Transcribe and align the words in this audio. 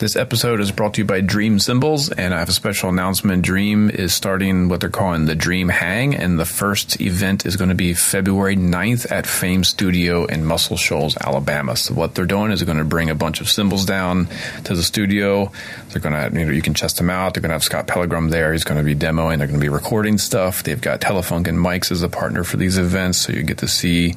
This 0.00 0.16
episode 0.16 0.58
is 0.58 0.72
brought 0.72 0.94
to 0.94 1.02
you 1.02 1.04
by 1.04 1.20
Dream 1.20 1.60
Cymbals, 1.60 2.10
and 2.10 2.34
I 2.34 2.40
have 2.40 2.48
a 2.48 2.52
special 2.52 2.88
announcement. 2.88 3.44
Dream 3.44 3.88
is 3.88 4.12
starting 4.12 4.68
what 4.68 4.80
they're 4.80 4.90
calling 4.90 5.26
the 5.26 5.36
Dream 5.36 5.68
Hang, 5.68 6.16
and 6.16 6.36
the 6.36 6.44
first 6.44 7.00
event 7.00 7.46
is 7.46 7.54
going 7.54 7.68
to 7.68 7.76
be 7.76 7.94
February 7.94 8.56
9th 8.56 9.12
at 9.12 9.24
Fame 9.24 9.62
Studio 9.62 10.24
in 10.24 10.44
Muscle 10.46 10.76
Shoals, 10.76 11.16
Alabama. 11.18 11.76
So 11.76 11.94
what 11.94 12.16
they're 12.16 12.26
doing 12.26 12.50
is 12.50 12.58
they're 12.58 12.66
going 12.66 12.78
to 12.78 12.84
bring 12.84 13.08
a 13.08 13.14
bunch 13.14 13.40
of 13.40 13.48
cymbals 13.48 13.84
down 13.84 14.26
to 14.64 14.74
the 14.74 14.82
studio. 14.82 15.52
They're 15.90 16.02
going 16.02 16.32
to, 16.32 16.36
you 16.36 16.44
know, 16.44 16.50
you 16.50 16.60
can 16.60 16.74
test 16.74 16.96
them 16.96 17.08
out. 17.08 17.34
They're 17.34 17.40
going 17.40 17.50
to 17.50 17.54
have 17.54 17.62
Scott 17.62 17.86
Pellegrom 17.86 18.32
there. 18.32 18.50
He's 18.50 18.64
going 18.64 18.78
to 18.78 18.84
be 18.84 18.96
demoing. 18.96 19.38
They're 19.38 19.46
going 19.46 19.60
to 19.60 19.64
be 19.64 19.68
recording 19.68 20.18
stuff. 20.18 20.64
They've 20.64 20.80
got 20.80 21.02
Telefunken 21.02 21.54
mics 21.54 21.92
as 21.92 22.02
a 22.02 22.08
partner 22.08 22.42
for 22.42 22.56
these 22.56 22.78
events, 22.78 23.18
so 23.18 23.32
you 23.32 23.44
get 23.44 23.58
to 23.58 23.68
see, 23.68 24.08
you 24.08 24.14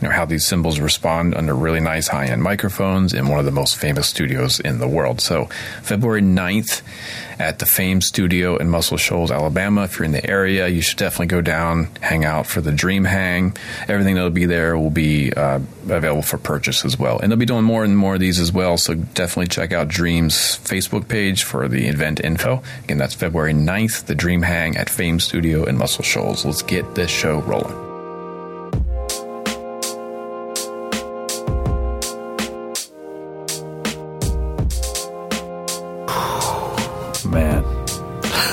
know, 0.00 0.08
how 0.08 0.24
these 0.24 0.46
cymbals 0.46 0.80
respond 0.80 1.34
under 1.34 1.54
really 1.54 1.80
nice 1.80 2.08
high-end 2.08 2.42
microphones 2.42 3.12
in 3.12 3.28
one 3.28 3.38
of 3.38 3.44
the 3.44 3.50
most 3.50 3.76
famous 3.76 4.08
studios 4.08 4.58
in 4.60 4.78
the 4.78 4.88
world. 4.88 5.17
So 5.18 5.46
February 5.82 6.22
9th 6.22 6.82
at 7.38 7.58
the 7.58 7.66
Fame 7.66 8.00
Studio 8.00 8.56
in 8.56 8.68
Muscle 8.68 8.96
Shoals, 8.96 9.30
Alabama. 9.30 9.84
If 9.84 9.98
you're 9.98 10.06
in 10.06 10.12
the 10.12 10.28
area, 10.28 10.68
you 10.68 10.82
should 10.82 10.98
definitely 10.98 11.28
go 11.28 11.40
down, 11.40 11.88
hang 12.00 12.24
out 12.24 12.46
for 12.46 12.60
the 12.60 12.72
Dream 12.72 13.04
Hang. 13.04 13.56
Everything 13.86 14.14
that'll 14.14 14.30
be 14.30 14.46
there 14.46 14.76
will 14.76 14.90
be 14.90 15.32
uh, 15.32 15.60
available 15.88 16.22
for 16.22 16.38
purchase 16.38 16.84
as 16.84 16.98
well. 16.98 17.18
And 17.18 17.30
they'll 17.30 17.38
be 17.38 17.46
doing 17.46 17.64
more 17.64 17.84
and 17.84 17.96
more 17.96 18.14
of 18.14 18.20
these 18.20 18.38
as 18.38 18.52
well, 18.52 18.76
so 18.76 18.94
definitely 18.94 19.48
check 19.48 19.72
out 19.72 19.88
Dream's 19.88 20.34
Facebook 20.34 21.08
page 21.08 21.44
for 21.44 21.68
the 21.68 21.86
event 21.86 22.20
info. 22.20 22.62
Again, 22.84 22.98
that's 22.98 23.14
February 23.14 23.54
9th, 23.54 24.06
the 24.06 24.14
Dream 24.14 24.42
Hang 24.42 24.76
at 24.76 24.90
Fame 24.90 25.20
Studio 25.20 25.64
in 25.64 25.78
Muscle 25.78 26.04
Shoals. 26.04 26.44
Let's 26.44 26.62
get 26.62 26.94
this 26.94 27.10
show 27.10 27.40
rolling. 27.42 27.87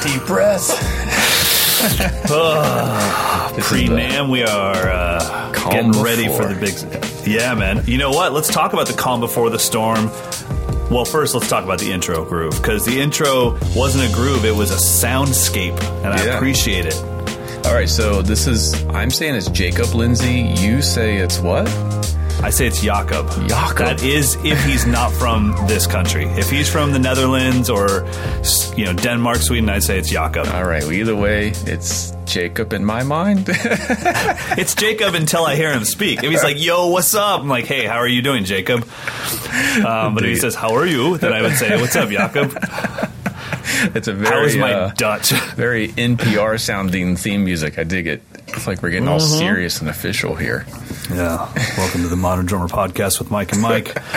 Deep 0.06 0.26
breath. 0.28 0.70
Pre 3.60 3.88
NAMM, 3.88 4.30
we 4.30 4.44
are 4.44 4.90
uh, 4.90 5.52
Calm 5.54 5.72
getting 5.72 6.04
ready 6.04 6.28
for 6.28 6.46
the 6.46 6.56
big. 6.60 7.28
Yeah, 7.28 7.56
man. 7.56 7.84
You 7.88 7.98
know 7.98 8.12
what? 8.12 8.32
Let's 8.32 8.50
talk 8.50 8.74
about 8.74 8.86
the 8.86 8.94
calm 8.94 9.20
before 9.20 9.50
the 9.50 9.58
storm. 9.58 10.12
Well, 10.92 11.06
first, 11.06 11.34
let's 11.34 11.50
talk 11.50 11.64
about 11.64 11.80
the 11.80 11.92
intro 11.92 12.24
groove 12.24 12.56
because 12.58 12.86
the 12.86 13.02
intro 13.02 13.58
wasn't 13.76 14.12
a 14.12 14.14
groove; 14.14 14.46
it 14.46 14.56
was 14.56 14.70
a 14.70 14.76
soundscape, 14.76 15.82
and 16.04 16.14
I 16.14 16.36
appreciate 16.36 16.86
it. 16.86 16.96
All 17.66 17.74
right, 17.74 17.90
so 17.90 18.22
this 18.22 18.46
is, 18.46 18.86
I'm 18.90 19.10
saying 19.10 19.34
it's 19.34 19.50
Jacob 19.50 19.88
Lindsay. 19.96 20.42
You 20.42 20.84
say 20.84 21.18
it's 21.18 21.40
what? 21.40 21.66
I 22.45 22.51
say 22.51 22.67
it's 22.67 22.79
Jakob. 22.79 23.28
Jakob. 23.50 23.78
That 23.88 24.03
is 24.03 24.35
if 24.45 24.63
he's 24.66 24.85
not 24.85 25.11
from 25.13 25.56
this 25.66 25.88
country. 25.88 26.25
If 26.25 26.47
he's 26.47 26.69
from 26.69 26.91
the 26.91 27.00
Netherlands 27.00 27.72
or 27.72 28.06
you 28.78 28.85
know 28.85 28.94
Denmark, 28.94 29.38
Sweden, 29.38 29.67
I'd 29.67 29.81
say 29.81 29.97
it's 29.97 30.11
Jakob. 30.11 30.45
All 30.50 30.63
right, 30.63 30.83
well, 30.83 30.91
either 30.94 31.16
way, 31.16 31.53
it's 31.66 32.13
Jacob 32.25 32.72
in 32.72 32.85
my 32.85 33.01
mind. 33.01 33.50
It's 34.57 34.75
Jacob 34.75 35.16
until 35.16 35.44
I 35.44 35.56
hear 35.56 35.73
him 35.73 35.85
speak. 35.85 36.23
If 36.23 36.29
he's 36.29 36.44
like, 36.44 36.61
"Yo, 36.63 36.88
what's 36.89 37.16
up?" 37.16 37.41
I'm 37.41 37.50
like, 37.50 37.66
"Hey, 37.66 37.88
how 37.88 37.95
are 37.97 38.07
you 38.07 38.22
doing, 38.22 38.45
Jacob?" 38.45 38.88
Um, 39.83 40.13
but 40.13 40.23
if 40.23 40.29
he 40.29 40.35
says, 40.35 40.53
"How 40.53 40.75
are 40.75 40.85
you?" 40.85 41.17
then 41.17 41.33
I 41.33 41.41
would 41.41 41.56
say, 41.56 41.81
"What's 41.81 41.95
up, 41.95 42.09
Jakob?" 42.09 42.51
it's 43.95 44.07
a 44.07 44.13
very, 44.13 44.29
How 44.35 44.44
is 44.44 44.56
my 44.56 44.72
uh, 44.72 44.94
Dutch? 44.94 45.31
very 45.56 45.88
NPR 45.89 46.59
sounding 46.59 47.16
theme 47.17 47.44
music. 47.44 47.79
I 47.79 47.83
dig 47.85 48.06
it. 48.06 48.22
It's 48.47 48.67
like 48.67 48.81
we're 48.81 48.91
getting 48.91 49.07
all 49.07 49.19
Mm-hmm. 49.19 49.38
serious 49.39 49.79
and 49.81 49.89
official 49.89 50.35
here. 50.35 50.66
Yeah. 51.09 51.51
Welcome 51.78 52.01
to 52.03 52.07
the 52.07 52.16
Modern 52.16 52.45
Drummer 52.45 52.67
Podcast 52.67 53.19
with 53.19 53.31
Mike 53.31 53.51
and 53.53 53.61
Mike. 53.61 53.97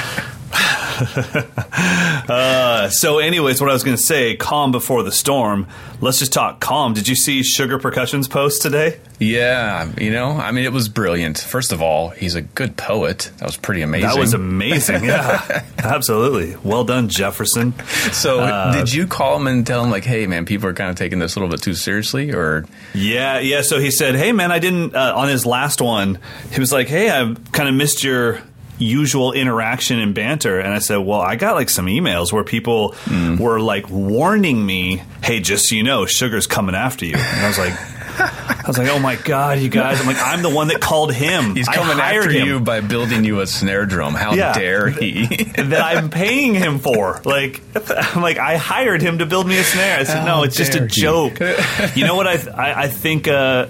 uh, 2.28 2.88
so, 2.90 3.18
anyways, 3.18 3.60
what 3.60 3.70
I 3.70 3.72
was 3.72 3.84
going 3.84 3.96
to 3.96 4.02
say, 4.02 4.36
calm 4.36 4.72
before 4.72 5.02
the 5.02 5.12
storm. 5.12 5.66
Let's 6.00 6.18
just 6.20 6.32
talk 6.32 6.60
calm. 6.60 6.94
Did 6.94 7.08
you 7.08 7.16
see 7.16 7.42
Sugar 7.42 7.78
Percussion's 7.78 8.28
post 8.28 8.62
today? 8.62 9.00
Yeah, 9.18 9.90
you 9.98 10.12
know, 10.12 10.30
I 10.30 10.52
mean, 10.52 10.64
it 10.64 10.72
was 10.72 10.88
brilliant. 10.88 11.38
First 11.38 11.72
of 11.72 11.82
all, 11.82 12.10
he's 12.10 12.36
a 12.36 12.42
good 12.42 12.76
poet. 12.76 13.32
That 13.38 13.46
was 13.46 13.56
pretty 13.56 13.82
amazing. 13.82 14.08
That 14.08 14.16
was 14.16 14.32
amazing. 14.32 15.02
Yeah, 15.04 15.64
absolutely. 15.78 16.54
Well 16.62 16.84
done, 16.84 17.08
Jefferson. 17.08 17.74
So, 18.12 18.38
Uh, 18.40 18.72
did 18.72 18.92
you 18.92 19.08
call 19.08 19.36
him 19.36 19.48
and 19.48 19.66
tell 19.66 19.82
him 19.82 19.90
like, 19.90 20.04
"Hey, 20.04 20.28
man, 20.28 20.44
people 20.46 20.68
are 20.68 20.72
kind 20.74 20.88
of 20.88 20.94
taking 20.94 21.18
this 21.18 21.34
a 21.34 21.40
little 21.40 21.50
bit 21.50 21.62
too 21.62 21.74
seriously," 21.74 22.32
or 22.32 22.64
Yeah, 22.94 23.40
yeah. 23.40 23.62
So 23.62 23.80
he 23.80 23.90
said, 23.90 24.14
"Hey, 24.14 24.30
man, 24.30 24.52
I 24.52 24.60
didn't." 24.60 24.94
Uh, 24.94 25.14
on 25.16 25.28
his 25.28 25.44
last 25.44 25.80
one, 25.80 26.18
he 26.52 26.60
was 26.60 26.70
like, 26.70 26.86
"Hey, 26.86 27.10
I 27.10 27.34
kind 27.50 27.68
of 27.68 27.74
missed 27.74 28.04
your." 28.04 28.40
Usual 28.78 29.32
interaction 29.32 29.98
and 29.98 30.14
banter 30.14 30.58
and 30.58 30.72
i 30.72 30.78
said 30.78 30.96
well 30.98 31.20
i 31.20 31.36
got 31.36 31.54
like 31.54 31.68
some 31.70 31.86
emails 31.86 32.32
where 32.32 32.44
people 32.44 32.94
were 33.38 33.60
like 33.60 33.88
warning 33.90 34.64
me 34.64 35.02
hey 35.22 35.40
just 35.40 35.68
so 35.68 35.74
you 35.74 35.82
know 35.82 36.06
sugar's 36.06 36.46
coming 36.46 36.74
after 36.74 37.04
you 37.04 37.14
and 37.16 37.40
i 37.44 37.48
was 37.48 37.58
like 37.58 37.72
i 38.20 38.64
was 38.66 38.78
like 38.78 38.88
oh 38.88 38.98
my 38.98 39.16
god 39.16 39.58
you 39.58 39.68
guys 39.68 40.00
i'm 40.00 40.06
like 40.06 40.16
i'm 40.20 40.42
the 40.42 40.48
one 40.50 40.68
that 40.68 40.80
called 40.80 41.12
him 41.12 41.54
he's 41.56 41.68
coming 41.68 41.98
after 42.00 42.30
him 42.30 42.46
you 42.46 42.60
by 42.60 42.80
building 42.80 43.24
you 43.24 43.40
a 43.40 43.46
snare 43.46 43.86
drum? 43.86 44.14
How 44.14 44.34
Yeah. 44.34 44.52
dare 44.52 44.88
he? 44.88 45.26
that 45.56 45.80
I'm 45.80 46.10
paying 46.10 46.54
him 46.54 46.78
for. 46.78 47.20
Like, 47.24 47.60
I'm 47.88 48.22
like, 48.22 48.38
I 48.38 48.56
hired 48.56 49.00
him 49.02 49.18
to 49.18 49.26
build 49.26 49.46
me 49.46 49.58
a 49.58 49.64
snare. 49.64 49.98
I 50.00 50.04
said, 50.04 50.20
How 50.20 50.26
no, 50.38 50.42
it's 50.42 50.56
just 50.56 50.74
a 50.74 50.82
he." 50.82 50.88
joke. 50.88 51.38
you 51.94 52.04
know 52.04 52.14
what? 52.16 52.26
I 52.26 52.34
I, 52.50 52.82
I 52.84 52.88
think 52.88 53.26
uh, 53.28 53.66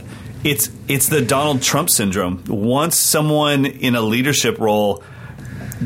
it's 0.50 0.71
it's 0.89 1.09
the 1.09 1.21
Donald 1.23 1.62
Trump 1.62 1.91
syndrome. 1.91 2.43
Once 2.49 2.97
someone 2.99 3.67
in 3.67 3.95
a 3.95 4.00
leadership 4.00 4.59
role 4.59 5.03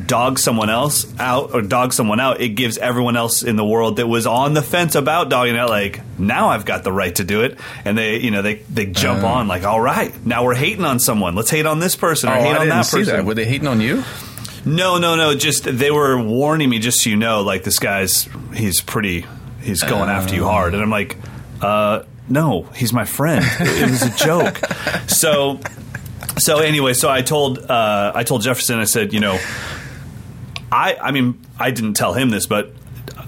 dogs 0.07 0.43
someone 0.43 0.71
else 0.71 1.05
out 1.21 1.53
or 1.53 1.61
dogs 1.61 1.97
someone 1.97 2.19
out, 2.19 2.41
it 2.41 2.51
gives 2.51 2.79
everyone 2.79 3.15
else 3.17 3.43
in 3.43 3.57
the 3.57 3.65
world 3.65 3.97
that 3.97 4.07
was 4.07 4.27
on 4.27 4.55
the 4.55 4.63
fence 4.63 4.95
about 4.95 5.29
dogging 5.29 5.57
out 5.57 5.69
like 5.69 6.01
now 6.19 6.49
I've 6.49 6.65
got 6.65 6.83
the 6.83 6.93
right 6.93 7.15
to 7.17 7.25
do 7.25 7.43
it, 7.43 7.59
and 7.85 7.97
they 7.99 8.19
you 8.19 8.31
know 8.31 8.41
they 8.43 8.55
they 8.73 8.87
jump 8.87 9.23
Oh. 9.23 9.27
on 9.27 9.49
like 9.49 9.65
all 9.65 9.81
right 9.81 10.15
now 10.25 10.45
we're 10.45 10.55
hating 10.55 10.85
on 10.87 10.99
someone 10.99 11.35
let's 11.35 11.51
hate 11.51 11.67
on 11.67 11.79
this 11.79 11.95
person 11.95 12.31
or 12.31 12.33
oh, 12.33 12.41
hate 12.43 12.47
I 12.47 12.55
on 12.55 12.61
didn't 12.61 12.69
that 12.71 12.87
see 12.87 12.99
person 12.99 13.17
that. 13.17 13.25
Were 13.27 13.35
they 13.35 13.45
hating 13.45 13.69
on 13.69 13.81
you? 13.81 14.03
no, 14.65 14.97
no, 14.99 15.17
no. 15.17 15.35
Just 15.35 15.65
they 15.65 15.91
were 15.91 16.17
warning 16.23 16.71
me, 16.71 16.79
just 16.79 17.03
so 17.03 17.11
you 17.11 17.17
know, 17.17 17.43
like 17.43 17.65
this 17.65 17.79
guy's 17.79 18.29
he's 18.55 18.81
pretty, 18.81 19.27
he's 19.61 19.83
going 19.83 20.09
after 20.09 20.35
you 20.37 20.45
hard, 20.45 20.73
and 20.75 20.83
I'm 20.83 20.91
like, 20.91 21.17
uh, 21.61 22.05
no, 22.33 22.63
he's 22.75 22.93
my 22.95 23.05
friend. 23.05 23.45
It 23.61 23.91
was 23.91 24.03
a 24.03 24.11
joke. 24.17 24.59
so, 25.07 25.61
so 26.39 26.59
anyway, 26.59 26.95
so 26.95 27.11
I 27.11 27.21
told 27.21 27.59
uh, 27.59 28.13
I 28.15 28.25
told 28.25 28.41
Jefferson, 28.41 28.79
I 28.79 28.85
said, 28.85 29.13
you 29.13 29.21
know, 29.21 29.39
I 30.71 30.97
I 31.01 31.11
mean 31.11 31.39
I 31.59 31.71
didn't 31.71 31.95
tell 31.95 32.15
him 32.15 32.31
this, 32.31 32.47
but 32.47 32.73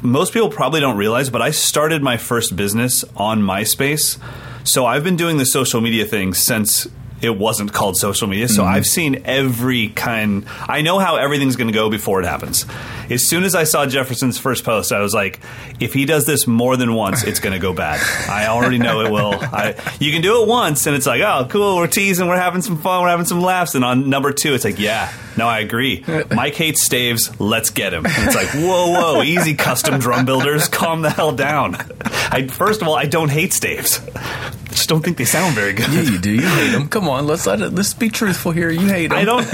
most 0.03 0.33
people 0.33 0.49
probably 0.49 0.81
don't 0.81 0.97
realize, 0.97 1.29
but 1.29 1.43
I 1.43 1.51
started 1.51 2.03
my 2.03 2.17
first 2.17 2.57
business 2.57 3.05
on 3.17 3.43
MySpace. 3.43 4.19
So 4.67 4.87
I've 4.87 5.05
been 5.05 5.17
doing 5.17 5.37
the 5.37 5.47
social 5.47 5.83
media 5.83 6.07
thing 6.07 6.33
since 6.33 6.89
it 7.25 7.37
wasn't 7.37 7.73
called 7.73 7.97
social 7.97 8.29
media. 8.29 8.49
So 8.49 8.63
mm-hmm. 8.63 8.75
I've 8.75 8.87
seen 8.87 9.23
every 9.25 9.89
kind. 9.89 10.47
I 10.69 10.83
know 10.83 10.99
how 10.99 11.17
everything's 11.17 11.57
going 11.57 11.69
to 11.69 11.75
go 11.75 11.91
before 11.91 12.21
it 12.21 12.27
happens. 12.27 12.67
As 13.11 13.27
soon 13.27 13.45
as 13.45 13.55
I 13.55 13.65
saw 13.65 13.87
Jefferson's 13.87 14.39
first 14.39 14.65
post, 14.65 14.93
I 14.93 15.01
was 15.01 15.13
like, 15.13 15.41
if 15.81 15.93
he 15.93 16.05
does 16.05 16.27
this 16.27 16.47
more 16.47 16.77
than 16.77 16.95
once, 16.95 17.25
it's 17.25 17.41
going 17.41 17.53
to 17.53 17.59
go 17.59 17.73
bad. 17.73 18.01
I 18.31 18.47
already 18.47 18.79
know 18.79 19.01
it 19.01 19.11
will. 19.11 19.35
I, 19.35 19.75
you 20.01 20.13
can 20.13 20.23
do 20.23 20.43
it 20.43 20.49
once, 20.49 20.87
and 20.87 20.97
it's 20.97 21.07
like, 21.07 21.21
oh, 21.21 21.47
cool, 21.51 21.77
we're 21.77 21.87
teasing, 21.87 22.29
we're 22.29 22.37
having 22.37 22.63
some 22.63 22.79
fun, 22.79 23.03
we're 23.03 23.09
having 23.09 23.27
some 23.27 23.41
laughs. 23.41 23.75
And 23.75 23.85
on 23.85 24.09
number 24.09 24.33
two, 24.33 24.55
it's 24.55 24.65
like, 24.65 24.79
yeah, 24.79 25.13
no, 25.37 25.47
I 25.47 25.61
agree. 25.61 26.05
Mike 26.31 26.55
hates 26.55 26.83
staves. 26.83 27.39
Let's 27.41 27.71
get 27.71 27.93
him. 27.93 28.07
And 28.07 28.27
it's 28.27 28.35
like, 28.35 28.49
whoa, 28.49 28.93
whoa, 28.93 29.23
easy, 29.23 29.55
custom 29.55 29.99
drum 29.99 30.25
builders, 30.25 30.69
calm 30.69 31.03
the 31.03 31.11
hell 31.11 31.33
down. 31.33 31.77
I, 32.05 32.47
first 32.51 32.83
of 32.83 32.89
all, 32.89 32.95
I 32.95 33.07
don't 33.07 33.31
hate 33.31 33.53
staves. 33.53 34.01
I 34.75 34.77
just 34.77 34.89
don't 34.89 35.05
think 35.05 35.19
they 35.19 35.25
sound 35.25 35.55
very 35.55 35.73
good. 35.73 35.87
Yeah, 35.93 36.01
you 36.01 36.19
do. 36.19 36.33
You 36.33 36.41
hate 36.41 36.73
them. 36.73 36.89
Come 36.89 37.09
on, 37.09 37.29
let's 37.29 37.47
let 37.47 37.61
it. 37.61 37.73
Let's 37.73 37.95
be 37.95 38.09
truthful 38.09 38.51
here. 38.51 38.71
You 38.71 38.89
hate 38.89 39.11
them. 39.11 39.19
I 39.21 39.25
don't. 39.25 39.49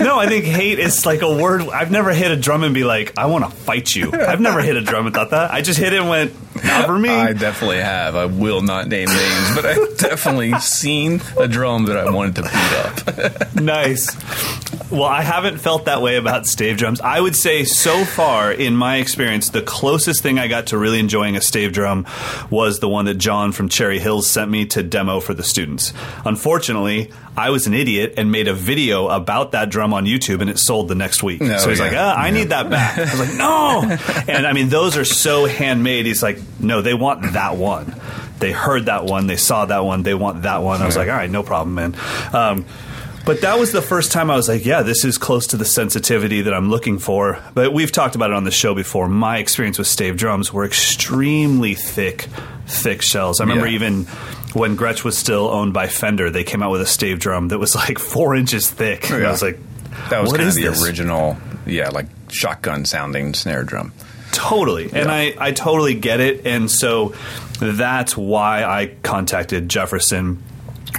No, 0.00 0.18
I 0.18 0.26
think 0.28 0.44
hate 0.44 0.78
is 0.78 1.06
like 1.06 1.22
a 1.22 1.34
word. 1.34 1.62
I've 1.62 1.90
never 1.90 2.12
hit 2.12 2.30
a 2.30 2.36
drum 2.36 2.62
and 2.62 2.74
be 2.74 2.84
like, 2.84 3.16
I 3.16 3.24
want 3.24 3.46
to 3.46 3.50
fight 3.50 3.96
you. 3.96 4.12
I've 4.12 4.42
never 4.42 4.60
hit 4.60 4.76
a 4.76 4.82
drum 4.82 5.06
and 5.06 5.14
thought 5.14 5.30
that. 5.30 5.50
I 5.50 5.62
just 5.62 5.78
hit 5.78 5.94
it 5.94 6.00
and 6.00 6.10
went, 6.10 6.34
not 6.64 6.86
for 6.86 6.98
me. 6.98 7.08
I 7.08 7.32
definitely 7.32 7.78
have. 7.80 8.16
I 8.16 8.26
will 8.26 8.62
not 8.62 8.88
name 8.88 9.08
names, 9.08 9.54
but 9.54 9.66
I've 9.66 9.98
definitely 9.98 10.52
seen 10.60 11.20
a 11.38 11.48
drum 11.48 11.86
that 11.86 11.96
I 11.96 12.10
wanted 12.10 12.36
to 12.36 12.42
beat 12.42 13.42
up. 13.42 13.54
nice. 13.54 14.16
Well, 14.90 15.04
I 15.04 15.22
haven't 15.22 15.58
felt 15.58 15.86
that 15.86 16.00
way 16.00 16.16
about 16.16 16.46
stave 16.46 16.76
drums. 16.76 17.00
I 17.00 17.20
would 17.20 17.34
say 17.34 17.64
so 17.64 18.04
far, 18.04 18.52
in 18.52 18.76
my 18.76 18.98
experience, 18.98 19.50
the 19.50 19.62
closest 19.62 20.22
thing 20.22 20.38
I 20.38 20.46
got 20.46 20.68
to 20.68 20.78
really 20.78 21.00
enjoying 21.00 21.36
a 21.36 21.40
stave 21.40 21.72
drum 21.72 22.06
was 22.50 22.78
the 22.78 22.88
one 22.88 23.06
that 23.06 23.14
John 23.14 23.50
from 23.50 23.68
Cherry 23.68 23.98
Hills 23.98 24.28
sent 24.28 24.50
me 24.50 24.66
to 24.66 24.84
demo 24.84 25.18
for 25.18 25.34
the 25.34 25.42
students. 25.42 25.92
Unfortunately, 26.24 27.10
I 27.36 27.50
was 27.50 27.66
an 27.66 27.74
idiot 27.74 28.14
and 28.16 28.32
made 28.32 28.48
a 28.48 28.54
video 28.54 29.08
about 29.08 29.52
that 29.52 29.68
drum 29.68 29.92
on 29.92 30.06
YouTube, 30.06 30.40
and 30.40 30.48
it 30.48 30.58
sold 30.58 30.88
the 30.88 30.94
next 30.94 31.22
week. 31.22 31.42
Oh, 31.42 31.58
so 31.58 31.68
he's 31.68 31.78
yeah. 31.78 31.84
like, 31.84 31.96
ah, 31.96 32.14
"I 32.16 32.30
need 32.30 32.48
that 32.48 32.70
back." 32.70 32.98
I 32.98 33.02
was 33.02 33.20
like, 33.20 33.34
"No!" 33.34 33.98
and 34.32 34.46
I 34.46 34.52
mean, 34.52 34.68
those 34.68 34.96
are 34.96 35.04
so 35.04 35.44
handmade. 35.44 36.06
He's 36.06 36.22
like, 36.22 36.38
"No, 36.60 36.82
they 36.82 36.94
want 36.94 37.32
that 37.34 37.56
one." 37.56 37.94
They 38.38 38.52
heard 38.52 38.86
that 38.86 39.04
one, 39.04 39.26
they 39.26 39.36
saw 39.36 39.64
that 39.66 39.84
one, 39.84 40.02
they 40.02 40.14
want 40.14 40.42
that 40.42 40.62
one. 40.62 40.82
I 40.82 40.86
was 40.86 40.96
like, 40.96 41.08
"All 41.08 41.14
right, 41.16 41.30
no 41.30 41.42
problem, 41.42 41.74
man." 41.74 41.96
Um, 42.32 42.64
but 43.24 43.40
that 43.40 43.58
was 43.58 43.72
the 43.72 43.82
first 43.82 44.12
time 44.12 44.30
I 44.30 44.36
was 44.36 44.48
like, 44.48 44.64
yeah, 44.64 44.82
this 44.82 45.04
is 45.04 45.18
close 45.18 45.48
to 45.48 45.56
the 45.56 45.64
sensitivity 45.64 46.42
that 46.42 46.54
I'm 46.54 46.70
looking 46.70 47.00
for. 47.00 47.42
But 47.54 47.72
we've 47.72 47.90
talked 47.90 48.14
about 48.14 48.30
it 48.30 48.34
on 48.36 48.44
the 48.44 48.52
show 48.52 48.72
before. 48.72 49.08
My 49.08 49.38
experience 49.38 49.78
with 49.78 49.88
stave 49.88 50.16
drums 50.16 50.52
were 50.52 50.64
extremely 50.64 51.74
thick, 51.74 52.28
thick 52.68 53.02
shells. 53.02 53.40
I 53.40 53.44
remember 53.44 53.66
Yeah. 53.66 53.74
even 53.74 54.04
when 54.52 54.76
Gretsch 54.76 55.02
was 55.02 55.18
still 55.18 55.48
owned 55.48 55.72
by 55.72 55.88
Fender, 55.88 56.30
they 56.30 56.44
came 56.44 56.62
out 56.62 56.70
with 56.70 56.82
a 56.82 56.86
stave 56.86 57.18
drum 57.18 57.48
that 57.48 57.58
was 57.58 57.74
like 57.74 57.98
four 57.98 58.36
inches 58.36 58.70
thick. 58.70 59.10
And 59.10 59.26
I 59.26 59.30
was 59.32 59.42
like, 59.42 59.58
That 60.10 60.20
was 60.22 60.30
what 60.30 60.36
kind 60.38 60.48
is 60.48 60.56
of 60.56 60.62
the 60.62 60.68
this? 60.68 60.86
original, 60.86 61.36
yeah, 61.66 61.88
like 61.88 62.06
shotgun 62.28 62.84
sounding 62.84 63.34
snare 63.34 63.64
drum. 63.64 63.92
Totally. 64.36 64.84
And 64.84 65.08
Yeah. 65.08 65.12
I, 65.12 65.34
I 65.38 65.52
totally 65.52 65.94
get 65.94 66.20
it. 66.20 66.46
And 66.46 66.70
so 66.70 67.14
that's 67.58 68.16
why 68.16 68.64
I 68.64 68.94
contacted 69.02 69.68
Jefferson 69.68 70.42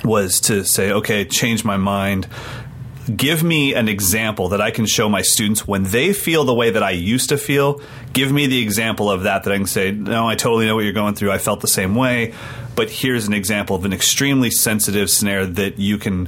was 0.04 0.40
to 0.42 0.66
say, 0.66 0.92
okay, 0.92 1.24
change 1.24 1.64
my 1.64 1.78
mind. 1.78 2.28
Give 3.16 3.44
me 3.44 3.74
an 3.76 3.88
example 3.88 4.50
that 4.50 4.60
I 4.60 4.72
can 4.72 4.86
show 4.86 5.08
my 5.08 5.22
students 5.22 5.68
when 5.68 5.84
they 5.84 6.14
feel 6.14 6.44
the 6.46 6.54
way 6.54 6.72
that 6.72 6.84
I 6.84 6.92
used 6.92 7.30
to 7.30 7.38
feel. 7.38 7.80
Give 8.12 8.32
me 8.32 8.48
the 8.48 8.62
example 8.62 9.10
of 9.10 9.24
that 9.24 9.44
that 9.44 9.54
I 9.54 9.58
can 9.58 9.68
say, 9.68 9.92
no, 9.92 10.28
I 10.28 10.36
totally 10.36 10.66
know 10.66 10.76
what 10.76 10.84
you're 10.84 10.94
going 10.94 11.14
through. 11.16 11.32
I 11.32 11.38
felt 11.38 11.62
the 11.62 11.68
same 11.68 11.96
way. 11.96 12.34
But 12.76 12.90
here's 12.90 13.28
an 13.28 13.34
example 13.34 13.76
of 13.76 13.86
an 13.86 13.94
extremely 13.94 14.52
sensitive 14.52 15.10
snare 15.10 15.46
that 15.46 15.80
you 15.80 15.98
can 15.98 16.28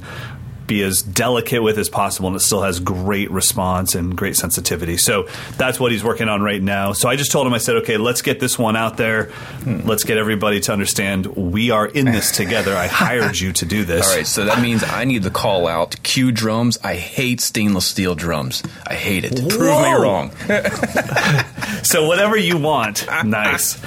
be 0.70 0.82
as 0.84 1.02
delicate 1.02 1.62
with 1.62 1.78
as 1.78 1.90
possible 1.90 2.28
and 2.28 2.38
it 2.38 2.40
still 2.40 2.62
has 2.62 2.80
great 2.80 3.30
response 3.30 3.96
and 3.96 4.16
great 4.16 4.38
sensitivity. 4.38 4.96
So 4.96 5.28
that's 5.58 5.80
what 5.80 5.92
he's 5.92 6.04
working 6.04 6.30
on 6.30 6.42
right 6.42 6.62
now. 6.62 6.94
So 6.94 7.10
I 7.10 7.18
just 7.18 7.32
told 7.32 7.46
him, 7.46 7.54
I 7.54 7.58
said, 7.58 7.76
okay, 7.78 7.98
let's 7.98 8.22
get 8.22 8.40
this 8.40 8.58
one 8.58 8.78
out 8.78 8.96
there. 8.96 9.32
Let's 9.66 10.06
get 10.06 10.18
everybody 10.18 10.62
to 10.62 10.72
understand 10.72 11.26
we 11.26 11.72
are 11.72 11.86
in 11.88 12.06
this 12.06 12.32
together. 12.38 12.74
I 12.76 12.88
hired 12.88 13.38
you 13.38 13.52
to 13.52 13.66
do 13.66 13.84
this. 13.84 14.08
All 14.08 14.16
right, 14.16 14.28
so 14.28 14.46
that 14.46 14.62
means 14.62 14.84
I 14.84 15.04
need 15.04 15.24
to 15.24 15.32
call 15.32 15.68
out 15.68 16.02
Q 16.04 16.32
drums. 16.32 16.78
I 16.84 16.96
hate 16.96 17.42
stainless 17.42 17.86
steel 17.86 18.16
drums. 18.16 18.64
I 18.88 18.94
hate 18.94 19.26
it. 19.26 19.50
Prove 19.50 19.82
me 19.82 19.94
wrong. 19.94 20.32
So 21.84 22.08
whatever 22.08 22.38
you 22.38 22.58
want. 22.58 23.08
nice. 23.26 23.80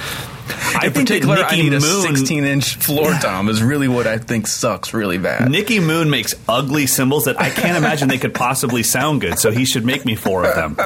I 0.52 0.86
In 0.86 0.92
think 0.92 1.08
that 1.08 1.20
particular, 1.20 1.36
I 1.36 1.50
Nicky 1.56 1.62
need 1.62 1.74
a 1.74 1.80
Moon 1.80 2.02
16 2.16 2.44
inch 2.44 2.76
floor 2.76 3.12
tom 3.20 3.48
is 3.48 3.62
really 3.62 3.88
what 3.88 4.06
I 4.06 4.18
think 4.18 4.46
sucks 4.46 4.92
really 4.94 5.18
bad. 5.18 5.50
Nicky 5.50 5.80
Moon 5.80 6.10
makes 6.10 6.34
ugly 6.48 6.86
cymbals 6.86 7.24
that 7.26 7.40
I 7.40 7.50
can't 7.50 7.76
imagine 7.76 8.08
they 8.08 8.18
could 8.18 8.34
possibly 8.34 8.82
sound 8.82 9.20
good, 9.20 9.38
so 9.38 9.50
he 9.50 9.64
should 9.64 9.84
make 9.84 10.04
me 10.04 10.14
four 10.14 10.44
of 10.46 10.54
them. 10.54 10.76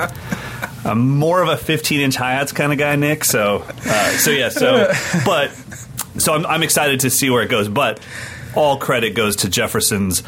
I'm 0.85 1.17
more 1.19 1.43
of 1.43 1.49
a 1.49 1.57
15 1.57 2.01
inch 2.01 2.17
hi 2.17 2.33
hats 2.33 2.53
kind 2.53 2.73
of 2.73 2.79
guy, 2.79 2.97
Nick. 2.97 3.25
So, 3.25 3.65
uh, 3.87 4.09
so 4.19 4.31
yeah. 4.31 4.49
So, 4.51 4.93
but 5.25 5.51
so 6.19 6.35
I'm, 6.35 6.47
I'm 6.47 6.63
excited 6.63 7.01
to 7.01 7.11
see 7.11 7.29
where 7.31 7.43
it 7.43 7.49
goes. 7.51 7.69
But 7.69 8.01
all 8.55 8.79
credit 8.79 9.15
goes 9.15 9.37
to 9.37 9.49
Jefferson's 9.49 10.23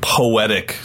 poetic 0.00 0.76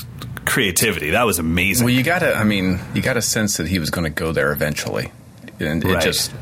creativity. 0.46 1.12
That 1.12 1.24
was 1.26 1.40
amazing. 1.40 1.86
Well, 1.86 1.94
you 1.94 2.04
gotta, 2.04 2.36
I 2.36 2.44
mean, 2.44 2.80
you 2.94 3.02
gotta 3.02 3.22
sense 3.22 3.58
that 3.58 3.68
he 3.68 3.80
was 3.80 3.90
going 3.90 4.04
to 4.06 4.10
go 4.10 4.32
there 4.32 4.52
eventually. 4.52 5.12
And 5.60 5.84
it 5.84 5.88
Right. 5.88 6.04
just, 6.04 6.34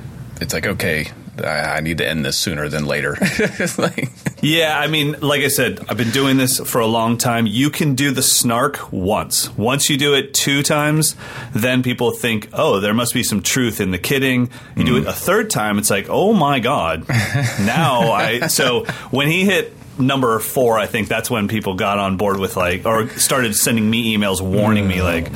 it's 0.41 0.53
like, 0.53 0.65
okay, 0.67 1.07
I, 1.43 1.77
I 1.77 1.79
need 1.81 1.97
to 1.99 2.07
end 2.07 2.25
this 2.25 2.37
sooner 2.37 2.69
than 2.69 2.85
later. 2.85 3.17
Like, 3.77 4.09
Yeah, 4.41 4.79
I 4.79 4.87
mean, 4.87 5.17
like 5.19 5.41
I 5.41 5.49
said, 5.49 5.85
I've 5.87 5.97
been 5.97 6.11
doing 6.11 6.37
this 6.37 6.59
for 6.59 6.79
a 6.79 6.87
long 6.87 7.17
time. 7.17 7.45
You 7.45 7.69
can 7.69 7.95
do 7.95 8.11
the 8.11 8.23
snark 8.23 8.91
once. 8.91 9.55
Once 9.55 9.89
you 9.89 9.97
do 9.97 10.13
it 10.13 10.33
two 10.33 10.63
times, 10.63 11.15
then 11.53 11.83
people 11.83 12.11
think, 12.11 12.49
oh, 12.53 12.79
there 12.79 12.93
must 12.93 13.13
be 13.13 13.23
some 13.23 13.41
truth 13.41 13.79
in 13.79 13.91
the 13.91 13.97
kidding. 13.97 14.49
You 14.75 14.83
do 14.83 14.97
it 14.97 15.03
mm. 15.03 15.09
a 15.09 15.13
third 15.13 15.49
time, 15.49 15.77
it's 15.77 15.89
like, 15.89 16.07
oh 16.09 16.33
my 16.33 16.59
God. 16.59 17.07
now 17.09 18.11
I. 18.11 18.47
So 18.47 18.85
when 19.11 19.27
he 19.27 19.45
hit 19.45 19.73
number 19.99 20.39
four, 20.39 20.77
I 20.77 20.85
think 20.85 21.07
that's 21.07 21.29
when 21.29 21.47
people 21.47 21.75
got 21.75 21.97
on 21.99 22.17
board 22.17 22.39
with 22.39 22.55
like, 22.57 22.85
or 22.85 23.07
started 23.09 23.55
sending 23.55 23.89
me 23.89 24.15
emails 24.17 24.41
warning 24.41 24.88
me, 24.88 25.01
like, 25.01 25.29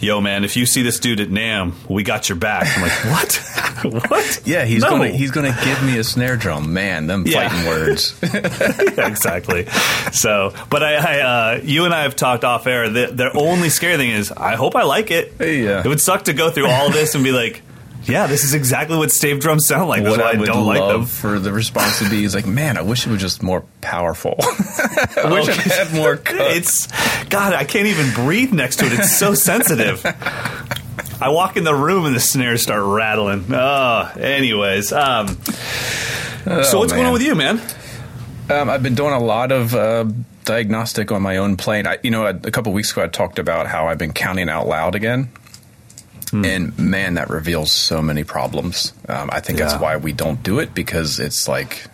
yo, 0.00 0.20
man, 0.20 0.44
if 0.44 0.56
you 0.56 0.66
see 0.66 0.82
this 0.82 0.98
dude 1.00 1.20
at 1.20 1.28
NAMM, 1.28 1.72
we 1.88 2.02
got 2.02 2.28
your 2.28 2.36
back. 2.36 2.66
I'm 2.76 2.82
like, 2.82 3.04
what? 3.84 4.04
what? 4.10 4.40
yeah, 4.44 4.64
he's 4.64 4.82
No. 4.82 4.90
gonna 4.90 5.08
he's 5.08 5.30
gonna 5.30 5.56
give 5.64 5.82
me 5.84 5.98
a 5.98 6.04
snare 6.04 6.36
drum. 6.36 6.72
Man, 6.72 7.06
them 7.06 7.24
Yeah. 7.26 7.48
fighting 7.48 7.66
words. 7.66 8.14
Yeah, 8.94 9.08
exactly. 9.08 9.66
So, 10.12 10.52
but 10.70 10.82
I, 10.82 10.94
I 10.94 11.20
uh, 11.56 11.60
you 11.62 11.84
and 11.84 11.92
I 11.94 12.02
have 12.02 12.14
talked 12.16 12.44
off 12.44 12.66
air. 12.66 12.88
The, 12.88 13.06
the 13.06 13.32
only 13.36 13.68
scary 13.70 13.96
thing 13.96 14.10
is, 14.10 14.30
I 14.32 14.54
hope 14.54 14.76
I 14.76 14.82
like 14.84 15.10
it. 15.10 15.34
Yeah. 15.40 15.80
It 15.84 15.86
would 15.86 16.00
suck 16.00 16.24
to 16.24 16.32
go 16.32 16.50
through 16.50 16.68
all 16.68 16.90
this 16.90 17.14
and 17.14 17.24
be 17.24 17.32
like, 17.32 17.62
yeah, 18.06 18.26
this 18.26 18.44
is 18.44 18.54
exactly 18.54 18.96
what 18.96 19.10
stave 19.10 19.40
drums 19.40 19.66
sound 19.66 19.88
like. 19.88 20.02
That's 20.02 20.16
what 20.16 20.24
why 20.24 20.38
I 20.38 20.42
I 20.42 20.44
don't 20.44 20.66
love 20.66 20.66
like 20.66 20.92
them. 20.92 21.06
for 21.06 21.38
the 21.38 21.52
response 21.52 21.98
to 22.00 22.08
be 22.10 22.24
is 22.24 22.34
like, 22.34 22.46
man, 22.46 22.76
I 22.76 22.82
wish 22.82 23.06
it 23.06 23.10
was 23.10 23.20
just 23.20 23.42
more 23.42 23.64
powerful. 23.80 24.36
I 24.40 25.28
wish 25.32 25.48
it 25.48 25.56
had 25.56 25.92
more 25.94 26.16
cut. 26.16 26.56
It's 26.56 26.86
God, 27.26 27.52
I 27.54 27.64
can't 27.64 27.86
even 27.86 28.12
breathe 28.14 28.52
next 28.52 28.76
to 28.76 28.86
it. 28.86 28.92
It's 28.92 29.16
so 29.16 29.34
sensitive. 29.34 30.04
I 31.20 31.28
walk 31.30 31.56
in 31.56 31.64
the 31.64 31.74
room 31.74 32.04
and 32.06 32.14
the 32.14 32.20
snares 32.20 32.62
start 32.62 32.82
rattling. 32.84 33.46
Oh, 33.50 34.10
anyways. 34.18 34.92
Um, 34.92 35.28
so 36.44 36.78
what's 36.78 36.92
going 36.92 37.06
on 37.06 37.12
with 37.12 37.22
you, 37.22 37.34
man? 37.34 37.60
Um, 38.50 38.68
I've 38.68 38.82
been 38.82 38.94
doing 38.94 39.14
a 39.14 39.18
lot 39.20 39.50
of 39.52 39.74
uh, 39.74 40.04
diagnostic 40.44 41.10
on 41.10 41.22
my 41.22 41.38
own 41.38 41.56
plane. 41.56 41.86
I, 41.86 41.98
you 42.02 42.10
know, 42.10 42.26
a, 42.26 42.30
a 42.30 42.50
couple 42.50 42.72
weeks 42.74 42.92
ago, 42.92 43.02
I 43.04 43.06
talked 43.06 43.38
about 43.38 43.66
how 43.66 43.88
I've 43.88 43.96
been 43.96 44.12
counting 44.12 44.50
out 44.50 44.66
loud 44.66 44.94
again. 44.94 45.30
And 46.34 46.76
man, 46.78 47.14
that 47.14 47.30
reveals 47.30 47.70
so 47.70 48.02
many 48.02 48.24
problems. 48.24 48.92
Um, 49.08 49.30
I 49.32 49.38
think 49.40 49.58
Yeah. 49.58 49.66
that's 49.66 49.80
why 49.80 49.96
we 49.96 50.12
don't 50.12 50.42
do 50.42 50.58
it 50.58 50.74
because 50.74 51.20
it's 51.20 51.46
like 51.46 51.84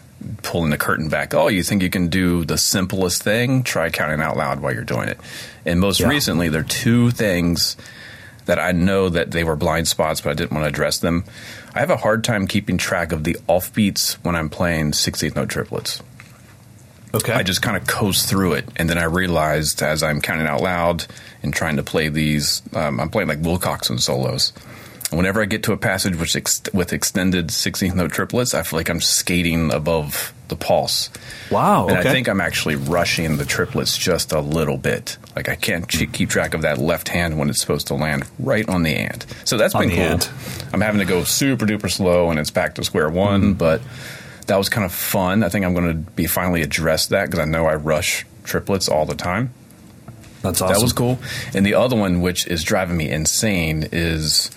pulling 0.42 0.70
the 0.70 0.78
curtain 0.78 1.08
back. 1.08 1.34
Oh, 1.34 1.48
you 1.48 1.62
think 1.62 1.82
you 1.82 1.90
can 1.90 2.08
do 2.08 2.44
the 2.44 2.56
simplest 2.56 3.22
thing? 3.22 3.62
Try 3.62 3.90
counting 3.90 4.20
out 4.20 4.36
loud 4.36 4.60
while 4.60 4.72
you're 4.72 4.84
doing 4.84 5.08
it. 5.08 5.18
And 5.66 5.80
most 5.80 6.00
Yeah. 6.00 6.08
recently, 6.08 6.48
there 6.48 6.60
are 6.60 6.64
two 6.64 7.10
things 7.10 7.76
that 8.46 8.58
I 8.58 8.72
know 8.72 9.08
that 9.10 9.30
they 9.30 9.44
were 9.44 9.56
blind 9.56 9.88
spots, 9.88 10.20
but 10.22 10.30
I 10.30 10.34
didn't 10.34 10.52
want 10.52 10.64
to 10.64 10.68
address 10.68 10.98
them. 10.98 11.24
I 11.74 11.80
have 11.80 11.90
a 11.90 11.96
hard 11.98 12.24
time 12.24 12.46
keeping 12.46 12.78
track 12.78 13.12
of 13.12 13.24
the 13.24 13.36
offbeats 13.48 14.14
when 14.22 14.34
I'm 14.34 14.48
playing 14.48 14.92
16th 14.92 15.36
note 15.36 15.48
triplets. 15.50 16.00
Okay. 17.14 17.32
I 17.32 17.42
just 17.42 17.60
kind 17.62 17.76
of 17.76 17.86
coast 17.86 18.28
through 18.28 18.52
it, 18.54 18.68
and 18.76 18.88
then 18.88 18.96
I 18.98 19.04
realized 19.04 19.82
as 19.82 20.02
I'm 20.02 20.20
counting 20.20 20.46
out 20.46 20.62
loud 20.62 21.06
and 21.42 21.52
trying 21.54 21.76
to 21.76 21.82
play 21.82 22.08
these, 22.08 22.62
um, 22.74 23.00
I'm 23.00 23.10
playing 23.10 23.28
like 23.28 23.40
Wilcoxon 23.40 24.00
solos. 24.00 24.52
And 25.10 25.18
Whenever 25.18 25.42
I 25.42 25.46
get 25.46 25.64
to 25.64 25.72
a 25.72 25.76
passage 25.76 26.16
which 26.16 26.36
ex- 26.36 26.62
with 26.72 26.92
extended 26.92 27.48
16th 27.48 27.94
note 27.94 28.12
triplets, 28.12 28.54
I 28.54 28.62
feel 28.62 28.78
like 28.78 28.88
I'm 28.88 29.00
skating 29.00 29.72
above 29.72 30.32
the 30.48 30.56
pulse. 30.56 31.10
Wow. 31.50 31.88
And 31.88 31.98
okay. 31.98 32.08
I 32.08 32.12
think 32.12 32.28
I'm 32.28 32.40
actually 32.40 32.76
rushing 32.76 33.36
the 33.36 33.44
triplets 33.44 33.96
just 33.96 34.32
a 34.32 34.40
little 34.40 34.76
bit. 34.76 35.16
Like 35.34 35.48
I 35.48 35.56
can't 35.56 35.88
ch- 35.88 36.12
keep 36.12 36.28
track 36.28 36.54
of 36.54 36.62
that 36.62 36.78
left 36.78 37.08
hand 37.08 37.38
when 37.38 37.48
it's 37.50 37.60
supposed 37.60 37.88
to 37.88 37.94
land 37.94 38.24
right 38.38 38.68
on 38.68 38.82
the 38.82 38.94
ant. 38.94 39.26
So 39.44 39.56
that's 39.56 39.74
On 39.74 39.82
been 39.82 39.96
cool. 39.96 40.00
ant. 40.00 40.30
I'm 40.72 40.80
having 40.80 41.00
to 41.00 41.04
go 41.06 41.24
super 41.24 41.66
duper 41.66 41.90
slow, 41.90 42.30
and 42.30 42.38
it's 42.38 42.50
back 42.50 42.76
to 42.76 42.84
square 42.84 43.08
one. 43.08 43.42
Mm-hmm. 43.42 43.52
But 43.54 43.82
that 44.46 44.56
was 44.56 44.68
kind 44.68 44.84
of 44.84 44.92
fun. 44.92 45.42
I 45.42 45.48
think 45.48 45.64
I'm 45.64 45.74
going 45.74 45.88
to 45.88 46.10
be 46.12 46.26
finally 46.26 46.62
address 46.62 47.06
that 47.08 47.26
because 47.26 47.38
I 47.40 47.44
know 47.44 47.66
I 47.66 47.74
rush 47.74 48.26
triplets 48.44 48.88
all 48.88 49.06
the 49.06 49.14
time. 49.14 49.52
That's 50.42 50.60
awesome. 50.62 50.74
That 50.74 50.82
was 50.82 50.92
cool. 50.92 51.18
And 51.54 51.64
the 51.66 51.74
other 51.74 51.96
one, 51.96 52.20
which 52.22 52.46
is 52.46 52.62
driving 52.64 52.96
me 52.96 53.10
insane, 53.10 53.88
is 53.92 54.50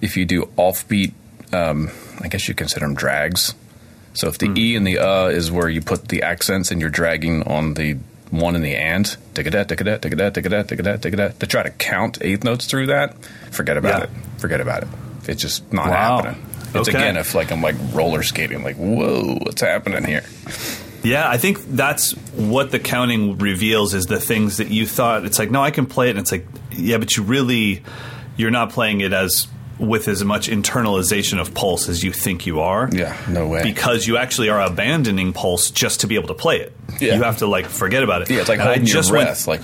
if 0.00 0.16
you 0.16 0.24
do 0.24 0.48
offbeat. 0.56 1.12
Um, 1.52 1.90
I 2.20 2.28
guess 2.28 2.46
you 2.46 2.54
consider 2.54 2.84
them 2.86 2.94
drags. 2.94 3.54
So 4.12 4.28
if 4.28 4.36
the 4.38 4.52
e 4.54 4.76
and 4.76 4.86
the 4.86 4.98
uh 4.98 5.28
is 5.28 5.50
where 5.50 5.68
you 5.68 5.80
put 5.80 6.08
the 6.08 6.22
accents 6.22 6.70
and 6.70 6.78
you're 6.80 6.90
dragging 6.90 7.42
on 7.44 7.72
the 7.74 7.96
one 8.30 8.54
and 8.54 8.62
the 8.62 8.74
and, 8.76 9.06
ticka-dat, 9.32 9.68
ticka-dat, 9.68 10.02
ticka-dat, 10.02 10.34
ticka-dat, 10.34 10.68
ticka-dat, 10.68 11.00
ticka-dat, 11.00 11.40
to 11.40 11.46
try 11.46 11.62
to 11.62 11.70
count 11.70 12.18
eighth 12.20 12.44
notes 12.44 12.66
through 12.66 12.86
that, 12.88 13.14
forget 13.50 13.78
about 13.78 14.00
Yeah. 14.00 14.04
it. 14.04 14.10
Forget 14.40 14.60
about 14.60 14.82
it. 14.82 14.88
It's 15.26 15.40
just 15.40 15.72
not 15.72 15.86
Wow. 15.88 16.16
happening. 16.18 16.42
It's 16.74 16.88
Okay. 16.90 16.98
again 16.98 17.16
if 17.16 17.34
like 17.34 17.50
I'm 17.50 17.62
like 17.62 17.76
roller 17.94 18.22
skating, 18.22 18.62
like 18.62 18.76
whoa, 18.76 19.38
what's 19.40 19.62
happening 19.62 20.04
here? 20.04 20.24
Yeah, 21.02 21.28
I 21.28 21.38
think 21.38 21.58
that's 21.66 22.12
what 22.34 22.70
the 22.70 22.78
counting 22.78 23.38
reveals 23.38 23.94
is 23.94 24.06
the 24.06 24.20
things 24.20 24.56
that 24.56 24.68
you 24.68 24.86
thought 24.86 25.24
it's 25.24 25.38
like, 25.38 25.50
no, 25.50 25.62
I 25.62 25.70
can 25.70 25.86
play 25.86 26.08
it 26.08 26.10
and 26.10 26.18
it's 26.20 26.32
like, 26.32 26.46
yeah, 26.72 26.98
but 26.98 27.16
you 27.16 27.22
really 27.22 27.82
you're 28.36 28.50
not 28.50 28.70
playing 28.70 29.00
it 29.00 29.12
as 29.12 29.46
with 29.78 30.08
as 30.08 30.24
much 30.24 30.48
internalization 30.48 31.40
of 31.40 31.54
pulse 31.54 31.88
as 31.88 32.02
you 32.02 32.12
think 32.12 32.46
you 32.46 32.58
are. 32.60 32.88
Yeah, 32.92 33.16
no 33.28 33.46
way. 33.46 33.62
Because 33.62 34.08
you 34.08 34.16
actually 34.16 34.48
are 34.48 34.60
abandoning 34.60 35.32
pulse 35.32 35.70
just 35.70 36.00
to 36.00 36.08
be 36.08 36.16
able 36.16 36.26
to 36.28 36.34
play 36.34 36.58
it. 36.60 36.72
Yeah. 37.00 37.14
You 37.14 37.22
have 37.22 37.38
to 37.38 37.46
like 37.46 37.66
forget 37.66 38.02
about 38.02 38.22
it. 38.22 38.30
Yeah, 38.30 38.40
it's 38.40 38.48
like 38.48 38.58
And 38.58 38.68
I 38.68 38.72
holding 38.72 38.86
your 38.88 38.94
just 38.94 39.12
went- 39.12 39.26
breath. 39.26 39.46
like 39.46 39.60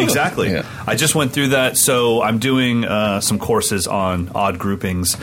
Exactly. 0.00 0.50
Yeah. 0.52 0.64
I 0.86 0.94
just 0.94 1.16
went 1.16 1.32
through 1.32 1.48
that. 1.48 1.76
So 1.76 2.22
I'm 2.22 2.38
doing 2.38 2.84
uh, 2.84 3.20
some 3.20 3.40
courses 3.40 3.88
on 3.88 4.30
odd 4.36 4.58
groupings, 4.60 5.16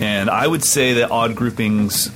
and 0.00 0.28
I 0.28 0.44
would 0.46 0.64
say 0.64 0.94
that 0.94 1.10
odd 1.12 1.36
groupings. 1.36 2.10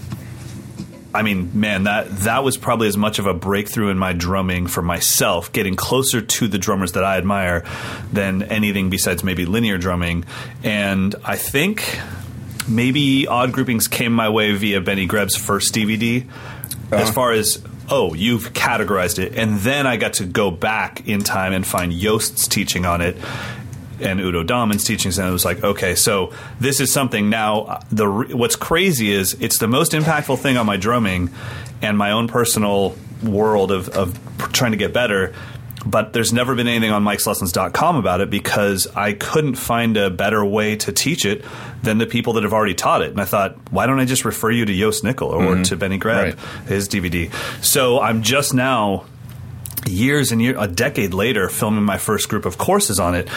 I 1.14 1.23
mean, 1.23 1.50
man, 1.59 1.85
that 1.85 2.11
that 2.21 2.42
was 2.42 2.57
probably 2.57 2.88
as 2.88 2.97
much 2.97 3.19
of 3.19 3.26
a 3.26 3.35
breakthrough 3.35 3.90
in 3.90 3.99
my 3.99 4.12
drumming 4.12 4.66
for 4.66 4.83
myself, 4.83 5.52
getting 5.52 5.76
closer 5.76 6.23
to 6.23 6.49
the 6.49 6.59
drummers 6.59 6.92
that 6.92 7.04
I 7.04 7.19
admire 7.19 7.64
than 8.12 8.42
anything 8.45 8.88
besides 8.88 9.23
maybe 9.23 9.45
linear 9.45 9.76
drumming. 9.76 10.25
And 10.62 11.14
I 11.25 11.37
think 11.37 12.00
maybe 12.66 13.26
odd 13.26 13.52
groupings 13.52 13.88
came 13.88 14.12
my 14.12 14.28
way 14.31 14.52
via 14.52 14.81
Benny 14.81 15.07
Greb's 15.07 15.37
first 15.37 15.75
DVD. 15.75 16.26
As 16.90 17.02
uh-huh. 17.02 17.12
far 17.12 17.33
as 17.33 17.62
oh, 17.88 18.14
you've 18.14 18.52
categorized 18.54 19.19
it, 19.19 19.37
and 19.37 19.59
then 19.59 19.87
I 19.87 19.97
got 19.97 20.14
to 20.14 20.25
go 20.25 20.50
back 20.50 21.07
in 21.07 21.23
time 21.23 21.52
and 21.52 21.66
find 21.66 21.92
Jost's 21.92 22.49
teaching 22.49 22.87
on 22.87 23.02
it. 23.02 23.16
And 24.03 24.21
Udo 24.21 24.43
Dahmen's 24.43 24.85
teachings, 24.85 25.19
and 25.19 25.29
it 25.29 25.33
was 25.33 25.45
like, 25.45 25.63
okay, 25.63 25.95
so 25.95 26.33
this 26.61 26.81
is 26.81 26.93
something 26.93 27.31
now. 27.31 27.81
The 27.91 28.07
what's 28.07 28.57
crazy 28.57 29.13
is 29.13 29.35
it's 29.41 29.59
the 29.59 29.69
most 29.69 29.93
impactful 29.93 30.39
thing 30.39 30.57
on 30.57 30.67
my 30.67 30.77
drumming 30.77 31.31
and 31.81 31.97
my 31.97 32.13
own 32.13 32.29
personal 32.29 32.97
world 33.23 33.71
of, 33.71 33.89
of 33.91 34.19
trying 34.53 34.73
to 34.73 34.77
get 34.79 34.93
better. 34.93 35.35
But 35.85 36.13
there's 36.13 36.33
never 36.33 36.55
been 36.55 36.69
anything 36.69 36.93
on 36.93 37.03
Mike'sLessons.com 37.03 37.97
about 37.97 38.21
it 38.21 38.31
because 38.31 38.87
I 38.95 39.15
couldn't 39.15 39.57
find 39.57 39.97
a 39.97 40.11
better 40.11 40.45
way 40.45 40.77
to 40.77 40.93
teach 40.93 41.27
it 41.27 41.45
than 41.83 41.99
the 41.99 42.07
people 42.07 42.35
that 42.35 42.45
have 42.45 42.53
already 42.53 42.75
taught 42.75 43.03
it. 43.03 43.11
And 43.11 43.21
I 43.21 43.25
thought, 43.25 43.57
why 43.73 43.87
don't 43.87 43.99
I 43.99 44.05
just 44.05 44.25
refer 44.25 44.53
you 44.53 44.65
to 44.65 44.73
Jost 44.73 45.03
Nickel 45.03 45.31
or 45.31 45.43
mm-hmm. 45.43 45.63
to 45.65 45.77
Benny 45.77 45.99
Greb, 45.99 46.25
Right. 46.39 46.69
his 46.69 46.89
DVD? 46.89 47.33
So 47.65 48.01
I'm 48.01 48.23
just 48.23 48.55
now 48.55 49.07
years 49.87 50.31
and 50.31 50.41
a 50.41 50.69
decade 50.69 51.15
later, 51.15 51.49
filming 51.49 51.83
my 51.85 51.99
first 51.99 52.29
group 52.29 52.45
of 52.47 52.59
courses 52.59 53.01
on 53.01 53.17
it. 53.17 53.29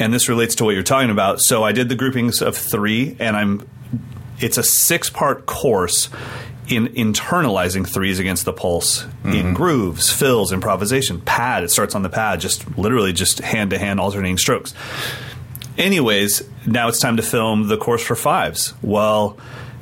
And 0.00 0.12
this 0.12 0.28
relates 0.28 0.56
to 0.56 0.64
what 0.64 0.74
you're 0.74 0.82
talking 0.82 1.10
about. 1.10 1.40
So 1.40 1.62
I 1.62 1.70
did 1.72 1.88
the 1.88 1.94
groupings 1.94 2.42
of 2.42 2.56
three, 2.56 3.16
and 3.20 3.36
I'm. 3.36 3.68
It's 4.40 4.56
a 4.56 4.62
six 4.62 5.10
part 5.10 5.44
course 5.44 6.08
in 6.70 6.86
internalizing 6.88 7.86
threes 7.86 8.18
against 8.18 8.44
the 8.44 8.52
pulse 8.52 9.04
in 9.24 9.30
mm-hmm. 9.30 9.52
grooves, 9.54 10.10
fills, 10.10 10.52
improvisation, 10.52 11.20
pad. 11.20 11.64
It 11.64 11.70
starts 11.70 11.94
on 11.94 12.02
the 12.02 12.08
pad, 12.08 12.40
just 12.40 12.78
literally 12.78 13.12
just 13.12 13.40
hand 13.40 13.70
to 13.70 13.78
hand 13.78 14.00
alternating 14.00 14.38
strokes. 14.38 14.72
Anyways, 15.76 16.42
now 16.66 16.88
it's 16.88 17.00
time 17.00 17.16
to 17.16 17.22
film 17.22 17.68
the 17.68 17.76
course 17.76 18.02
for 18.02 18.14
fives. 18.14 18.72
Well, 18.82 19.36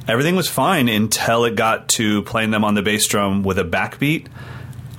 everything 0.07 0.35
was 0.35 0.49
fine 0.49 0.89
until 0.89 1.45
it 1.45 1.55
got 1.57 1.89
to 1.91 2.23
playing 2.23 2.51
them 2.51 2.65
on 2.65 2.75
the 2.75 2.83
bass 2.83 3.07
drum 3.07 3.43
with 3.43 3.59
a 3.59 3.65
backbeat. 3.65 4.27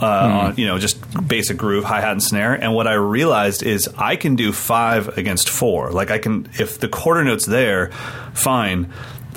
Uh, 0.02 0.06
on, 0.06 0.56
you 0.58 0.66
know, 0.66 0.78
just 0.78 0.98
basic 1.28 1.58
groove, 1.58 1.84
hi 1.84 2.00
hat, 2.00 2.14
and 2.14 2.24
snare. 2.24 2.54
And 2.54 2.74
what 2.74 2.88
I 2.88 2.94
realized 2.94 3.64
is 3.64 3.90
I 3.98 4.16
can 4.16 4.36
do 4.36 4.54
five 4.54 5.18
against 5.18 5.50
four. 5.50 5.92
Like 5.92 6.10
I 6.10 6.20
can, 6.20 6.50
if 6.58 6.80
the 6.80 6.88
quarter 6.88 7.24
note's 7.24 7.46
there, 7.46 7.92
fine. 8.34 8.94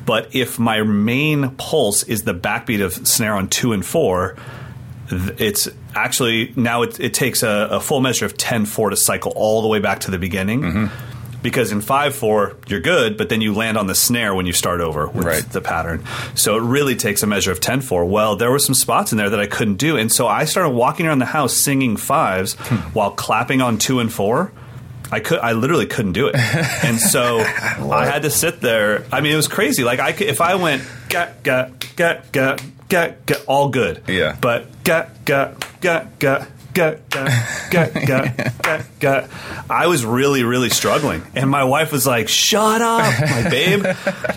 But 0.06 0.34
if 0.34 0.58
my 0.58 0.82
main 0.82 1.50
pulse 1.56 2.04
is 2.04 2.22
the 2.22 2.34
backbeat 2.34 2.84
of 2.84 3.06
snare 3.06 3.34
on 3.34 3.48
two 3.48 3.72
and 3.72 3.84
four, 3.84 4.36
it's 5.10 5.68
actually 5.94 6.52
now 6.56 6.82
it, 6.82 6.98
it 7.00 7.14
takes 7.14 7.42
a, 7.42 7.68
a 7.72 7.80
full 7.80 8.00
measure 8.00 8.24
of 8.24 8.36
10 8.36 8.64
4 8.66 8.90
to 8.90 8.96
cycle 8.96 9.32
all 9.34 9.62
the 9.62 9.68
way 9.68 9.78
back 9.78 10.00
to 10.00 10.10
the 10.10 10.18
beginning. 10.18 10.90
Because 11.42 11.72
in 11.72 11.80
5 11.80 12.14
4, 12.14 12.56
you're 12.68 12.80
good, 12.80 13.16
but 13.16 13.28
then 13.28 13.40
you 13.40 13.52
land 13.52 13.76
on 13.76 13.86
the 13.86 13.94
snare 13.94 14.34
when 14.34 14.46
you 14.46 14.52
start 14.52 14.80
over 14.80 15.08
with 15.08 15.26
Right. 15.26 15.42
the 15.50 15.60
pattern. 15.60 16.04
So 16.34 16.56
it 16.56 16.60
really 16.62 16.94
takes 16.96 17.22
a 17.22 17.26
measure 17.26 17.50
of 17.52 17.60
10 17.60 17.80
4. 17.80 18.04
Well, 18.04 18.36
there 18.36 18.50
were 18.50 18.58
some 18.60 18.74
spots 18.74 19.12
in 19.12 19.18
there 19.18 19.30
that 19.30 19.40
I 19.40 19.46
couldn't 19.46 19.76
do. 19.76 19.96
And 19.96 20.10
so 20.12 20.28
I 20.28 20.44
started 20.44 20.70
walking 20.70 21.06
around 21.06 21.18
the 21.18 21.26
house 21.26 21.52
singing 21.54 21.96
fives 21.96 22.54
hmm. 22.58 22.76
while 22.92 23.10
clapping 23.10 23.60
on 23.60 23.78
2 23.78 23.98
and 24.00 24.12
4. 24.12 24.52
I 25.10 25.20
could, 25.20 25.40
I 25.40 25.52
literally 25.52 25.84
couldn't 25.84 26.12
do 26.12 26.28
it, 26.28 26.36
and 26.84 26.98
so 26.98 27.40
I 27.40 28.06
had 28.06 28.22
to 28.22 28.30
sit 28.30 28.62
there. 28.62 29.04
I 29.12 29.20
mean, 29.20 29.32
it 29.32 29.36
was 29.36 29.46
crazy. 29.46 29.84
Like 29.84 30.00
I, 30.00 30.12
could, 30.12 30.26
if 30.26 30.40
I 30.40 30.54
went 30.54 30.82
got 31.10 31.42
got 31.42 31.94
got 31.96 32.32
got 32.32 32.62
got 32.88 33.26
got 33.26 33.44
all 33.46 33.68
good, 33.68 34.04
Yeah. 34.08 34.38
But 34.40 34.84
got 34.84 35.22
got 35.26 35.80
got 35.82 36.18
got 36.18 36.48
I 39.70 39.86
was 39.86 40.04
really 40.04 40.44
really 40.44 40.70
struggling, 40.70 41.22
and 41.34 41.48
my 41.50 41.64
wife 41.64 41.92
was 41.92 42.06
like, 42.06 42.28
"Shut 42.28 42.82
up, 42.82 43.20
my 43.20 43.48
babe. 43.50 43.84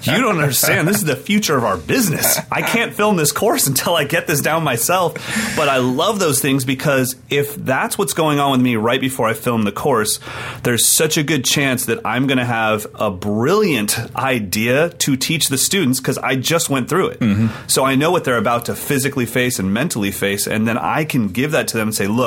You 0.03 0.21
don't 0.21 0.37
understand. 0.39 0.87
This 0.87 0.97
is 0.97 1.05
the 1.05 1.15
future 1.15 1.57
of 1.57 1.63
our 1.63 1.77
business. 1.77 2.39
I 2.51 2.61
can't 2.61 2.93
film 2.93 3.17
this 3.17 3.31
course 3.31 3.67
until 3.67 3.95
I 3.95 4.03
get 4.03 4.27
this 4.27 4.41
down 4.41 4.63
myself." 4.63 5.13
But 5.55 5.69
I 5.69 5.77
love 5.77 6.19
those 6.19 6.41
things 6.41 6.65
because 6.65 7.15
if 7.29 7.55
that's 7.55 7.97
what's 7.97 8.13
going 8.13 8.39
on 8.39 8.51
with 8.51 8.61
me 8.61 8.75
right 8.75 9.01
before 9.01 9.27
I 9.27 9.33
film 9.33 9.63
the 9.63 9.71
course, 9.71 10.19
there's 10.63 10.87
such 10.87 11.17
a 11.17 11.23
good 11.23 11.45
chance 11.45 11.85
that 11.85 11.99
I'm 12.05 12.27
going 12.27 12.37
to 12.37 12.45
have 12.45 12.87
a 12.95 13.11
brilliant 13.11 13.97
idea 14.15 14.89
to 14.89 15.15
teach 15.15 15.47
the 15.47 15.57
students 15.57 15.99
because 15.99 16.17
I 16.17 16.35
just 16.35 16.69
went 16.69 16.89
through 16.89 17.09
it. 17.09 17.19
Mm-hmm. 17.19 17.67
So 17.67 17.85
I 17.85 17.95
know 17.95 18.11
what 18.11 18.23
they're 18.23 18.37
about 18.37 18.65
to 18.65 18.75
physically 18.75 19.25
face 19.25 19.59
and 19.59 19.73
mentally 19.73 20.11
face, 20.11 20.47
and 20.47 20.67
then 20.67 20.77
I 20.77 21.05
can 21.05 21.29
give 21.29 21.51
that 21.51 21.67
to 21.69 21.77
them 21.77 21.89
and 21.89 21.95
say, 21.95 22.07
"Look, 22.07 22.24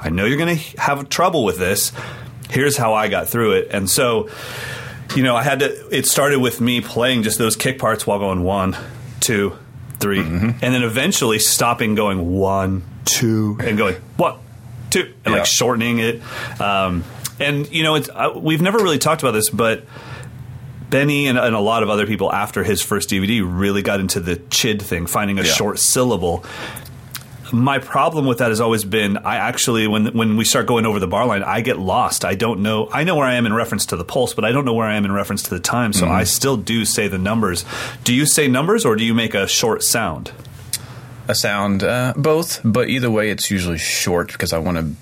I 0.00 0.10
know 0.10 0.24
you're 0.24 0.36
going 0.38 0.56
to 0.58 0.80
have 0.80 1.08
trouble 1.08 1.44
with 1.44 1.58
this. 1.58 1.92
Here's 2.50 2.76
how 2.76 2.94
I 2.94 3.08
got 3.08 3.28
through 3.28 3.52
it." 3.52 3.68
And 3.70 3.88
so, 3.90 4.28
you 5.16 5.22
know, 5.22 5.34
I 5.36 5.42
had 5.42 5.60
to. 5.60 5.96
It 5.96 6.06
started 6.06 6.40
with 6.40 6.60
me 6.60 6.80
playing 6.80 7.22
just 7.22 7.38
those 7.38 7.56
kick 7.56 7.78
parts 7.78 8.06
while 8.06 8.18
going 8.18 8.42
one, 8.42 8.76
two, 9.20 9.56
three, 9.98 10.22
3 10.22 10.26
and 10.40 10.60
then 10.60 10.82
eventually 10.82 11.38
stopping, 11.38 11.94
going 11.94 12.30
one, 12.32 12.82
two, 13.04 13.56
and 13.60 13.76
going 13.78 13.96
one, 14.16 14.36
two, 14.90 15.12
and 15.24 15.32
Yeah. 15.34 15.38
like 15.40 15.46
shortening 15.46 15.98
it. 15.98 16.20
Um, 16.60 17.04
and 17.40 17.70
you 17.72 17.82
know, 17.82 17.94
it's 17.96 18.08
uh, 18.08 18.30
we've 18.36 18.62
never 18.62 18.78
really 18.78 18.98
talked 18.98 19.22
about 19.22 19.32
this, 19.32 19.50
but 19.50 19.84
Benny 20.90 21.26
and, 21.26 21.38
and 21.38 21.54
a 21.56 21.60
lot 21.60 21.82
of 21.82 21.88
other 21.90 22.06
people 22.06 22.32
after 22.32 22.62
his 22.62 22.80
first 22.82 23.08
DVD 23.10 23.42
really 23.44 23.82
got 23.82 23.98
into 23.98 24.20
the 24.20 24.36
chid 24.50 24.80
thing, 24.80 25.06
finding 25.06 25.38
a 25.38 25.42
Yeah. 25.42 25.52
short 25.52 25.78
syllable. 25.80 26.44
My 27.54 27.78
problem 27.78 28.26
with 28.26 28.38
that 28.38 28.48
has 28.48 28.60
always 28.60 28.84
been 28.84 29.16
I 29.18 29.36
actually 29.36 29.86
when 29.86 30.06
when 30.06 30.36
we 30.36 30.44
start 30.44 30.66
going 30.66 30.86
over 30.86 30.98
the 30.98 31.06
bar 31.06 31.24
line, 31.26 31.42
I 31.42 31.60
get 31.60 31.78
lost. 31.78 32.24
I 32.24 32.34
don't 32.34 32.60
know. 32.60 32.88
I 32.92 33.04
know 33.04 33.16
where 33.16 33.26
I 33.26 33.34
am 33.34 33.46
in 33.46 33.54
reference 33.54 33.86
to 33.86 33.96
the 33.96 34.04
pulse, 34.04 34.34
but 34.34 34.44
I 34.44 34.52
don't 34.52 34.64
know 34.64 34.74
where 34.74 34.88
I 34.88 34.96
am 34.96 35.04
in 35.04 35.12
reference 35.12 35.44
to 35.44 35.50
the 35.50 35.60
time. 35.60 35.92
So 35.92 36.08
I 36.08 36.24
still 36.24 36.56
do 36.56 36.84
say 36.84 37.08
the 37.08 37.18
numbers. 37.18 37.64
Do 38.02 38.12
you 38.12 38.26
say 38.26 38.48
numbers 38.48 38.84
or 38.84 38.96
do 38.96 39.04
you 39.04 39.14
make 39.14 39.34
a 39.34 39.46
short 39.46 39.82
sound? 39.82 40.32
a 41.28 41.34
sound, 41.34 41.82
uh, 41.82 42.12
both, 42.16 42.60
but 42.64 42.88
either 42.88 43.10
way, 43.10 43.30
it's 43.30 43.50
usually 43.50 43.78
short 43.78 44.32
because 44.32 44.52
I 44.52 44.58
want 44.58 44.76
to 44.76 44.92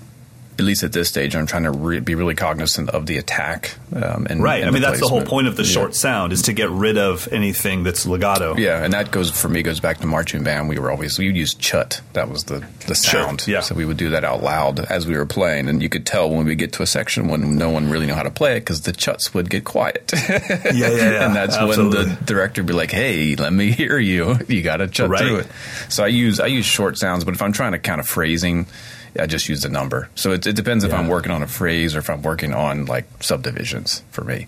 at 0.59 0.65
least 0.65 0.83
at 0.83 0.91
this 0.93 1.09
stage, 1.09 1.35
I'm 1.35 1.45
trying 1.47 1.63
to 1.63 1.71
re- 1.71 1.99
be 1.99 2.15
really 2.15 2.35
cognizant 2.35 2.89
of 2.91 3.05
the 3.05 3.17
attack. 3.17 3.75
Um, 3.95 4.27
and 4.29 4.41
Right. 4.43 4.61
and 4.61 4.69
I 4.69 4.71
mean, 4.71 4.81
the 4.81 4.87
that's 4.89 4.99
the 4.99 5.07
whole 5.07 5.23
point 5.23 5.47
of 5.47 5.55
the 5.55 5.63
Yeah. 5.63 5.69
short 5.71 5.95
sound 5.95 6.31
is 6.33 6.41
to 6.43 6.53
get 6.53 6.69
rid 6.69 6.97
of 6.97 7.27
anything 7.31 7.83
that's 7.83 8.05
legato. 8.05 8.55
Yeah, 8.57 8.83
and 8.83 8.93
that 8.93 9.11
goes 9.11 9.29
for 9.31 9.49
me 9.49 9.61
goes 9.63 9.79
back 9.79 9.99
to 9.99 10.07
marching 10.07 10.43
band. 10.43 10.69
We 10.69 10.77
were 10.79 10.91
always 10.91 11.17
we 11.17 11.27
would 11.27 11.35
use 11.37 11.53
chut. 11.53 12.01
That 12.13 12.29
was 12.29 12.43
the 12.43 12.63
the 12.87 12.95
Sure, 12.95 13.23
sound. 13.23 13.43
yeah. 13.47 13.61
So 13.61 13.75
we 13.75 13.85
would 13.85 13.97
do 13.97 14.09
that 14.11 14.23
out 14.23 14.43
loud 14.43 14.79
as 14.89 15.07
we 15.07 15.15
were 15.17 15.25
playing, 15.25 15.69
and 15.69 15.81
you 15.81 15.89
could 15.89 16.05
tell 16.05 16.29
when 16.29 16.45
we 16.45 16.55
get 16.55 16.73
to 16.73 16.83
a 16.83 16.87
section 16.87 17.27
when 17.27 17.55
no 17.57 17.69
one 17.69 17.89
really 17.89 18.05
knew 18.05 18.13
how 18.13 18.23
to 18.23 18.29
play 18.31 18.57
it 18.57 18.61
because 18.61 18.81
the 18.81 18.91
chuts 18.91 19.33
would 19.33 19.49
get 19.49 19.63
quiet. 19.63 20.11
Yeah, 20.13 20.39
yeah, 20.73 20.89
yeah. 20.89 21.25
and 21.25 21.35
that's 21.35 21.55
Absolutely. 21.55 21.97
when 22.05 22.09
the 22.09 22.17
director 22.25 22.61
would 22.61 22.67
be 22.67 22.73
like, 22.73 22.91
"Hey, 22.91 23.35
let 23.35 23.53
me 23.53 23.71
hear 23.71 23.97
you. 23.97 24.37
You 24.47 24.61
got 24.61 24.77
to 24.77 24.87
chut 24.87 25.09
Right. 25.09 25.21
through 25.21 25.37
it." 25.37 25.47
So 25.89 26.03
I 26.03 26.07
use 26.07 26.39
I 26.39 26.47
use 26.47 26.65
short 26.65 26.97
sounds, 26.97 27.23
but 27.23 27.33
if 27.33 27.41
I'm 27.41 27.53
trying 27.53 27.71
to 27.73 27.79
kind 27.79 27.99
of 27.99 28.07
phrasing. 28.07 28.65
I 29.19 29.27
just 29.27 29.47
use 29.47 29.61
the 29.61 29.69
number. 29.69 30.09
So 30.15 30.31
it, 30.31 30.45
it 30.47 30.55
depends 30.55 30.83
if 30.83 30.93
I'm 30.93 31.07
working 31.07 31.31
on 31.31 31.43
a 31.43 31.47
phrase 31.47 31.95
or 31.95 31.99
if 31.99 32.09
I'm 32.09 32.21
working 32.21 32.53
on 32.53 32.85
like 32.85 33.05
subdivisions 33.21 34.03
for 34.11 34.23
me. 34.23 34.47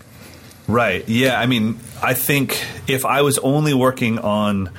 Right. 0.67 1.07
Yeah. 1.07 1.39
I 1.39 1.45
mean, 1.45 1.79
I 2.01 2.13
think 2.13 2.63
if 2.87 3.05
I 3.05 3.21
was 3.21 3.37
only 3.39 3.73
working 3.73 4.17
on 4.19 4.71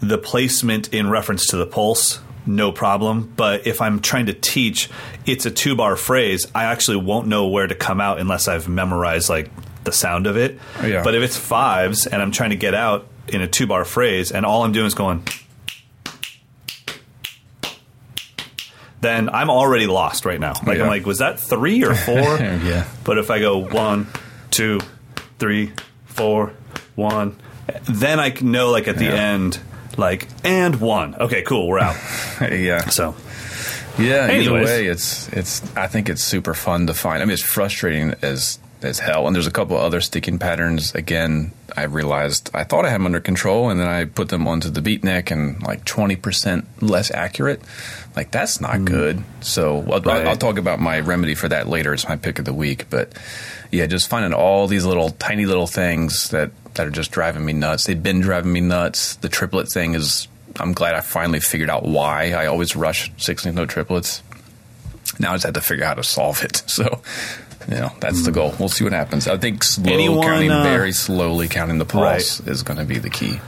the 0.00 0.18
placement 0.18 0.92
in 0.92 1.08
reference 1.08 1.46
to 1.48 1.56
the 1.56 1.66
pulse, 1.66 2.20
no 2.46 2.72
problem. 2.72 3.32
But 3.36 3.66
if 3.66 3.80
I'm 3.80 4.00
trying 4.00 4.26
to 4.26 4.34
teach, 4.34 4.90
it's 5.26 5.46
a 5.46 5.50
two 5.50 5.76
bar 5.76 5.96
phrase. 5.96 6.46
I 6.54 6.64
actually 6.64 6.98
won't 6.98 7.26
know 7.26 7.48
where 7.48 7.66
to 7.66 7.74
come 7.74 8.00
out 8.00 8.18
unless 8.18 8.48
I've 8.48 8.68
memorized 8.68 9.28
like 9.28 9.50
the 9.84 9.92
sound 9.92 10.26
of 10.26 10.36
it. 10.36 10.58
Yeah. 10.82 11.02
But 11.02 11.14
if 11.14 11.22
it's 11.22 11.36
fives 11.36 12.06
and 12.06 12.20
I'm 12.20 12.30
trying 12.30 12.50
to 12.50 12.56
get 12.56 12.74
out 12.74 13.06
in 13.28 13.40
a 13.40 13.48
two 13.48 13.66
bar 13.66 13.84
phrase 13.84 14.32
and 14.32 14.44
all 14.44 14.64
I'm 14.64 14.72
doing 14.72 14.86
is 14.86 14.94
going, 14.94 15.26
then 19.00 19.28
I'm 19.28 19.50
already 19.50 19.86
lost 19.86 20.24
right 20.24 20.40
now. 20.40 20.54
Like 20.66 20.78
Yeah. 20.78 20.84
I'm 20.84 20.88
like, 20.88 21.06
was 21.06 21.18
that 21.18 21.38
three 21.40 21.84
or 21.84 21.94
four? 21.94 22.14
Yeah. 22.38 22.86
But 23.04 23.18
if 23.18 23.30
I 23.30 23.38
go 23.40 23.58
one, 23.58 24.06
two, 24.50 24.80
three, 25.38 25.72
four, 26.06 26.52
one, 26.96 27.36
then 27.84 28.18
I 28.18 28.30
can 28.30 28.50
know 28.50 28.70
like 28.70 28.88
at 28.88 28.96
the 28.98 29.04
Yeah. 29.06 29.14
end, 29.32 29.60
like 29.96 30.26
and 30.44 30.80
one. 30.80 31.14
Okay, 31.14 31.42
cool, 31.42 31.68
we're 31.68 31.78
out. 31.80 31.96
yeah. 32.40 32.88
So 32.88 33.14
Yeah. 33.98 34.30
Either 34.30 34.52
way, 34.52 34.86
it's 34.86 35.28
it's. 35.28 35.62
I 35.76 35.86
think 35.88 36.08
it's 36.08 36.22
super 36.22 36.54
fun 36.54 36.86
to 36.86 36.94
find. 36.94 37.22
I 37.22 37.24
mean, 37.24 37.32
it's 37.34 37.42
frustrating 37.42 38.14
as 38.22 38.58
as 38.80 39.00
hell. 39.00 39.26
And 39.26 39.34
there's 39.34 39.48
a 39.48 39.52
couple 39.52 39.76
other 39.76 40.00
sticking 40.00 40.38
patterns. 40.38 40.94
Again, 40.94 41.50
I 41.76 41.82
realized 41.84 42.48
I 42.54 42.62
thought 42.62 42.84
I 42.84 42.90
had 42.90 42.96
them 43.00 43.06
under 43.06 43.18
control, 43.20 43.70
and 43.70 43.80
then 43.80 43.88
I 43.88 44.04
put 44.04 44.28
them 44.28 44.46
onto 44.46 44.70
the 44.70 44.80
beatnik 44.80 45.30
and 45.32 45.60
like 45.64 45.84
twenty 45.84 46.14
percent 46.16 46.64
less 46.80 47.10
accurate. 47.10 47.60
Like 48.18 48.32
that's 48.32 48.60
not 48.60 48.84
good. 48.84 49.22
So 49.42 49.76
I'll, 49.92 50.00
Right. 50.00 50.26
I'll 50.26 50.34
talk 50.36 50.58
about 50.58 50.80
my 50.80 50.98
remedy 50.98 51.36
for 51.36 51.48
that 51.50 51.68
later. 51.68 51.94
It's 51.94 52.08
my 52.08 52.16
pick 52.16 52.40
of 52.40 52.44
the 52.44 52.52
week, 52.52 52.90
but 52.90 53.12
yeah, 53.70 53.86
just 53.86 54.08
finding 54.10 54.32
all 54.32 54.66
these 54.66 54.84
little 54.84 55.10
tiny 55.10 55.46
little 55.46 55.68
things 55.68 56.30
that 56.30 56.50
that 56.74 56.84
are 56.84 56.90
just 56.90 57.12
driving 57.12 57.44
me 57.44 57.52
nuts. 57.52 57.84
They've 57.84 58.02
been 58.02 58.20
driving 58.20 58.52
me 58.52 58.60
nuts. 58.60 59.14
The 59.14 59.28
triplet 59.28 59.68
thing 59.68 59.94
is. 59.94 60.26
I'm 60.58 60.72
glad 60.72 60.96
I 60.96 61.00
finally 61.00 61.38
figured 61.38 61.70
out 61.70 61.84
why 61.84 62.32
I 62.32 62.46
always 62.46 62.74
rush 62.74 63.12
16th 63.18 63.54
note 63.54 63.68
triplets. 63.68 64.24
Now 65.20 65.30
I 65.30 65.34
just 65.34 65.44
have 65.44 65.54
to 65.54 65.60
figure 65.60 65.84
out 65.84 65.90
how 65.90 65.94
to 65.94 66.02
solve 66.02 66.42
it. 66.42 66.64
So, 66.66 67.00
you 67.68 67.76
know, 67.76 67.92
that's 68.00 68.24
the 68.24 68.32
goal. 68.32 68.52
We'll 68.58 68.68
see 68.68 68.82
what 68.82 68.92
happens. 68.92 69.28
I 69.28 69.36
think 69.38 69.62
slow 69.62 69.92
Anyone, 69.92 70.26
counting, 70.26 70.50
uh, 70.50 70.64
very 70.64 70.90
slowly 70.90 71.46
counting 71.46 71.78
the 71.78 71.84
pulse 71.84 72.40
is 72.40 72.64
going 72.64 72.78
to 72.80 72.84
be 72.84 72.98
the 72.98 73.10
key. 73.10 73.38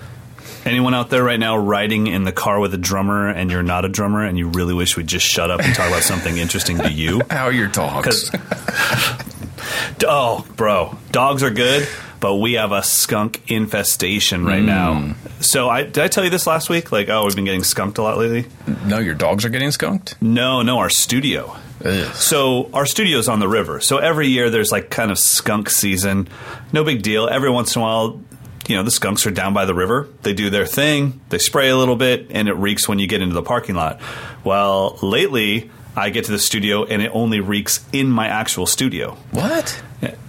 Anyone 0.67 0.95
out 0.95 1.11
there 1.11 1.23
right 1.23 1.39
now 1.39 1.57
riding 1.57 2.07
in 2.07 2.25
the 2.25 2.33
car 2.33 2.61
with 2.61 2.75
a 2.75 2.79
drummer 2.79 3.29
and 3.29 3.51
you're 3.51 3.63
not 3.63 3.85
a 3.85 3.89
drummer 3.89 4.25
and 4.25 4.39
you 4.39 4.49
really 4.49 4.75
wish 4.75 4.97
we'd 4.97 5.07
just 5.07 5.27
shut 5.27 5.51
up 5.51 5.61
and 5.61 5.75
talk 5.75 5.89
about 5.89 6.03
something 6.03 6.37
interesting 6.37 6.79
to 6.79 6.91
you? 6.91 7.23
How 7.31 7.45
are 7.45 7.53
your 7.53 7.69
dogs? 7.69 8.31
oh, 10.07 10.47
bro, 10.57 10.97
dogs 11.11 11.43
are 11.43 11.51
good, 11.51 11.89
but 12.21 12.37
we 12.37 12.55
have 12.55 12.73
a 12.73 12.83
skunk 12.83 13.51
infestation 13.51 14.45
right 14.45 14.61
hmm. 14.61 14.67
now. 14.67 15.15
So 15.41 15.69
I 15.69 15.83
did 15.83 15.99
I 15.99 16.09
tell 16.09 16.25
you 16.25 16.31
this 16.31 16.47
last 16.47 16.69
week? 16.69 16.93
Like, 16.93 17.09
oh, 17.09 17.25
we've 17.25 17.35
been 17.35 17.45
getting 17.45 17.65
skunked 17.65 17.99
a 17.99 18.03
lot 18.03 18.19
lately. 18.19 18.47
no, 18.87 18.99
your 18.99 19.15
dogs 19.15 19.45
are 19.45 19.51
getting 19.51 19.71
skunked? 19.71 20.21
No, 20.23 20.63
no, 20.63 20.79
our 20.79 20.91
studio. 20.91 21.57
Ugh. 21.85 22.15
So 22.15 22.71
our 22.73 22.87
studio's 22.87 23.29
on 23.29 23.41
the 23.41 23.49
river. 23.49 23.81
So 23.81 23.99
every 23.99 24.29
year 24.29 24.51
there's 24.51 24.71
like 24.71 24.91
kind 24.91 25.11
of 25.11 25.19
skunk 25.19 25.71
season. 25.71 26.29
No 26.73 26.85
big 26.85 27.03
deal. 27.03 27.29
Every 27.29 27.51
once 27.51 27.75
in 27.75 27.81
a 27.81 27.85
while, 27.85 28.21
you 28.69 28.77
know, 28.77 28.83
the 28.83 28.91
skunks 28.91 29.27
are 29.27 29.31
down 29.31 29.53
by 29.55 29.65
the 29.65 29.75
river. 29.75 30.09
They 30.23 30.33
do 30.33 30.51
their 30.51 30.67
thing. 30.67 31.21
They 31.31 31.39
spray 31.39 31.69
a 31.71 31.77
little 31.77 31.97
bit, 31.97 32.27
and 32.31 32.49
it 32.49 32.55
reeks 32.55 32.89
when 32.89 32.99
you 32.99 33.07
get 33.07 33.21
into 33.23 33.35
the 33.35 33.43
parking 33.43 33.75
lot. 33.75 34.01
Well, 34.45 34.99
lately 35.03 35.71
I 35.97 36.11
get 36.11 36.27
to 36.27 36.33
the 36.33 36.39
studio 36.39 36.85
and 36.85 37.03
it 37.03 37.11
only 37.13 37.41
reeks 37.41 37.85
in 37.93 38.09
my 38.11 38.29
actual 38.29 38.67
studio. 38.67 39.17
What? 39.33 39.83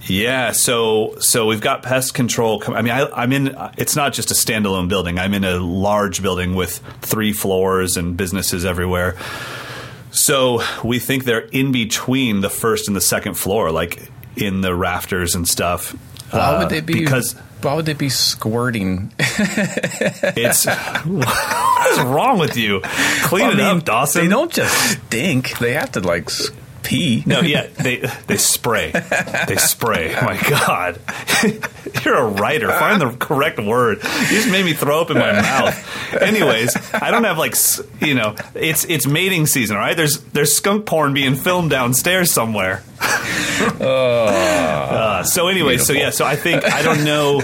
Yeah, 0.06 0.50
so 0.52 1.14
so 1.20 1.46
we've 1.46 1.60
got 1.60 1.82
pest 1.84 2.12
control. 2.14 2.62
I 2.66 2.82
mean, 2.82 2.92
I, 2.92 3.06
I'm 3.12 3.32
in. 3.32 3.56
It's 3.78 3.94
not 3.94 4.12
just 4.12 4.30
a 4.32 4.34
standalone 4.34 4.88
building. 4.88 5.18
I'm 5.18 5.32
in 5.32 5.44
a 5.44 5.58
large 5.58 6.20
building 6.20 6.54
with 6.56 6.78
three 7.00 7.32
floors 7.32 7.96
and 7.96 8.16
businesses 8.16 8.64
everywhere. 8.64 9.16
So 10.10 10.62
we 10.84 10.98
think 10.98 11.24
they're 11.24 11.38
in 11.52 11.72
between 11.72 12.40
the 12.40 12.50
first 12.50 12.88
and 12.88 12.96
the 12.96 13.00
second 13.00 13.34
floor, 13.34 13.70
like 13.70 14.10
in 14.36 14.60
the 14.60 14.74
rafters 14.74 15.34
and 15.34 15.48
stuff. 15.48 15.92
Why 16.32 16.40
Uh, 16.40 16.58
would 16.60 16.68
they 16.68 16.80
be? 16.80 16.94
Because 16.94 17.34
why 17.64 17.74
would 17.74 17.86
they 17.86 17.94
be 17.94 18.08
squirting? 18.08 19.12
it's 19.18 20.66
what 21.06 21.90
is 21.92 22.00
wrong 22.00 22.38
with 22.38 22.56
you? 22.56 22.80
Clean 23.24 23.46
I 23.46 23.52
it 23.52 23.56
mean, 23.56 23.78
up, 23.78 23.84
Dawson. 23.84 24.24
They 24.24 24.28
don't 24.28 24.52
just 24.52 24.92
stink. 25.06 25.58
They 25.58 25.74
have 25.74 25.92
to 25.92 26.00
like 26.00 26.30
pee. 26.82 27.22
No, 27.26 27.40
yeah, 27.40 27.66
they 27.66 27.98
they 28.26 28.36
spray. 28.36 28.90
They 29.46 29.56
spray. 29.56 30.14
Oh 30.14 30.22
my 30.24 30.40
God, 30.48 31.00
you're 32.04 32.16
a 32.16 32.26
writer. 32.26 32.68
Find 32.68 33.00
the 33.00 33.10
correct 33.10 33.58
word. 33.58 33.98
You 34.02 34.28
just 34.28 34.50
made 34.50 34.64
me 34.64 34.72
throw 34.72 35.00
up 35.00 35.10
in 35.10 35.18
my 35.18 35.32
mouth. 35.32 36.14
Anyways, 36.20 36.76
I 36.94 37.10
don't 37.10 37.24
have 37.24 37.38
like 37.38 37.54
you 38.00 38.14
know, 38.14 38.34
it's 38.54 38.84
it's 38.84 39.06
mating 39.06 39.46
season. 39.46 39.76
All 39.76 39.82
right, 39.82 39.96
there's 39.96 40.20
there's 40.32 40.52
skunk 40.52 40.86
porn 40.86 41.14
being 41.14 41.34
filmed 41.34 41.70
downstairs 41.70 42.30
somewhere. 42.30 42.82
Uh, 43.80 45.22
so 45.24 45.48
anyway, 45.48 45.78
so 45.78 45.92
yeah, 45.92 46.10
so 46.10 46.24
I 46.24 46.36
think 46.36 46.64
I 46.64 46.82
don't 46.82 47.04
know. 47.04 47.42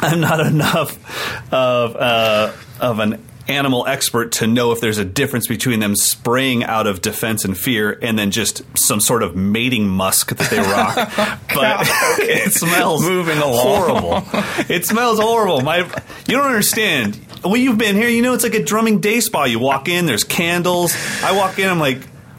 I'm 0.00 0.20
not 0.20 0.40
enough 0.40 1.52
of 1.52 1.96
uh, 1.96 2.52
of 2.80 2.98
an 2.98 3.25
animal 3.48 3.86
expert 3.86 4.32
to 4.32 4.46
know 4.46 4.72
if 4.72 4.80
there's 4.80 4.98
a 4.98 5.04
difference 5.04 5.46
between 5.46 5.80
them 5.80 5.94
spraying 5.96 6.64
out 6.64 6.86
of 6.86 7.00
defense 7.02 7.44
and 7.44 7.56
fear 7.56 7.98
and 8.02 8.18
then 8.18 8.30
just 8.30 8.62
some 8.76 9.00
sort 9.00 9.22
of 9.22 9.36
mating 9.36 9.88
musk 9.88 10.34
that 10.36 10.50
they 10.50 10.58
rock. 10.58 10.94
but 11.54 11.86
it 12.20 12.52
smells 12.52 13.02
Moving 13.02 13.38
along. 13.38 13.54
horrible. 13.56 14.22
it 14.68 14.84
smells 14.84 15.18
horrible. 15.20 15.60
My, 15.60 15.78
you 15.78 16.36
don't 16.36 16.46
understand. 16.46 17.16
When 17.44 17.60
you've 17.60 17.78
been 17.78 17.94
here, 17.96 18.08
you 18.08 18.22
know 18.22 18.34
it's 18.34 18.44
like 18.44 18.54
a 18.54 18.62
drumming 18.64 19.00
day 19.00 19.20
spa. 19.20 19.44
You 19.44 19.58
walk 19.58 19.88
in, 19.88 20.06
there's 20.06 20.24
candles. 20.24 20.94
I 21.22 21.36
walk 21.36 21.58
in, 21.58 21.68
I'm 21.68 21.78
like, 21.78 21.98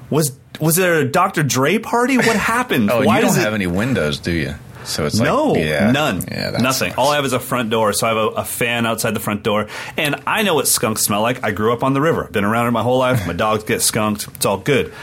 was 0.09 0.37
was 0.59 0.75
there 0.75 0.95
a 0.95 1.05
Dr. 1.05 1.43
Dre 1.43 1.77
party? 1.77 2.17
What 2.17 2.35
happened? 2.35 2.89
Oh, 2.91 3.03
Why 3.03 3.17
you 3.17 3.21
don't 3.21 3.29
does 3.29 3.37
it- 3.37 3.41
have 3.41 3.53
any 3.53 3.67
windows, 3.67 4.19
do 4.19 4.31
you? 4.31 4.55
So 4.87 5.05
it's 5.05 5.19
like 5.19 5.27
no, 5.27 5.55
yeah, 5.55 5.91
none, 5.91 6.23
Yeah, 6.31 6.51
nothing. 6.51 6.89
sucks. 6.91 6.97
All 6.97 7.09
I 7.11 7.15
have 7.17 7.25
is 7.25 7.33
a 7.33 7.39
front 7.39 7.69
door, 7.69 7.93
so 7.93 8.07
I 8.07 8.09
have 8.09 8.17
a, 8.17 8.27
a 8.41 8.45
fan 8.45 8.85
outside 8.85 9.13
the 9.13 9.19
front 9.19 9.43
door, 9.43 9.67
and 9.97 10.15
I 10.25 10.43
know 10.43 10.55
what 10.55 10.67
skunks 10.67 11.01
smell 11.01 11.21
like. 11.21 11.43
I 11.43 11.51
grew 11.51 11.73
up 11.73 11.83
on 11.83 11.93
the 11.93 12.01
river, 12.01 12.25
been 12.31 12.45
around 12.45 12.67
it 12.67 12.71
my 12.71 12.83
whole 12.83 12.97
life. 12.97 13.27
My 13.27 13.33
dogs 13.33 13.63
get 13.65 13.81
skunked; 13.81 14.27
it's 14.35 14.45
all 14.45 14.57
good. 14.57 14.93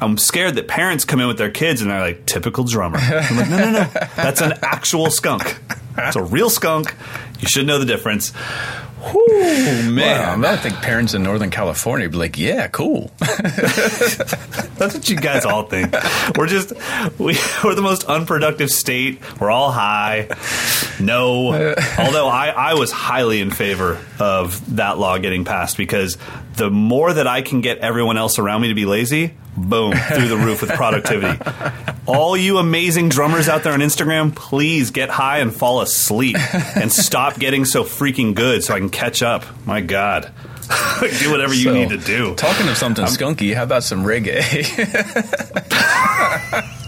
I'm 0.00 0.16
scared 0.16 0.54
that 0.56 0.68
parents 0.68 1.04
come 1.04 1.18
in 1.20 1.26
with 1.26 1.38
their 1.38 1.50
kids 1.50 1.80
and 1.82 1.90
they're 1.90 2.00
like, 2.00 2.26
"Typical 2.26 2.64
drummer." 2.64 2.98
I'm 2.98 3.36
like, 3.36 3.48
"No, 3.50 3.58
no, 3.58 3.70
no, 3.72 3.84
that's 4.16 4.40
an 4.40 4.52
actual 4.62 5.10
skunk. 5.10 5.58
It's 5.96 6.14
a 6.16 6.22
real 6.22 6.50
skunk. 6.50 6.94
You 7.40 7.48
should 7.48 7.66
know 7.66 7.78
the 7.78 7.86
difference." 7.86 8.32
Whew, 9.00 9.92
man, 9.92 10.44
I 10.44 10.56
think 10.56 10.76
parents 10.76 11.14
in 11.14 11.22
Northern 11.22 11.50
California 11.50 12.06
would 12.06 12.12
be 12.12 12.18
like, 12.18 12.36
"Yeah, 12.36 12.66
cool." 12.66 13.12
That's 13.18 14.94
what 14.94 15.08
you 15.08 15.16
guys 15.16 15.44
all 15.44 15.64
think. 15.64 15.94
We're 16.36 16.48
just 16.48 16.72
we, 17.16 17.38
we're 17.64 17.76
the 17.76 17.82
most 17.82 18.04
unproductive 18.04 18.70
state. 18.70 19.20
We're 19.40 19.52
all 19.52 19.70
high. 19.70 20.28
No, 20.98 21.52
although 21.98 22.26
I, 22.26 22.48
I 22.48 22.74
was 22.74 22.90
highly 22.90 23.40
in 23.40 23.52
favor 23.52 23.98
of 24.18 24.76
that 24.76 24.98
law 24.98 25.16
getting 25.18 25.44
passed 25.44 25.76
because 25.76 26.18
the 26.56 26.68
more 26.70 27.12
that 27.12 27.28
I 27.28 27.42
can 27.42 27.60
get 27.60 27.78
everyone 27.78 28.18
else 28.18 28.40
around 28.40 28.62
me 28.62 28.68
to 28.68 28.74
be 28.74 28.84
lazy, 28.84 29.34
boom, 29.58 29.92
through 29.92 30.28
the 30.28 30.36
roof 30.36 30.62
with 30.62 30.70
productivity. 30.70 31.38
All 32.06 32.36
you 32.36 32.58
amazing 32.58 33.08
drummers 33.10 33.48
out 33.48 33.62
there 33.62 33.72
on 33.72 33.80
Instagram, 33.80 34.34
please 34.34 34.90
get 34.90 35.08
high 35.10 35.38
and 35.38 35.54
fall 35.54 35.80
asleep 35.82 36.36
and 36.76 36.90
stop 36.92 37.38
getting 37.38 37.64
so 37.64 37.84
freaking 37.84 38.34
good 38.34 38.64
so 38.64 38.74
I 38.74 38.78
can 38.78 38.90
catch 38.90 39.22
up. 39.22 39.44
My 39.66 39.80
God. 39.80 40.32
do 41.20 41.30
whatever 41.30 41.54
you 41.54 41.64
So, 41.64 41.72
need 41.74 41.88
to 41.90 41.96
do. 41.98 42.34
Talking 42.34 42.68
of 42.68 42.76
something 42.76 43.04
skunky, 43.06 43.54
how 43.54 43.62
about 43.62 43.84
some 43.84 44.04
reggae? 44.04 44.42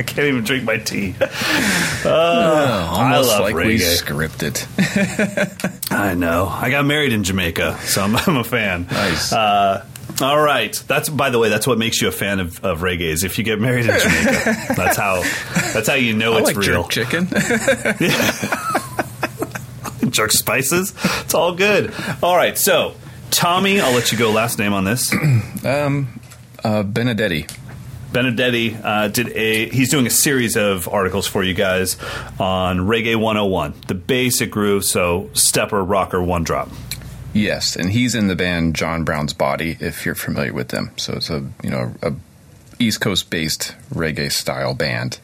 I 0.00 0.04
can't 0.04 0.28
even 0.28 0.44
drink 0.44 0.62
my 0.64 0.76
tea. 0.78 1.14
Almost 1.20 2.04
love 2.04 3.40
like 3.40 3.54
we 3.56 3.78
reggae. 3.78 4.00
scripted. 4.00 5.92
I 5.92 6.14
know. 6.14 6.46
I 6.46 6.70
got 6.70 6.84
married 6.86 7.12
in 7.12 7.24
Jamaica, 7.24 7.78
so 7.82 8.02
I'm, 8.02 8.14
I'm 8.16 8.36
a 8.36 8.44
fan. 8.44 8.86
Nice. 8.90 9.32
Uh, 9.32 9.84
All 10.20 10.40
right. 10.40 10.72
That's 10.86 11.08
by 11.08 11.30
the 11.30 11.38
way, 11.38 11.48
that's 11.48 11.66
what 11.66 11.78
makes 11.78 12.02
you 12.02 12.08
a 12.08 12.12
fan 12.12 12.40
of, 12.40 12.62
of 12.64 12.80
reggae. 12.80 13.02
Is 13.02 13.22
if 13.24 13.38
you 13.38 13.44
get 13.44 13.60
married 13.60 13.86
in 13.86 13.98
Jamaica, 13.98 14.56
that's 14.76 14.96
how 14.96 15.22
that's 15.72 15.88
how 15.88 15.94
you 15.94 16.14
know 16.14 16.34
I 16.34 16.38
it's 16.38 16.46
like 16.48 16.56
real. 16.56 16.88
jerk 16.88 16.90
chicken. 16.90 17.28
jerk 20.10 20.32
spices. 20.32 20.92
It's 21.20 21.34
all 21.34 21.54
good. 21.54 21.92
All 22.22 22.36
right. 22.36 22.56
So 22.58 22.94
Tommy, 23.30 23.80
I'll 23.80 23.92
let 23.92 24.10
you 24.12 24.18
go. 24.18 24.30
Last 24.32 24.58
name 24.58 24.72
on 24.72 24.84
this. 24.84 25.12
uh, 25.64 26.82
Benedetti. 26.82 27.46
Benedetti 28.12 28.76
uh, 28.82 29.08
did 29.08 29.28
a. 29.28 29.68
He's 29.68 29.90
doing 29.90 30.06
a 30.06 30.10
series 30.10 30.56
of 30.56 30.88
articles 30.88 31.26
for 31.26 31.44
you 31.44 31.52
guys 31.54 31.96
on 32.40 32.78
Reggae 32.80 33.16
101, 33.16 33.74
the 33.86 33.94
basic 33.94 34.50
groove. 34.50 34.84
So 34.84 35.30
stepper, 35.34 35.82
rocker, 35.84 36.22
one 36.22 36.42
drop. 36.42 36.70
Yes, 37.38 37.76
and 37.76 37.90
he's 37.90 38.14
in 38.16 38.26
the 38.26 38.34
band 38.34 38.74
John 38.74 39.04
Brown's 39.04 39.32
Body. 39.32 39.76
If 39.78 40.04
you're 40.04 40.16
familiar 40.16 40.52
with 40.52 40.68
them, 40.68 40.90
so 40.96 41.14
it's 41.14 41.30
a 41.30 41.46
you 41.62 41.70
know 41.70 41.94
a 42.02 42.12
East 42.80 43.00
Coast 43.00 43.30
based 43.30 43.76
reggae 43.94 44.32
style 44.32 44.74
band. 44.74 45.20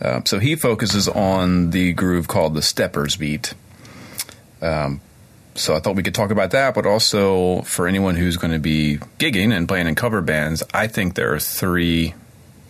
Uh, 0.00 0.20
so 0.24 0.38
he 0.38 0.54
focuses 0.54 1.08
on 1.08 1.70
the 1.70 1.92
groove 1.94 2.28
called 2.28 2.54
the 2.54 2.62
steppers 2.62 3.16
beat. 3.16 3.54
Um, 4.60 5.00
so 5.54 5.74
I 5.74 5.80
thought 5.80 5.96
we 5.96 6.02
could 6.02 6.14
talk 6.14 6.30
about 6.30 6.52
that, 6.52 6.74
but 6.74 6.86
also 6.86 7.62
for 7.62 7.86
anyone 7.86 8.16
who's 8.16 8.36
going 8.36 8.52
to 8.52 8.58
be 8.58 8.98
gigging 9.18 9.52
and 9.52 9.68
playing 9.68 9.86
in 9.86 9.94
cover 9.94 10.22
bands, 10.22 10.62
I 10.72 10.86
think 10.86 11.14
there 11.14 11.34
are 11.34 11.40
three 11.40 12.14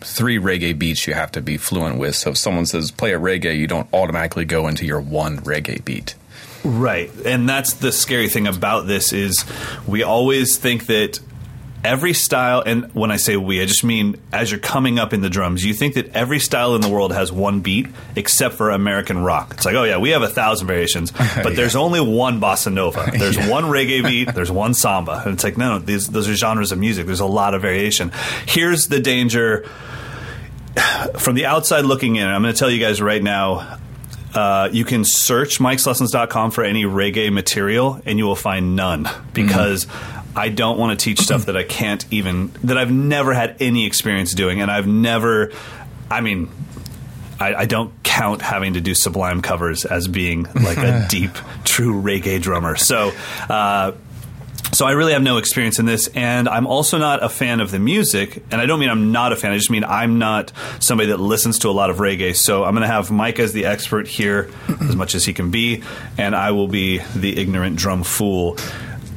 three 0.01 0.37
reggae 0.37 0.77
beats 0.77 1.07
you 1.07 1.13
have 1.13 1.31
to 1.33 1.41
be 1.41 1.57
fluent 1.57 1.97
with. 1.97 2.15
So 2.15 2.31
if 2.31 2.37
someone 2.37 2.65
says 2.65 2.89
play 2.91 3.13
a 3.13 3.19
reggae, 3.19 3.57
you 3.57 3.67
don't 3.67 3.87
automatically 3.93 4.45
go 4.45 4.67
into 4.67 4.85
your 4.85 4.99
one 4.99 5.37
reggae 5.39 5.83
beat. 5.85 6.15
Right. 6.63 7.11
And 7.25 7.47
that's 7.47 7.73
the 7.73 7.91
scary 7.91 8.29
thing 8.29 8.47
about 8.47 8.87
this 8.87 9.11
is 9.13 9.43
we 9.87 10.03
always 10.03 10.57
think 10.57 10.85
that 10.87 11.19
every 11.83 12.13
style 12.13 12.63
and 12.65 12.85
when 12.93 13.11
I 13.11 13.17
say 13.17 13.35
we, 13.35 13.61
I 13.61 13.65
just 13.65 13.83
mean 13.83 14.15
as 14.31 14.49
you're 14.49 14.59
coming 14.61 14.97
up 14.99 15.11
in 15.11 15.19
the 15.19 15.29
drums, 15.29 15.65
you 15.65 15.73
think 15.73 15.95
that 15.95 16.15
every 16.15 16.39
style 16.39 16.75
in 16.75 16.81
the 16.81 16.87
world 16.87 17.11
has 17.11 17.29
one 17.33 17.59
beat 17.59 17.87
except 18.15 18.55
for 18.55 18.69
American 18.69 19.19
rock. 19.19 19.51
It's 19.55 19.65
like, 19.65 19.75
oh 19.75 19.83
yeah, 19.83 19.97
we 19.97 20.11
have 20.11 20.21
a 20.21 20.29
thousand 20.29 20.67
variations, 20.67 21.11
but 21.11 21.19
Yeah. 21.35 21.49
there's 21.49 21.75
only 21.75 21.99
one 21.99 22.39
bossa 22.39 22.71
nova. 22.71 23.11
There's 23.17 23.35
one 23.37 23.65
reggae 23.65 24.01
beat, 24.01 24.33
there's 24.33 24.49
one 24.51 24.73
samba. 24.73 25.23
And 25.25 25.33
it's 25.33 25.43
like, 25.43 25.57
no, 25.57 25.79
these 25.79 26.07
those 26.07 26.29
are 26.29 26.35
genres 26.35 26.71
of 26.71 26.79
music. 26.79 27.05
There's 27.05 27.19
a 27.19 27.25
lot 27.25 27.53
of 27.53 27.61
variation. 27.61 28.13
Here's 28.45 28.87
the 28.87 29.01
danger 29.01 29.67
from 31.17 31.35
the 31.35 31.45
outside 31.45 31.83
looking 31.85 32.15
in, 32.15 32.25
I'm 32.25 32.41
going 32.41 32.53
to 32.53 32.57
tell 32.57 32.69
you 32.71 32.79
guys 32.79 33.01
right 33.01 33.21
now. 33.21 33.79
Uh, 34.33 34.69
you 34.71 34.83
can 34.83 35.03
search 35.03 35.59
mikeslessons.com 35.59 36.51
for 36.51 36.63
any 36.63 36.83
reggae 36.83 37.31
material, 37.31 38.01
and 38.05 38.17
you 38.17 38.25
will 38.25 38.35
find 38.35 38.75
none 38.75 39.07
because 39.33 39.87
I 40.35 40.49
don't 40.49 40.77
want 40.79 40.99
to 40.99 41.03
teach 41.03 41.19
stuff 41.19 41.45
that 41.45 41.55
I 41.55 41.63
can't 41.63 42.05
even 42.11 42.51
that 42.63 42.77
I've 42.77 42.91
never 42.91 43.33
had 43.33 43.57
any 43.59 43.85
experience 43.85 44.33
doing, 44.33 44.61
and 44.61 44.71
I've 44.71 44.87
never. 44.87 45.51
I 46.09 46.21
mean, 46.21 46.49
I, 47.39 47.55
I 47.55 47.65
don't 47.65 47.91
count 48.03 48.41
having 48.41 48.73
to 48.73 48.81
do 48.81 48.95
Sublime 48.95 49.41
covers 49.41 49.85
as 49.85 50.07
being 50.07 50.43
like 50.53 50.77
a 50.77 51.05
deep, 51.09 51.31
true 51.63 52.01
reggae 52.01 52.41
drummer. 52.41 52.75
So. 52.75 53.11
Uh, 53.49 53.93
so 54.71 54.85
I 54.87 54.91
really 54.91 55.13
have 55.13 55.21
no 55.21 55.37
experience 55.37 55.77
in 55.77 55.85
this, 55.85 56.07
and 56.15 56.47
I'm 56.49 56.65
also 56.65 56.97
not 56.97 57.21
a 57.23 57.29
fan 57.29 57.59
of 57.59 57.69
the 57.71 57.79
music. 57.79 58.43
And 58.51 58.59
I 58.59 58.65
don't 58.65 58.79
mean 58.79 58.89
I'm 58.89 59.11
not 59.11 59.31
a 59.31 59.35
fan; 59.35 59.51
I 59.51 59.57
just 59.57 59.69
mean 59.69 59.83
I'm 59.83 60.17
not 60.19 60.51
somebody 60.79 61.09
that 61.09 61.19
listens 61.19 61.59
to 61.59 61.69
a 61.69 61.71
lot 61.71 61.89
of 61.89 61.97
reggae. 61.97 62.35
So 62.35 62.63
I'm 62.63 62.73
going 62.73 62.81
to 62.81 62.87
have 62.87 63.11
Mike 63.11 63.39
as 63.39 63.53
the 63.53 63.65
expert 63.65 64.07
here, 64.07 64.49
as 64.81 64.95
much 64.95 65.13
as 65.15 65.25
he 65.25 65.33
can 65.33 65.51
be, 65.51 65.83
and 66.17 66.35
I 66.35 66.51
will 66.51 66.67
be 66.67 66.99
the 67.15 67.37
ignorant 67.39 67.75
drum 67.75 68.03
fool. 68.03 68.57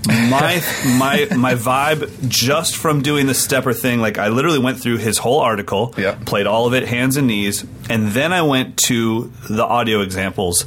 My 0.07 0.63
my 0.99 1.27
my 1.37 1.55
vibe 1.55 2.29
just 2.29 2.77
from 2.77 3.03
doing 3.03 3.27
the 3.27 3.35
stepper 3.35 3.73
thing, 3.73 3.99
like 4.01 4.19
I 4.19 4.29
literally 4.29 4.59
went 4.61 4.79
through 4.81 4.99
his 4.99 5.19
whole 5.19 5.41
article, 5.41 5.95
Yeah. 5.97 6.17
played 6.27 6.47
all 6.47 6.67
of 6.67 6.75
it 6.75 6.87
hands 6.87 7.17
and 7.17 7.27
knees, 7.27 7.65
and 7.89 8.09
then 8.09 8.33
I 8.33 8.43
went 8.43 8.77
to 8.85 9.33
the 9.49 9.65
audio 9.65 10.03
examples 10.03 10.65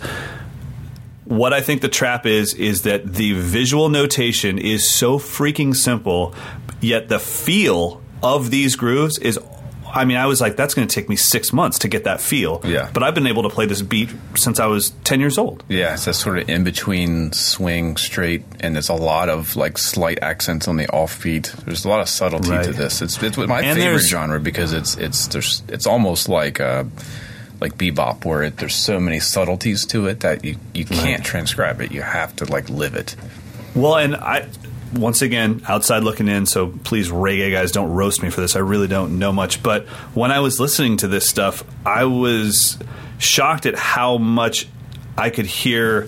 what 1.29 1.53
I 1.53 1.61
think 1.61 1.81
the 1.81 1.89
trap 1.89 2.25
is 2.25 2.53
is 2.55 2.81
that 2.83 3.13
the 3.13 3.33
visual 3.33 3.87
notation 3.89 4.57
is 4.57 4.89
so 4.89 5.17
freaking 5.19 5.75
simple, 5.75 6.33
yet 6.81 7.07
the 7.07 7.19
feel 7.19 8.01
of 8.21 8.49
these 8.51 8.75
grooves 8.75 9.17
is. 9.19 9.39
I 9.91 10.05
mean, 10.05 10.17
I 10.17 10.27
was 10.27 10.39
like, 10.39 10.55
that's 10.55 10.75
going 10.75 10.87
to 10.87 10.93
take 10.93 11.09
me 11.09 11.15
six 11.15 11.51
months 11.51 11.79
to 11.79 11.87
get 11.87 12.03
that 12.03 12.21
feel. 12.21 12.61
Yeah. 12.63 12.91
But 12.93 13.01
I've 13.01 13.15
been 13.15 13.25
able 13.25 13.41
to 13.41 13.49
play 13.49 13.65
this 13.65 13.81
beat 13.81 14.11
since 14.35 14.59
I 14.59 14.67
was 14.67 14.91
10 15.03 15.19
years 15.19 15.39
old. 15.39 15.63
Yeah, 15.67 15.95
it's 15.95 16.05
that 16.05 16.13
sort 16.13 16.37
of 16.37 16.47
in 16.47 16.63
between 16.63 17.31
swing, 17.33 17.97
straight, 17.97 18.43
and 18.59 18.75
there's 18.75 18.89
a 18.89 18.93
lot 18.93 19.29
of 19.29 19.55
like 19.55 19.79
slight 19.79 20.19
accents 20.21 20.67
on 20.67 20.77
the 20.77 20.85
offbeat. 20.89 21.51
There's 21.65 21.85
a 21.85 21.89
lot 21.89 22.01
of 22.01 22.07
subtlety 22.07 22.51
Right. 22.51 22.65
to 22.65 22.71
this. 22.71 23.01
It's 23.01 23.19
it's 23.23 23.35
my 23.35 23.61
And 23.63 23.79
favorite 23.79 24.01
genre 24.05 24.39
because 24.39 24.73
it's 24.73 24.95
it's 24.95 25.25
there's 25.29 25.63
it's 25.69 25.87
almost 25.87 26.29
like 26.29 26.59
uh, 26.61 26.83
like 27.61 27.77
bebop 27.77 28.25
where 28.25 28.43
it, 28.43 28.57
there's 28.57 28.75
so 28.75 28.99
many 28.99 29.19
subtleties 29.19 29.85
to 29.87 30.07
it 30.07 30.21
that 30.21 30.45
you 30.45 30.57
you 30.73 30.85
can't 30.85 31.23
transcribe 31.23 31.81
it. 31.81 31.91
You 31.91 32.01
have 32.01 32.35
to 32.37 32.45
like 32.45 32.69
live 32.69 32.95
it. 32.95 33.15
Well, 33.75 33.97
and 33.97 34.15
I, 34.15 34.47
once 34.93 35.21
again, 35.21 35.61
outside 35.67 36.03
looking 36.03 36.27
in, 36.27 36.45
so 36.45 36.67
please, 36.67 37.09
reggae 37.09 37.51
guys, 37.51 37.71
don't 37.71 37.91
roast 37.91 38.23
me 38.23 38.29
for 38.29 38.41
this. 38.41 38.55
I 38.55 38.59
really 38.59 38.87
don't 38.87 39.19
know 39.19 39.31
much. 39.31 39.61
But 39.61 39.87
when 40.15 40.31
I 40.31 40.39
was 40.39 40.59
listening 40.59 40.97
to 40.97 41.07
this 41.07 41.29
stuff, 41.29 41.63
I 41.85 42.05
was 42.05 42.77
shocked 43.19 43.65
at 43.65 43.75
how 43.75 44.17
much 44.17 44.67
I 45.17 45.29
could 45.29 45.45
hear 45.45 46.05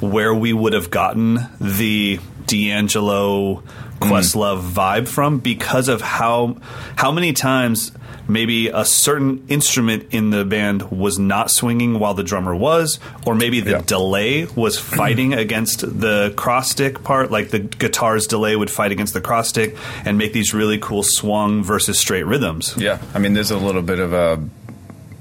where 0.00 0.34
we 0.34 0.52
would 0.52 0.72
have 0.72 0.90
gotten 0.90 1.38
the 1.60 2.18
D'Angelo 2.46 3.56
mm. 3.56 3.62
Questlove 4.00 4.62
vibe 4.70 5.08
from 5.08 5.38
because 5.38 5.88
of 5.88 6.00
how 6.00 6.56
how 6.96 7.10
many 7.12 7.32
times 7.32 7.92
maybe 8.28 8.68
a 8.68 8.84
certain 8.84 9.44
instrument 9.48 10.06
in 10.10 10.30
the 10.30 10.44
band 10.44 10.90
was 10.90 11.18
not 11.18 11.50
swinging 11.50 11.98
while 11.98 12.14
the 12.14 12.22
drummer 12.24 12.54
was, 12.54 12.98
or 13.26 13.34
maybe 13.34 13.60
the 13.60 13.70
Yeah. 13.72 13.82
delay 13.86 14.44
was 14.56 14.78
fighting 15.00 15.34
against 15.34 15.80
the 16.00 16.32
cross 16.36 16.70
stick 16.70 17.02
part, 17.04 17.30
like 17.30 17.50
the 17.50 17.58
guitar's 17.60 18.26
delay 18.26 18.56
would 18.56 18.70
fight 18.70 18.92
against 18.92 19.14
the 19.14 19.20
cross 19.20 19.48
stick 19.48 19.76
and 20.04 20.18
make 20.18 20.32
these 20.32 20.52
really 20.54 20.78
cool 20.78 21.02
swung 21.04 21.62
versus 21.62 21.98
straight 21.98 22.24
rhythms. 22.26 22.74
Yeah, 22.76 22.98
I 23.14 23.18
mean, 23.18 23.34
there's 23.34 23.50
a 23.50 23.58
little 23.58 23.82
bit 23.82 23.98
of 23.98 24.12
a 24.12 24.42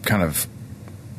kind 0.03 0.21
of 0.23 0.47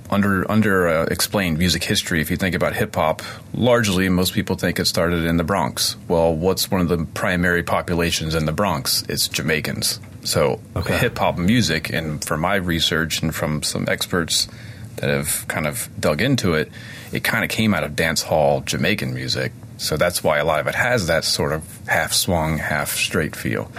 under 0.09 0.49
under 0.49 0.87
uh, 0.88 1.05
explained 1.07 1.59
music 1.59 1.83
history. 1.83 2.20
If 2.20 2.31
you 2.31 2.37
think 2.37 2.55
about 2.55 2.75
hip 2.77 2.94
hop, 2.94 3.22
largely 3.53 4.09
most 4.09 4.35
people 4.35 4.55
think 4.55 4.79
it 4.79 4.85
started 4.87 5.25
in 5.25 5.37
the 5.37 5.42
Bronx. 5.44 5.96
Well, 6.07 6.33
what's 6.33 6.70
one 6.70 6.81
of 6.81 6.88
the 6.88 7.05
primary 7.14 7.64
populations 7.64 8.35
in 8.37 8.44
the 8.46 8.53
Bronx? 8.53 9.03
It's 9.09 9.27
Jamaicans. 9.27 9.99
So 10.26 10.60
Okay. 10.74 10.98
hip 10.98 11.16
hop 11.18 11.38
music, 11.38 11.90
and 11.92 12.22
from 12.24 12.40
my 12.40 12.56
research 12.56 13.22
and 13.22 13.32
from 13.34 13.62
some 13.62 13.86
experts 13.88 14.48
that 14.96 15.08
have 15.08 15.46
kind 15.46 15.66
of 15.66 15.88
dug 16.00 16.20
into 16.20 16.54
it, 16.54 16.70
it 17.12 17.22
kind 17.22 17.44
of 17.44 17.50
came 17.50 17.72
out 17.72 17.84
of 17.84 17.94
dance 17.94 18.22
hall 18.22 18.60
Jamaican 18.60 19.14
music. 19.14 19.52
So 19.78 19.96
that's 19.96 20.24
why 20.24 20.38
a 20.38 20.44
lot 20.44 20.58
of 20.58 20.66
it 20.66 20.74
has 20.74 21.06
that 21.06 21.24
sort 21.24 21.52
of 21.52 21.62
half 21.86 22.12
swung, 22.12 22.58
half 22.58 22.94
straight 22.96 23.36
feel. 23.36 23.70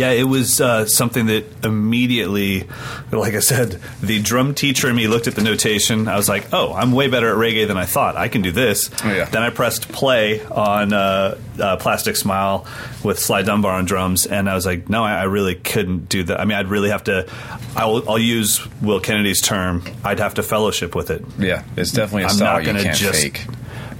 Yeah, 0.00 0.12
it 0.12 0.24
was 0.24 0.60
uh, 0.60 0.86
something 0.86 1.26
that 1.26 1.44
immediately, 1.64 2.66
like 3.12 3.34
I 3.34 3.40
said, 3.40 3.80
the 4.00 4.20
drum 4.22 4.54
teacher 4.54 4.88
in 4.88 4.96
me 4.96 5.06
looked 5.08 5.26
at 5.28 5.34
the 5.34 5.42
notation. 5.42 6.08
I 6.08 6.16
was 6.16 6.28
like, 6.28 6.52
oh, 6.54 6.72
I'm 6.72 6.92
way 6.92 7.08
better 7.08 7.28
at 7.30 7.36
reggae 7.36 7.66
than 7.66 7.76
I 7.76 7.84
thought. 7.84 8.16
I 8.16 8.28
can 8.28 8.40
do 8.40 8.50
this. 8.50 8.90
Oh, 9.04 9.12
yeah. 9.12 9.26
Then 9.26 9.42
I 9.42 9.50
pressed 9.50 9.88
play 9.92 10.42
on 10.46 10.92
uh, 10.94 11.36
uh, 11.60 11.76
Plastic 11.76 12.16
Smile 12.16 12.66
with 13.04 13.18
Sly 13.18 13.42
Dunbar 13.42 13.72
on 13.72 13.84
drums, 13.84 14.24
and 14.26 14.48
I 14.48 14.54
was 14.54 14.64
like, 14.64 14.88
no, 14.88 15.04
I, 15.04 15.20
I 15.20 15.22
really 15.24 15.54
couldn't 15.54 16.08
do 16.08 16.22
that. 16.24 16.40
I 16.40 16.44
mean, 16.46 16.56
I'd 16.56 16.68
really 16.68 16.88
have 16.90 17.04
to, 17.04 17.28
I'll, 17.76 18.08
I'll 18.08 18.18
use 18.18 18.66
Will 18.80 19.00
Kennedy's 19.00 19.42
term, 19.42 19.82
I'd 20.02 20.20
have 20.20 20.34
to 20.34 20.42
fellowship 20.42 20.94
with 20.94 21.10
it. 21.10 21.22
Yeah, 21.38 21.64
it's 21.76 21.92
definitely 21.92 22.22
a 22.22 22.26
I'm 22.28 22.32
style 22.34 22.52
not 22.54 22.62
you 22.62 22.72
gonna 22.72 22.84
can't 22.84 22.96
just- 22.96 23.20
fake. 23.22 23.46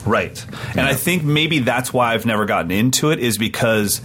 Right. 0.07 0.45
And 0.71 0.81
I 0.81 0.95
think 0.95 1.23
maybe 1.23 1.61
that's 1.61 1.93
why 1.93 2.15
I've 2.15 2.27
never 2.27 2.47
gotten 2.47 2.71
into 2.71 3.11
it 3.11 3.19
is 3.19 3.39
because 3.39 4.01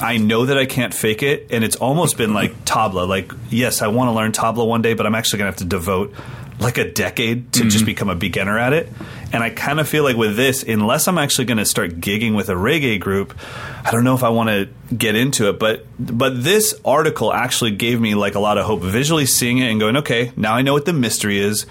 I 0.00 0.16
know 0.16 0.46
that 0.46 0.56
I 0.56 0.66
can't 0.66 0.94
fake 0.94 1.22
it 1.22 1.48
and 1.50 1.64
it's 1.64 1.76
almost 1.76 2.16
been 2.16 2.34
like 2.34 2.64
tabla. 2.64 3.08
Like, 3.08 3.32
yes, 3.50 3.82
I 3.82 3.88
want 3.88 4.08
to 4.08 4.12
learn 4.12 4.32
tabla 4.32 4.66
one 4.66 4.82
day, 4.82 4.94
but 4.94 5.06
I'm 5.06 5.14
actually 5.14 5.38
going 5.38 5.52
to 5.52 5.52
have 5.52 5.58
to 5.58 5.64
devote 5.64 6.14
like 6.60 6.76
a 6.76 6.90
decade 6.90 7.54
to 7.54 7.64
just 7.64 7.78
mm-hmm. 7.78 7.86
become 7.86 8.08
a 8.10 8.14
beginner 8.14 8.58
at 8.58 8.74
it. 8.74 8.88
And 9.32 9.42
I 9.42 9.50
kind 9.50 9.80
of 9.80 9.88
feel 9.88 10.04
like 10.04 10.16
with 10.16 10.36
this, 10.36 10.62
unless 10.62 11.08
I'm 11.08 11.16
actually 11.16 11.46
going 11.46 11.58
to 11.58 11.64
start 11.64 12.00
gigging 12.00 12.36
with 12.36 12.50
a 12.50 12.54
reggae 12.54 13.00
group, 13.00 13.36
I 13.82 13.90
don't 13.90 14.04
know 14.04 14.14
if 14.14 14.22
I 14.22 14.28
want 14.28 14.50
to 14.50 14.68
get 14.94 15.14
into 15.14 15.48
it. 15.48 15.58
But 15.58 15.86
but 15.98 16.42
this 16.42 16.78
article 16.84 17.32
actually 17.32 17.70
gave 17.72 18.00
me 18.00 18.14
like 18.14 18.34
a 18.34 18.40
lot 18.40 18.58
of 18.58 18.66
hope. 18.66 18.82
Visually 18.82 19.26
seeing 19.26 19.58
it 19.58 19.70
and 19.70 19.80
going, 19.80 19.96
okay, 19.98 20.32
now 20.36 20.54
I 20.54 20.62
know 20.62 20.74
what 20.74 20.84
the 20.84 20.92
mystery 20.92 21.40
is. 21.40 21.64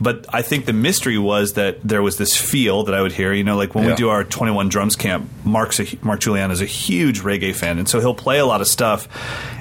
But 0.00 0.26
I 0.32 0.42
think 0.42 0.66
the 0.66 0.72
mystery 0.72 1.18
was 1.18 1.54
that 1.54 1.80
there 1.82 2.02
was 2.02 2.16
this 2.18 2.36
feel 2.36 2.84
that 2.84 2.94
I 2.94 3.02
would 3.02 3.12
hear. 3.12 3.32
You 3.32 3.44
know, 3.44 3.56
like 3.56 3.74
when 3.74 3.84
we 3.86 3.94
do 3.94 4.08
our 4.10 4.22
21 4.24 4.68
drums 4.68 4.96
camp, 4.96 5.28
Mark's 5.44 5.80
a, 5.80 5.86
Mark 6.02 6.20
Julian 6.20 6.50
is 6.50 6.60
a 6.60 6.66
huge 6.66 7.20
reggae 7.22 7.54
fan, 7.54 7.78
and 7.78 7.88
so 7.88 7.98
he'll 8.00 8.14
play 8.14 8.38
a 8.38 8.46
lot 8.46 8.60
of 8.60 8.66
stuff. 8.68 9.08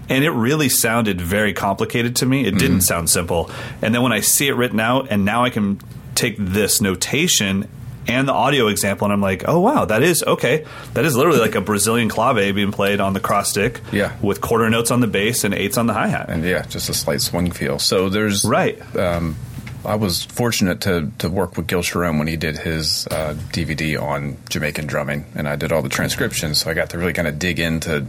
And 0.10 0.24
it 0.24 0.32
really 0.32 0.70
sounded 0.70 1.20
very 1.20 1.54
complicated 1.54 2.16
to 2.18 2.26
me. 2.26 2.46
It 2.46 2.58
didn't 2.58 2.82
sound 2.82 3.10
simple. 3.10 3.52
And 3.82 3.94
then 3.94 4.02
when 4.04 4.14
I 4.14 4.22
see 4.22 4.48
it 4.48 4.54
written 4.54 4.80
out, 4.80 5.08
and 5.10 5.26
now 5.26 5.44
I 5.44 5.50
can 5.50 5.80
take 6.16 6.36
this 6.38 6.80
notation 6.82 7.68
and 8.08 8.26
the 8.26 8.32
audio 8.32 8.68
example, 8.68 9.04
and 9.06 9.12
I'm 9.14 9.20
like, 9.22 9.44
oh 9.50 9.60
wow, 9.60 9.84
that 9.84 10.02
is 10.02 10.24
okay. 10.24 10.66
That 10.94 11.04
is 11.04 11.18
literally 11.18 11.40
like 11.42 11.56
a 11.56 11.62
Brazilian 11.62 12.08
clave 12.08 12.56
being 12.56 12.72
played 12.72 13.02
on 13.02 13.12
the 13.12 13.20
cross 13.20 13.50
stick, 13.50 13.82
Yeah. 13.92 14.14
with 14.22 14.40
quarter 14.40 14.70
notes 14.70 14.92
on 14.92 15.02
the 15.02 15.08
bass 15.08 15.44
and 15.44 15.54
eights 15.54 15.78
on 15.78 15.88
the 15.88 15.94
hi 15.94 16.08
hat. 16.08 16.30
and 16.30 16.42
yeah, 16.46 16.62
just 16.70 16.88
a 16.90 16.94
slight 16.94 17.20
swing 17.20 17.52
feel. 17.52 17.80
So 17.80 18.08
there's 18.08 18.46
Right. 18.46 18.80
Um, 18.96 19.36
I 19.86 19.96
was 19.96 20.24
fortunate 20.24 20.82
to 20.82 21.12
to 21.20 21.30
work 21.30 21.56
with 21.58 21.68
Gil 21.68 21.82
Sharone 21.82 22.18
when 22.18 22.28
he 22.28 22.36
did 22.38 22.58
his 22.58 23.08
uh, 23.08 23.36
DVD 23.52 24.02
on 24.02 24.38
Jamaican 24.50 24.88
drumming, 24.88 25.26
and 25.36 25.48
I 25.48 25.56
did 25.56 25.72
all 25.72 25.82
the 25.82 25.90
transcriptions. 25.90 26.60
So 26.60 26.70
I 26.70 26.74
got 26.74 26.90
to 26.92 26.98
really 26.98 27.14
kind 27.14 27.28
of 27.28 27.40
dig 27.40 27.60
into 27.60 28.08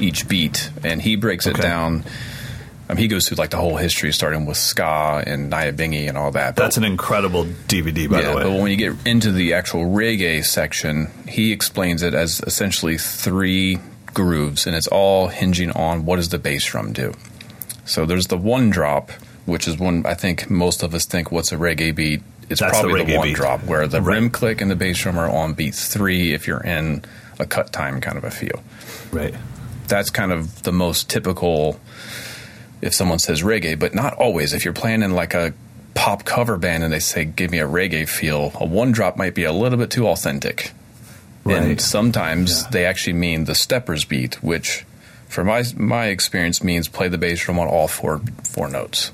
each 0.00 0.28
beat, 0.28 0.70
and 0.84 1.00
he 1.02 1.16
breaks 1.16 1.46
it 1.46 1.56
down. 1.56 2.04
Um, 2.88 2.96
he 2.96 3.06
goes 3.06 3.28
through 3.28 3.36
like 3.36 3.50
the 3.50 3.56
whole 3.56 3.76
history, 3.76 4.12
starting 4.12 4.46
with 4.46 4.56
ska 4.56 5.22
and 5.24 5.52
Nyabinghi 5.52 6.08
and 6.08 6.18
all 6.18 6.32
that. 6.32 6.56
But- 6.56 6.62
That's 6.62 6.76
an 6.76 6.82
incredible 6.84 7.44
DVD, 7.44 8.10
by 8.10 8.20
yeah, 8.22 8.30
the 8.30 8.36
way. 8.36 8.42
but 8.42 8.52
when 8.60 8.70
you 8.72 8.76
get 8.76 8.94
into 9.06 9.30
the 9.30 9.54
actual 9.54 9.84
reggae 9.84 10.44
section, 10.44 11.08
he 11.28 11.52
explains 11.52 12.02
it 12.02 12.14
as 12.14 12.40
essentially 12.46 12.98
three 12.98 13.78
grooves, 14.12 14.66
and 14.66 14.74
it's 14.74 14.88
all 14.88 15.28
hinging 15.28 15.70
on 15.70 16.04
what 16.04 16.16
does 16.16 16.30
the 16.30 16.38
bass 16.38 16.64
drum 16.64 16.92
do. 16.92 17.14
So 17.84 18.06
there's 18.06 18.26
the 18.26 18.36
one 18.38 18.70
drop, 18.70 19.12
which 19.50 19.68
is 19.68 19.78
one 19.78 20.04
I 20.06 20.14
think 20.14 20.48
most 20.50 20.82
of 20.82 20.94
us 20.94 21.04
think 21.04 21.30
what's 21.30 21.52
a 21.52 21.56
reggae 21.56 21.94
beat. 21.94 22.22
It's 22.48 22.60
That's 22.60 22.78
probably 22.80 23.04
the, 23.04 23.12
reggae 23.12 23.16
one 23.18 23.28
beat. 23.28 23.36
drop 23.36 23.64
where 23.64 23.86
the 23.86 24.00
Right. 24.00 24.14
rim 24.14 24.30
click 24.30 24.60
and 24.60 24.70
the 24.70 24.76
bass 24.76 24.98
drum 24.98 25.18
are 25.18 25.28
on 25.30 25.52
beat 25.54 25.74
three 25.74 26.32
if 26.32 26.46
you're 26.48 26.62
in 26.62 27.04
a 27.38 27.46
cut 27.46 27.72
time 27.72 28.00
kind 28.00 28.16
of 28.18 28.24
a 28.24 28.30
feel. 28.30 28.62
right. 29.12 29.34
That's 29.88 30.10
kind 30.10 30.30
of 30.32 30.62
the 30.62 30.72
most 30.72 31.10
typical 31.10 31.80
if 32.80 32.94
someone 32.94 33.18
says 33.18 33.42
reggae, 33.42 33.78
but 33.78 33.94
not 33.94 34.14
always. 34.14 34.52
If 34.52 34.64
you're 34.64 34.72
playing 34.74 35.02
in 35.02 35.12
like 35.14 35.34
a 35.34 35.52
pop 35.94 36.24
cover 36.24 36.56
band 36.56 36.82
and 36.84 36.92
they 36.92 36.98
say, 37.00 37.24
give 37.24 37.50
me 37.50 37.58
a 37.58 37.66
reggae 37.66 38.08
feel, 38.08 38.52
a 38.54 38.64
one 38.64 38.92
drop 38.92 39.16
might 39.16 39.34
be 39.34 39.44
a 39.44 39.52
little 39.52 39.78
bit 39.78 39.90
too 39.90 40.06
authentic. 40.06 40.70
And 41.44 41.66
Right. 41.68 41.80
sometimes 41.80 42.62
Yeah. 42.62 42.68
they 42.70 42.84
actually 42.86 43.14
mean 43.14 43.44
the 43.44 43.54
steppers 43.54 44.04
beat, 44.04 44.42
which, 44.42 44.84
for 45.28 45.42
my 45.44 45.64
my 45.76 46.06
experience, 46.06 46.62
means 46.62 46.86
play 46.86 47.08
the 47.08 47.18
bass 47.18 47.40
drum 47.44 47.58
on 47.58 47.66
all 47.66 47.88
four 47.88 48.20
four 48.44 48.68
notes. 48.68 49.10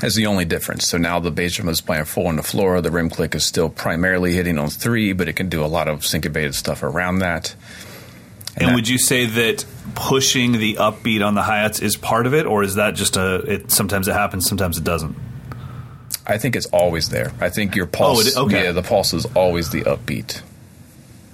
That's 0.00 0.14
the 0.14 0.26
only 0.26 0.44
difference. 0.44 0.86
So 0.86 0.96
now 0.96 1.18
the 1.18 1.30
bass 1.32 1.56
drum 1.56 1.68
is 1.68 1.80
playing 1.80 2.04
four 2.04 2.28
on 2.28 2.36
the 2.36 2.42
floor. 2.42 2.80
The 2.80 2.90
rim 2.90 3.10
click 3.10 3.34
is 3.34 3.44
still 3.44 3.68
primarily 3.68 4.32
hitting 4.32 4.56
on 4.58 4.70
three, 4.70 5.12
but 5.12 5.28
it 5.28 5.34
can 5.34 5.48
do 5.48 5.64
a 5.64 5.66
lot 5.66 5.88
of 5.88 6.06
syncopated 6.06 6.54
stuff 6.54 6.82
around 6.82 7.18
that. 7.18 7.54
And 8.56 8.68
that- 8.68 8.74
would 8.74 8.88
you 8.88 8.98
say 8.98 9.26
that 9.26 9.64
pushing 9.94 10.52
the 10.52 10.74
upbeat 10.74 11.24
on 11.26 11.34
the 11.34 11.42
hi 11.42 11.58
hats 11.60 11.80
is 11.80 11.96
part 11.96 12.26
of 12.26 12.34
it, 12.34 12.46
or 12.46 12.62
is 12.62 12.76
that 12.76 12.94
just 12.94 13.16
a? 13.16 13.36
It 13.36 13.70
sometimes 13.72 14.06
it 14.08 14.12
happens, 14.12 14.48
sometimes 14.48 14.78
it 14.78 14.84
doesn't. 14.84 15.16
I 16.26 16.38
think 16.38 16.54
it's 16.56 16.66
always 16.66 17.08
there. 17.08 17.32
I 17.40 17.48
think 17.48 17.74
your 17.74 17.86
oh, 17.86 17.90
pulse, 17.90 18.26
it- 18.28 18.36
okay. 18.36 18.64
yeah, 18.64 18.72
the 18.72 18.82
pulse 18.82 19.14
is 19.14 19.26
always 19.34 19.70
the 19.70 19.82
upbeat. 19.82 20.42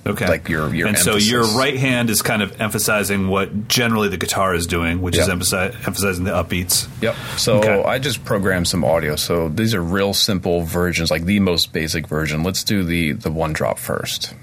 Okay, 0.07 0.27
Like 0.29 0.49
your- 0.51 0.75
your 0.75 0.87
and 0.88 0.99
so 0.99 1.17
your 1.17 1.45
right 1.57 1.79
hand 1.79 2.11
is 2.11 2.21
kind 2.21 2.43
of 2.43 2.61
emphasizing 2.61 3.29
what 3.29 3.69
generally 3.69 4.09
the 4.09 4.19
guitar 4.19 4.55
is 4.55 4.67
doing, 4.67 5.01
which 5.01 5.17
is 5.17 5.29
emphasi- 5.29 5.75
emphasizing 5.87 6.25
the 6.25 6.31
upbeats. 6.33 6.87
Yep. 7.01 7.17
So 7.38 7.59
Okay. 7.61 7.83
I 7.85 7.99
just 7.99 8.23
programmed 8.25 8.69
some 8.69 8.85
audio. 8.85 9.17
So 9.17 9.49
these 9.49 9.75
are 9.75 9.83
real 9.83 10.12
simple 10.12 10.62
versions, 10.62 11.11
like 11.11 11.25
the 11.25 11.40
most 11.40 11.73
basic 11.73 12.07
version. 12.07 12.43
Let's 12.43 12.62
do 12.64 12.85
the 12.85 13.12
the 13.12 13.31
one 13.31 13.53
drop 13.55 13.79
first. 13.79 14.35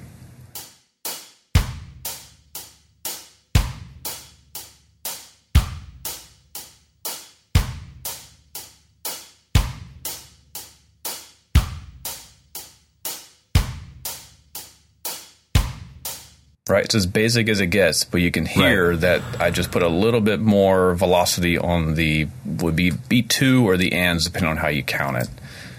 Right, 16.72 16.86
it's 16.86 16.96
as 16.96 17.06
basic 17.06 17.50
as 17.50 17.60
it 17.60 17.68
gets, 17.68 18.06
but 18.06 18.22
you 18.22 18.32
can 18.32 18.46
hear 18.46 18.92
Right. 18.92 19.02
that 19.02 19.22
I 19.42 19.50
just 19.52 19.72
put 19.72 19.84
a 19.84 19.90
little 19.90 20.22
bit 20.22 20.40
more 20.40 20.96
velocity 20.96 21.58
on 21.58 21.96
the 21.96 22.28
would 22.46 22.76
be 22.78 22.92
beat 22.92 23.28
two 23.30 23.68
or 23.68 23.76
the 23.76 23.92
ands, 23.92 24.24
depending 24.26 24.50
on 24.52 24.58
how 24.58 24.70
you 24.70 24.82
count 24.82 25.18
it. 25.18 25.28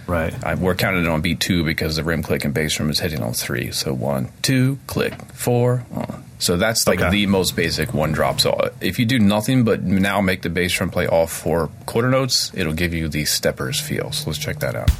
Right. 0.06 0.34
I, 0.44 0.54
we're 0.54 0.74
counting 0.74 1.04
it 1.04 1.08
on 1.08 1.22
beat 1.22 1.40
two 1.40 1.64
because 1.64 1.96
the 1.96 2.04
rim 2.04 2.22
click 2.22 2.44
and 2.44 2.52
bass 2.52 2.76
drum 2.76 2.90
is 2.90 3.00
hitting 3.00 3.22
on 3.22 3.32
three. 3.32 3.70
So 3.70 3.94
one, 3.94 4.28
two, 4.42 4.78
click, 4.86 5.14
four. 5.32 5.86
On. 5.92 6.24
So 6.38 6.56
that's 6.56 6.86
like 6.88 7.00
Okay. 7.00 7.10
the 7.10 7.26
most 7.26 7.54
basic 7.56 7.94
one 7.94 8.10
drop. 8.12 8.40
So 8.40 8.70
if 8.80 8.98
you 8.98 9.06
do 9.06 9.18
nothing 9.20 9.62
but 9.62 9.82
now 9.84 10.20
make 10.20 10.42
the 10.42 10.50
bass 10.50 10.72
drum 10.72 10.90
play 10.90 11.06
all 11.06 11.26
four 11.28 11.70
quarter 11.86 12.10
notes, 12.10 12.50
it'll 12.52 12.72
give 12.74 12.92
you 12.92 13.08
the 13.08 13.24
steppers 13.24 13.80
feel. 13.80 14.10
So 14.12 14.28
let's 14.28 14.38
check 14.40 14.58
that 14.58 14.74
out. 14.74 14.90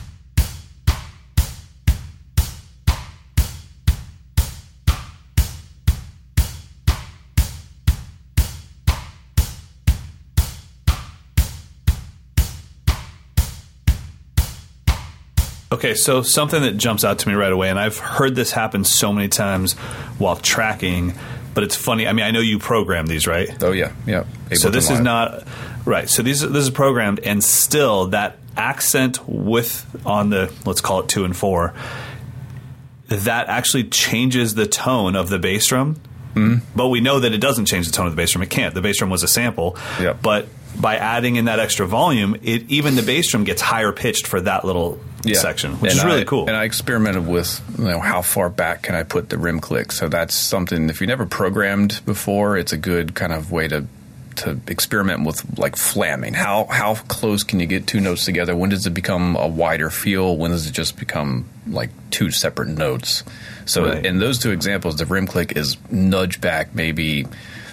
Okay, 15.83 15.97
so 15.97 16.23
something 16.23 16.63
that 16.63 16.77
jumps 16.77 17.03
out 17.03 17.19
to 17.19 17.29
me 17.29 17.35
right 17.35 17.51
away, 17.51 17.69
and 17.69 17.77
I've 17.77 17.99
heard 17.99 18.37
this 18.37 18.53
happen 18.53 18.85
so 18.85 19.13
many 19.13 19.27
times 19.27 19.73
while 20.17 20.37
tracking, 20.37 21.13
but 21.55 21.65
it's 21.65 21.75
funny. 21.75 22.07
I 22.07 22.13
mean, 22.13 22.25
I 22.25 22.31
know 22.31 22.39
you 22.39 22.61
program 22.61 23.07
these, 23.07 23.27
right? 23.27 23.49
Oh 23.61 23.73
yeah, 23.73 23.93
yeah. 24.07 24.23
so 24.53 24.69
Ableton 24.69 24.73
this 24.75 24.91
is 24.91 25.01
not 25.01 25.45
right. 25.85 26.09
So 26.09 26.23
these 26.23 26.41
this 26.41 26.63
is 26.63 26.71
programmed, 26.71 27.19
and 27.19 27.43
still 27.43 28.07
that 28.09 28.39
accent 28.57 29.27
with 29.27 29.85
on 30.07 30.31
the 30.31 30.53
let's 30.65 30.81
call 30.81 31.01
it 31.01 31.09
two 31.09 31.25
and 31.25 31.37
four, 31.37 31.75
that 33.09 33.49
actually 33.49 33.89
changes 33.89 34.55
the 34.55 34.67
tone 34.67 35.17
of 35.17 35.31
the 35.31 35.41
bass 35.41 35.67
drum. 35.67 35.97
Mm-hmm. 36.37 36.65
But 36.77 36.91
we 36.91 37.01
know 37.01 37.19
that 37.19 37.33
it 37.33 37.41
doesn't 37.41 37.67
change 37.67 37.87
the 37.87 37.93
tone 37.93 38.07
of 38.07 38.13
the 38.13 38.17
bass 38.17 38.31
drum. 38.31 38.45
It 38.45 38.51
can't. 38.51 38.73
The 38.73 38.83
bass 38.83 38.99
drum 38.99 39.11
was 39.11 39.25
a 39.25 39.29
sample. 39.29 39.77
Yep. 39.99 40.23
But 40.23 40.47
by 40.81 40.97
adding 40.97 41.37
in 41.37 41.45
that 41.47 41.59
extra 41.61 41.87
volume, 41.87 42.37
it 42.43 42.65
even 42.69 42.95
the 42.97 43.03
bass 43.03 43.31
drum 43.31 43.45
gets 43.45 43.61
higher 43.63 43.93
pitched 43.93 44.27
for 44.27 44.41
that 44.41 44.65
little 44.65 44.99
section, 45.35 45.73
which 45.81 45.93
And 45.93 45.99
is 45.99 46.05
really 46.05 46.23
I- 46.23 46.25
cool. 46.25 46.49
And 46.49 46.57
I 46.57 46.65
experimented 46.65 47.27
with 47.27 47.61
you 47.79 47.85
know 47.85 48.01
how 48.01 48.23
far 48.23 48.49
back 48.49 48.83
can 48.83 48.95
I 48.95 49.03
put 49.03 49.29
the 49.29 49.39
rim 49.39 49.61
click. 49.61 49.93
So 49.93 50.09
that's 50.09 50.35
something 50.35 50.89
if 50.91 51.01
you 51.01 51.07
never 51.07 51.27
programmed 51.27 52.01
before, 52.05 52.57
it's 52.57 52.73
a 52.73 52.79
good 52.79 53.15
kind 53.15 53.33
of 53.33 53.53
way 53.53 53.69
to 53.69 53.85
to 54.35 54.59
experiment 54.67 55.27
with 55.27 55.59
like 55.59 55.77
flamming. 55.77 56.33
How 56.33 56.65
how 56.71 56.95
close 56.95 57.43
can 57.45 57.61
you 57.61 57.67
get 57.67 57.87
two 57.87 58.01
notes 58.01 58.25
together? 58.25 58.57
When 58.57 58.71
does 58.71 58.87
it 58.87 58.95
become 58.95 59.37
a 59.37 59.47
wider 59.47 59.91
feel? 59.91 60.37
When 60.39 60.51
does 60.53 60.67
it 60.67 60.73
just 60.73 60.99
become 60.99 61.45
like 61.67 61.91
two 62.11 62.31
separate 62.31 62.69
notes? 62.69 63.25
So 63.67 63.85
Right. 63.85 64.05
in 64.05 64.19
those 64.19 64.39
two 64.39 64.51
examples, 64.51 64.97
the 64.97 65.05
rim 65.07 65.27
click 65.27 65.55
is 65.57 65.77
nudge 65.91 66.41
back 66.41 66.75
maybe 66.75 67.27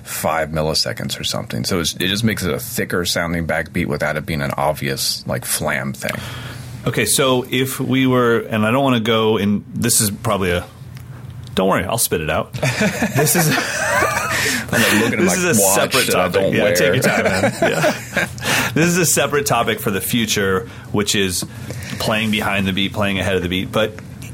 five 0.03 0.49
milliseconds 0.49 1.19
or 1.19 1.23
something. 1.23 1.63
So 1.63 1.79
it's, 1.79 1.95
it 1.95 2.07
just 2.07 2.23
makes 2.23 2.43
it 2.43 2.53
a 2.53 2.59
thicker 2.59 3.05
sounding 3.05 3.47
backbeat 3.47 3.88
without 3.88 4.17
it 4.17 4.25
being 4.25 4.41
an 4.41 4.51
obvious 4.51 5.25
like 5.27 5.45
flam 5.45 5.93
thing. 5.93 6.19
Okay, 6.88 7.05
so 7.05 7.45
if 7.49 7.79
we 7.79 8.07
were, 8.07 8.39
and 8.39 8.65
I 8.65 8.71
don't 8.71 8.83
want 8.83 8.95
to 8.95 9.01
go 9.01 9.38
in, 9.38 9.65
this 9.73 10.01
is 10.01 10.12
probably 10.12 10.51
a. 10.51 10.65
Don't 11.55 11.67
worry, 11.67 11.83
I'll 11.83 11.97
spit 11.97 12.21
it 12.21 12.29
out. 12.29 12.53
this 12.53 13.35
is 13.35 13.49
I'm 14.71 14.81
like 14.81 14.93
looking 14.93 15.19
at 15.19 15.23
this 15.25 15.38
is 15.38 15.43
a 15.43 15.55
separate 15.55 16.09
topic. 16.09 16.33
don't 16.33 16.53
yeah, 16.53 16.63
wear. 16.63 16.75
take 16.75 16.93
your 16.93 17.03
time, 17.03 17.23
man. 17.23 17.41
Yeah. 17.62 17.91
this 18.73 18.88
is 18.88 18.97
a 18.97 19.05
separate 19.05 19.45
topic 19.45 19.79
for 19.79 19.91
the 19.91 20.01
future, 20.01 20.67
which 20.91 21.15
is 21.15 21.45
playing 21.99 22.31
behind 22.31 22.67
the 22.67 22.73
beat, 22.73 22.93
playing 22.93 23.19
ahead 23.19 23.35
of 23.35 23.41
the 23.41 23.49
beat. 23.49 23.71
But 23.71 23.93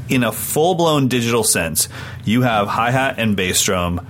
in 0.09 0.23
a 0.23 0.31
full 0.31 0.75
blown 0.75 1.07
digital 1.07 1.43
sense, 1.43 1.89
you 2.25 2.41
have 2.41 2.67
hi 2.67 2.91
hat 2.91 3.15
and 3.17 3.35
bass 3.35 3.61
drum 3.63 4.05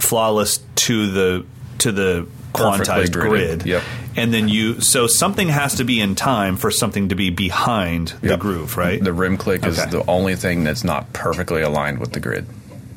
flawless 0.00 0.58
to 0.76 1.10
the 1.10 1.46
to 1.78 1.92
the 1.92 2.26
quantized 2.52 3.12
grid. 3.12 3.66
Yep. 3.66 3.82
And 4.16 4.32
then 4.32 4.48
you, 4.48 4.80
so 4.80 5.08
something 5.08 5.48
has 5.48 5.74
to 5.76 5.84
be 5.84 6.00
in 6.00 6.14
time 6.14 6.56
for 6.56 6.70
something 6.70 7.08
to 7.08 7.16
be 7.16 7.30
behind 7.30 8.14
the 8.20 8.36
groove, 8.36 8.76
right? 8.76 9.02
The 9.02 9.12
rim 9.12 9.36
click 9.36 9.66
is 9.66 9.76
the 9.86 10.04
only 10.08 10.36
thing 10.36 10.62
that's 10.62 10.84
not 10.84 11.12
perfectly 11.12 11.62
aligned 11.62 11.98
with 11.98 12.12
the 12.12 12.20
grid. 12.20 12.46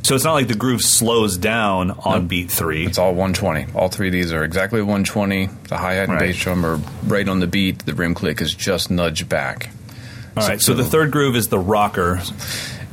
So 0.04 0.14
it's 0.16 0.24
not 0.24 0.34
like 0.36 0.48
the 0.48 0.56
groove 0.56 0.82
slows 0.84 1.36
down 1.38 1.92
on 1.92 2.28
beat 2.28 2.52
three. 2.52 2.86
It's 2.86 3.00
all 3.00 3.14
120. 3.16 3.74
All 3.74 3.90
three 3.90 4.08
of 4.08 4.14
these 4.14 4.32
are 4.32 4.44
exactly 4.44 4.80
120. 4.80 5.48
The 5.68 5.76
hi 5.78 5.96
hat 5.96 6.04
and 6.04 6.14
Right. 6.14 6.20
bass 6.28 6.38
drum 6.38 6.64
are 6.66 6.80
right 7.08 7.28
on 7.28 7.40
the 7.40 7.48
beat. 7.48 7.80
The 7.80 7.94
rim 7.96 8.14
click 8.14 8.40
is 8.40 8.54
just 8.54 8.90
nudged 8.92 9.28
back. 9.28 9.70
All 10.38 10.48
right. 10.48 10.62
So 10.62 10.76
the 10.76 10.86
third 10.86 11.12
groove 11.12 11.36
is 11.36 11.48
the 11.48 11.60
rocker. 11.60 12.22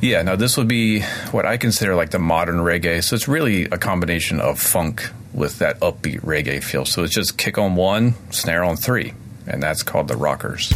Yeah, 0.05 0.21
now 0.21 0.35
this 0.35 0.55
would 0.55 0.67
be 0.67 1.01
what 1.31 1.47
I 1.47 1.57
consider 1.57 1.95
like 1.95 2.11
the 2.11 2.19
modern 2.19 2.57
reggae. 2.57 3.03
So 3.03 3.15
it's 3.15 3.27
really 3.27 3.65
a 3.65 3.79
combination 3.79 4.39
of 4.39 4.59
funk 4.59 5.09
with 5.33 5.57
that 5.57 5.79
upbeat 5.79 6.21
reggae 6.21 6.63
feel. 6.63 6.85
So 6.85 7.03
it's 7.03 7.11
just 7.11 7.39
kick 7.39 7.57
on 7.57 7.75
one, 7.75 8.13
snare 8.29 8.63
on 8.63 8.77
three, 8.77 9.15
and 9.47 9.63
that's 9.63 9.81
called 9.81 10.07
the 10.07 10.15
rockers. 10.15 10.71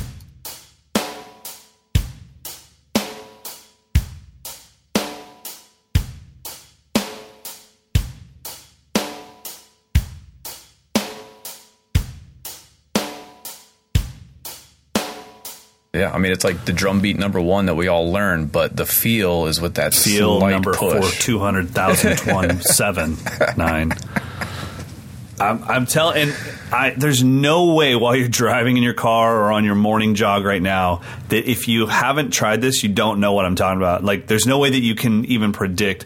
Mean 16.19 16.32
it's 16.32 16.43
like 16.43 16.65
the 16.65 16.73
drum 16.73 17.01
beat 17.01 17.17
number 17.17 17.41
one 17.41 17.65
that 17.65 17.75
we 17.75 17.88
all 17.88 18.12
learn, 18.12 18.45
but 18.45 18.75
the 18.75 18.86
feel 18.86 19.47
is 19.47 19.60
with 19.60 19.75
that 19.75 19.93
Feel 19.93 20.39
number 20.39 20.73
push. 20.73 21.01
four, 21.01 21.12
two 21.19 21.39
hundred 21.39 21.69
thousand 21.69 22.19
one 22.34 22.62
seven 22.62 23.17
nine. 23.58 23.93
I'm, 25.39 25.63
I'm 25.63 25.86
telling, 25.86 26.32
I 26.71 26.93
there's 26.97 27.23
no 27.23 27.73
way 27.73 27.95
while 27.95 28.15
you're 28.15 28.27
driving 28.27 28.75
in 28.75 28.84
your 28.84 28.93
car 28.93 29.39
or 29.39 29.51
on 29.53 29.63
your 29.63 29.75
morning 29.75 30.15
jog 30.15 30.43
right 30.43 30.62
now 30.62 31.01
that 31.29 31.49
if 31.49 31.67
you 31.69 31.88
haven't 31.88 32.32
tried 32.32 32.60
this, 32.62 32.84
you 32.84 32.89
don't 32.89 33.21
know 33.21 33.32
what 33.34 33.45
I'm 33.45 33.55
talking 33.55 33.77
about. 33.77 34.03
Like, 34.03 34.27
there's 34.27 34.45
no 34.45 34.60
way 34.60 34.69
that 34.71 34.82
you 34.82 34.95
can 34.95 35.23
even 35.25 35.53
predict 35.53 36.05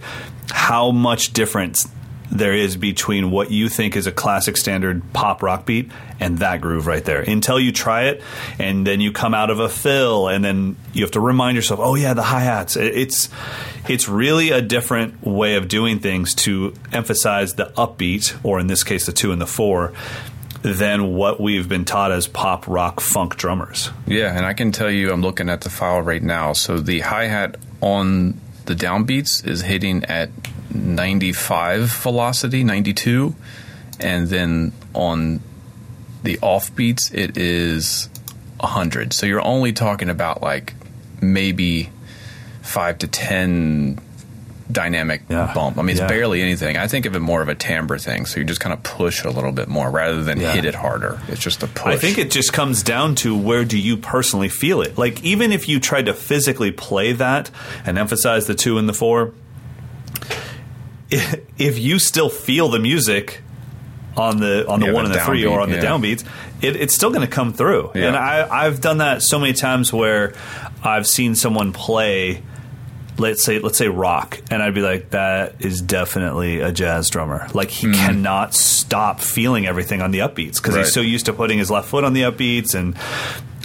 how 0.51 0.91
much 0.91 1.33
difference 1.33 1.87
there 2.31 2.53
is 2.53 2.77
between 2.77 3.31
what 3.31 3.51
you 3.51 3.69
think 3.69 3.95
is 3.95 4.07
a 4.07 4.11
classic 4.11 4.57
standard 4.57 5.01
pop 5.13 5.43
rock 5.43 5.65
beat 5.65 5.91
and 6.19 6.39
that 6.39 6.61
groove 6.61 6.87
right 6.87 7.03
there. 7.03 7.21
Until 7.21 7.59
you 7.59 7.71
try 7.71 8.05
it 8.05 8.21
and 8.59 8.87
then 8.87 9.01
you 9.01 9.11
come 9.11 9.33
out 9.33 9.49
of 9.49 9.59
a 9.59 9.69
fill 9.69 10.27
and 10.27 10.43
then 10.43 10.75
you 10.93 11.03
have 11.03 11.11
to 11.11 11.19
remind 11.19 11.55
yourself 11.55 11.79
oh 11.81 11.95
yeah 11.95 12.13
the 12.13 12.23
hi-hats. 12.23 12.75
It's 12.75 13.29
it's 13.87 14.07
really 14.07 14.51
a 14.51 14.61
different 14.61 15.21
way 15.23 15.55
of 15.55 15.67
doing 15.67 15.99
things 15.99 16.33
to 16.35 16.73
emphasize 16.91 17.55
the 17.55 17.65
upbeat 17.77 18.37
or 18.43 18.59
in 18.59 18.67
this 18.67 18.83
case 18.83 19.05
the 19.05 19.11
two 19.11 19.31
and 19.31 19.41
the 19.41 19.47
four 19.47 19.93
than 20.63 21.13
what 21.13 21.41
we've 21.41 21.67
been 21.67 21.83
taught 21.85 22.11
as 22.11 22.25
pop 22.25 22.67
rock 22.67 23.01
funk 23.01 23.35
drummers. 23.35 23.91
Yeah, 24.07 24.35
and 24.35 24.45
I 24.45 24.53
can 24.53 24.71
tell 24.71 24.89
you, 24.89 25.11
I'm 25.11 25.21
looking 25.21 25.49
at 25.49 25.61
the 25.61 25.69
file 25.69 26.01
right 26.01 26.23
now. 26.23 26.53
So 26.53 26.79
the 26.79 27.01
hi 27.01 27.25
hat 27.25 27.57
on 27.81 28.39
the 28.65 28.73
downbeats 28.73 29.45
is 29.45 29.61
hitting 29.61 30.05
at 30.05 30.29
95 30.73 31.89
velocity, 31.91 32.63
92, 32.63 33.35
and 33.99 34.27
then 34.27 34.73
on 34.93 35.41
the 36.23 36.37
offbeats 36.37 37.13
it 37.13 37.37
is 37.37 38.09
100. 38.59 39.13
So 39.13 39.25
you're 39.25 39.45
only 39.45 39.73
talking 39.73 40.09
about 40.09 40.41
like 40.41 40.73
maybe 41.21 41.89
five 42.61 42.97
to 42.99 43.07
10 43.07 43.99
dynamic 44.71 45.21
Yeah. 45.29 45.51
bump. 45.53 45.77
I 45.77 45.81
mean, 45.81 45.89
it's 45.91 45.99
Yeah. 45.99 46.07
barely 46.07 46.41
anything. 46.41 46.77
I 46.77 46.87
think 46.87 47.05
of 47.05 47.15
it 47.15 47.19
more 47.19 47.41
of 47.41 47.49
a 47.49 47.53
timbre 47.55 47.97
thing. 47.99 48.25
So 48.25 48.39
you 48.39 48.45
just 48.45 48.61
kind 48.61 48.73
of 48.73 48.81
push 48.81 49.23
a 49.25 49.29
little 49.29 49.51
bit 49.51 49.67
more 49.67 49.91
rather 49.91 50.23
than 50.23 50.39
Yeah. 50.39 50.53
hit 50.53 50.63
it 50.65 50.73
harder. 50.75 51.19
It's 51.27 51.41
just 51.41 51.61
a 51.61 51.67
push. 51.67 51.93
I 51.93 51.97
think 51.97 52.17
it 52.17 52.31
just 52.31 52.53
comes 52.53 52.81
down 52.81 53.15
to 53.15 53.35
where 53.35 53.65
do 53.65 53.77
you 53.77 53.97
personally 53.97 54.49
feel 54.49 54.81
it. 54.81 54.97
Like 54.97 55.21
even 55.23 55.51
if 55.51 55.67
you 55.67 55.79
tried 55.81 56.05
to 56.05 56.13
physically 56.13 56.71
play 56.71 57.11
that 57.11 57.49
and 57.85 57.97
emphasize 57.99 58.47
the 58.47 58.55
two 58.55 58.77
and 58.77 58.87
the 58.87 58.93
four, 58.93 59.27
i- 59.27 59.31
if 61.57 61.77
you 61.77 61.99
still 61.99 62.29
feel 62.29 62.69
the 62.69 62.79
music 62.79 63.41
on 64.15 64.39
the 64.39 64.67
on 64.67 64.79
the 64.79 64.87
Yeah, 64.87 64.91
one 64.93 65.05
and 65.05 65.13
the 65.13 65.19
three 65.19 65.45
or 65.45 65.59
on 65.61 65.69
the 65.69 65.77
yeah. 65.77 65.83
downbeats, 65.83 66.25
it, 66.61 66.75
it's 66.75 66.93
still 66.93 67.09
going 67.09 67.21
to 67.21 67.27
come 67.27 67.53
through. 67.53 67.91
Yeah. 67.95 68.07
And 68.07 68.15
I, 68.15 68.65
I've 68.65 68.81
done 68.81 68.99
that 68.99 69.21
so 69.21 69.39
many 69.39 69.53
times 69.53 69.91
where 69.91 70.33
I've 70.83 71.07
seen 71.07 71.35
someone 71.35 71.73
play. 71.73 72.43
Let's 73.15 73.43
say, 73.43 73.59
let's 73.59 73.77
say 73.77 73.87
rock, 73.87 74.41
and 74.49 74.63
I'd 74.63 74.73
be 74.73 74.81
like, 74.81 75.11
"That 75.11 75.57
is 75.59 75.83
definitely 75.83 76.61
a 76.61 76.71
jazz 76.71 77.11
drummer." 77.11 77.47
Like 77.53 77.69
he 77.69 77.87
hmm. 77.87 77.93
cannot 77.93 78.55
stop 78.55 79.19
feeling 79.19 79.67
everything 79.67 80.01
on 80.01 80.09
the 80.09 80.19
upbeats 80.19 80.55
because. 80.57 80.75
Right. 80.75 80.85
he's 80.85 80.93
so 80.93 81.01
used 81.01 81.27
to 81.27 81.33
putting 81.33 81.59
his 81.59 81.69
left 81.69 81.89
foot 81.89 82.03
on 82.03 82.13
the 82.13 82.23
upbeats 82.23 82.73
and 82.73 82.97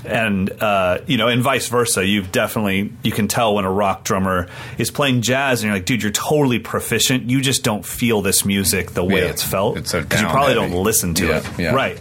and 0.08 0.50
uh, 0.62 0.98
you 1.06 1.16
know 1.16 1.28
and 1.28 1.42
vice 1.42 1.68
versa 1.68 2.04
you've 2.04 2.32
definitely 2.32 2.92
you 3.02 3.12
can 3.12 3.28
tell 3.28 3.54
when 3.54 3.64
a 3.64 3.70
rock 3.70 4.04
drummer 4.04 4.48
is 4.78 4.90
playing 4.90 5.22
jazz 5.22 5.60
and 5.62 5.68
you're 5.68 5.76
like 5.76 5.84
dude 5.86 6.02
you're 6.02 6.12
totally 6.12 6.58
proficient 6.58 7.28
you 7.30 7.40
just 7.40 7.62
don't 7.64 7.84
feel 7.86 8.22
this 8.22 8.44
music 8.44 8.90
the 8.92 9.04
way 9.04 9.22
Yeah. 9.22 9.30
it's 9.30 9.42
felt 9.42 9.76
It's 9.76 9.90
so 9.90 10.02
because 10.02 10.20
you 10.20 10.26
probably 10.28 10.54
heavy. 10.54 10.72
don't 10.72 10.82
listen 10.84 11.14
to 11.14 11.26
Yeah, 11.26 11.36
it 11.38 11.58
yeah. 11.58 11.74
right 11.74 11.98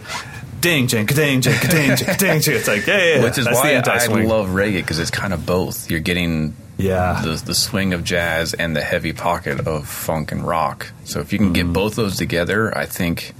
ding 0.60 0.88
jing 0.88 1.06
ding 1.06 1.40
jing 1.40 1.54
ding 1.70 1.96
jing 1.96 2.16
ding 2.18 2.40
jing 2.40 2.54
it's 2.56 2.66
like 2.68 2.86
yeah, 2.86 2.96
yeah, 2.98 3.14
yeah. 3.16 3.22
Which 3.22 3.38
is 3.38 3.44
That's 3.44 3.56
why 3.56 3.74
I 3.74 4.22
love 4.24 4.48
reggae 4.48 4.76
because 4.76 4.98
it's 4.98 5.10
kind 5.10 5.32
of 5.32 5.46
both. 5.46 5.88
You're 5.90 6.00
getting 6.00 6.54
Yeah. 6.78 7.20
the 7.24 7.40
the 7.44 7.54
swing 7.54 7.92
of 7.92 8.02
jazz 8.02 8.54
and 8.54 8.74
the 8.74 8.80
heavy 8.82 9.12
pocket 9.12 9.66
of 9.68 9.88
funk 9.88 10.32
and 10.32 10.44
rock. 10.46 10.90
So 11.04 11.20
if 11.20 11.32
you 11.32 11.38
can 11.38 11.48
Mm-hmm. 11.48 11.52
get 11.68 11.72
both 11.72 11.94
those 11.94 12.16
together, 12.16 12.76
I 12.76 12.86
think 12.86 13.34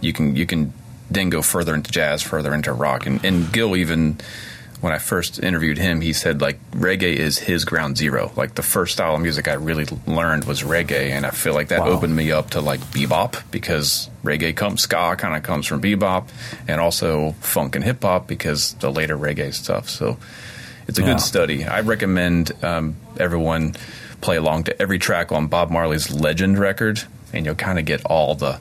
you 0.00 0.12
can 0.12 0.36
you 0.36 0.46
can 0.46 0.72
then 1.10 1.30
go 1.30 1.42
further 1.42 1.74
into 1.74 1.90
jazz, 1.90 2.22
further 2.22 2.54
into 2.54 2.72
rock. 2.72 3.06
And, 3.06 3.24
and 3.24 3.52
Gil 3.52 3.76
even 3.76 4.18
when 4.80 4.92
I 4.94 4.98
first 4.98 5.42
interviewed 5.42 5.76
him, 5.76 6.00
he 6.00 6.12
said 6.14 6.40
like 6.40 6.58
reggae 6.70 7.14
is 7.14 7.38
his 7.38 7.64
ground 7.66 7.98
zero. 7.98 8.32
Like 8.36 8.54
the 8.54 8.62
first 8.62 8.94
style 8.94 9.14
of 9.14 9.20
music 9.20 9.46
I 9.46 9.54
really 9.54 9.86
learned 10.06 10.44
was 10.44 10.62
reggae, 10.62 11.10
and 11.10 11.26
I 11.26 11.30
feel 11.30 11.52
like 11.52 11.68
that 11.68 11.80
Wow. 11.80 11.88
opened 11.90 12.16
me 12.16 12.32
up 12.32 12.50
to 12.50 12.60
like 12.62 12.80
bebop 12.92 13.42
because 13.50 14.08
reggae 14.24 14.56
comes 14.56 14.82
ska 14.82 15.16
kind 15.18 15.36
of 15.36 15.42
comes 15.42 15.66
from 15.66 15.82
bebop, 15.82 16.28
and 16.66 16.80
also 16.80 17.32
funk 17.40 17.76
and 17.76 17.84
hip 17.84 18.02
hop 18.02 18.26
because 18.26 18.72
the 18.74 18.90
later 18.90 19.18
reggae 19.18 19.52
stuff. 19.52 19.90
So 19.90 20.16
it's 20.88 20.98
a 20.98 21.02
Yeah. 21.02 21.08
good 21.08 21.20
study. 21.20 21.66
I 21.66 21.80
recommend 21.80 22.52
um, 22.64 22.96
everyone 23.18 23.74
play 24.22 24.36
along 24.36 24.64
to 24.64 24.80
every 24.80 24.98
track 24.98 25.30
on 25.30 25.46
Bob 25.48 25.70
Marley's 25.70 26.10
Legend 26.10 26.58
record, 26.58 27.02
and 27.34 27.44
you'll 27.44 27.54
kind 27.54 27.78
of 27.78 27.84
get 27.84 28.02
all 28.06 28.34
the 28.34 28.58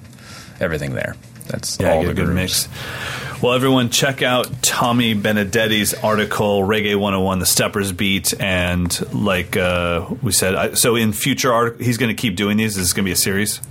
everything 0.59 0.95
there. 0.95 1.15
That's 1.49 1.77
Yeah, 1.79 1.93
all 1.93 2.03
the 2.03 2.11
a 2.11 2.13
good 2.13 2.27
grooves. 2.27 2.67
mix. 2.69 3.41
Well, 3.41 3.53
everyone, 3.53 3.89
check 3.89 4.21
out 4.21 4.61
Tommy 4.61 5.13
Benedetti's 5.15 5.93
article, 5.93 6.61
Reggae 6.61 6.95
101, 6.95 7.39
The 7.39 7.45
Steppers 7.45 7.91
Beat. 7.91 8.33
And 8.39 9.13
like 9.13 9.55
uh, 9.57 10.07
we 10.21 10.31
said, 10.31 10.55
I, 10.55 10.73
so 10.73 10.95
in 10.95 11.13
future, 11.13 11.53
art, 11.53 11.79
he's 11.81 11.97
going 11.97 12.15
to 12.15 12.19
keep 12.21 12.35
doing 12.35 12.57
these. 12.57 12.75
This 12.75 12.83
Is 12.83 12.87
this 12.89 12.93
going 12.93 13.05
to 13.05 13.09
be 13.09 13.13
a 13.13 13.15
series? 13.15 13.61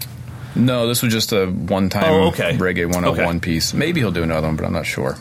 No, 0.56 0.88
this 0.88 1.02
was 1.02 1.12
just 1.12 1.32
a 1.32 1.46
one-time 1.46 2.04
Oh, 2.12 2.28
okay. 2.28 2.52
reggae 2.56 2.86
101 2.86 3.20
Okay. 3.28 3.38
piece. 3.40 3.74
Maybe 3.74 4.00
he'll 4.00 4.10
do 4.10 4.22
another 4.22 4.46
one, 4.48 4.56
but 4.56 4.64
I'm 4.64 4.72
not 4.72 4.86
sure. 4.86 5.16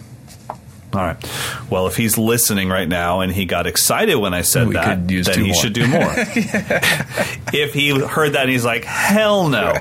All 0.97 1.03
right. 1.03 1.31
Well, 1.69 1.86
if 1.86 1.95
he's 1.95 2.17
listening 2.17 2.69
right 2.69 2.89
now 2.89 3.19
and 3.19 3.31
he 3.31 3.45
got 3.45 3.67
excited 3.67 4.15
when 4.15 4.33
I 4.33 4.41
said 4.41 4.67
We 4.67 4.73
that, 4.73 5.07
then 5.07 5.23
he 5.45 5.51
more. 5.51 5.53
should 5.53 5.73
do 5.73 5.86
more. 5.88 6.01
if 7.53 7.73
he 7.75 7.99
heard 7.99 8.33
that 8.33 8.41
and 8.41 8.49
he's 8.49 8.65
like, 8.65 8.83
hell 8.83 9.47
no. 9.47 9.73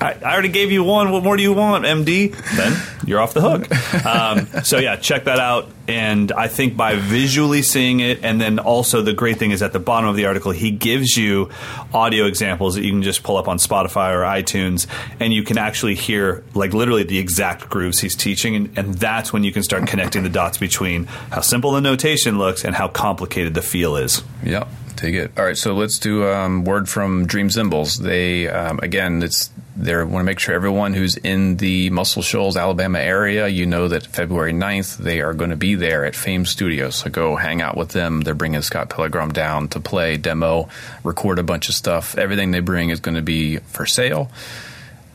I, 0.00 0.14
I 0.24 0.32
already 0.32 0.48
gave 0.48 0.72
you 0.72 0.82
one. 0.82 1.12
What 1.12 1.22
more 1.22 1.36
do 1.36 1.44
you 1.44 1.52
want, 1.52 1.84
MD? 1.84 2.34
Then 2.56 2.82
you're 3.06 3.20
off 3.20 3.32
the 3.32 3.42
hook. 3.42 4.04
Um, 4.04 4.64
so, 4.64 4.78
yeah, 4.78 4.96
check 4.96 5.24
that 5.24 5.38
out. 5.38 5.68
And 5.88 6.32
I 6.32 6.48
think 6.48 6.76
by 6.76 6.96
visually 6.96 7.62
seeing 7.62 8.00
it, 8.00 8.24
and 8.24 8.40
then 8.40 8.58
also 8.58 9.02
the 9.02 9.12
great 9.12 9.38
thing 9.38 9.52
is 9.52 9.62
at 9.62 9.72
the 9.72 9.78
bottom 9.78 10.08
of 10.10 10.16
the 10.16 10.26
article, 10.26 10.50
he 10.50 10.72
gives 10.72 11.16
you 11.16 11.48
audio 11.94 12.24
examples 12.26 12.74
that 12.74 12.82
you 12.82 12.90
can 12.90 13.04
just 13.04 13.22
pull 13.22 13.36
up 13.36 13.46
on 13.46 13.58
Spotify 13.58 14.12
or 14.12 14.22
iTunes, 14.22 14.88
and 15.20 15.32
you 15.32 15.44
can 15.44 15.58
actually 15.58 15.94
hear, 15.94 16.42
like, 16.54 16.74
literally 16.74 17.04
the 17.04 17.18
exact 17.20 17.70
grooves 17.70 18.00
he's 18.00 18.16
teaching. 18.16 18.56
And, 18.56 18.76
and 18.76 18.94
that's 18.94 19.32
when 19.32 19.44
you 19.44 19.52
can 19.52 19.62
start 19.62 19.86
connecting 19.86 20.24
the 20.24 20.28
dots 20.28 20.55
between 20.56 21.04
how 21.04 21.40
simple 21.40 21.72
the 21.72 21.80
notation 21.80 22.38
looks 22.38 22.64
and 22.64 22.74
how 22.74 22.88
complicated 22.88 23.54
the 23.54 23.62
feel 23.62 23.96
is. 23.96 24.22
Yep, 24.44 24.68
take 24.96 25.14
it. 25.14 25.32
All 25.38 25.44
right, 25.44 25.56
so 25.56 25.74
let's 25.74 25.98
do 25.98 26.26
um, 26.28 26.64
word 26.64 26.88
from 26.88 27.26
Dream 27.26 27.50
Cymbals. 27.50 27.98
They 27.98 28.48
um, 28.48 28.80
again, 28.82 29.22
it's 29.22 29.50
they 29.76 29.94
want 29.94 30.20
to 30.20 30.24
make 30.24 30.38
sure 30.38 30.54
everyone 30.54 30.94
who's 30.94 31.16
in 31.18 31.58
the 31.58 31.90
Muscle 31.90 32.22
Shoals, 32.22 32.56
Alabama 32.56 32.98
area, 32.98 33.46
you 33.46 33.66
know 33.66 33.88
that 33.88 34.06
February 34.06 34.52
9th 34.52 34.96
they 34.96 35.20
are 35.20 35.34
going 35.34 35.50
to 35.50 35.56
be 35.56 35.74
there 35.74 36.04
at 36.06 36.16
Fame 36.16 36.46
Studios. 36.46 36.96
So 36.96 37.10
go 37.10 37.36
hang 37.36 37.60
out 37.60 37.76
with 37.76 37.90
them. 37.90 38.22
They're 38.22 38.34
bringing 38.34 38.62
Scott 38.62 38.88
Pellegrom 38.88 39.32
down 39.32 39.68
to 39.68 39.80
play, 39.80 40.16
demo, 40.16 40.68
record 41.04 41.38
a 41.38 41.42
bunch 41.42 41.68
of 41.68 41.74
stuff. 41.74 42.16
Everything 42.16 42.52
they 42.52 42.60
bring 42.60 42.88
is 42.88 43.00
going 43.00 43.16
to 43.16 43.22
be 43.22 43.58
for 43.58 43.84
sale. 43.84 44.30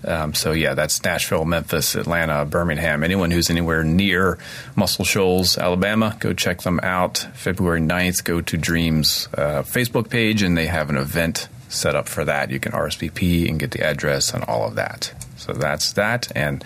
Um, 0.04 0.34
so 0.34 0.52
yeah, 0.52 0.74
that's 0.74 1.04
Nashville, 1.04 1.46
Memphis, 1.46 1.96
Atlanta, 1.96 2.46
Birmingham. 2.46 3.04
Anyone 3.04 3.32
who's 3.32 3.50
anywhere 3.50 3.84
near 3.84 4.38
Muscle 4.76 5.06
Shoals, 5.06 5.58
Alabama, 5.58 6.18
go 6.20 6.34
check 6.34 6.62
them 6.62 6.80
out. 6.82 7.20
February 7.34 7.82
9th, 7.82 8.24
go 8.24 8.42
to 8.42 8.58
Dreams 8.58 9.28
uh, 9.34 9.62
Facebook 9.64 10.10
page, 10.10 10.42
and 10.42 10.58
they 10.58 10.68
have 10.68 10.90
an 10.90 10.98
event 10.98 11.48
set 11.70 11.96
up 11.96 12.10
for 12.10 12.26
that. 12.26 12.52
You 12.52 12.60
can 12.60 12.72
RSVP 12.72 13.50
and 13.50 13.60
get 13.60 13.72
the 13.72 13.84
address 13.84 14.34
and 14.34 14.44
all 14.44 14.68
of 14.68 14.76
that. 14.76 15.14
So 15.38 15.54
that's 15.54 15.94
that. 15.94 16.32
And 16.36 16.64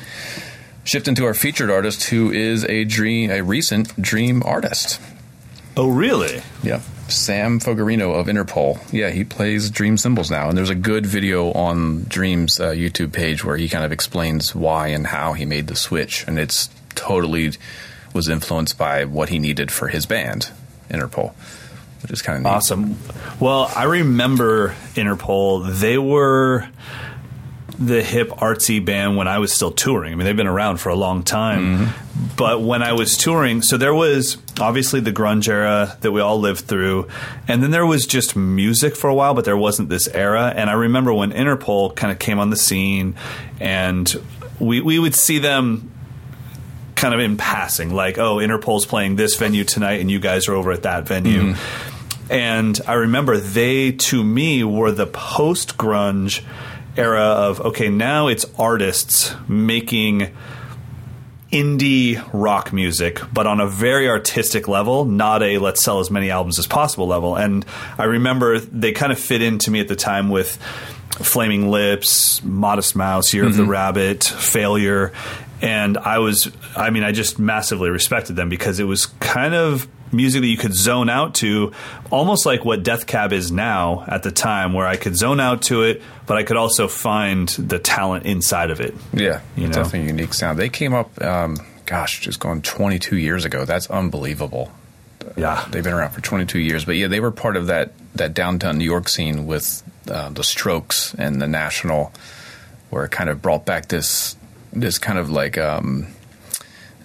shift 0.83 1.07
into 1.07 1.25
our 1.25 1.33
featured 1.33 1.69
artist, 1.69 2.05
who 2.05 2.31
is 2.31 2.65
a 2.65 2.85
dream, 2.85 3.31
a 3.31 3.41
recent 3.41 4.01
Dream 4.01 4.41
artist. 4.43 4.99
Oh, 5.77 5.89
really? 5.89 6.41
Yeah. 6.63 6.81
Sam 7.07 7.59
Fogarino 7.59 8.19
of 8.19 8.27
Interpol. 8.27 8.79
Yeah, 8.91 9.11
he 9.11 9.23
plays 9.23 9.69
Dream 9.69 9.97
Cymbals 9.97 10.31
now. 10.31 10.49
And 10.49 10.57
there's 10.57 10.69
a 10.69 10.75
good 10.75 11.05
video 11.05 11.51
on 11.51 12.03
Dream's 12.05 12.59
uh, 12.59 12.71
YouTube 12.71 13.13
page 13.13 13.43
where 13.43 13.57
he 13.57 13.69
kind 13.69 13.85
of 13.85 13.91
explains 13.91 14.55
why 14.55 14.87
and 14.87 15.07
how 15.07 15.33
he 15.33 15.45
made 15.45 15.67
the 15.67 15.75
switch. 15.75 16.25
And 16.27 16.39
it's 16.39 16.69
totally 16.95 17.51
was 18.13 18.29
influenced 18.29 18.77
by 18.77 19.05
what 19.05 19.29
he 19.29 19.39
needed 19.39 19.71
for 19.71 19.89
his 19.89 20.05
band, 20.05 20.49
Interpol, 20.89 21.33
which 22.01 22.11
is 22.11 22.21
kind 22.21 22.37
of 22.37 22.43
neat. 22.43 22.49
Awesome. 22.49 22.97
Well, 23.39 23.71
I 23.75 23.83
remember 23.83 24.69
Interpol. 24.95 25.79
They 25.79 25.97
were 25.97 26.67
the 27.77 28.01
hip 28.01 28.29
artsy 28.29 28.83
band 28.83 29.17
when 29.17 29.27
I 29.27 29.39
was 29.39 29.53
still 29.53 29.71
touring. 29.71 30.13
I 30.13 30.15
mean, 30.15 30.25
they've 30.25 30.35
been 30.35 30.47
around 30.47 30.77
for 30.77 30.89
a 30.89 30.95
long 30.95 31.23
time. 31.23 31.89
But 32.37 32.61
when 32.61 32.81
I 32.81 32.93
was 32.93 33.17
touring, 33.17 33.61
so 33.61 33.77
there 33.77 33.93
was 33.93 34.37
obviously 34.59 35.01
the 35.01 35.11
grunge 35.11 35.49
era 35.49 35.97
that 35.99 36.11
we 36.11 36.21
all 36.21 36.39
lived 36.39 36.61
through, 36.61 37.09
and 37.47 37.61
then 37.61 37.71
there 37.71 37.85
was 37.85 38.07
just 38.07 38.35
music 38.37 38.95
for 38.95 39.09
a 39.09 39.13
while, 39.13 39.33
but 39.33 39.43
there 39.43 39.57
wasn't 39.57 39.89
this 39.89 40.07
era. 40.07 40.53
And 40.55 40.69
I 40.69 40.73
remember 40.73 41.13
when 41.13 41.31
Interpol 41.31 41.93
kind 41.95 42.11
of 42.11 42.19
came 42.19 42.39
on 42.39 42.51
the 42.51 42.55
scene, 42.55 43.15
and 43.59 44.13
we 44.59 44.79
we 44.79 44.97
would 44.97 45.13
see 45.13 45.39
them 45.39 45.91
kind 46.95 47.13
of 47.13 47.19
in 47.19 47.35
passing, 47.35 47.93
like, 47.93 48.17
oh, 48.17 48.37
Interpol's 48.37 48.85
playing 48.85 49.17
this 49.17 49.35
venue 49.35 49.65
tonight, 49.65 49.99
and 49.99 50.09
you 50.09 50.19
guys 50.19 50.47
are 50.47 50.53
over 50.53 50.71
at 50.71 50.83
that 50.83 51.05
venue. 51.05 51.53
Mm-hmm. 51.53 52.31
And 52.31 52.79
I 52.87 52.93
remember 52.93 53.37
they, 53.37 53.91
to 53.91 54.23
me, 54.23 54.63
were 54.63 54.91
the 54.91 55.05
post 55.05 55.77
grunge 55.77 56.41
era 56.97 57.19
of 57.19 57.59
okay, 57.59 57.89
now 57.89 58.27
it's 58.27 58.45
artists 58.57 59.35
making 59.47 60.33
indie 61.55 62.21
rock 62.33 62.73
music, 62.73 63.21
but 63.31 63.47
on 63.47 63.61
a 63.61 63.67
very 63.67 64.09
artistic 64.09 64.67
level, 64.67 65.05
not 65.05 65.41
a 65.41 65.57
let's 65.57 65.81
sell 65.81 66.01
as 66.01 66.11
many 66.11 66.29
albums 66.29 66.59
as 66.59 66.67
possible 66.67 67.07
level. 67.07 67.37
And 67.37 67.65
I 67.97 68.03
remember 68.03 68.59
they 68.59 68.91
kind 68.91 69.13
of 69.13 69.19
fit 69.19 69.41
into 69.41 69.71
me 69.71 69.79
at 69.79 69.87
the 69.87 69.95
time 69.95 70.29
with 70.29 70.57
Flaming 71.11 71.69
Lips, 71.69 72.43
Modest 72.43 72.93
Mouse, 72.97 73.33
Year 73.33 73.45
of 73.45 73.55
the 73.55 73.63
mm-hmm. 73.63 73.71
Rabbit, 73.71 74.25
Failure. 74.25 75.13
And 75.61 75.97
I 75.97 76.19
was, 76.19 76.51
I 76.75 76.89
mean, 76.89 77.03
I 77.03 77.13
just 77.13 77.39
massively 77.39 77.89
respected 77.89 78.35
them 78.35 78.49
because 78.49 78.81
it 78.81 78.83
was 78.83 79.05
kind 79.05 79.53
of 79.53 79.87
music 80.15 80.41
that 80.41 80.47
you 80.47 80.57
could 80.57 80.73
zone 80.73 81.09
out 81.09 81.35
to, 81.35 81.71
almost 82.11 82.45
like 82.45 82.65
what 82.65 82.83
Death 82.83 83.05
Cab 83.05 83.33
is 83.33 83.51
now 83.51 84.03
at 84.07 84.23
the 84.23 84.31
time, 84.31 84.73
where 84.73 84.87
I 84.87 84.95
could 84.95 85.15
zone 85.17 85.39
out 85.39 85.63
to 85.63 85.83
it, 85.83 86.01
but 86.25 86.37
I 86.37 86.43
could 86.43 86.57
also 86.57 86.87
find 86.87 87.47
the 87.49 87.79
talent 87.79 88.25
inside 88.25 88.71
of 88.71 88.79
it. 88.81 88.95
Yeah, 89.13 89.41
You 89.55 89.67
know? 89.67 89.73
definitely 89.73 90.07
unique 90.07 90.33
sound. 90.33 90.57
They 90.57 90.69
came 90.69 90.93
up, 90.93 91.21
um, 91.21 91.57
gosh, 91.85 92.21
just 92.21 92.39
going 92.39 92.61
22 92.61 93.17
years 93.17 93.45
ago. 93.45 93.65
That's 93.65 93.89
unbelievable. 93.89 94.71
Yeah. 95.35 95.65
They've 95.69 95.83
been 95.83 95.93
around 95.93 96.11
for 96.11 96.21
22 96.21 96.59
years, 96.59 96.85
but 96.85 96.95
yeah, 96.95 97.07
they 97.07 97.19
were 97.19 97.31
part 97.31 97.57
of 97.57 97.67
that 97.67 97.91
that 98.15 98.33
downtown 98.33 98.77
New 98.77 98.85
York 98.85 99.09
scene 99.09 99.45
with 99.45 99.83
uh, 100.09 100.29
the 100.29 100.43
Strokes 100.43 101.13
and 101.17 101.41
the 101.41 101.47
National, 101.47 102.13
where 102.89 103.03
it 103.03 103.11
kind 103.11 103.29
of 103.29 103.41
brought 103.41 103.65
back 103.65 103.87
this 103.87 104.37
this 104.71 104.97
kind 104.97 105.17
of 105.19 105.29
like 105.29 105.57
um, 105.57 106.07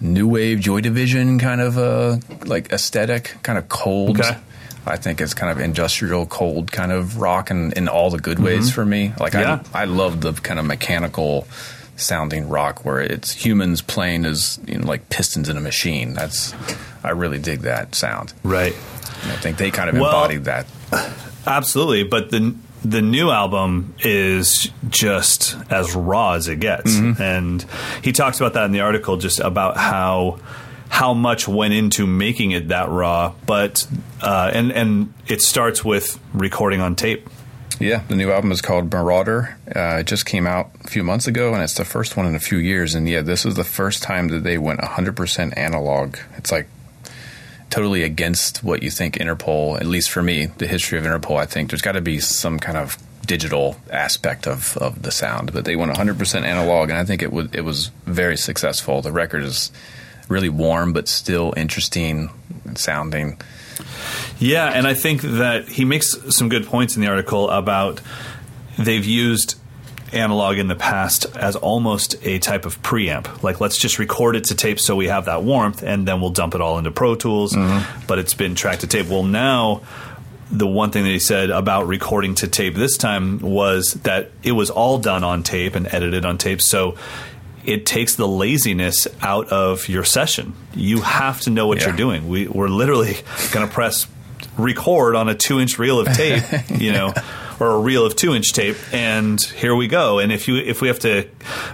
new 0.01 0.27
wave 0.27 0.59
Joy 0.59 0.81
Division 0.81 1.39
kind 1.39 1.61
of 1.61 1.77
uh, 1.77 2.17
like 2.45 2.71
aesthetic, 2.73 3.35
kind 3.43 3.57
of 3.57 3.69
cold. 3.69 4.19
Okay. 4.19 4.37
I 4.85 4.97
think 4.97 5.21
it's 5.21 5.35
kind 5.35 5.51
of 5.51 5.59
industrial, 5.63 6.25
cold 6.25 6.71
kind 6.71 6.91
of 6.91 7.17
rock, 7.17 7.51
and 7.51 7.71
in 7.73 7.87
all 7.87 8.09
the 8.09 8.17
good 8.17 8.39
ways 8.39 8.71
for 8.73 8.83
me. 8.83 9.13
Like 9.19 9.33
Yeah. 9.33 9.61
I, 9.73 9.83
I 9.83 9.85
love 9.85 10.21
the 10.21 10.33
kind 10.33 10.59
of 10.59 10.65
mechanical 10.65 11.47
sounding 11.97 12.49
rock 12.49 12.83
where 12.83 12.99
it's 12.99 13.31
humans 13.31 13.83
playing 13.83 14.25
as 14.25 14.59
you 14.65 14.79
know, 14.79 14.87
like 14.87 15.07
pistons 15.09 15.49
in 15.49 15.57
a 15.57 15.61
machine. 15.61 16.13
That's 16.13 16.55
I 17.03 17.11
really 17.11 17.37
dig 17.37 17.59
that 17.61 17.93
sound. 17.93 18.33
Right. 18.43 18.73
And 19.21 19.31
I 19.31 19.35
think 19.35 19.57
they 19.57 19.69
kind 19.69 19.87
of 19.89 19.95
Well- 19.97 20.05
embodied 20.05 20.45
that. 20.45 20.65
Absolutely, 21.45 22.03
but 22.03 22.29
the 22.31 22.55
the 22.83 23.01
new 23.01 23.29
album 23.29 23.93
is 23.99 24.69
just 24.89 25.55
as 25.69 25.95
raw 25.95 26.33
as 26.33 26.47
it 26.47 26.59
gets, 26.59 26.95
and 26.97 27.65
he 28.03 28.11
talks 28.11 28.39
about 28.39 28.53
that 28.53 28.65
in 28.65 28.71
the 28.71 28.81
article, 28.81 29.17
just 29.17 29.39
about 29.39 29.77
how 29.77 30.39
how 30.89 31.13
much 31.13 31.47
went 31.47 31.73
into 31.73 32.05
making 32.05 32.51
it 32.51 32.67
that 32.67 32.89
raw. 32.89 33.33
But 33.45 33.87
uh, 34.21 34.51
and 34.53 34.71
and 34.71 35.13
it 35.27 35.41
starts 35.41 35.85
with 35.85 36.19
recording 36.33 36.81
on 36.81 36.95
tape. 36.95 37.29
Yeah, 37.79 38.03
the 38.07 38.15
new 38.15 38.31
album 38.31 38.51
is 38.51 38.61
called 38.61 38.91
Marauder. 38.91 39.57
Uh, 39.75 39.99
it 39.99 40.07
just 40.07 40.25
came 40.25 40.45
out 40.45 40.69
a 40.83 40.87
few 40.87 41.03
months 41.03 41.27
ago, 41.27 41.53
and 41.53 41.63
it's 41.63 41.73
the 41.75 41.85
first 41.85 42.15
one 42.15 42.27
in 42.27 42.35
a 42.35 42.39
few 42.39 42.59
years. 42.59 42.93
And 42.93 43.09
yeah, 43.09 43.21
this 43.21 43.43
is 43.45 43.55
the 43.55 43.63
first 43.63 44.03
time 44.03 44.27
that 44.27 44.43
they 44.43 44.59
went 44.59 44.81
100% 44.81 45.57
analog. 45.57 46.17
It's 46.37 46.51
like 46.51 46.67
totally 47.71 48.03
against 48.03 48.63
what 48.63 48.83
you 48.83 48.91
think 48.91 49.15
Interpol, 49.15 49.79
at 49.79 49.87
least 49.87 50.11
for 50.11 50.21
me, 50.21 50.45
the 50.45 50.67
history 50.67 50.99
of 50.99 51.05
Interpol, 51.05 51.37
I 51.37 51.45
think 51.45 51.71
there's 51.71 51.81
got 51.81 51.93
to 51.93 52.01
be 52.01 52.19
some 52.19 52.59
kind 52.59 52.77
of 52.77 52.97
digital 53.25 53.77
aspect 53.89 54.45
of, 54.45 54.77
of 54.77 55.01
the 55.01 55.11
sound. 55.11 55.53
But 55.53 55.65
they 55.65 55.75
went 55.75 55.91
100% 55.91 56.43
analog, 56.43 56.89
and 56.89 56.97
I 56.99 57.05
think 57.05 57.23
it, 57.23 57.31
was 57.31 57.49
it 57.53 57.61
was 57.61 57.87
very 58.05 58.37
successful. 58.37 59.01
The 59.01 59.11
record 59.11 59.43
is 59.43 59.71
really 60.27 60.49
warm, 60.49 60.93
but 60.93 61.07
still 61.07 61.53
interesting 61.57 62.29
sounding. 62.75 63.39
Yeah, 64.37 64.67
and 64.67 64.85
I 64.85 64.93
think 64.93 65.21
that 65.21 65.67
he 65.67 65.85
makes 65.85 66.35
some 66.35 66.49
good 66.49 66.65
points 66.65 66.95
in 66.95 67.01
the 67.01 67.07
article 67.07 67.49
about 67.49 68.01
they've 68.77 69.05
used 69.05 69.57
analog 70.13 70.57
in 70.57 70.67
the 70.67 70.75
past 70.75 71.25
as 71.37 71.55
almost 71.55 72.15
a 72.25 72.39
type 72.39 72.65
of 72.65 72.81
preamp. 72.81 73.43
Like, 73.43 73.59
let's 73.61 73.77
just 73.77 73.99
record 73.99 74.35
it 74.35 74.45
to 74.45 74.55
tape 74.55 74.79
so 74.79 74.95
we 74.95 75.07
have 75.07 75.25
that 75.25 75.43
warmth, 75.43 75.83
and 75.83 76.07
then 76.07 76.21
we'll 76.21 76.29
dump 76.31 76.55
it 76.55 76.61
all 76.61 76.77
into 76.77 76.91
Pro 76.91 77.15
Tools. 77.15 77.53
Mm-hmm. 77.53 78.05
But 78.07 78.19
it's 78.19 78.33
been 78.33 78.55
tracked 78.55 78.81
to 78.81 78.87
tape. 78.87 79.07
Well, 79.07 79.23
now. 79.23 79.81
The 80.53 80.67
one 80.67 80.91
thing 80.91 81.05
that 81.05 81.09
he 81.09 81.19
said 81.19 81.49
about 81.49 81.87
recording 81.87 82.35
to 82.35 82.47
tape 82.49 82.75
this 82.75 82.97
time 82.97 83.39
was 83.39 83.93
that 84.03 84.31
it 84.43 84.51
was 84.51 84.69
all 84.69 84.97
done 84.97 85.23
on 85.23 85.43
tape 85.43 85.75
and 85.75 85.87
edited 85.87 86.25
on 86.25 86.37
tape. 86.37 86.61
So 86.61 86.97
it 87.63 87.85
takes 87.85 88.15
the 88.15 88.27
laziness 88.27 89.07
out 89.21 89.47
of 89.47 89.87
your 89.87 90.03
session. 90.03 90.53
You 90.75 90.99
have 90.99 91.39
to 91.43 91.51
know 91.51 91.67
what 91.67 91.77
Yeah. 91.79 91.87
you're 91.87 91.95
doing. 91.95 92.27
We, 92.27 92.49
we're 92.49 92.67
literally 92.67 93.15
going 93.53 93.65
to 93.65 93.73
press 93.73 94.07
record 94.57 95.15
on 95.15 95.29
a 95.29 95.35
two 95.35 95.61
inch 95.61 95.79
reel 95.79 96.01
of 96.01 96.07
tape, 96.07 96.43
you 96.69 96.91
know, 96.91 97.13
or 97.61 97.69
a 97.71 97.79
reel 97.79 98.05
of 98.05 98.15
two 98.15 98.33
inch 98.33 98.51
tape, 98.51 98.75
and 98.91 99.39
here 99.41 99.75
we 99.75 99.87
go. 99.87 100.19
And 100.19 100.31
if 100.31 100.47
you 100.49 100.57
if 100.57 100.81
we 100.81 100.87
have 100.89 100.99
to 100.99 101.27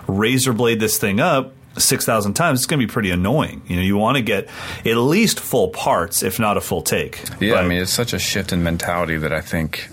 razor 0.07 0.53
blade 0.53 0.79
this 0.79 0.97
thing 0.99 1.19
up 1.19 1.53
six 1.77 2.05
thousand 2.05 2.33
times, 2.35 2.59
it's 2.59 2.65
going 2.65 2.79
to 2.79 2.85
be 2.85 2.91
pretty 2.91 3.09
annoying. 3.11 3.61
You 3.67 3.77
know, 3.77 3.81
you 3.81 3.97
want 3.97 4.17
to 4.17 4.21
get 4.23 4.47
at 4.85 4.97
least 4.97 5.39
full 5.39 5.69
parts, 5.69 6.21
if 6.23 6.39
not 6.39 6.57
a 6.57 6.61
full 6.61 6.81
take. 6.81 7.23
Yeah, 7.39 7.55
I 7.55 7.67
mean, 7.67 7.81
it's 7.81 7.91
such 7.93 8.13
a 8.13 8.19
shift 8.19 8.51
in 8.51 8.63
mentality 8.63 9.17
that 9.17 9.31
I 9.33 9.41
think 9.41 9.89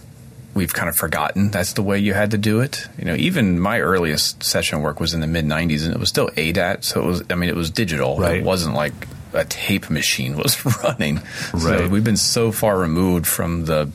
we've 0.55 0.73
kind 0.73 0.89
of 0.89 0.95
forgotten 0.95 1.51
that's 1.51 1.73
the 1.73 1.83
way 1.83 1.99
you 1.99 2.15
had 2.15 2.31
to 2.31 2.39
do 2.39 2.61
it. 2.61 2.87
You 2.99 3.05
know, 3.07 3.15
even 3.17 3.59
my 3.59 3.81
earliest 3.81 4.43
session 4.45 4.83
work 4.83 5.01
was 5.01 5.13
in 5.15 5.21
the 5.21 5.27
mid 5.27 5.45
90s 5.45 5.85
and 5.85 5.93
it 5.95 5.99
was 6.01 6.09
still 6.09 6.29
ADAT, 6.37 6.85
so 6.85 7.01
it 7.03 7.07
was 7.07 7.23
I 7.31 7.35
mean, 7.35 7.49
it 7.49 7.57
was 7.57 7.71
digital. 7.71 8.19
Right. 8.19 8.39
It 8.39 8.45
wasn't 8.45 8.75
like 8.75 8.95
a 9.33 9.45
tape 9.45 9.91
machine 9.91 10.37
was 10.43 10.65
running. 10.83 11.19
So 11.19 11.59
Right. 11.59 11.91
we've 11.91 12.05
been 12.05 12.17
so 12.17 12.51
far 12.53 12.79
removed 12.79 13.27
from 13.27 13.65
the 13.67 13.91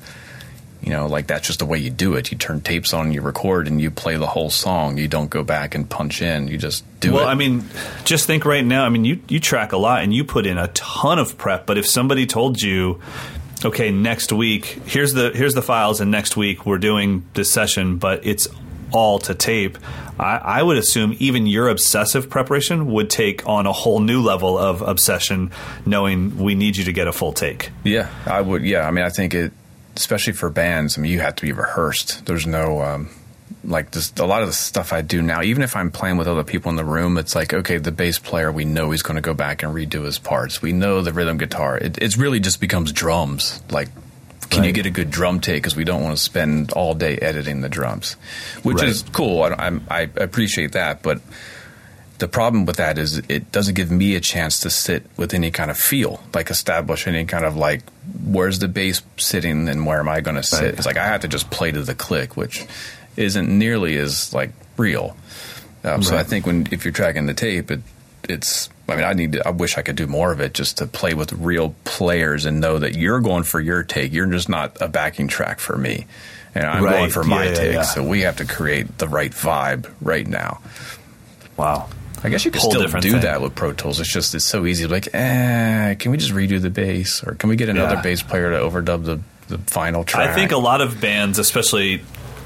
you 0.82 0.92
know, 0.92 1.08
like 1.08 1.28
that's 1.28 1.48
just 1.48 1.60
the 1.60 1.66
way 1.66 1.78
you 1.78 1.90
do 1.90 2.16
it. 2.16 2.32
You 2.32 2.38
turn 2.38 2.62
tapes 2.62 2.94
on, 2.94 3.12
you 3.12 3.22
record, 3.22 3.68
and 3.68 3.82
you 3.82 3.92
play 3.92 4.16
the 4.18 4.28
whole 4.28 4.50
song. 4.50 4.98
You 4.98 5.08
don't 5.08 5.30
go 5.30 5.44
back 5.44 5.76
and 5.76 5.90
punch 5.90 6.22
in. 6.22 6.48
You 6.48 6.58
just 6.58 6.84
do 7.00 7.12
well, 7.12 7.22
it. 7.22 7.24
Well, 7.24 7.32
I 7.32 7.36
mean, 7.36 7.66
just 8.06 8.28
think 8.28 8.46
right 8.46 8.64
now. 8.64 8.86
I 8.86 8.90
mean, 8.90 9.06
you 9.06 9.20
you 9.28 9.40
track 9.40 9.74
a 9.74 9.78
lot 9.78 10.04
and 10.04 10.14
you 10.14 10.24
put 10.24 10.46
in 10.46 10.58
a 10.58 10.68
ton 10.70 11.20
of 11.20 11.38
prep. 11.38 11.66
But 11.66 11.78
if 11.78 11.86
somebody 11.86 12.26
told 12.26 12.62
you, 12.62 13.02
okay, 13.64 13.92
next 13.92 14.32
week 14.32 14.66
here's 14.86 15.14
the 15.14 15.32
here's 15.34 15.54
the 15.54 15.62
files, 15.62 16.00
and 16.00 16.12
next 16.12 16.38
week 16.38 16.66
we're 16.66 16.78
doing 16.78 17.26
this 17.34 17.52
session, 17.52 17.98
but 17.98 18.26
it's 18.26 18.48
all 18.92 19.20
to 19.20 19.36
tape. 19.36 19.78
I, 20.18 20.38
I 20.38 20.64
would 20.64 20.78
assume 20.78 21.16
even 21.20 21.48
your 21.48 21.70
obsessive 21.70 22.30
preparation 22.30 22.92
would 22.92 23.10
take 23.10 23.48
on 23.48 23.68
a 23.68 23.72
whole 23.72 24.00
new 24.00 24.22
level 24.22 24.58
of 24.58 24.82
obsession, 24.82 25.52
knowing 25.86 26.38
we 26.38 26.56
need 26.56 26.78
you 26.78 26.86
to 26.86 26.94
get 26.94 27.08
a 27.08 27.12
full 27.12 27.34
take. 27.34 27.70
Yeah, 27.84 28.10
I 28.26 28.42
would. 28.42 28.64
Yeah, 28.64 28.88
I 28.88 28.92
mean, 28.92 29.06
I 29.06 29.10
think 29.10 29.34
it, 29.34 29.54
especially 29.96 30.34
for 30.34 30.50
bands. 30.50 30.98
I 30.98 31.02
mean, 31.02 31.12
you 31.12 31.20
have 31.20 31.36
to 31.36 31.42
be 31.42 31.52
rehearsed. 31.52 32.26
There's 32.26 32.46
no 32.48 32.82
um, 32.82 33.10
like 33.64 33.92
this. 33.92 34.12
A 34.18 34.26
lot 34.26 34.42
of 34.42 34.48
the 34.48 34.54
stuff 34.54 34.94
I 34.94 35.02
do 35.02 35.22
now, 35.22 35.42
even 35.42 35.64
if 35.64 35.76
I'm 35.76 35.92
playing 35.92 36.18
with 36.18 36.28
other 36.28 36.44
people 36.44 36.70
in 36.70 36.76
the 36.76 36.86
room, 36.86 37.18
it's 37.18 37.36
like 37.36 37.54
okay, 37.54 37.78
the 37.78 37.92
bass 37.92 38.20
player, 38.20 38.52
we 38.52 38.66
know 38.66 38.92
he's 38.92 39.02
going 39.02 39.16
to 39.16 39.22
go 39.22 39.34
back 39.34 39.64
and 39.64 39.74
redo 39.74 40.06
his 40.06 40.20
parts. 40.20 40.62
We 40.62 40.72
know 40.74 41.02
the 41.02 41.14
rhythm 41.14 41.38
guitar. 41.38 41.78
It 41.78 41.98
it's 42.02 42.18
really 42.18 42.40
just 42.40 42.60
becomes 42.62 42.92
drums. 42.92 43.62
Like, 43.70 43.90
can 44.50 44.64
you 44.64 44.72
get 44.72 44.86
a 44.86 44.90
good 44.90 45.12
drum 45.12 45.42
take? 45.42 45.58
Because 45.62 45.76
we 45.76 45.84
don't 45.84 46.02
want 46.04 46.18
to 46.18 46.24
spend 46.24 46.72
all 46.74 46.94
day 46.96 47.18
editing 47.18 47.62
the 47.62 47.70
drums, 47.70 48.14
which 48.64 48.78
Right. 48.78 48.88
is 48.90 49.04
cool. 49.14 49.44
I, 49.44 49.50
I'm, 49.50 49.86
I 49.90 50.02
appreciate 50.16 50.72
that, 50.72 51.04
but 51.04 51.22
the 52.20 52.28
problem 52.28 52.66
with 52.66 52.76
that 52.78 52.98
is 52.98 53.18
it 53.30 53.52
doesn't 53.52 53.74
give 53.76 53.90
me 53.92 54.16
a 54.16 54.20
chance 54.20 54.60
to 54.62 54.70
sit 54.70 55.06
with 55.18 55.34
any 55.34 55.52
kind 55.52 55.72
of 55.72 55.78
feel, 55.78 56.22
like 56.34 56.50
establish 56.50 57.08
any 57.08 57.26
kind 57.26 57.46
of 57.46 57.56
like 57.56 57.82
where's 58.26 58.60
the 58.60 58.68
bass 58.68 59.02
sitting 59.18 59.68
and 59.70 59.86
where 59.86 60.00
am 60.00 60.08
I 60.10 60.22
going 60.22 60.36
to 60.36 60.44
sit. 60.44 60.62
Right. 60.62 60.74
It's 60.74 60.86
like 60.86 60.98
I 60.98 61.06
have 61.08 61.22
to 61.22 61.28
just 61.28 61.50
play 61.50 61.72
to 61.72 61.82
the 61.82 61.96
click, 61.96 62.38
which 62.38 62.66
isn't 63.18 63.50
nearly 63.50 63.98
as 63.98 64.34
like 64.34 64.52
real. 64.78 65.16
Um, 65.84 66.04
So 66.04 66.18
I 66.18 66.24
think 66.24 66.46
when 66.46 66.68
if 66.72 66.86
you're 66.86 66.92
tracking 66.94 67.26
the 67.26 67.34
tape, 67.34 67.72
it 67.72 67.82
it's. 68.28 68.70
I 68.90 68.96
mean, 68.96 69.06
I 69.06 69.14
need. 69.14 69.32
To, 69.34 69.48
I 69.48 69.52
wish 69.52 69.78
I 69.78 69.82
could 69.84 69.96
do 69.96 70.08
more 70.08 70.32
of 70.32 70.40
it, 70.42 70.54
just 70.54 70.80
to 70.80 70.88
play 70.88 71.14
with 71.14 71.32
real 71.34 71.76
players 71.84 72.46
and 72.46 72.60
know 72.60 72.80
that 72.80 72.96
you're 72.98 73.20
going 73.22 73.44
for 73.44 73.60
your 73.62 73.84
take. 73.84 74.12
You're 74.12 74.26
just 74.28 74.50
not 74.50 74.82
a 74.82 74.88
backing 74.88 75.28
track 75.28 75.60
for 75.60 75.78
me, 75.78 76.06
and 76.56 76.66
I'm 76.66 76.84
Right. 76.84 76.92
going 76.98 77.10
for 77.12 77.24
my 77.24 77.44
Yeah, 77.46 77.50
yeah, 77.52 77.56
take. 77.56 77.74
yeah. 77.76 77.82
So 77.84 78.04
we 78.04 78.22
have 78.22 78.38
to 78.38 78.46
create 78.46 78.98
the 78.98 79.08
right 79.08 79.32
vibe 79.32 79.88
right 80.02 80.28
now. 80.28 80.60
Wow. 81.56 81.88
I 82.24 82.30
guess 82.30 82.44
you 82.46 82.52
Whole 82.56 82.70
still 82.72 82.88
do 82.88 83.12
thing. 83.12 83.22
that 83.22 83.42
with 83.42 83.56
Pro 83.56 83.72
Tools. 83.74 84.00
It's 84.00 84.12
just 84.12 84.36
it's 84.36 84.44
so 84.46 84.66
easy. 84.66 84.86
Like, 84.88 85.08
eh, 85.14 85.96
can 85.96 86.12
we 86.12 86.18
just 86.18 86.34
redo 86.34 86.62
the 86.62 86.70
bass, 86.70 87.24
or 87.24 87.36
can 87.36 87.50
we 87.50 87.56
get 87.56 87.70
another 87.70 87.96
Yeah. 87.96 88.02
bass 88.02 88.22
player 88.22 88.52
to 88.52 88.58
overdub 88.58 89.06
the 89.06 89.20
the 89.48 89.58
final 89.72 90.04
track? 90.04 90.30
I 90.30 90.34
think 90.36 90.52
a 90.52 90.58
lot 90.58 90.82
of 90.82 91.00
bands, 91.02 91.40
especially 91.40 92.02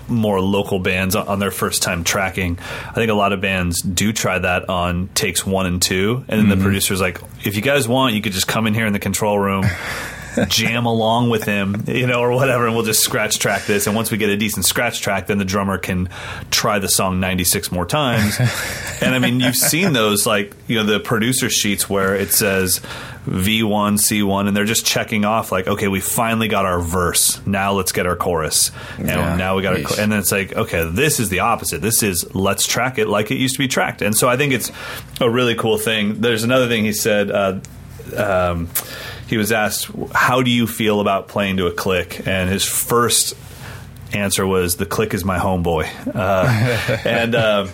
more 0.08 0.40
local 0.42 0.80
bands 0.80 1.16
on 1.16 1.28
on 1.28 1.40
their 1.40 1.50
first 1.52 1.82
time 1.82 2.04
tracking, 2.04 2.58
I 2.90 2.94
think 2.94 3.10
a 3.10 3.14
lot 3.16 3.34
of 3.34 3.42
bands 3.42 3.82
do 3.82 4.12
try 4.14 4.38
that 4.38 4.70
on 4.70 5.08
takes 5.16 5.46
one 5.46 5.66
and 5.66 5.82
two, 5.82 6.24
and 6.28 6.40
then 6.40 6.48
Mm-hmm. 6.48 6.60
the 6.60 6.64
producer's 6.64 7.02
like, 7.02 7.20
"If 7.44 7.56
you 7.56 7.62
guys 7.62 7.88
want, 7.88 8.14
you 8.14 8.22
could 8.22 8.34
just 8.34 8.48
come 8.48 8.68
in 8.68 8.74
here 8.74 8.86
in 8.86 8.94
the 8.94 9.00
control 9.00 9.40
room, 9.40 9.66
jam 10.48 10.86
along 10.86 11.30
with 11.30 11.44
him, 11.44 11.84
you 11.88 12.08
know, 12.08 12.20
or 12.22 12.32
whatever, 12.32 12.66
and 12.66 12.76
we'll 12.76 12.86
just 12.86 13.02
scratch 13.04 13.40
track 13.40 13.66
this. 13.66 13.88
And 13.88 13.96
once 13.96 14.12
we 14.12 14.18
get 14.18 14.30
a 14.30 14.38
decent 14.38 14.66
scratch 14.66 15.02
track, 15.02 15.28
then 15.28 15.38
the 15.38 15.46
drummer 15.46 15.78
can 15.78 16.10
try 16.52 16.80
the 16.80 16.90
song 16.90 17.20
96 17.20 17.72
more 17.72 17.86
times. 17.86 18.38
and 19.02 19.14
I 19.16 19.20
mean, 19.20 19.40
you've 19.40 19.56
seen 19.56 19.94
those, 19.94 20.26
like, 20.26 20.54
you 20.68 20.76
know, 20.78 20.84
the 20.84 21.00
producer 21.00 21.50
sheets 21.50 21.90
where 21.90 22.16
it 22.16 22.32
says 22.32 22.82
V1, 23.28 23.94
C1, 24.00 24.48
and 24.48 24.56
they're 24.58 24.66
just 24.66 24.86
checking 24.86 25.24
off, 25.26 25.52
like, 25.52 25.68
okay, 25.68 25.88
we 25.88 26.00
finally 26.02 26.48
got 26.48 26.66
our 26.66 26.80
verse. 26.82 27.40
Now 27.46 27.74
let's 27.74 27.92
get 27.92 28.06
our 28.06 28.16
chorus. 28.16 28.72
And 28.98 29.08
Yeah. 29.08 29.36
now 29.38 29.56
we 29.56 29.62
got 29.62 29.76
a, 29.76 30.02
and 30.02 30.12
then 30.12 30.20
it's 30.20 30.32
like, 30.32 30.54
okay, 30.56 30.90
this 30.90 31.20
is 31.20 31.30
the 31.30 31.40
opposite. 31.40 31.82
This 31.82 32.04
is 32.04 32.36
let's 32.36 32.68
track 32.68 32.98
it 32.98 33.08
like 33.08 33.32
it 33.32 33.38
used 33.38 33.56
to 33.56 33.60
be 33.60 33.68
tracked. 33.68 34.02
And 34.02 34.16
so 34.16 34.28
I 34.28 34.36
think 34.38 34.52
it's 34.54 34.72
a 35.22 35.30
really 35.30 35.56
cool 35.56 35.78
thing. 35.78 36.20
There's 36.22 36.44
another 36.44 36.68
thing 36.68 36.84
he 36.84 36.94
said. 36.94 37.32
Uh, 37.32 37.60
um, 38.18 38.70
he 39.28 39.38
was 39.38 39.52
asked, 39.52 39.90
"How 40.14 40.42
do 40.42 40.52
you 40.52 40.68
feel 40.68 41.00
about 41.00 41.28
playing 41.28 41.58
to 41.58 41.68
a 41.68 41.72
click?" 41.72 42.28
And 42.28 42.50
his 42.50 42.66
first 42.66 43.34
answer 44.14 44.46
was, 44.46 44.78
"The 44.78 44.86
click 44.86 45.14
is 45.14 45.26
my 45.26 45.38
homeboy." 45.38 45.90
Uh, 46.16 47.00
and 47.06 47.36
uh, 47.36 47.68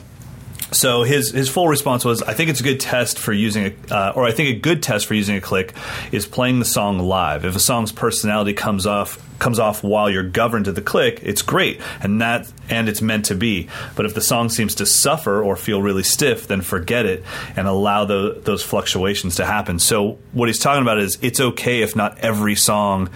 so 0.72 1.04
his 1.04 1.32
his 1.32 1.50
full 1.50 1.68
response 1.68 2.06
was, 2.06 2.22
"I 2.22 2.34
think 2.34 2.50
it's 2.50 2.60
a 2.60 2.64
good 2.64 2.80
test 2.80 3.20
for 3.20 3.34
using 3.34 3.74
a, 3.90 3.94
uh, 3.94 4.14
or 4.16 4.26
I 4.26 4.32
think 4.32 4.50
a 4.50 4.60
good 4.60 4.84
test 4.84 5.06
for 5.06 5.14
using 5.14 5.36
a 5.36 5.42
click 5.42 5.74
is 6.12 6.26
playing 6.26 6.60
the 6.60 6.66
song 6.66 7.00
live. 7.00 7.46
If 7.46 7.56
a 7.56 7.60
song's 7.60 7.92
personality 7.92 8.54
comes 8.54 8.86
off." 8.86 9.26
Comes 9.40 9.60
off 9.60 9.84
while 9.84 10.10
you're 10.10 10.24
governed 10.24 10.66
to 10.66 10.72
the 10.72 10.82
click 10.82 11.20
it's 11.24 11.42
great. 11.42 11.82
And 12.02 12.22
that 12.22 12.52
and 12.70 12.90
it's 12.90 13.02
meant 13.02 13.26
to 13.26 13.36
be. 13.36 13.70
But 13.96 14.06
if 14.06 14.14
the 14.14 14.22
song 14.22 14.50
seems 14.50 14.76
to 14.76 14.86
suffer 14.86 15.44
or 15.44 15.56
feel 15.56 15.82
really 15.82 16.04
stiff 16.04 16.48
then 16.48 16.62
forget 16.62 17.06
it 17.06 17.24
and 17.56 17.68
allow 17.68 18.06
the, 18.06 18.42
those 18.44 18.64
fluctuations 18.64 19.38
to 19.38 19.46
happen. 19.46 19.80
So 19.80 20.20
what 20.32 20.50
he's 20.50 20.60
talking 20.60 20.82
about 20.82 21.00
is 21.00 21.18
it's 21.22 21.40
okay 21.40 21.82
if 21.82 21.96
not 21.96 22.20
every 22.20 22.56
song 22.56 23.10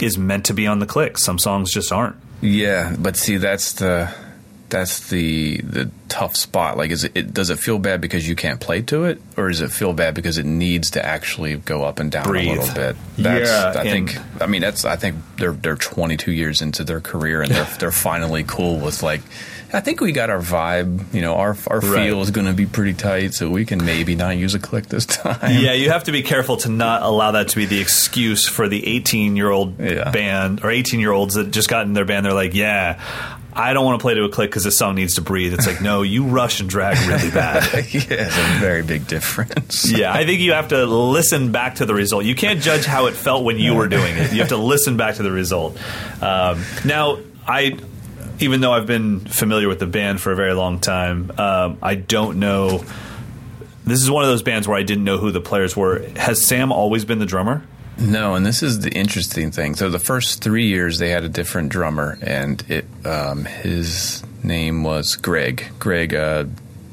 is 0.00 0.16
meant 0.16 0.46
to 0.46 0.54
be 0.54 0.66
on 0.66 0.78
the 0.78 0.86
click. 0.86 1.18
Some 1.18 1.38
songs 1.38 1.72
just 1.72 1.92
aren't. 1.92 2.16
Yeah, 2.40 2.96
but 2.98 3.16
see, 3.16 3.36
that's 3.36 3.74
the 3.74 4.14
that's 4.70 5.08
the 5.10 5.58
the 5.58 5.90
tough 6.08 6.34
spot. 6.36 6.76
Like, 6.76 6.90
is 6.90 7.04
it, 7.04 7.12
it 7.14 7.34
does 7.34 7.50
it 7.50 7.58
feel 7.58 7.78
bad 7.78 8.00
because 8.00 8.28
you 8.28 8.34
can't 8.36 8.60
play 8.60 8.82
to 8.82 9.04
it, 9.04 9.20
or 9.36 9.48
does 9.48 9.60
it 9.60 9.70
feel 9.70 9.92
bad 9.92 10.14
because 10.14 10.38
it 10.38 10.46
needs 10.46 10.90
to 10.92 11.04
actually 11.04 11.56
go 11.56 11.84
up 11.84 11.98
and 12.00 12.10
down 12.10 12.24
Breathe. 12.24 12.48
a 12.58 12.60
little 12.60 12.74
bit? 12.74 12.96
That's, 13.18 13.50
Yeah, 13.50 13.80
I 13.80 13.84
think. 13.84 14.16
I 14.40 14.46
mean, 14.46 14.62
that's. 14.62 14.84
I 14.84 14.96
think 14.96 15.16
they're 15.36 15.52
they're 15.52 15.76
22 15.76 16.32
years 16.32 16.62
into 16.62 16.84
their 16.84 17.00
career, 17.00 17.42
and 17.42 17.50
they're 17.52 17.68
they're 17.78 17.90
finally 17.92 18.44
cool 18.46 18.78
with 18.78 19.02
like. 19.02 19.20
I 19.72 19.78
think 19.78 20.00
we 20.00 20.10
got 20.10 20.30
our 20.30 20.40
vibe. 20.40 21.14
You 21.14 21.20
know, 21.20 21.34
our 21.36 21.56
our 21.68 21.78
Right. 21.78 22.06
feel 22.08 22.20
is 22.22 22.32
going 22.32 22.48
to 22.48 22.52
be 22.52 22.66
pretty 22.66 22.92
tight, 22.92 23.34
so 23.34 23.48
we 23.48 23.64
can 23.64 23.84
maybe 23.84 24.16
not 24.16 24.36
use 24.36 24.52
a 24.56 24.58
click 24.58 24.86
this 24.86 25.06
time. 25.06 25.38
Yeah, 25.62 25.74
you 25.74 25.90
have 25.90 26.02
to 26.04 26.12
be 26.12 26.22
careful 26.22 26.56
to 26.58 26.68
not 26.68 27.02
allow 27.02 27.30
that 27.32 27.48
to 27.48 27.56
be 27.56 27.66
the 27.66 27.80
excuse 27.80 28.48
for 28.48 28.66
the 28.68 28.84
18 28.84 29.36
year 29.36 29.48
old 29.48 29.78
Yeah. 29.78 30.10
band 30.10 30.64
or 30.64 30.70
18 30.72 30.98
year 30.98 31.12
olds 31.12 31.34
that 31.34 31.52
just 31.52 31.68
got 31.68 31.86
in 31.86 31.92
their 31.92 32.04
band. 32.04 32.26
They're 32.26 32.32
like, 32.32 32.52
yeah, 32.54 33.00
I 33.52 33.72
don't 33.72 33.84
want 33.84 34.00
to 34.00 34.02
play 34.02 34.14
to 34.14 34.24
a 34.24 34.28
click 34.28 34.50
because 34.50 34.64
this 34.64 34.78
song 34.78 34.94
needs 34.94 35.14
to 35.14 35.22
breathe. 35.22 35.52
It's 35.54 35.66
like, 35.66 35.80
no, 35.80 36.02
you 36.02 36.24
rush 36.24 36.60
and 36.60 36.68
drag 36.68 36.96
really 37.08 37.30
bad. 37.30 37.64
yeah, 37.74 38.02
it's 38.08 38.36
a 38.38 38.60
very 38.60 38.82
big 38.82 39.06
difference. 39.06 39.90
yeah, 39.90 40.12
I 40.12 40.24
think 40.24 40.40
you 40.40 40.52
have 40.52 40.68
to 40.68 40.84
listen 40.86 41.52
back 41.52 41.76
to 41.76 41.86
the 41.86 41.94
result. 41.94 42.24
You 42.24 42.34
can't 42.34 42.60
judge 42.60 42.84
how 42.84 43.06
it 43.06 43.14
felt 43.14 43.44
when 43.44 43.58
you 43.58 43.74
were 43.74 43.88
doing 43.88 44.16
it. 44.16 44.32
You 44.32 44.38
have 44.38 44.48
to 44.48 44.56
listen 44.56 44.96
back 44.96 45.16
to 45.16 45.22
the 45.22 45.32
result. 45.32 45.76
Um, 46.22 46.62
now, 46.84 47.18
I, 47.46 47.78
even 48.38 48.60
though 48.60 48.72
I've 48.72 48.86
been 48.86 49.20
familiar 49.20 49.68
with 49.68 49.80
the 49.80 49.86
band 49.86 50.20
for 50.20 50.32
a 50.32 50.36
very 50.36 50.54
long 50.54 50.78
time, 50.78 51.32
um, 51.38 51.78
I 51.82 51.96
don't 51.96 52.38
know. 52.38 52.84
This 53.84 54.02
is 54.02 54.10
one 54.10 54.22
of 54.22 54.30
those 54.30 54.42
bands 54.42 54.68
where 54.68 54.78
I 54.78 54.82
didn't 54.82 55.04
know 55.04 55.18
who 55.18 55.32
the 55.32 55.40
players 55.40 55.76
were. 55.76 56.06
Has 56.16 56.44
Sam 56.44 56.70
always 56.70 57.04
been 57.04 57.18
the 57.18 57.26
drummer? 57.26 57.64
No, 57.98 58.34
and 58.34 58.46
this 58.46 58.62
is 58.62 58.80
the 58.80 58.90
interesting 58.90 59.50
thing. 59.50 59.74
So 59.74 59.90
the 59.90 59.98
first 59.98 60.42
three 60.42 60.66
years 60.66 60.98
they 60.98 61.10
had 61.10 61.24
a 61.24 61.28
different 61.28 61.68
drummer, 61.70 62.18
and 62.22 62.62
it 62.70 62.86
um, 63.04 63.44
his 63.44 64.22
name 64.42 64.82
was 64.84 65.16
Greg. 65.16 65.66
Greg 65.78 66.14
uh, 66.14 66.44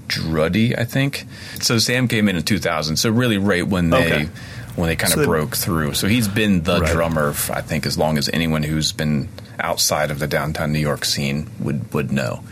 Drudy, 0.08 0.76
I 0.78 0.84
think. 0.84 1.26
So 1.62 1.78
Sam 1.78 2.08
came 2.08 2.28
in 2.28 2.36
in 2.36 2.44
2000. 2.44 2.98
So 2.98 3.10
really, 3.10 3.38
right 3.38 3.66
when 3.66 3.90
they 3.90 4.06
Okay. 4.06 4.30
when 4.76 4.90
they 4.90 4.96
kind 4.98 5.14
So 5.14 5.20
of 5.20 5.26
they- 5.26 5.30
broke 5.32 5.56
through. 5.56 5.94
So 5.94 6.08
he's 6.08 6.28
been 6.28 6.64
the 6.64 6.82
Right. 6.82 6.92
drummer, 6.92 7.30
I 7.52 7.62
think, 7.62 7.86
as 7.86 7.98
long 7.98 8.18
as 8.18 8.30
anyone 8.34 8.64
who's 8.64 8.92
been 8.92 9.30
outside 9.60 10.12
of 10.12 10.20
the 10.20 10.28
downtown 10.28 10.74
New 10.74 10.80
York 10.80 11.06
scene 11.06 11.48
would 11.60 11.94
would 11.94 12.12
know. 12.12 12.44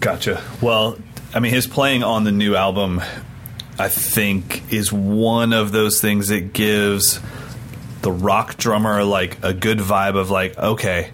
Gotcha. 0.00 0.40
Well, 0.62 0.96
I 1.34 1.40
mean, 1.40 1.52
his 1.52 1.66
playing 1.66 2.02
on 2.02 2.24
the 2.24 2.32
new 2.32 2.56
album, 2.56 3.02
I 3.80 3.88
think, 3.88 4.72
is 4.72 4.92
one 4.92 5.54
of 5.54 5.72
those 5.72 6.02
things 6.02 6.28
that 6.28 6.52
gives 6.52 7.18
the 8.02 8.12
rock 8.12 8.58
drummer 8.58 9.04
like 9.04 9.42
a 9.42 9.54
good 9.54 9.78
vibe 9.78 10.16
of 10.16 10.30
like, 10.30 10.58
okay, 10.58 11.12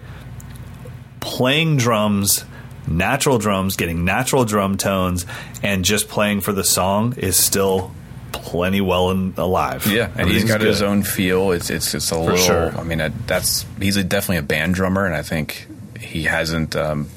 playing 1.21 1.77
drums, 1.77 2.43
natural 2.85 3.37
drums, 3.37 3.77
getting 3.77 4.03
natural 4.03 4.43
drum 4.43 4.77
tones, 4.77 5.25
and 5.63 5.85
just 5.85 6.09
playing 6.09 6.41
for 6.41 6.51
the 6.51 6.65
song 6.65 7.13
is 7.15 7.37
still 7.37 7.93
plenty 8.33 8.81
well 8.81 9.11
and 9.11 9.37
alive. 9.37 9.85
Yeah, 9.87 10.05
and 10.17 10.27
he's 10.29 10.43
Everything's 10.43 10.51
got 10.51 10.61
his 10.61 10.81
own 10.81 11.03
feel. 11.03 11.51
It's 11.53 11.69
it's 11.69 11.93
it's 11.93 12.11
a 12.11 12.19
little. 12.19 12.35
sure. 12.35 12.77
I 12.77 12.83
mean, 12.83 12.99
uh, 12.99 13.11
that's 13.27 13.65
he's 13.79 13.95
a, 13.95 14.03
definitely 14.03 14.37
a 14.37 14.43
band 14.43 14.73
drummer, 14.73 15.05
and 15.05 15.15
I 15.15 15.21
think 15.21 15.67
he 15.99 16.23
hasn't 16.23 16.75
um, 16.75 17.09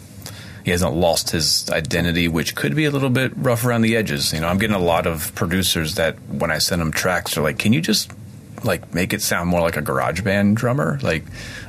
he 0.70 0.72
hasn't 0.72 0.94
lost 0.94 1.30
his 1.30 1.68
identity, 1.68 2.28
which 2.28 2.54
could 2.54 2.76
be 2.76 2.84
a 2.84 2.92
little 2.92 3.10
bit 3.10 3.32
rough 3.36 3.64
around 3.64 3.80
the 3.82 3.96
edges. 3.96 4.32
You 4.32 4.38
know, 4.38 4.46
I'm 4.46 4.58
getting 4.58 4.76
a 4.76 4.78
lot 4.78 5.04
of 5.04 5.34
producers 5.34 5.96
that 5.96 6.14
when 6.28 6.52
I 6.52 6.58
send 6.58 6.80
them 6.80 6.92
tracks, 6.92 7.34
they're 7.34 7.42
like, 7.42 7.58
"Can 7.58 7.72
you 7.72 7.80
just 7.80 8.12
like 8.62 8.94
make 8.94 9.12
it 9.12 9.20
sound 9.20 9.48
more 9.50 9.60
like 9.62 9.76
a 9.76 9.82
garage 9.82 10.20
band 10.20 10.56
drummer?" 10.56 11.00
Like, 11.02 11.24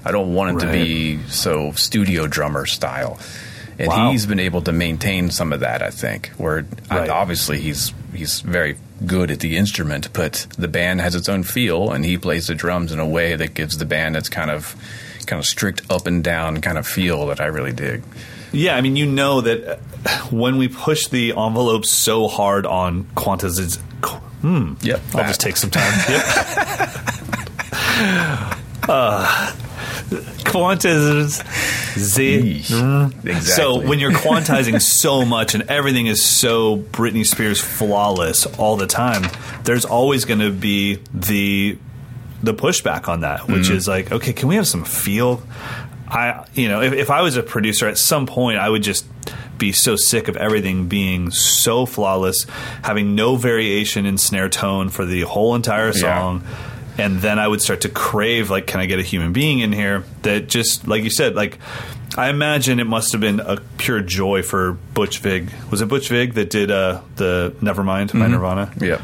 I 0.06 0.12
don't 0.12 0.36
want 0.36 0.62
it 0.62 0.66
to 0.68 0.72
be 0.72 1.20
so 1.30 1.72
studio 1.72 2.28
drummer 2.28 2.68
style. 2.68 3.18
And 3.80 3.88
Wow. 3.88 4.12
he's 4.12 4.28
been 4.28 4.40
able 4.40 4.62
to 4.62 4.72
maintain 4.72 5.32
some 5.32 5.52
of 5.52 5.62
that, 5.62 5.82
I 5.82 5.90
think. 5.90 6.30
Where 6.38 6.66
I- 6.92 7.00
Right. 7.00 7.10
obviously 7.10 7.60
he's 7.60 7.92
he's 8.14 8.42
very 8.42 8.76
good 9.08 9.32
at 9.32 9.40
the 9.40 9.58
instrument, 9.58 10.10
but 10.14 10.46
the 10.60 10.68
band 10.68 11.02
has 11.02 11.16
its 11.16 11.28
own 11.28 11.42
feel, 11.42 11.90
and 11.92 12.06
he 12.06 12.18
plays 12.20 12.46
the 12.46 12.54
drums 12.54 12.92
in 12.92 13.00
a 13.00 13.08
way 13.08 13.36
that 13.36 13.56
gives 13.56 13.78
the 13.80 13.86
band 13.86 14.16
its 14.16 14.30
kind 14.30 14.52
of 14.52 14.76
kind 15.26 15.40
of 15.40 15.48
strict 15.48 15.82
up 15.90 16.06
and 16.06 16.24
down 16.24 16.62
kind 16.62 16.78
of 16.78 16.86
feel 16.86 17.26
that 17.28 17.42
I 17.42 17.46
really 17.48 17.72
dig. 17.72 18.04
Yeah, 18.52 18.76
I 18.76 18.82
mean, 18.82 18.96
you 18.96 19.06
know 19.06 19.42
that 19.42 19.80
uh, 20.06 20.18
when 20.30 20.58
we 20.58 20.68
push 20.68 21.08
the 21.08 21.34
envelope 21.38 21.86
so 21.86 22.28
hard 22.28 22.66
on 22.66 23.06
quantiz, 23.16 23.78
hmm, 24.42 24.74
Yep, 24.82 25.00
I'll 25.10 25.18
that. 25.22 25.28
just 25.28 25.42
take 25.42 25.58
some 25.58 25.70
time. 25.70 25.94
Yep. 26.10 26.24
uh, 28.90 29.54
z. 31.98 32.58
Exactly. 32.60 33.36
So 33.42 33.80
when 33.80 34.00
you're 34.00 34.12
quantizing 34.28 34.82
so 34.82 35.26
much 35.26 35.54
and 35.54 35.64
everything 35.70 36.08
is 36.08 36.24
so 36.26 36.78
Britney 36.78 37.26
Spears 37.26 37.62
flawless 37.62 38.46
all 38.58 38.78
the 38.78 38.88
time, 38.88 39.24
there's 39.64 39.86
always 39.86 40.26
going 40.26 40.40
to 40.40 40.52
be 40.52 41.00
the 41.14 41.78
the 42.44 42.54
pushback 42.54 43.08
on 43.08 43.22
that, 43.22 43.48
which 43.48 43.66
Mm-hmm. 43.68 43.76
is 43.76 43.88
like, 43.88 44.12
okay, 44.12 44.34
can 44.34 44.48
we 44.50 44.56
have 44.56 44.68
some 44.68 44.84
feel? 44.84 45.44
I, 46.12 46.46
you 46.54 46.68
know, 46.68 46.82
if, 46.82 46.92
if 46.94 47.10
I 47.10 47.22
was 47.22 47.38
a 47.38 47.44
producer 47.44 47.88
at 47.88 47.98
some 47.98 48.28
point, 48.28 48.58
I 48.58 48.70
would 48.70 48.84
just 48.84 49.06
be 49.58 49.72
so 49.72 49.96
sick 49.96 50.28
of 50.28 50.36
everything 50.36 50.88
being 50.88 51.32
so 51.32 51.86
flawless, 51.86 52.46
having 52.84 53.16
no 53.16 53.38
variation 53.38 54.06
in 54.06 54.18
snare 54.18 54.50
tone 54.50 54.90
for 54.90 55.06
the 55.06 55.22
whole 55.22 55.56
entire 55.56 55.94
song. 55.94 56.44
And 56.98 57.22
then 57.22 57.40
I 57.40 57.48
would 57.48 57.62
start 57.62 57.82
to 57.82 57.90
crave, 57.90 58.50
like, 58.50 58.68
can 58.68 58.82
I 58.82 58.86
get 58.86 59.00
a 59.00 59.04
human 59.04 59.32
being 59.32 59.60
in 59.60 59.72
here 59.72 60.04
that 60.24 60.50
just, 60.50 60.88
like 60.88 61.04
you 61.04 61.10
said, 61.10 61.36
like, 61.36 61.58
I 62.18 62.30
imagine 62.30 62.80
it 62.82 62.88
must 62.88 63.14
have 63.14 63.22
been 63.22 63.40
a 63.40 63.58
pure 63.78 64.02
joy 64.02 64.44
for 64.44 64.74
Butch 64.94 65.20
Vig. 65.20 65.50
Was 65.70 65.82
it 65.82 65.88
Butch 65.88 66.10
Vig 66.10 66.34
that 66.34 66.50
did 66.50 66.70
uh, 66.70 67.02
the 67.16 67.56
Nevermind 67.62 68.12
by 68.20 68.28
Nirvana? 68.28 68.74
yeah. 68.82 69.02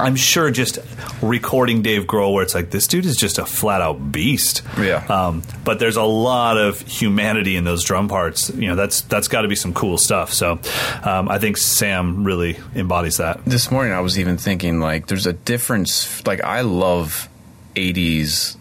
I'm 0.00 0.16
sure 0.16 0.50
just 0.50 0.78
recording 1.22 1.82
Dave 1.82 2.04
Grohl, 2.06 2.32
where 2.32 2.42
it's 2.42 2.54
like 2.54 2.70
this 2.70 2.86
dude 2.86 3.04
is 3.06 3.16
just 3.16 3.38
a 3.38 3.44
flat 3.46 3.80
out 3.80 4.12
beast. 4.12 4.62
Yeah. 4.78 5.04
Um, 5.08 5.42
but 5.64 5.78
there's 5.78 5.96
a 5.96 6.02
lot 6.02 6.56
of 6.56 6.80
humanity 6.80 7.56
in 7.56 7.64
those 7.64 7.84
drum 7.84 8.08
parts. 8.08 8.50
You 8.50 8.68
know, 8.68 8.74
that's 8.76 9.02
that's 9.02 9.28
got 9.28 9.42
to 9.42 9.48
be 9.48 9.56
some 9.56 9.74
cool 9.74 9.98
stuff. 9.98 10.32
So 10.32 10.58
um, 11.04 11.28
I 11.28 11.38
think 11.38 11.56
Sam 11.56 12.24
really 12.24 12.58
embodies 12.74 13.18
that. 13.18 13.44
This 13.44 13.70
morning 13.70 13.92
I 13.92 14.00
was 14.00 14.18
even 14.18 14.36
thinking 14.38 14.80
like 14.80 15.06
there's 15.06 15.26
a 15.26 15.32
difference 15.32 16.26
like 16.26 16.42
I 16.42 16.62
love 16.62 17.28
80s 17.76 18.56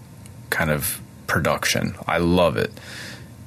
kind 0.49 0.69
of 0.71 0.99
production. 1.27 1.95
I 2.07 2.17
love 2.19 2.57
it. 2.57 2.71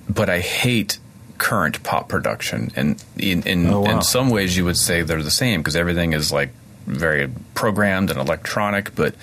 But 0.08 0.28
I 0.28 0.40
hate 0.40 0.98
current 1.38 1.82
pop 1.82 2.08
production 2.08 2.70
and 2.76 3.02
in 3.18 3.42
in, 3.42 3.66
Oh, 3.66 3.80
wow. 3.80 3.96
in 3.96 4.02
some 4.02 4.30
ways 4.30 4.56
you 4.56 4.64
would 4.64 4.76
say 4.76 5.02
they're 5.02 5.22
the 5.24 5.30
same 5.30 5.60
because 5.60 5.74
everything 5.74 6.12
is 6.12 6.30
like 6.32 6.50
very 6.86 7.28
programmed 7.54 8.10
and 8.10 8.18
electronic 8.18 8.94
but 8.94 9.14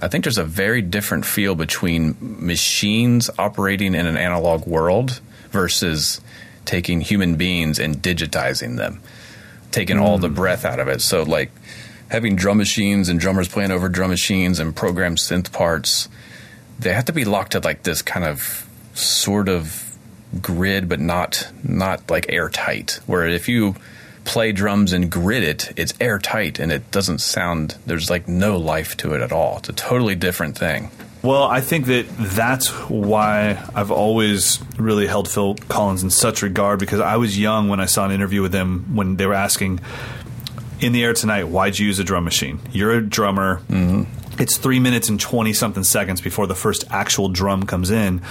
I 0.00 0.08
think 0.08 0.24
there's 0.24 0.38
a 0.38 0.44
very 0.44 0.82
different 0.82 1.24
feel 1.24 1.54
between 1.54 2.16
machines 2.20 3.30
operating 3.38 3.94
in 3.94 4.06
an 4.06 4.16
analog 4.16 4.66
world 4.66 5.20
versus 5.50 6.20
taking 6.64 7.00
human 7.00 7.36
beings 7.36 7.78
and 7.78 7.96
digitizing 7.96 8.76
them 8.76 9.00
taking 9.72 9.98
all 9.98 10.18
the 10.18 10.28
hmm. 10.28 10.34
breath 10.34 10.64
out 10.64 10.78
of 10.78 10.86
it. 10.86 11.00
So 11.00 11.24
like 11.24 11.50
having 12.08 12.36
drum 12.36 12.58
machines 12.58 13.08
and 13.08 13.18
drummers 13.18 13.48
playing 13.48 13.72
over 13.72 13.88
drum 13.88 14.10
machines 14.10 14.60
and 14.60 14.76
programmed 14.76 15.18
synth 15.18 15.50
parts, 15.52 16.08
they 16.78 16.92
have 16.92 17.06
to 17.06 17.12
be 17.12 17.24
locked 17.24 17.54
at 17.54 17.64
like 17.64 17.82
this 17.82 18.02
kind 18.02 18.24
of 18.24 18.68
sort 18.94 19.48
of 19.48 19.96
grid, 20.40 20.88
but 20.88 21.00
not 21.00 21.50
not 21.64 22.10
like 22.10 22.26
airtight. 22.30 23.00
Where 23.06 23.26
if 23.26 23.48
you 23.48 23.74
play 24.24 24.52
drums 24.52 24.92
and 24.92 25.10
grid 25.10 25.42
it, 25.42 25.72
it's 25.76 25.94
airtight 26.00 26.58
and 26.58 26.70
it 26.72 26.90
doesn't 26.90 27.18
sound. 27.18 27.76
There's 27.86 28.10
like 28.10 28.28
no 28.28 28.56
life 28.56 28.96
to 28.98 29.14
it 29.14 29.20
at 29.20 29.32
all. 29.32 29.58
It's 29.58 29.68
a 29.68 29.72
totally 29.72 30.14
different 30.14 30.56
thing. 30.56 30.90
Well, 31.22 31.44
I 31.44 31.60
think 31.60 31.86
that 31.86 32.06
that's 32.18 32.68
why 32.88 33.64
I've 33.74 33.92
always 33.92 34.58
really 34.76 35.06
held 35.06 35.28
Phil 35.28 35.54
Collins 35.68 36.02
in 36.02 36.10
such 36.10 36.42
regard 36.42 36.80
because 36.80 36.98
I 36.98 37.16
was 37.16 37.38
young 37.38 37.68
when 37.68 37.78
I 37.78 37.86
saw 37.86 38.04
an 38.04 38.10
interview 38.10 38.42
with 38.42 38.52
him 38.52 38.96
when 38.96 39.16
they 39.16 39.26
were 39.26 39.34
asking 39.34 39.80
in 40.80 40.92
the 40.92 41.04
air 41.04 41.12
tonight, 41.12 41.44
why'd 41.44 41.78
you 41.78 41.86
use 41.86 42.00
a 42.00 42.04
drum 42.04 42.24
machine? 42.24 42.58
You're 42.72 42.94
a 42.94 43.00
drummer. 43.00 43.60
Mm-hmm. 43.68 44.21
It's 44.38 44.56
three 44.56 44.80
minutes 44.80 45.08
and 45.08 45.20
20 45.20 45.52
something 45.52 45.84
seconds 45.84 46.20
before 46.20 46.46
the 46.46 46.54
first 46.54 46.84
actual 46.90 47.28
drum 47.28 47.64
comes 47.64 47.90
in. 47.90 48.22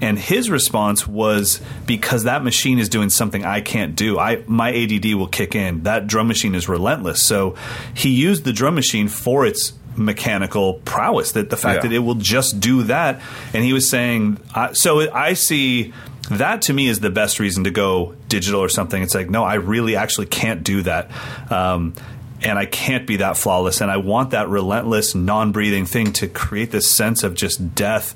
And 0.00 0.18
his 0.18 0.50
response 0.50 1.06
was 1.06 1.60
because 1.86 2.24
that 2.24 2.44
machine 2.44 2.78
is 2.78 2.88
doing 2.88 3.10
something 3.10 3.44
I 3.44 3.60
can't 3.60 3.96
do. 3.96 4.18
I 4.18 4.44
My 4.46 4.72
ADD 4.74 5.14
will 5.14 5.26
kick 5.28 5.54
in. 5.54 5.82
That 5.82 6.06
drum 6.06 6.28
machine 6.28 6.54
is 6.54 6.68
relentless. 6.68 7.22
So 7.22 7.56
he 7.94 8.10
used 8.10 8.44
the 8.44 8.52
drum 8.52 8.74
machine 8.74 9.08
for 9.08 9.46
its 9.46 9.72
mechanical 9.96 10.74
prowess 10.84 11.32
that 11.32 11.50
the 11.50 11.56
fact 11.56 11.78
yeah. 11.78 11.88
that 11.88 11.94
it 11.94 11.98
will 11.98 12.14
just 12.14 12.60
do 12.60 12.84
that 12.84 13.20
and 13.52 13.64
he 13.64 13.72
was 13.72 13.90
saying 13.90 14.38
uh, 14.54 14.72
so 14.72 15.12
i 15.12 15.32
see 15.32 15.92
that 16.30 16.62
to 16.62 16.72
me 16.72 16.86
is 16.86 17.00
the 17.00 17.10
best 17.10 17.40
reason 17.40 17.64
to 17.64 17.70
go 17.72 18.14
digital 18.28 18.60
or 18.60 18.68
something 18.68 19.02
it's 19.02 19.14
like 19.14 19.28
no 19.28 19.42
i 19.42 19.54
really 19.54 19.96
actually 19.96 20.26
can't 20.26 20.62
do 20.62 20.82
that 20.82 21.10
um, 21.50 21.92
and 22.42 22.58
I 22.58 22.66
can't 22.66 23.06
be 23.06 23.16
that 23.16 23.36
flawless. 23.36 23.80
And 23.80 23.90
I 23.90 23.96
want 23.96 24.30
that 24.30 24.48
relentless, 24.48 25.14
non 25.14 25.52
breathing 25.52 25.86
thing 25.86 26.12
to 26.14 26.28
create 26.28 26.70
this 26.70 26.90
sense 26.90 27.22
of 27.22 27.34
just 27.34 27.74
death. 27.74 28.14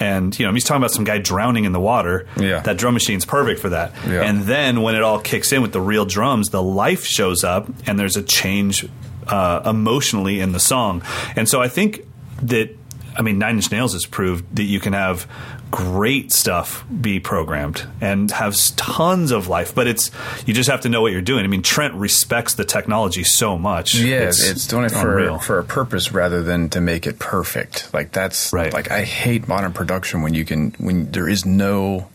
And, 0.00 0.38
you 0.38 0.46
know, 0.46 0.52
he's 0.52 0.64
talking 0.64 0.80
about 0.80 0.90
some 0.90 1.04
guy 1.04 1.18
drowning 1.18 1.64
in 1.64 1.72
the 1.72 1.80
water. 1.80 2.26
Yeah. 2.36 2.60
That 2.60 2.76
drum 2.76 2.94
machine's 2.94 3.24
perfect 3.24 3.60
for 3.60 3.70
that. 3.70 3.92
Yeah. 4.06 4.22
And 4.22 4.42
then 4.42 4.82
when 4.82 4.94
it 4.94 5.02
all 5.02 5.20
kicks 5.20 5.52
in 5.52 5.62
with 5.62 5.72
the 5.72 5.80
real 5.80 6.04
drums, 6.04 6.50
the 6.50 6.62
life 6.62 7.04
shows 7.04 7.44
up 7.44 7.68
and 7.86 7.98
there's 7.98 8.16
a 8.16 8.22
change 8.22 8.86
uh, 9.26 9.62
emotionally 9.64 10.40
in 10.40 10.52
the 10.52 10.60
song. 10.60 11.02
And 11.36 11.48
so 11.48 11.62
I 11.62 11.68
think 11.68 12.06
that 12.42 12.76
I 13.16 13.22
mean, 13.22 13.38
Nine 13.38 13.56
Inch 13.56 13.70
Nails 13.70 13.92
has 13.92 14.06
proved 14.06 14.56
that 14.56 14.64
you 14.64 14.80
can 14.80 14.94
have 14.94 15.26
great 15.72 16.30
stuff 16.30 16.84
be 17.00 17.18
programmed 17.18 17.84
and 18.00 18.30
have 18.30 18.54
tons 18.76 19.32
of 19.32 19.48
life, 19.48 19.74
but 19.74 19.88
it's 19.88 20.10
you 20.46 20.54
just 20.54 20.70
have 20.70 20.82
to 20.82 20.88
know 20.88 21.00
what 21.00 21.10
you're 21.10 21.22
doing. 21.22 21.44
I 21.44 21.48
mean, 21.48 21.62
Trent 21.62 21.94
respects 21.94 22.54
the 22.54 22.64
technology 22.64 23.24
so 23.24 23.58
much. 23.58 23.94
Yeah, 23.96 24.28
it's, 24.28 24.48
it's 24.48 24.66
doing 24.68 24.84
it 24.84 24.92
for 24.92 25.38
for 25.40 25.58
a 25.58 25.64
purpose 25.64 26.12
rather 26.12 26.42
than 26.42 26.68
to 26.70 26.80
make 26.80 27.06
it 27.06 27.18
perfect. 27.18 27.92
Like 27.92 28.12
that's 28.12 28.52
right. 28.52 28.72
Like 28.72 28.90
I 28.90 29.02
hate 29.02 29.48
modern 29.48 29.72
production 29.72 30.22
when 30.22 30.34
you 30.34 30.44
can 30.44 30.72
when 30.78 31.10
there 31.10 31.28
is 31.28 31.44
no 31.44 32.08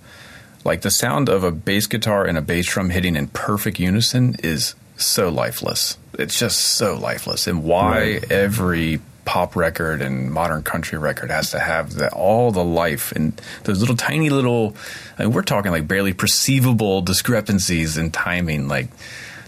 like 0.64 0.82
the 0.82 0.92
sound 0.92 1.28
of 1.28 1.44
a 1.44 1.52
bass 1.52 1.88
guitar 1.88 2.26
and 2.26 2.38
a 2.38 2.42
bass 2.42 2.68
drum 2.68 2.92
hitting 2.92 3.16
in 3.16 3.28
perfect 3.30 3.80
unison 3.80 4.36
is 4.44 4.76
so 4.98 5.30
lifeless. 5.30 5.98
It's 6.14 6.38
just 6.38 6.60
so 6.60 6.96
lifeless. 6.96 7.48
And 7.48 7.64
why 7.64 8.00
right. 8.00 8.32
every 8.32 9.00
pop 9.28 9.58
record 9.58 10.02
and 10.02 10.32
modern 10.32 10.64
country 10.64 10.98
record 10.98 11.30
has 11.30 11.52
to 11.52 11.60
have 11.60 11.96
the, 11.96 12.10
all 12.14 12.50
the 12.50 12.64
life 12.64 13.12
and 13.12 13.40
those 13.66 13.82
little 13.82 13.98
tiny 13.98 14.30
little 14.30 14.74
I 15.20 15.24
mean, 15.24 15.34
we're 15.34 15.42
talking 15.42 15.70
like 15.70 15.86
barely 15.86 16.14
perceivable 16.14 17.02
discrepancies 17.02 17.98
in 17.98 18.10
timing. 18.10 18.70
Like 18.70 18.88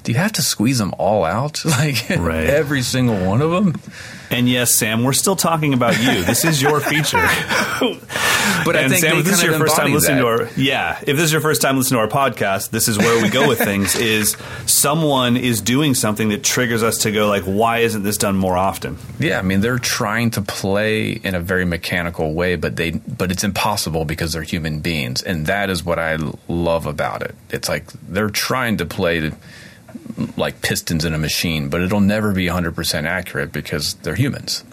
do 0.04 0.12
you 0.12 0.18
have 0.18 0.34
to 0.34 0.42
squeeze 0.42 0.80
them 0.80 0.94
all 0.98 1.24
out? 1.24 1.64
Like 1.70 2.10
right. 2.10 2.46
every 2.46 2.82
single 2.82 3.26
one 3.26 3.42
of 3.42 3.52
them 3.52 3.80
and 4.32 4.48
yes, 4.48 4.76
Sam, 4.76 5.04
we're 5.04 5.14
still 5.14 5.36
talking 5.36 5.74
about 5.74 6.00
you. 6.00 6.24
This 6.24 6.46
is 6.46 6.62
your 6.62 6.80
feature. 6.80 7.18
but 8.66 8.76
and 8.76 8.86
I 8.86 8.90
think 8.90 9.02
Sam, 9.02 9.18
if 9.18 9.26
this 9.26 9.36
is 9.36 9.44
your 9.44 9.58
first 9.58 9.76
time 9.76 9.92
listening 9.92 10.18
that. 10.18 10.24
to 10.24 10.28
our 10.28 10.50
yeah, 10.56 11.00
if 11.00 11.16
this 11.16 11.22
is 11.22 11.32
your 11.32 11.42
first 11.42 11.62
time 11.62 11.78
listening 11.78 11.98
to 11.98 12.16
our 12.16 12.30
podcast, 12.30 12.70
this 12.70 12.88
is 12.88 12.98
where 12.98 13.22
we 13.22 13.30
go 13.30 13.48
with 13.48 13.60
things. 13.60 13.96
Is 14.10 14.38
someone 14.66 15.36
is 15.36 15.62
doing 15.62 15.94
something 15.94 16.30
that 16.30 16.44
triggers 16.44 16.84
us 16.84 17.00
to 17.00 17.12
go 17.12 17.28
like, 17.28 17.44
why 17.44 17.80
isn't 17.80 18.04
this 18.04 18.18
done 18.18 18.36
more 18.36 18.58
often? 18.58 18.98
Yeah, 19.20 19.40
I 19.40 19.42
mean 19.42 19.62
they're 19.62 19.78
trying 19.78 20.32
to 20.32 20.42
play 20.42 21.12
in 21.12 21.36
a 21.36 21.40
very 21.40 21.66
mechanical 21.66 22.34
way, 22.34 22.56
but 22.56 22.76
they 22.76 22.92
but 22.92 23.32
it's 23.32 23.44
impossible 23.44 24.06
because 24.06 24.34
they're 24.34 24.44
human 24.44 24.80
beings, 24.80 25.22
and 25.22 25.46
that 25.48 25.70
is 25.70 25.84
what 25.84 26.00
I 26.00 26.18
love 26.48 26.86
about 26.86 27.24
it. 27.24 27.36
It's 27.50 27.68
like 27.68 27.92
they're 28.08 28.30
trying 28.30 28.78
to 28.78 28.86
play 28.86 29.32
like 30.38 30.62
pistons 30.62 31.06
in 31.06 31.14
a 31.14 31.18
machine, 31.18 31.70
but 31.70 31.82
it'll 31.82 32.00
never 32.00 32.34
be 32.34 32.48
100% 32.48 33.06
accurate 33.06 33.52
because 33.52 33.94
they're 33.96 34.16
humans. 34.16 34.64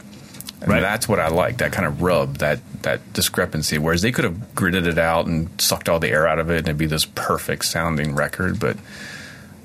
And 0.61 0.71
right. 0.71 0.81
that's 0.81 1.09
what 1.09 1.21
I 1.21 1.29
like, 1.29 1.59
that 1.59 1.73
kind 1.73 1.87
of 1.87 2.01
rub, 2.01 2.39
that 2.39 2.61
that 2.83 3.13
discrepancy. 3.13 3.79
Whereas 3.79 4.03
they 4.03 4.11
could 4.11 4.25
have 4.25 4.55
gritted 4.55 4.87
it 4.87 4.99
out 4.99 5.27
and 5.27 5.61
sucked 5.61 5.89
all 5.89 6.01
the 6.01 6.09
air 6.09 6.27
out 6.27 6.39
of 6.39 6.51
it 6.51 6.59
and 6.59 6.69
it'd 6.69 6.79
be 6.79 6.87
this 6.87 7.05
perfect 7.05 7.67
sounding 7.67 8.15
record, 8.15 8.59
but 8.59 8.77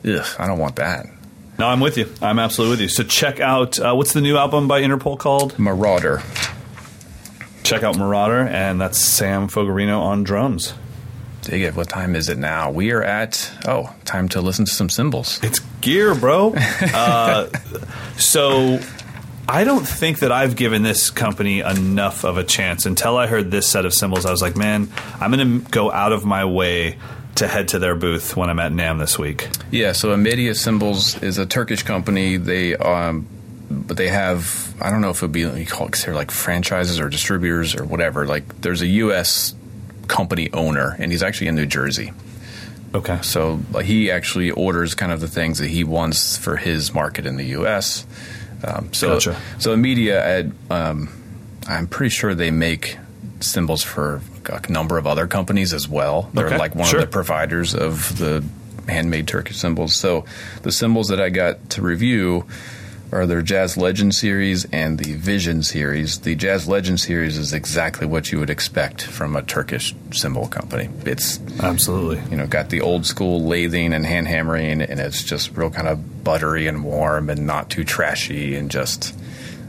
ugh, 0.05 0.25
I 0.37 0.47
don't 0.47 0.59
want 0.59 0.75
that. 0.75 1.07
No, 1.57 1.67
I'm 1.67 1.79
with 1.79 1.97
you. 1.97 2.11
I'm 2.21 2.39
absolutely 2.39 2.73
with 2.73 2.81
you. 2.81 2.87
So 2.89 3.03
check 3.03 3.39
out 3.39 3.79
uh, 3.79 3.93
what's 3.93 4.13
the 4.13 4.21
new 4.21 4.35
album 4.35 4.67
by 4.67 4.81
Interpol 4.81 5.17
called? 5.17 5.57
Marauder. 5.57 6.21
Check 7.63 7.83
out 7.83 7.97
Marauder, 7.97 8.47
and 8.47 8.81
that's 8.81 8.97
Sam 8.97 9.47
Fogarino 9.47 10.01
on 10.01 10.23
drums. 10.23 10.73
Dig 11.41 11.63
it. 11.63 11.75
What 11.75 11.89
time 11.89 12.15
is 12.15 12.29
it 12.29 12.37
now? 12.37 12.69
We 12.69 12.91
are 12.91 13.01
at, 13.01 13.51
oh, 13.67 13.93
time 14.05 14.29
to 14.29 14.41
listen 14.41 14.65
to 14.65 14.71
some 14.71 14.89
cymbals. 14.89 15.39
It's 15.41 15.59
gear, 15.81 16.13
bro. 16.13 16.53
uh, 16.93 17.49
so 18.17 18.79
I 19.49 19.63
don't 19.63 19.87
think 19.87 20.19
that 20.19 20.31
I've 20.31 20.55
given 20.55 20.83
this 20.83 21.09
company 21.09 21.61
enough 21.61 22.23
of 22.23 22.37
a 22.37 22.43
chance. 22.43 22.85
Until 22.85 23.17
I 23.17 23.25
heard 23.25 23.49
this 23.49 23.67
set 23.67 23.85
of 23.85 23.93
cymbals, 23.93 24.25
I 24.25 24.31
was 24.31 24.41
like, 24.41 24.55
man, 24.55 24.91
I'm 25.19 25.31
going 25.31 25.61
to 25.61 25.69
go 25.71 25.91
out 25.91 26.11
of 26.11 26.25
my 26.25 26.45
way 26.45 26.97
to 27.35 27.47
head 27.47 27.69
to 27.69 27.79
their 27.79 27.95
booth 27.95 28.35
when 28.37 28.49
I'm 28.49 28.59
at 28.59 28.71
NAMM 28.71 28.99
this 28.99 29.17
week. 29.17 29.49
Yeah, 29.71 29.93
so 29.93 30.15
Amedia 30.15 30.55
Cymbals 30.55 31.21
is 31.23 31.39
a 31.39 31.45
Turkish 31.45 31.81
company. 31.81 32.37
They, 32.37 32.75
um, 32.75 33.25
but 33.69 33.97
they 33.97 34.09
have, 34.09 34.75
I 34.79 34.91
don't 34.91 35.01
know 35.01 35.09
if 35.09 35.17
it 35.17 35.21
would 35.23 35.31
be, 35.31 35.41
you 35.41 35.65
call 35.65 35.87
it, 35.87 35.93
they're 36.05 36.13
like 36.13 36.29
franchises 36.29 36.99
or 36.99 37.09
distributors 37.09 37.75
or 37.75 37.83
whatever. 37.83 38.27
Like, 38.27 38.61
there's 38.61 38.81
a 38.81 38.87
U.S 38.87 39.55
company 40.11 40.51
owner, 40.51 40.95
and 40.99 41.11
he's 41.11 41.23
actually 41.23 41.47
in 41.47 41.55
New 41.55 41.65
Jersey. 41.65 42.13
Okay. 42.93 43.19
So 43.23 43.57
he 43.83 44.11
actually 44.11 44.51
orders 44.51 44.93
kind 44.93 45.11
of 45.11 45.21
the 45.21 45.27
things 45.27 45.59
that 45.59 45.69
he 45.69 45.83
wants 45.83 46.37
for 46.37 46.57
his 46.57 46.93
market 46.93 47.25
in 47.25 47.37
the 47.37 47.45
U.S. 47.45 48.05
Um, 48.63 48.93
so, 48.93 49.13
gotcha. 49.13 49.39
so 49.57 49.73
Amedia, 49.73 50.51
um, 50.69 51.09
I'm 51.67 51.87
pretty 51.87 52.09
sure 52.09 52.35
they 52.35 52.51
make 52.51 52.97
cymbals 53.39 53.81
for 53.81 54.21
a 54.45 54.69
number 54.69 54.97
of 54.97 55.07
other 55.07 55.25
companies 55.25 55.73
as 55.73 55.87
well. 55.87 56.29
They're 56.33 56.47
okay. 56.47 56.57
like 56.57 56.75
one 56.75 56.87
sure. 56.87 56.99
of 56.99 57.05
the 57.05 57.11
providers 57.11 57.73
of 57.73 58.17
the 58.19 58.43
handmade 58.87 59.27
Turkish 59.27 59.57
cymbals. 59.57 59.95
So 59.95 60.25
the 60.63 60.71
cymbals 60.71 61.07
that 61.07 61.21
I 61.21 61.29
got 61.29 61.71
to 61.71 61.81
review 61.81 62.45
are 63.11 63.25
their 63.25 63.41
Jazz 63.41 63.75
Legend 63.75 64.15
series 64.15 64.65
and 64.71 64.97
the 64.97 65.13
Vision 65.13 65.63
series. 65.63 66.19
The 66.19 66.35
Jazz 66.35 66.67
Legend 66.67 66.99
series 66.99 67.37
is 67.37 67.53
exactly 67.53 68.07
what 68.07 68.31
you 68.31 68.39
would 68.39 68.49
expect 68.49 69.03
from 69.03 69.35
a 69.35 69.41
Turkish 69.41 69.93
cymbal 70.11 70.47
company. 70.47 70.89
It's 71.05 71.39
absolutely 71.59 72.21
you 72.31 72.37
know 72.37 72.47
got 72.47 72.69
the 72.69 72.81
old 72.81 73.05
school 73.05 73.41
lathing 73.41 73.93
and 73.93 74.05
hand 74.05 74.27
hammering, 74.27 74.81
and 74.81 74.99
it's 74.99 75.23
just 75.23 75.55
real 75.57 75.69
kind 75.69 75.87
of 75.87 76.23
buttery 76.23 76.67
and 76.67 76.83
warm 76.83 77.29
and 77.29 77.45
not 77.45 77.69
too 77.69 77.83
trashy 77.83 78.55
and 78.55 78.71
just 78.71 79.13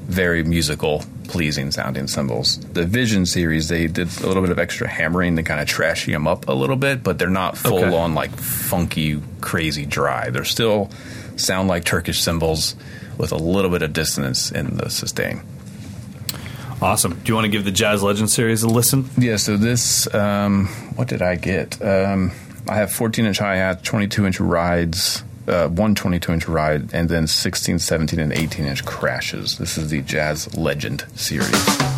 very 0.02 0.44
musical, 0.44 1.04
pleasing 1.28 1.70
sounding 1.70 2.06
cymbals. 2.06 2.58
The 2.58 2.84
Vision 2.84 3.24
series, 3.26 3.68
they 3.68 3.86
did 3.86 4.08
a 4.20 4.26
little 4.26 4.42
bit 4.42 4.50
of 4.50 4.58
extra 4.58 4.86
hammering 4.86 5.36
to 5.36 5.42
kind 5.42 5.60
of 5.60 5.66
trashy 5.66 6.12
them 6.12 6.26
up 6.26 6.48
a 6.48 6.52
little 6.52 6.76
bit, 6.76 7.02
but 7.02 7.18
they're 7.18 7.30
not 7.30 7.56
full 7.56 7.84
okay. 7.84 7.96
on 7.96 8.14
like 8.14 8.30
funky, 8.32 9.20
crazy 9.40 9.86
dry. 9.86 10.30
They're 10.30 10.44
still 10.44 10.90
sound 11.36 11.68
like 11.68 11.84
Turkish 11.84 12.20
cymbals 12.20 12.74
with 13.18 13.32
a 13.32 13.36
little 13.36 13.70
bit 13.70 13.82
of 13.82 13.92
dissonance 13.92 14.50
in 14.50 14.76
the 14.76 14.90
sustain. 14.90 15.42
Awesome. 16.80 17.12
Do 17.14 17.30
you 17.30 17.34
want 17.34 17.44
to 17.44 17.50
give 17.50 17.64
the 17.64 17.70
Jazz 17.70 18.02
Legend 18.02 18.28
series 18.28 18.64
a 18.64 18.68
listen? 18.68 19.08
Yeah. 19.16 19.36
So 19.36 19.56
this, 19.56 20.12
um, 20.12 20.66
what 20.96 21.06
did 21.06 21.22
I 21.22 21.36
get? 21.36 21.80
Um, 21.80 22.32
I 22.68 22.74
have 22.74 22.92
14 22.92 23.24
inch 23.24 23.38
hi 23.38 23.56
hat, 23.56 23.84
22 23.84 24.26
inch 24.26 24.40
rides, 24.40 25.22
uh, 25.46 25.68
one 25.68 25.94
22 25.94 26.32
inch 26.32 26.48
ride, 26.48 26.92
and 26.92 27.08
then 27.08 27.26
16, 27.26 27.78
17, 27.78 28.18
and 28.18 28.32
18 28.32 28.66
inch 28.66 28.84
crashes. 28.84 29.58
This 29.58 29.78
is 29.78 29.90
the 29.90 30.02
Jazz 30.02 30.56
Legend 30.56 31.04
series. 31.14 31.91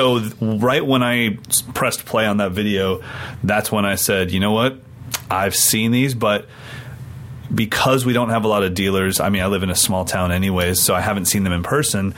So 0.00 0.18
right 0.40 0.84
when 0.84 1.02
I 1.02 1.36
pressed 1.74 2.06
play 2.06 2.24
on 2.26 2.38
that 2.38 2.52
video, 2.52 3.02
that's 3.44 3.70
when 3.70 3.84
I 3.84 3.96
said, 3.96 4.30
you 4.30 4.40
know 4.40 4.52
what? 4.52 4.78
I've 5.30 5.54
seen 5.54 5.90
these, 5.92 6.14
but 6.14 6.46
because 7.54 8.06
we 8.06 8.12
don't 8.12 8.30
have 8.30 8.44
a 8.44 8.48
lot 8.48 8.62
of 8.62 8.74
dealers, 8.74 9.20
I 9.20 9.28
mean, 9.28 9.42
I 9.42 9.46
live 9.48 9.62
in 9.62 9.68
a 9.70 9.74
small 9.74 10.04
town 10.06 10.32
anyways, 10.32 10.80
so 10.80 10.94
I 10.94 11.00
haven't 11.00 11.26
seen 11.26 11.44
them 11.44 11.52
in 11.52 11.62
person. 11.62 12.14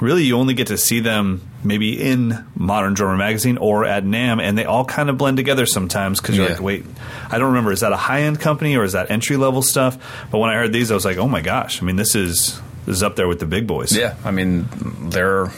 Really, 0.00 0.24
you 0.24 0.36
only 0.38 0.54
get 0.54 0.68
to 0.68 0.78
see 0.78 1.00
them 1.00 1.42
maybe 1.64 2.00
in 2.00 2.44
Modern 2.54 2.94
Drummer 2.94 3.16
Magazine 3.16 3.58
or 3.58 3.84
at 3.84 4.04
NAMM, 4.04 4.40
and 4.40 4.56
they 4.56 4.64
all 4.64 4.84
kind 4.86 5.10
of 5.10 5.18
blend 5.18 5.36
together 5.36 5.66
sometimes 5.66 6.20
because 6.20 6.36
you're 6.36 6.46
Yeah. 6.46 6.52
like, 6.52 6.62
wait, 6.62 6.84
I 7.30 7.38
don't 7.38 7.48
remember, 7.48 7.72
is 7.72 7.80
that 7.80 7.92
a 7.92 7.96
high 7.96 8.22
end 8.22 8.40
company 8.40 8.76
or 8.76 8.84
is 8.84 8.92
that 8.92 9.10
entry 9.10 9.36
level 9.36 9.60
stuff? 9.60 9.98
But 10.30 10.38
when 10.38 10.48
I 10.50 10.54
heard 10.54 10.72
these, 10.72 10.90
I 10.90 10.94
was 10.94 11.04
like, 11.04 11.18
oh 11.18 11.28
my 11.28 11.40
gosh, 11.42 11.82
I 11.82 11.84
mean, 11.84 11.96
this 11.96 12.14
is 12.14 12.58
this 12.86 12.96
is 12.96 13.02
up 13.02 13.16
there 13.16 13.26
with 13.28 13.40
the 13.40 13.46
big 13.46 13.66
boys. 13.66 13.94
Yeah, 13.96 14.14
I 14.24 14.30
mean 14.30 14.68
they're 15.10 15.50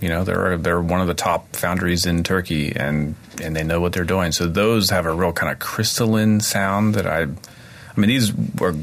you 0.00 0.08
know 0.08 0.24
they're 0.24 0.56
they're 0.56 0.80
one 0.80 1.00
of 1.00 1.06
the 1.06 1.14
top 1.14 1.54
foundries 1.56 2.06
in 2.06 2.22
Turkey, 2.24 2.74
and 2.74 3.14
and 3.42 3.54
they 3.54 3.64
know 3.64 3.80
what 3.80 3.92
they're 3.92 4.04
doing. 4.04 4.32
So 4.32 4.46
those 4.46 4.90
have 4.90 5.06
a 5.06 5.12
real 5.12 5.32
kind 5.32 5.52
of 5.52 5.58
crystalline 5.58 6.40
sound 6.40 6.94
that 6.94 7.06
I, 7.06 7.22
I 7.22 8.00
mean 8.00 8.08
these 8.08 8.32
were 8.58 8.74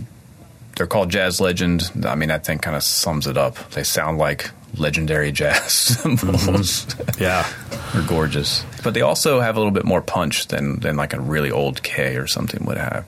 they're 0.75 0.87
called 0.87 1.09
Jazz 1.09 1.41
Legend. 1.41 1.91
I 2.05 2.15
mean 2.15 2.31
I 2.31 2.37
think 2.37 2.61
kind 2.61 2.75
of 2.75 2.83
sums 2.83 3.27
it 3.27 3.37
up. 3.37 3.71
They 3.71 3.83
sound 3.83 4.17
like 4.17 4.51
legendary 4.77 5.31
jazz 5.33 5.71
cymbals. 5.71 6.85
Yeah. 7.19 7.47
They're 7.93 8.07
gorgeous, 8.07 8.63
but 8.83 8.93
they 8.93 9.01
also 9.01 9.39
have 9.39 9.55
a 9.55 9.59
little 9.59 9.73
bit 9.73 9.83
more 9.83 10.01
punch 10.01 10.47
than 10.47 10.79
than 10.79 10.95
like 10.95 11.13
a 11.13 11.19
really 11.19 11.49
old 11.49 11.81
K 11.81 12.17
or 12.17 12.27
something 12.27 12.65
would 12.65 12.77
have. 12.77 13.05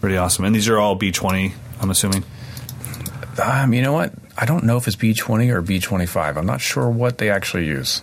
Pretty 0.00 0.16
awesome. 0.16 0.44
And 0.44 0.54
these 0.54 0.68
are 0.68 0.78
all 0.78 0.96
B20, 0.96 1.52
I'm 1.80 1.90
assuming. 1.90 2.24
Um, 3.42 3.74
you 3.74 3.82
know 3.82 3.92
what? 3.92 4.12
I 4.40 4.46
don't 4.46 4.64
know 4.64 4.76
if 4.78 4.86
it's 4.86 4.96
B 4.96 5.12
twenty 5.14 5.50
or 5.50 5.60
B 5.60 5.78
twenty 5.80 6.06
five. 6.06 6.36
I'm 6.36 6.46
not 6.46 6.60
sure 6.60 6.88
what 6.88 7.18
they 7.18 7.30
actually 7.30 7.66
use. 7.66 8.02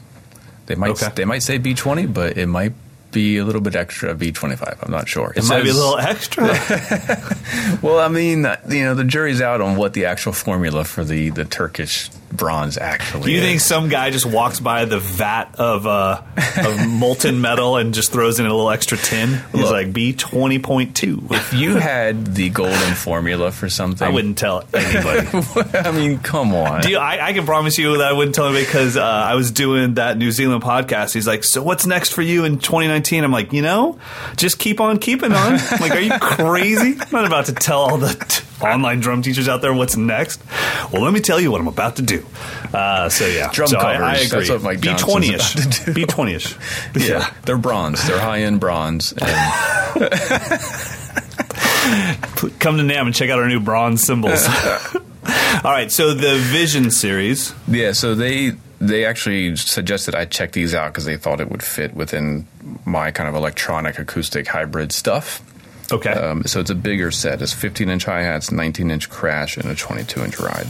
They 0.68 0.76
might 0.76 0.92
Okay. 0.92 1.10
they 1.16 1.26
might 1.26 1.44
say 1.44 1.58
B 1.58 1.74
twenty, 1.74 2.06
but 2.06 2.38
it 2.38 2.46
might 2.48 2.74
be 3.12 3.38
a 3.38 3.46
little 3.46 3.62
bit 3.62 3.76
extra 3.76 4.14
B 4.14 4.32
twenty 4.32 4.56
five. 4.56 4.78
I'm 4.84 4.92
not 4.92 5.08
sure. 5.08 5.34
It 5.36 5.46
might 5.48 5.64
be 5.64 5.70
a 5.70 5.74
little 5.74 5.98
extra. 5.98 6.48
Well, 7.82 8.00
I 8.00 8.08
mean, 8.08 8.46
you 8.70 8.84
know, 8.84 8.96
the 8.96 9.04
jury's 9.04 9.42
out 9.42 9.62
on 9.62 9.76
what 9.76 9.94
the 9.94 10.06
actual 10.06 10.34
formula 10.34 10.84
for 10.84 11.04
the 11.04 11.30
the 11.30 11.46
Turkish 11.46 12.10
bronze 12.32 12.78
actually. 12.78 13.24
Do 13.24 13.32
you 13.32 13.38
is. 13.40 13.44
think 13.44 13.62
some 13.62 13.90
guy 13.90 14.10
just 14.10 14.26
walks 14.26 14.60
by 14.60 14.86
the 14.86 15.00
vat 15.00 15.56
of 15.58 15.88
uh, 15.88 16.22
of 16.58 16.88
molten 16.90 17.42
metal 17.42 17.78
and 17.78 17.94
just 17.94 18.12
throws 18.12 18.40
in 18.40 18.46
a 18.46 18.50
little 18.50 18.70
extra 18.70 18.98
tin? 18.98 19.40
He's 19.52 19.62
Look. 19.62 19.72
like 19.72 19.94
B 19.94 20.14
twenty 20.14 20.60
point 20.60 20.96
two. 20.96 21.26
if 21.32 21.54
you 21.54 21.76
had 21.76 22.36
the 22.36 22.50
golden 22.50 22.94
formula 22.94 23.52
for 23.52 23.70
something? 23.70 24.08
I 24.08 24.12
wouldn't 24.12 24.38
tell 24.38 24.64
anybody. 24.74 25.28
I 25.78 25.92
mean, 25.92 26.20
come 26.20 26.54
on. 26.54 26.82
Do 26.82 26.90
you, 26.90 26.98
I, 26.98 27.28
I 27.28 27.34
can 27.34 27.46
promise 27.46 27.78
you 27.78 27.98
that 27.98 28.08
I 28.08 28.14
wouldn't 28.14 28.36
tell 28.36 28.46
anybody 28.46 28.66
because 28.66 28.98
uh, 28.98 29.04
I 29.04 29.36
was 29.36 29.52
doing 29.52 29.96
that 29.96 30.18
New 30.18 30.32
Zealand 30.32 30.64
podcast. 30.64 31.14
He's 31.14 31.28
like, 31.28 31.44
"So 31.44 31.62
what's 31.64 31.86
next 31.86 32.14
for 32.14 32.22
you 32.22 32.46
in 32.46 32.60
2019?" 32.60 33.24
I'm 33.24 33.32
like, 33.32 33.54
"You 33.54 33.62
know, 33.62 34.00
just 34.36 34.60
keep 34.60 34.80
on 34.82 35.00
keeping 35.00 35.32
on." 35.32 35.54
I'm 35.60 35.80
like, 35.80 35.92
are 35.92 36.00
you 36.00 36.12
crazy? 36.20 37.00
I'm 37.00 37.12
not 37.12 37.26
about 37.26 37.46
to 37.48 37.54
tell 37.54 37.80
all 37.80 37.98
the 37.98 38.14
t- 38.14 38.44
online 38.62 39.00
drum 39.00 39.22
teachers 39.22 39.48
out 39.48 39.62
there 39.62 39.74
what's 39.74 39.96
next. 39.98 40.42
Well, 40.92 41.02
let 41.04 41.14
me 41.14 41.20
tell 41.20 41.40
you 41.40 41.52
what 41.52 41.62
I'm 41.62 41.68
about 41.68 41.98
to 41.98 42.02
do. 42.02 42.26
Uh, 42.74 43.10
so 43.10 43.26
yeah, 43.28 43.50
Drum 43.52 43.68
so 43.68 43.78
I, 43.78 43.94
I 43.94 43.98
covers. 44.28 44.32
agree. 44.32 44.48
That's 44.48 44.64
Mike 44.64 44.82
B 44.82 44.94
twenty 44.98 45.34
ish. 45.34 45.56
about 45.56 45.72
to 45.74 45.86
do. 45.86 45.94
B 45.94 46.06
twenty 46.06 46.34
ish. 46.34 46.56
yeah, 46.96 47.32
they're 47.46 47.58
bronze. 47.58 48.06
They're 48.08 48.20
high 48.20 48.42
end 48.42 48.60
bronze. 48.60 49.12
And 49.14 49.22
Come 52.60 52.78
to 52.78 52.84
NAMM 52.84 53.08
and 53.08 53.16
check 53.16 53.30
out 53.30 53.40
our 53.40 53.48
new 53.48 53.60
bronze 53.60 54.04
cymbals. 54.04 54.46
All 55.64 55.72
right, 55.72 55.92
so 55.92 56.14
the 56.14 56.36
Vision 56.38 56.92
series. 56.92 57.54
Yeah, 57.68 57.94
so 57.94 58.16
they 58.16 58.52
they 58.80 59.06
actually 59.06 59.56
suggested 59.56 60.14
I 60.16 60.26
check 60.26 60.52
these 60.52 60.74
out 60.76 60.92
because 60.92 61.06
they 61.06 61.18
thought 61.18 61.40
it 61.42 61.50
would 61.50 61.64
fit 61.64 61.94
within 61.96 62.48
my 62.86 63.12
kind 63.12 63.28
of 63.30 63.36
electronic 63.36 63.98
acoustic 64.00 64.48
hybrid 64.48 64.92
stuff. 64.92 65.42
Okay. 65.92 66.12
Um, 66.12 66.44
so 66.44 66.60
it's 66.60 66.70
a 66.70 66.76
bigger 66.76 67.12
set. 67.12 67.42
It's 67.42 67.54
15 67.54 67.90
inch 67.90 68.06
hi 68.06 68.22
hats, 68.22 68.52
19 68.52 68.92
inch 68.92 69.10
crash, 69.10 69.58
and 69.58 69.70
a 69.70 69.76
22 69.76 70.24
inch 70.24 70.40
ride. 70.40 70.68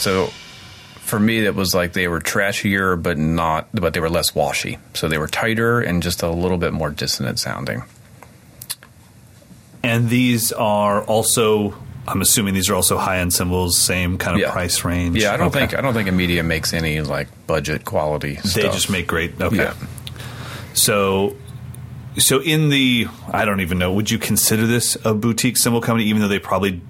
So 0.00 0.26
for 0.96 1.20
me, 1.20 1.44
it 1.44 1.54
was 1.54 1.74
like 1.74 1.92
they 1.92 2.08
were 2.08 2.20
trashier, 2.20 3.00
but 3.00 3.18
not, 3.18 3.68
but 3.72 3.92
they 3.94 4.00
were 4.00 4.08
less 4.10 4.34
washy. 4.34 4.78
So 4.94 5.08
they 5.08 5.18
were 5.18 5.28
tighter 5.28 5.80
and 5.80 6.02
just 6.02 6.22
a 6.22 6.30
little 6.30 6.56
bit 6.58 6.72
more 6.72 6.90
dissonant 6.90 7.38
sounding. 7.38 7.82
And 9.82 10.08
these 10.10 10.52
are 10.52 11.02
also, 11.04 11.74
I'm 12.06 12.20
assuming 12.20 12.54
these 12.54 12.68
are 12.70 12.74
also 12.74 12.98
high 12.98 13.18
end 13.18 13.32
cymbals, 13.32 13.78
same 13.78 14.18
kind 14.18 14.36
of 14.36 14.40
Yeah. 14.40 14.52
price 14.52 14.84
range. 14.84 15.16
Yeah, 15.22 15.32
I 15.32 15.36
don't 15.36 15.48
Okay. 15.48 15.60
think 15.60 15.74
I 15.78 15.80
don't 15.80 15.94
think 15.94 16.08
Amedia 16.08 16.44
makes 16.44 16.72
any 16.72 17.00
like 17.00 17.28
budget 17.46 17.84
quality. 17.84 18.34
they 18.42 18.48
stuff. 18.48 18.74
just 18.74 18.90
make 18.90 19.06
great. 19.06 19.40
Okay. 19.40 19.56
Yeah. 19.56 19.74
So, 20.74 21.36
so 22.18 22.40
in 22.40 22.68
the, 22.68 23.06
I 23.32 23.44
don't 23.44 23.60
even 23.60 23.78
know. 23.78 23.92
Would 23.92 24.10
you 24.10 24.18
consider 24.18 24.66
this 24.66 24.96
a 25.04 25.14
boutique 25.14 25.56
cymbal 25.56 25.80
company, 25.80 26.08
even 26.08 26.20
though 26.22 26.28
they 26.28 26.38
probably 26.38 26.80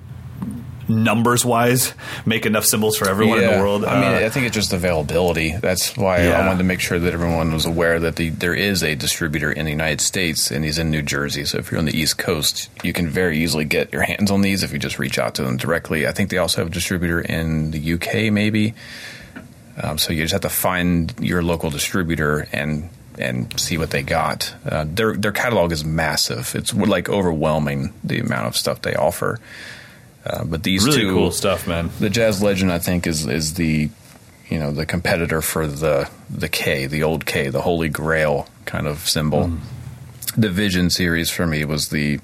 numbers 0.90 1.44
wise 1.44 1.94
make 2.26 2.44
enough 2.44 2.64
cymbals 2.64 2.96
for 2.96 3.08
everyone 3.08 3.38
in 3.40 3.50
the 3.50 3.58
world? 3.58 3.84
I 3.84 4.00
mean, 4.00 4.22
Uh, 4.22 4.26
I 4.26 4.28
think 4.28 4.46
it's 4.46 4.54
just 4.54 4.72
availability. 4.72 5.56
That's 5.56 5.96
why 5.96 6.24
Yeah. 6.24 6.40
I 6.40 6.46
wanted 6.46 6.58
to 6.58 6.64
make 6.64 6.80
sure 6.80 6.98
that 6.98 7.14
everyone 7.14 7.52
was 7.52 7.64
aware 7.64 7.98
that 8.00 8.16
the, 8.16 8.28
there 8.30 8.54
is 8.54 8.82
a 8.82 8.94
distributor 8.94 9.50
in 9.52 9.64
the 9.64 9.70
United 9.70 10.00
States, 10.00 10.50
and 10.50 10.64
he's 10.64 10.78
in 10.78 10.90
New 10.90 11.02
Jersey. 11.02 11.44
So 11.44 11.58
if 11.58 11.70
you're 11.70 11.78
on 11.78 11.86
the 11.86 11.96
East 11.96 12.18
Coast, 12.18 12.68
you 12.82 12.92
can 12.92 13.08
very 13.08 13.38
easily 13.38 13.64
get 13.64 13.92
your 13.92 14.02
hands 14.02 14.30
on 14.30 14.42
these 14.42 14.62
if 14.62 14.72
you 14.72 14.78
just 14.78 14.98
reach 14.98 15.18
out 15.18 15.34
to 15.36 15.42
them 15.42 15.56
directly. 15.56 16.06
I 16.06 16.12
think 16.12 16.30
they 16.30 16.38
also 16.38 16.60
have 16.60 16.68
a 16.68 16.74
distributor 16.74 17.20
in 17.20 17.70
the 17.70 17.94
UK, 17.94 18.30
maybe. 18.32 18.74
Um, 19.82 19.96
so 19.98 20.12
you 20.12 20.22
just 20.22 20.32
have 20.32 20.42
to 20.42 20.48
find 20.50 21.14
your 21.20 21.42
local 21.42 21.70
distributor 21.70 22.46
and 22.52 22.90
and 23.18 23.58
see 23.60 23.76
what 23.76 23.90
they 23.90 24.02
got. 24.02 24.54
Uh, 24.68 24.84
their 24.88 25.14
their 25.14 25.32
catalog 25.32 25.72
is 25.72 25.84
massive. 25.84 26.54
It's 26.54 26.72
like 26.74 27.08
overwhelming 27.08 27.92
the 28.04 28.18
amount 28.20 28.46
of 28.46 28.56
stuff 28.56 28.82
they 28.82 28.94
offer. 28.94 29.38
Uh, 30.24 30.44
but 30.44 30.62
these 30.62 30.84
really 30.86 31.00
two, 31.00 31.12
cool 31.14 31.30
stuff, 31.30 31.66
man. 31.66 31.90
the 31.98 32.10
Jazz 32.10 32.42
Legend, 32.42 32.70
I 32.72 32.78
think, 32.78 33.06
is 33.06 33.26
is 33.26 33.54
the 33.54 33.88
you 34.48 34.58
know 34.58 34.70
the 34.70 34.84
competitor 34.86 35.40
for 35.42 35.66
the 35.66 36.08
the 36.28 36.48
K, 36.48 36.86
the 36.86 37.02
old 37.02 37.24
K, 37.26 37.48
the 37.48 37.62
Holy 37.62 37.88
Grail 37.88 38.48
kind 38.66 38.86
of 38.86 39.08
cymbal. 39.08 39.50
The 40.36 40.50
Vision 40.50 40.90
series 40.90 41.30
for 41.30 41.46
me 41.46 41.64
was 41.64 41.88
the 41.88 42.20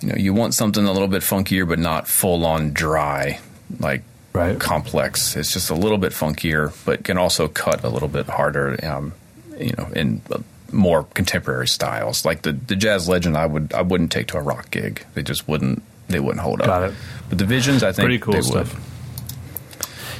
you 0.00 0.08
know 0.08 0.16
you 0.16 0.34
want 0.34 0.54
something 0.54 0.84
a 0.84 0.92
little 0.92 1.08
bit 1.08 1.22
funkier, 1.22 1.66
but 1.68 1.78
not 1.78 2.08
full 2.08 2.44
on 2.44 2.72
dry 2.72 3.40
like 3.78 4.02
Right. 4.32 4.58
complex. 4.58 5.36
It's 5.36 5.52
just 5.52 5.70
a 5.70 5.76
little 5.76 5.96
bit 5.96 6.10
funkier, 6.10 6.74
but 6.84 7.04
can 7.04 7.16
also 7.16 7.46
cut 7.46 7.84
a 7.84 7.88
little 7.88 8.08
bit 8.08 8.26
harder. 8.26 8.76
Um, 8.84 9.12
you 9.56 9.72
know, 9.78 9.86
in 9.94 10.22
uh, 10.28 10.38
more 10.72 11.04
contemporary 11.14 11.68
styles, 11.68 12.24
like 12.24 12.42
the 12.42 12.50
the 12.50 12.74
Jazz 12.74 13.08
Legend, 13.08 13.36
I 13.36 13.46
would 13.46 13.72
I 13.72 13.82
wouldn't 13.82 14.10
take 14.10 14.26
to 14.28 14.36
a 14.38 14.42
rock 14.42 14.72
gig. 14.72 15.06
They 15.14 15.22
just 15.22 15.46
wouldn't 15.46 15.84
they 16.08 16.20
wouldn't 16.20 16.40
hold 16.42 16.60
up. 16.60 16.66
Got 16.66 16.82
it. 16.90 16.94
But 17.28 17.38
the 17.38 17.44
Visions, 17.46 17.82
I 17.82 17.92
think 17.92 18.04
Pretty 18.06 18.18
cool 18.18 18.34
they 18.34 18.42
stuff. 18.42 18.74
would. 18.74 18.82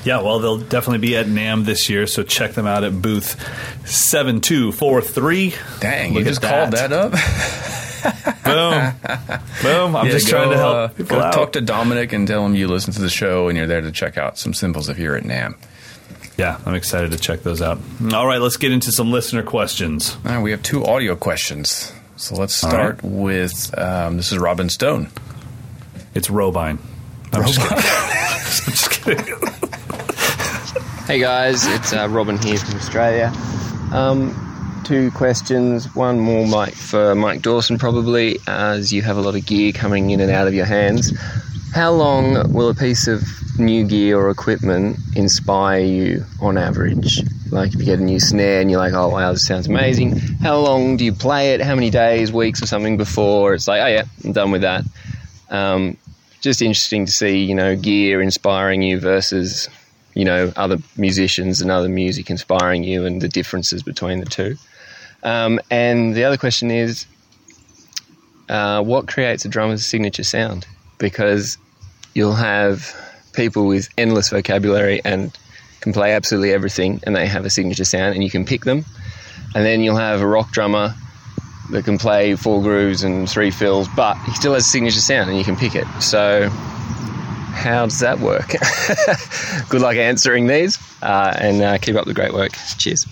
Yeah, 0.06 0.20
well, 0.20 0.38
they'll 0.38 0.58
definitely 0.58 0.98
be 0.98 1.16
at 1.16 1.24
NAMM 1.26 1.64
this 1.64 1.88
year, 1.88 2.06
so 2.06 2.22
check 2.22 2.52
them 2.52 2.66
out 2.66 2.84
at 2.84 3.00
booth 3.00 3.40
7243. 3.88 5.54
Dang, 5.80 6.12
Look 6.12 6.20
you 6.20 6.24
just 6.28 6.42
called 6.42 6.72
that 6.72 6.92
up. 6.92 7.12
Boom. 8.44 8.92
Boom. 9.62 9.96
I'm 9.96 10.06
Yeah, 10.06 10.12
just 10.12 10.26
go, 10.26 10.32
trying 10.32 10.50
to 10.50 10.56
help 10.58 10.74
uh, 10.76 10.88
people 10.88 11.16
go 11.16 11.22
out. 11.22 11.32
talk 11.32 11.52
to 11.52 11.62
Dominic 11.62 12.12
and 12.12 12.28
tell 12.28 12.44
him 12.44 12.54
you 12.54 12.68
listen 12.68 12.92
to 12.92 13.00
the 13.00 13.08
show 13.08 13.48
and 13.48 13.56
you're 13.56 13.66
there 13.66 13.80
to 13.80 13.90
check 13.90 14.18
out 14.18 14.36
some 14.36 14.52
cymbals 14.52 14.90
if 14.90 14.98
you're 14.98 15.16
at 15.16 15.24
NAMM. 15.24 15.54
yeah, 16.36 16.60
I'm 16.66 16.74
excited 16.74 17.12
to 17.12 17.18
check 17.18 17.42
those 17.42 17.62
out. 17.62 17.78
All 18.12 18.26
right, 18.26 18.40
let's 18.42 18.58
get 18.58 18.72
into 18.72 18.92
some 18.92 19.10
listener 19.10 19.42
questions. 19.42 20.16
All 20.26 20.32
right, 20.34 20.42
we 20.42 20.50
have 20.50 20.62
two 20.62 20.84
audio 20.84 21.16
questions. 21.16 21.92
So 22.16 22.36
let's 22.36 22.54
start 22.54 23.02
with 23.02 23.76
um, 23.78 24.18
this 24.18 24.32
is 24.32 24.38
Robin 24.38 24.68
Stone. 24.68 25.08
It's 26.14 26.30
Robine. 26.30 26.78
I'm 27.32 27.44
just 27.44 27.60
kidding. 27.60 27.76
I'm 27.84 28.72
just 28.72 28.90
kidding. 28.90 29.34
Hey 31.04 31.18
guys, 31.18 31.66
it's 31.66 31.92
uh, 31.92 32.08
Robin 32.08 32.38
here 32.38 32.56
from 32.56 32.76
Australia. 32.76 33.30
Um, 33.92 34.80
two 34.86 35.10
questions. 35.10 35.94
One 35.94 36.18
more, 36.18 36.46
Mike, 36.46 36.72
for 36.72 37.14
Mike 37.14 37.42
Dawson, 37.42 37.76
probably, 37.76 38.38
as 38.46 38.90
you 38.90 39.02
have 39.02 39.18
a 39.18 39.20
lot 39.20 39.34
of 39.34 39.44
gear 39.44 39.72
coming 39.72 40.08
in 40.10 40.20
and 40.20 40.30
out 40.30 40.48
of 40.48 40.54
your 40.54 40.64
hands. 40.64 41.12
How 41.74 41.92
long 41.92 42.50
will 42.54 42.70
a 42.70 42.74
piece 42.74 43.06
of 43.06 43.22
new 43.58 43.84
gear 43.84 44.16
or 44.18 44.30
equipment 44.30 44.96
inspire 45.14 45.80
you 45.80 46.24
on 46.40 46.56
average? 46.56 47.20
Like 47.50 47.74
if 47.74 47.80
you 47.80 47.84
get 47.84 47.98
a 47.98 48.02
new 48.02 48.18
snare 48.18 48.62
and 48.62 48.70
you're 48.70 48.80
like, 48.80 48.94
oh 48.94 49.08
wow, 49.08 49.32
this 49.32 49.46
sounds 49.46 49.66
amazing. 49.66 50.16
How 50.40 50.58
long 50.58 50.96
do 50.96 51.04
you 51.04 51.12
play 51.12 51.52
it? 51.52 51.60
How 51.60 51.74
many 51.74 51.90
days, 51.90 52.32
weeks, 52.32 52.62
or 52.62 52.66
something 52.66 52.96
before 52.96 53.52
it's 53.52 53.68
like, 53.68 53.82
oh 53.82 53.88
yeah, 53.88 54.04
I'm 54.24 54.32
done 54.32 54.52
with 54.52 54.62
that? 54.62 54.84
Um, 55.50 55.96
just 56.40 56.60
interesting 56.60 57.06
to 57.06 57.12
see, 57.12 57.44
you 57.44 57.54
know, 57.54 57.74
gear 57.76 58.20
inspiring 58.20 58.82
you 58.82 59.00
versus 59.00 59.68
you 60.14 60.24
know, 60.24 60.52
other 60.56 60.78
musicians 60.96 61.60
and 61.60 61.70
other 61.70 61.88
music 61.88 62.30
inspiring 62.30 62.84
you 62.84 63.04
and 63.04 63.20
the 63.20 63.28
differences 63.28 63.82
between 63.82 64.20
the 64.20 64.26
two. 64.26 64.56
Um, 65.22 65.60
and 65.70 66.14
the 66.14 66.24
other 66.24 66.36
question 66.36 66.70
is, 66.70 67.06
uh, 68.48 68.82
what 68.82 69.08
creates 69.08 69.44
a 69.44 69.48
drummer's 69.48 69.84
signature 69.84 70.22
sound? 70.22 70.66
Because 70.98 71.58
you'll 72.14 72.34
have 72.34 72.94
people 73.32 73.66
with 73.66 73.88
endless 73.98 74.30
vocabulary 74.30 75.00
and 75.04 75.36
can 75.80 75.92
play 75.92 76.12
absolutely 76.12 76.52
everything, 76.52 77.00
and 77.04 77.16
they 77.16 77.26
have 77.26 77.44
a 77.44 77.50
signature 77.50 77.84
sound, 77.84 78.14
and 78.14 78.22
you 78.22 78.30
can 78.30 78.44
pick 78.44 78.64
them. 78.64 78.84
And 79.54 79.64
then 79.64 79.80
you'll 79.80 79.96
have 79.96 80.20
a 80.20 80.26
rock 80.26 80.52
drummer 80.52 80.94
that 81.70 81.84
can 81.84 81.98
play 81.98 82.36
four 82.36 82.62
grooves 82.62 83.02
and 83.02 83.28
three 83.28 83.50
fills, 83.50 83.88
but 83.96 84.16
he 84.24 84.32
still 84.32 84.54
has 84.54 84.64
a 84.64 84.68
signature 84.68 85.00
sound, 85.00 85.30
and 85.30 85.38
you 85.38 85.44
can 85.44 85.56
pick 85.56 85.74
it. 85.74 85.86
So 86.00 86.48
how 86.48 87.86
does 87.86 88.00
that 88.00 88.20
work? 88.20 88.48
Good 89.68 89.80
luck 89.80 89.96
answering 89.96 90.46
these 90.46 90.78
uh, 91.02 91.36
and 91.38 91.62
uh, 91.62 91.78
keep 91.78 91.96
up 91.96 92.04
the 92.04 92.14
great 92.14 92.32
work. 92.32 92.52
Cheers. 92.78 93.06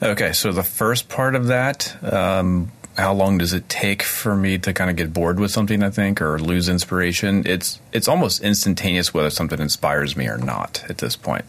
Okay, 0.00 0.32
so 0.32 0.52
the 0.52 0.62
first 0.62 1.08
part 1.08 1.34
of 1.34 1.48
that, 1.48 1.96
um, 2.04 2.70
how 2.96 3.12
long 3.12 3.38
does 3.38 3.52
it 3.52 3.68
take 3.68 4.02
for 4.02 4.36
me 4.36 4.58
to 4.58 4.72
kind 4.72 4.90
of 4.90 4.96
get 4.96 5.12
bored 5.12 5.40
with 5.40 5.50
something? 5.50 5.82
I 5.82 5.90
think, 5.90 6.22
or 6.22 6.38
lose 6.38 6.68
inspiration. 6.68 7.44
It's 7.46 7.80
it's 7.92 8.06
almost 8.06 8.42
instantaneous 8.42 9.12
whether 9.12 9.30
something 9.30 9.60
inspires 9.60 10.16
me 10.16 10.28
or 10.28 10.38
not 10.38 10.84
at 10.88 10.98
this 10.98 11.16
point 11.16 11.44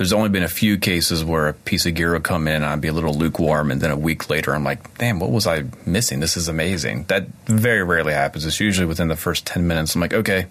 there's 0.00 0.14
only 0.14 0.30
been 0.30 0.42
a 0.42 0.48
few 0.48 0.78
cases 0.78 1.22
where 1.22 1.48
a 1.48 1.52
piece 1.52 1.84
of 1.84 1.92
gear 1.92 2.14
will 2.14 2.20
come 2.20 2.48
in 2.48 2.54
and 2.54 2.64
I'd 2.64 2.80
be 2.80 2.88
a 2.88 2.92
little 2.94 3.12
lukewarm, 3.12 3.70
and 3.70 3.82
then 3.82 3.90
a 3.90 3.98
week 3.98 4.30
later 4.30 4.54
I'm 4.54 4.64
like, 4.64 4.96
damn, 4.96 5.20
what 5.20 5.30
was 5.30 5.46
I 5.46 5.64
missing? 5.84 6.20
This 6.20 6.38
is 6.38 6.48
amazing. 6.48 7.04
That 7.08 7.26
very 7.44 7.82
rarely 7.82 8.14
happens. 8.14 8.46
It's 8.46 8.60
usually 8.60 8.86
within 8.86 9.08
the 9.08 9.16
first 9.16 9.46
ten 9.46 9.68
minutes. 9.68 9.94
I'm 9.94 10.00
like, 10.00 10.14
okay, 10.14 10.46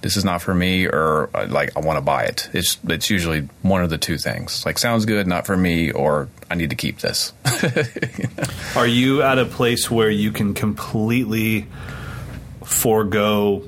this 0.00 0.16
is 0.16 0.24
not 0.24 0.40
for 0.40 0.54
me, 0.54 0.86
or 0.86 1.28
uh, 1.34 1.46
like 1.46 1.76
I 1.76 1.80
want 1.80 1.98
to 1.98 2.00
buy 2.00 2.24
it. 2.24 2.48
It's 2.54 2.78
it's 2.88 3.10
usually 3.10 3.50
one 3.60 3.82
of 3.82 3.90
the 3.90 3.98
two 3.98 4.16
things. 4.16 4.64
Like 4.64 4.78
sounds 4.78 5.04
good, 5.04 5.26
not 5.26 5.44
for 5.44 5.58
me, 5.58 5.90
or 5.90 6.30
I 6.50 6.54
need 6.54 6.70
to 6.70 6.76
keep 6.76 7.00
this. 7.00 7.34
Are 8.76 8.86
you 8.86 9.20
at 9.20 9.38
a 9.38 9.44
place 9.44 9.90
where 9.90 10.08
you 10.08 10.32
can 10.32 10.54
completely 10.54 11.66
forego 12.64 13.62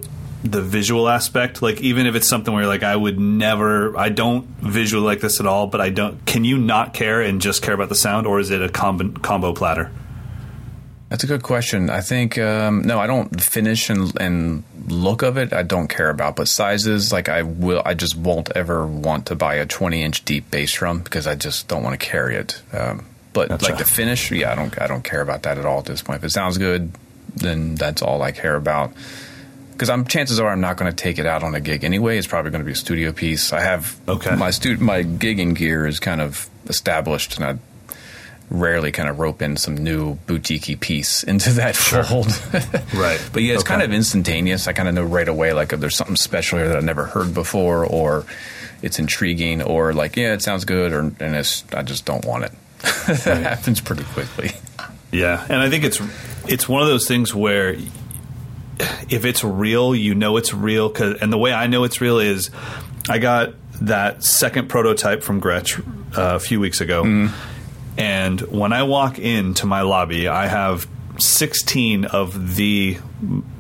the 0.45 0.63
visual 0.63 1.09
aspect. 1.09 1.63
Like 1.63 1.81
even 1.81 2.07
if 2.07 2.15
it's 2.15 2.29
something 2.29 2.53
where 2.55 2.67
like 2.67 2.83
i 2.83 2.95
would 2.95 3.19
never 3.19 3.97
i 3.97 4.09
don't 4.09 4.47
visually 4.61 5.05
like 5.05 5.21
this 5.21 5.41
at 5.41 5.47
all 5.47 5.67
but 5.67 5.81
i 5.81 5.91
don't 5.91 6.25
can 6.27 6.45
you 6.45 6.59
not 6.59 6.95
care 6.95 7.21
and 7.21 7.41
just 7.41 7.63
care 7.63 7.75
about 7.75 7.89
the 7.89 7.95
sound 7.95 8.27
or 8.27 8.39
is 8.39 8.51
it 8.51 8.63
a 8.63 8.69
combo, 8.69 9.11
combo 9.21 9.53
platter? 9.53 9.91
That's 11.09 11.25
a 11.25 11.27
good 11.27 11.43
question. 11.43 11.89
I 11.89 12.03
think 12.03 12.39
um, 12.39 12.83
no 12.83 12.99
i 12.99 13.07
don't 13.07 13.41
finish 13.41 13.91
and, 13.91 14.13
and 14.21 14.65
look 14.87 15.23
of 15.23 15.37
it 15.37 15.53
i 15.53 15.63
don't 15.63 15.89
care 15.89 16.09
about 16.09 16.37
but 16.37 16.49
sizes 16.49 17.13
like 17.13 17.29
i 17.29 17.43
will 17.43 17.83
i 17.85 17.93
just 17.93 18.17
won't 18.17 18.51
ever 18.57 18.87
want 18.87 19.27
to 19.27 19.35
buy 19.35 19.57
a 19.57 19.67
20 19.67 20.03
inch 20.03 20.25
deep 20.25 20.51
bass 20.51 20.73
drum 20.73 21.01
because 21.01 21.27
i 21.27 21.35
just 21.35 21.69
don't 21.69 21.83
want 21.83 21.99
to 21.99 22.07
carry 22.07 22.37
it. 22.37 22.63
Um, 22.73 23.05
but 23.35 23.51
like 23.63 23.79
the 23.79 23.85
finish 23.85 24.31
yeah 24.31 24.53
i 24.53 24.55
don't 24.55 24.81
i 24.81 24.87
don't 24.87 25.05
care 25.05 25.21
about 25.21 25.43
that 25.43 25.59
at 25.59 25.67
all 25.67 25.81
at 25.81 25.85
this 25.87 26.03
point. 26.03 26.19
If 26.19 26.25
it 26.25 26.31
sounds 26.31 26.59
good 26.59 26.93
then 27.35 27.75
that's 27.75 28.03
all 28.03 28.23
i 28.23 28.33
care 28.33 28.57
about 28.57 28.93
because 29.79 29.91
I'm 29.91 30.05
chances 30.05 30.41
are 30.41 30.49
I'm 30.49 30.61
not 30.61 30.77
going 30.77 30.91
to 30.91 30.97
take 30.97 31.21
it 31.21 31.27
out 31.27 31.45
on 31.45 31.55
a 31.55 31.61
gig 31.61 31.85
anyway. 31.85 32.19
It's 32.19 32.27
probably 32.27 32.51
going 32.51 32.63
to 32.63 32.67
be 32.67 32.73
a 32.73 32.77
studio 32.77 33.13
piece. 33.13 33.53
I 33.53 33.61
have 33.61 33.97
okay. 34.09 34.35
my 34.35 34.51
stu- 34.51 34.79
my 34.79 35.05
gigging 35.05 35.55
gear 35.55 35.87
is 35.87 36.01
kind 36.01 36.21
of 36.21 36.51
established, 36.67 37.37
and 37.37 37.45
I 37.45 37.95
rarely 38.51 38.91
kind 38.91 39.09
of 39.09 39.21
rope 39.21 39.41
in 39.41 39.57
some 39.57 39.77
new 39.77 40.17
boutiquey 40.27 40.81
piece 40.81 41.23
into 41.23 41.51
that 41.51 41.77
sure. 41.77 42.03
fold. 42.03 42.27
right. 42.95 43.25
But 43.33 43.45
yeah, 43.45 43.55
it's 43.55 43.63
okay. 43.63 43.69
kind 43.69 43.83
of 43.83 43.93
instantaneous. 43.93 44.67
I 44.67 44.73
kind 44.73 44.89
of 44.89 44.97
know 44.97 45.05
right 45.05 45.29
away, 45.29 45.53
like 45.53 45.73
if 45.73 45.79
there's 45.79 45.97
something 45.97 46.17
special 46.17 46.59
here 46.59 46.67
that 46.67 46.77
I've 46.77 46.85
never 46.85 47.07
heard 47.07 47.33
before, 47.33 47.87
or 47.87 48.27
it's 48.83 48.99
intriguing, 48.99 49.63
or 49.63 49.93
like 49.93 50.17
yeah, 50.17 50.33
it 50.33 50.43
sounds 50.43 50.65
good, 50.65 50.93
or 50.93 51.01
and 51.03 51.37
it's 51.37 51.65
I 51.73 51.85
just 51.85 52.05
don't 52.05 52.25
want 52.25 52.47
it. 52.47 52.53
that 52.83 53.09
right. 53.27 53.43
happens 53.43 53.81
pretty 53.81 54.03
quickly. 54.03 54.51
Yeah, 55.13 55.47
and 55.49 55.61
I 55.61 55.71
think 55.71 55.85
it's 55.85 56.01
it's 56.49 56.69
one 56.69 56.83
of 56.83 56.89
those 56.89 57.07
things 57.07 57.33
where 57.33 57.77
if 59.09 59.25
it's 59.25 59.45
real, 59.45 59.95
you 59.95 60.15
know 60.15 60.37
it's 60.37 60.53
real. 60.55 60.91
Cause, 60.91 61.19
and 61.21 61.33
the 61.33 61.39
way 61.39 61.53
I 61.53 61.67
know 61.67 61.85
it's 61.85 62.01
real 62.01 62.19
is 62.19 62.51
I 63.09 63.19
got 63.19 63.55
that 63.81 64.25
second 64.25 64.69
prototype 64.69 65.23
from 65.23 65.41
Gretsch 65.41 65.79
uh, 66.17 66.37
a 66.37 66.41
few 66.41 66.61
weeks 66.61 66.81
ago. 66.81 67.05
Mm. 67.05 67.33
And 67.97 68.41
when 68.43 68.73
I 68.73 68.85
walk 68.85 69.19
into 69.19 69.67
my 69.67 69.83
lobby, 69.83 70.29
I 70.29 70.47
have 70.47 70.87
16 71.19 72.05
of 72.05 72.57
the 72.57 72.99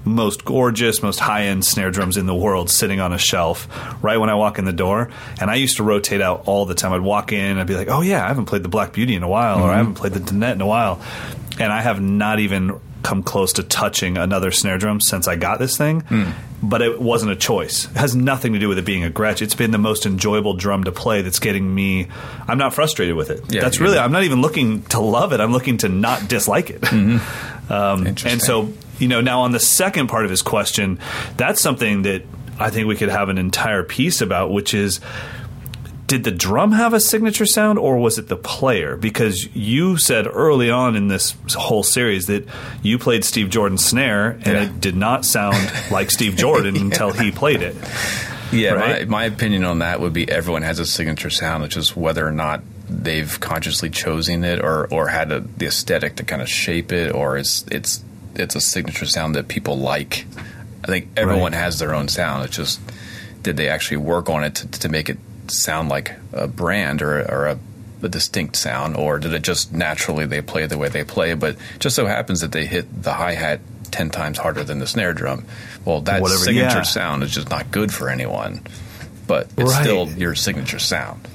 most 0.05 0.45
gorgeous, 0.45 1.03
most 1.03 1.19
high 1.19 1.45
end 1.45 1.65
snare 1.65 1.91
drums 1.91 2.17
in 2.17 2.27
the 2.27 2.35
world 2.35 2.71
sitting 2.71 3.01
on 3.01 3.13
a 3.13 3.19
shelf 3.19 3.69
right 4.03 4.17
when 4.17 4.31
I 4.31 4.35
walk 4.35 4.59
in 4.59 4.65
the 4.65 4.73
door. 4.73 5.11
And 5.41 5.51
I 5.51 5.57
used 5.57 5.77
to 5.79 5.83
rotate 5.83 6.21
out 6.21 6.45
all 6.47 6.67
the 6.67 6.75
time. 6.75 6.93
I'd 6.93 7.01
walk 7.01 7.33
in, 7.33 7.59
I'd 7.59 7.67
be 7.67 7.75
like, 7.75 7.89
oh, 7.89 8.01
yeah, 8.01 8.25
I 8.25 8.29
haven't 8.29 8.47
played 8.47 8.63
the 8.63 8.69
Black 8.69 8.93
Beauty 8.93 9.15
in 9.15 9.23
a 9.23 9.29
while, 9.29 9.57
mm-hmm. 9.57 9.65
or 9.65 9.67
I 9.67 9.71
mm-hmm. 9.71 9.79
haven't 9.79 9.95
played 9.95 10.13
the 10.13 10.21
Dunnett 10.21 10.53
in 10.53 10.61
a 10.61 10.67
while. 10.67 11.01
And 11.59 11.73
I 11.73 11.81
have 11.81 12.01
not 12.01 12.39
even 12.39 12.81
come 13.03 13.23
close 13.23 13.53
to 13.55 13.63
touching 13.63 14.19
another 14.19 14.51
snare 14.51 14.79
drum 14.79 15.01
since 15.01 15.29
I 15.29 15.37
got 15.37 15.59
this 15.59 15.77
thing. 15.77 16.03
Mm. 16.03 16.33
But 16.61 16.83
it 16.83 17.01
wasn't 17.01 17.33
a 17.33 17.37
choice. 17.37 17.85
It 17.85 17.97
has 17.97 18.17
nothing 18.17 18.53
to 18.55 18.59
do 18.59 18.69
with 18.69 18.79
it 18.79 18.85
being 18.85 19.05
a 19.05 19.11
Gretsch. 19.11 19.43
It's 19.43 19.55
been 19.55 19.71
the 19.71 19.79
most 19.79 20.07
enjoyable 20.07 20.55
drum 20.55 20.85
to 20.85 20.93
play 20.93 21.23
that's 21.23 21.39
getting 21.39 21.73
me. 21.73 22.09
I'm 22.49 22.59
not 22.59 22.75
frustrated 22.75 23.15
with 23.15 23.31
it. 23.31 23.43
Yeah, 23.49 23.61
that's 23.61 23.79
really, 23.79 23.97
I'm 23.97 24.11
not 24.11 24.25
even 24.25 24.41
looking 24.41 24.83
to 24.87 25.01
love 25.01 25.33
it. 25.33 25.41
I'm 25.41 25.53
looking 25.53 25.79
to 25.79 25.89
not 25.89 26.29
dislike 26.29 26.71
it. 26.71 26.81
Mm-hmm. 26.83 27.55
Um, 27.69 28.07
and 28.07 28.41
so, 28.41 28.73
you 28.99 29.09
know, 29.09 29.21
now 29.21 29.43
on 29.43 29.53
the 29.53 29.61
second 29.61 30.07
part 30.07 30.25
of 30.25 30.31
his 30.31 30.41
question, 30.41 30.99
that's 31.37 31.61
something 31.61 32.01
that 32.05 32.23
I 32.59 32.71
think 32.71 32.89
we 32.89 32.97
could 32.97 33.11
have 33.11 33.29
an 33.29 33.37
entire 33.37 33.83
piece 33.83 34.23
about, 34.23 34.51
which 34.51 34.73
is 34.73 35.01
did 36.09 36.25
the 36.25 36.31
drum 36.31 36.73
have 36.73 36.95
a 36.95 37.01
signature 37.01 37.45
sound 37.45 37.79
or 37.79 37.99
was 37.99 38.19
it 38.19 38.29
the 38.29 38.37
player? 38.37 38.97
Because 38.97 39.55
you 39.55 39.99
said 39.99 40.27
early 40.27 40.71
on 40.71 40.97
in 40.97 41.09
this 41.09 41.37
whole 41.55 41.83
series 41.83 42.27
that 42.27 42.49
you 42.83 42.99
played 42.99 43.25
Steve 43.25 43.51
Jordan's 43.51 43.85
snare 43.85 44.31
and 44.31 44.47
yeah. 44.47 44.63
it 44.63 44.81
did 44.81 44.97
not 44.97 45.27
sound 45.27 45.71
like 45.91 46.11
Steve 46.11 46.35
Jordan 46.35 46.75
yeah. 46.75 46.81
until 46.81 47.13
he 47.13 47.31
played 47.31 47.61
it. 47.61 47.77
Yeah, 48.51 48.73
right? 48.73 49.07
my, 49.07 49.19
my 49.19 49.25
opinion 49.27 49.65
on 49.65 49.81
that 49.81 50.01
would 50.01 50.15
be 50.15 50.29
everyone 50.29 50.63
has 50.63 50.79
a 50.79 50.87
signature 50.87 51.29
sound, 51.29 51.63
which 51.63 51.77
is 51.77 51.95
whether 51.95 52.27
or 52.27 52.33
not 52.33 52.63
they've 52.89 53.39
consciously 53.39 53.91
chosen 53.91 54.45
it 54.45 54.65
or, 54.65 54.87
or 54.87 55.09
had 55.09 55.31
a, 55.31 55.41
the 55.41 55.67
aesthetic 55.67 56.17
to 56.17 56.25
kind 56.25 56.41
of 56.41 56.49
shape 56.49 56.91
it 56.91 57.15
or 57.15 57.37
it's, 57.37 57.67
it's, 57.71 58.03
it's 58.35 58.57
a 58.57 58.63
signature 58.63 59.05
sound 59.05 59.35
that 59.35 59.47
people 59.47 59.79
like. 59.79 60.25
I 60.83 60.87
think 60.87 61.11
everyone 61.19 61.53
right. 61.53 61.61
has 61.61 61.79
their 61.79 61.95
own 61.95 62.09
sound. 62.09 62.47
It's 62.47 62.57
just 62.57 62.81
did 63.43 63.59
they 63.59 63.69
actually 63.69 63.99
work 63.99 64.31
on 64.31 64.43
it 64.43 64.55
to, 64.55 64.71
to 64.71 64.89
make 64.89 65.11
it 65.11 65.19
sound 65.51 65.89
like 65.89 66.15
a 66.33 66.47
brand 66.47 67.03
or, 67.03 67.21
or 67.21 67.47
a, 67.47 67.59
a, 68.03 68.09
distinct 68.09 68.57
sound, 68.57 68.97
or 68.97 69.19
did 69.19 69.33
it 69.33 69.43
just 69.43 69.73
naturally 69.73 70.27
they 70.27 70.41
play 70.43 70.67
the 70.67 70.79
way 70.79 70.89
they 70.89 71.05
play? 71.05 71.35
But 71.35 71.57
just 71.79 71.97
so 71.97 72.07
happens 72.07 72.41
that 72.41 72.53
they 72.53 72.67
hit 72.67 73.03
the 73.03 73.13
hi 73.13 73.35
hat 73.35 73.61
ten 73.91 74.11
times 74.11 74.39
harder 74.39 74.65
than 74.65 74.79
the 74.79 74.87
snare 74.87 75.13
drum. 75.13 75.45
Well, 75.85 76.03
that 76.03 76.21
Whatever, 76.21 76.45
signature 76.45 76.79
yeah. 76.79 76.83
sound 76.83 77.23
is 77.23 77.33
just 77.33 77.51
not 77.51 77.71
good 77.71 77.93
for 77.93 78.09
anyone. 78.09 78.63
But 79.27 79.49
it's 79.57 79.73
right. 79.73 79.83
still 79.83 80.09
your 80.09 80.35
signature 80.35 80.79
sound. 80.79 81.29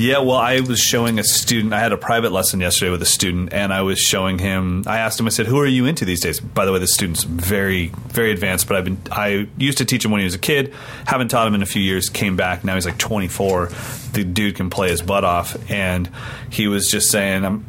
Yeah, 0.00 0.20
well, 0.20 0.38
I 0.38 0.60
was 0.60 0.80
showing 0.80 1.18
a 1.18 1.22
student. 1.22 1.74
I 1.74 1.80
had 1.80 1.92
a 1.92 1.98
private 1.98 2.32
lesson 2.32 2.58
yesterday 2.58 2.90
with 2.90 3.02
a 3.02 3.06
student, 3.06 3.52
and 3.52 3.70
I 3.70 3.82
was 3.82 3.98
showing 3.98 4.38
him. 4.38 4.82
I 4.86 5.00
asked 5.00 5.20
him. 5.20 5.26
I 5.26 5.28
said, 5.28 5.44
"Who 5.44 5.60
are 5.60 5.66
you 5.66 5.84
into 5.84 6.06
these 6.06 6.22
days?" 6.22 6.40
By 6.40 6.64
the 6.64 6.72
way, 6.72 6.78
the 6.78 6.86
student's 6.86 7.24
very, 7.24 7.88
very 8.08 8.30
advanced. 8.32 8.66
But 8.66 8.78
I've 8.78 8.84
been. 8.84 8.96
I 9.12 9.46
used 9.58 9.76
to 9.76 9.84
teach 9.84 10.02
him 10.02 10.10
when 10.10 10.20
he 10.20 10.24
was 10.24 10.34
a 10.34 10.38
kid. 10.38 10.72
Haven't 11.04 11.28
taught 11.28 11.46
him 11.46 11.54
in 11.54 11.60
a 11.60 11.66
few 11.66 11.82
years. 11.82 12.08
Came 12.08 12.34
back. 12.34 12.64
Now 12.64 12.76
he's 12.76 12.86
like 12.86 12.96
24. 12.96 13.68
The 14.14 14.24
dude 14.24 14.56
can 14.56 14.70
play 14.70 14.88
his 14.88 15.02
butt 15.02 15.22
off, 15.22 15.54
and 15.70 16.08
he 16.48 16.66
was 16.66 16.88
just 16.88 17.10
saying, 17.10 17.44
"I'm." 17.44 17.66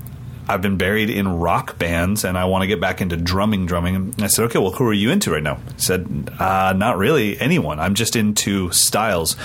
I've 0.48 0.62
been 0.62 0.78
buried 0.78 1.10
in 1.10 1.40
rock 1.40 1.78
bands 1.80 2.26
and 2.26 2.38
I 2.38 2.44
want 2.46 2.64
to 2.64 2.68
get 2.68 2.82
back 2.82 3.00
into 3.00 3.16
drumming, 3.16 3.68
drumming. 3.68 3.96
And 3.96 4.24
I 4.24 4.28
said, 4.28 4.46
okay, 4.46 4.60
well, 4.60 4.72
who 4.72 4.86
are 4.86 4.92
you 4.92 5.10
into 5.10 5.32
right 5.32 5.44
now? 5.44 5.60
He 5.76 5.80
said, 5.82 6.30
uh, 6.40 6.74
not 6.76 6.98
really 6.98 7.40
anyone. 7.40 7.80
I'm 7.80 7.94
just 7.94 8.18
into 8.18 8.70
styles. 8.72 9.38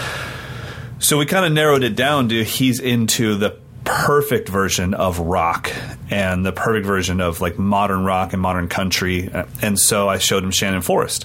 So 1.07 1.19
we 1.19 1.25
kind 1.25 1.47
of 1.47 1.53
narrowed 1.53 1.85
it 1.85 1.95
down 1.95 2.31
to 2.31 2.43
he's 2.43 2.81
into 2.81 3.37
the 3.37 3.57
perfect 3.85 4.49
version 4.49 4.93
of 4.93 5.21
rock 5.21 5.71
and 6.11 6.45
the 6.45 6.51
perfect 6.51 6.85
version 6.85 7.21
of 7.21 7.41
like 7.41 7.61
modern 7.61 8.03
rock 8.03 8.33
and 8.33 8.43
modern 8.43 8.67
country. 8.67 9.31
And 9.63 9.79
so 9.79 10.09
I 10.09 10.19
showed 10.19 10.43
him 10.43 10.51
Shannon 10.51 10.83
Forrest. 10.83 11.25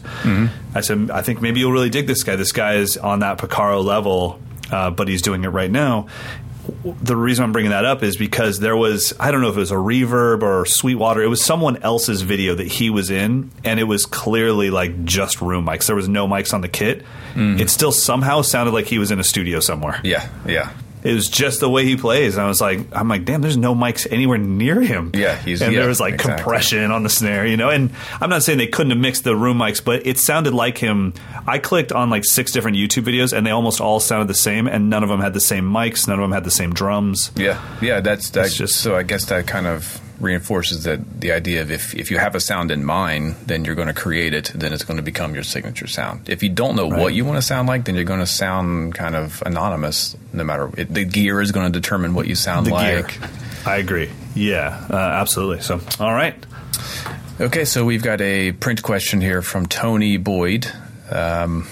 I 0.75 0.81
said, 0.81 1.09
I 1.09 1.23
think 1.23 1.41
maybe 1.41 1.61
you'll 1.61 1.71
really 1.71 1.89
dig 1.89 2.05
this 2.05 2.21
guy. 2.21 2.35
This 2.35 2.51
guy 2.51 2.75
is 2.75 2.95
on 2.95 3.21
that 3.21 3.39
Porcaro 3.39 3.83
level, 3.83 4.39
uh, 4.69 4.91
but 4.91 5.07
he's 5.07 5.23
doing 5.23 5.45
it 5.45 5.49
right 5.49 5.71
now. 5.71 6.05
The 6.83 7.15
reason 7.15 7.43
I'm 7.43 7.51
bringing 7.51 7.71
that 7.71 7.85
up 7.85 8.03
is 8.03 8.17
because 8.17 8.59
there 8.59 8.77
was, 8.77 9.13
I 9.19 9.31
don't 9.31 9.41
know 9.41 9.49
if 9.49 9.55
it 9.55 9.59
was 9.59 9.71
a 9.71 9.75
reverb 9.75 10.43
or 10.43 10.65
Sweetwater, 10.65 11.21
it 11.21 11.27
was 11.27 11.43
someone 11.43 11.77
else's 11.77 12.21
video 12.21 12.55
that 12.55 12.67
he 12.67 12.89
was 12.89 13.09
in, 13.09 13.51
and 13.63 13.79
it 13.79 13.83
was 13.85 14.05
clearly 14.05 14.69
like 14.69 15.03
just 15.03 15.41
room 15.41 15.65
mics. 15.65 15.87
There 15.87 15.95
was 15.95 16.07
no 16.07 16.27
mics 16.27 16.53
on 16.53 16.61
the 16.61 16.67
kit. 16.67 17.03
Mm. 17.33 17.59
It 17.59 17.69
still 17.69 17.91
somehow 17.91 18.41
sounded 18.41 18.73
like 18.73 18.85
he 18.85 18.99
was 18.99 19.11
in 19.11 19.19
a 19.19 19.23
studio 19.23 19.59
somewhere. 19.59 19.99
Yeah, 20.03 20.29
yeah. 20.47 20.71
It 21.03 21.13
was 21.13 21.27
just 21.27 21.59
the 21.59 21.69
way 21.69 21.83
he 21.85 21.95
plays. 21.97 22.35
And 22.35 22.43
I 22.45 22.47
was 22.47 22.61
like, 22.61 22.79
I'm 22.91 23.07
like, 23.07 23.25
damn, 23.25 23.41
there's 23.41 23.57
no 23.57 23.73
mics 23.73 24.05
anywhere 24.11 24.37
near 24.37 24.81
him. 24.81 25.11
Yeah, 25.13 25.35
he's- 25.35 25.61
and 25.61 25.73
yeah, 25.73 25.79
there 25.79 25.87
was 25.89 25.99
like 25.99 26.15
exactly. 26.15 26.35
compression 26.43 26.91
on 26.91 27.03
the 27.03 27.09
snare, 27.09 27.45
you 27.47 27.57
know. 27.57 27.69
And 27.69 27.91
I'm 28.19 28.29
not 28.29 28.43
saying 28.43 28.57
they 28.57 28.67
couldn't 28.67 28.91
have 28.91 28.99
mixed 28.99 29.23
the 29.23 29.35
room 29.35 29.57
mics, 29.57 29.83
but 29.83 30.05
it 30.05 30.17
sounded 30.19 30.53
like 30.53 30.77
him. 30.77 31.13
I 31.47 31.57
clicked 31.57 31.91
on 31.91 32.09
like 32.09 32.23
six 32.25 32.51
different 32.51 32.77
YouTube 32.77 33.03
videos, 33.03 33.33
and 33.35 33.45
they 33.45 33.51
almost 33.51 33.81
all 33.81 33.99
sounded 33.99 34.27
the 34.27 34.33
same, 34.35 34.67
and 34.67 34.89
none 34.89 35.03
of 35.03 35.09
them 35.09 35.21
had 35.21 35.33
the 35.33 35.39
same 35.41 35.65
mics, 35.65 36.07
none 36.07 36.19
of 36.19 36.23
them 36.23 36.31
had 36.31 36.43
the 36.43 36.51
same 36.51 36.73
drums. 36.73 37.31
Yeah, 37.35 37.59
yeah. 37.81 37.99
That's 37.99 38.29
that. 38.31 38.45
It's 38.47 38.55
just- 38.55 38.75
so 38.75 38.95
I 38.95 39.03
guess 39.03 39.25
that 39.25 39.47
kind 39.47 39.67
of 39.67 39.99
reinforces 40.21 40.83
that 40.85 41.19
the 41.19 41.31
idea 41.31 41.61
of 41.61 41.71
if 41.71 41.93
if 41.95 42.11
you 42.11 42.17
have 42.19 42.35
a 42.35 42.39
sound 42.39 42.71
in 42.71 42.85
mind, 42.85 43.35
then 43.45 43.65
you're 43.65 43.75
going 43.75 43.87
to 43.87 43.93
create 43.93 44.33
it. 44.33 44.51
Then 44.55 44.71
it's 44.73 44.83
going 44.83 44.97
to 44.97 45.03
become 45.03 45.33
your 45.33 45.43
signature 45.43 45.87
sound. 45.87 46.29
If 46.29 46.43
you 46.43 46.49
don't 46.49 46.75
know 46.75 46.87
what 46.87 47.13
you 47.13 47.25
want 47.25 47.37
to 47.37 47.41
sound 47.41 47.67
like, 47.67 47.85
then 47.85 47.95
you're 47.95 48.03
going 48.05 48.19
to 48.21 48.25
sound 48.27 48.93
kind 48.95 49.15
of 49.15 49.41
anonymous. 49.45 50.15
No 50.31 50.43
matter 50.43 50.69
it, 50.77 50.93
the 50.93 51.03
gear 51.05 51.41
is 51.41 51.51
going 51.51 51.71
to 51.71 51.79
determine 51.79 52.13
what 52.13 52.27
you 52.27 52.35
sound 52.35 52.67
The 52.67 52.71
like. 52.71 53.19
gear. 53.19 53.29
I 53.65 53.77
agree. 53.77 54.09
Yeah, 54.35 54.85
uh, 54.89 54.95
absolutely. 54.95 55.61
So, 55.61 55.81
all 55.99 56.13
right. 56.13 56.35
Okay, 57.39 57.65
so 57.65 57.83
we've 57.85 58.03
got 58.03 58.21
a 58.21 58.51
print 58.53 58.81
question 58.83 59.19
here 59.21 59.41
from 59.41 59.65
Tony 59.65 60.17
Boyd. 60.17 60.71
Um, 61.09 61.67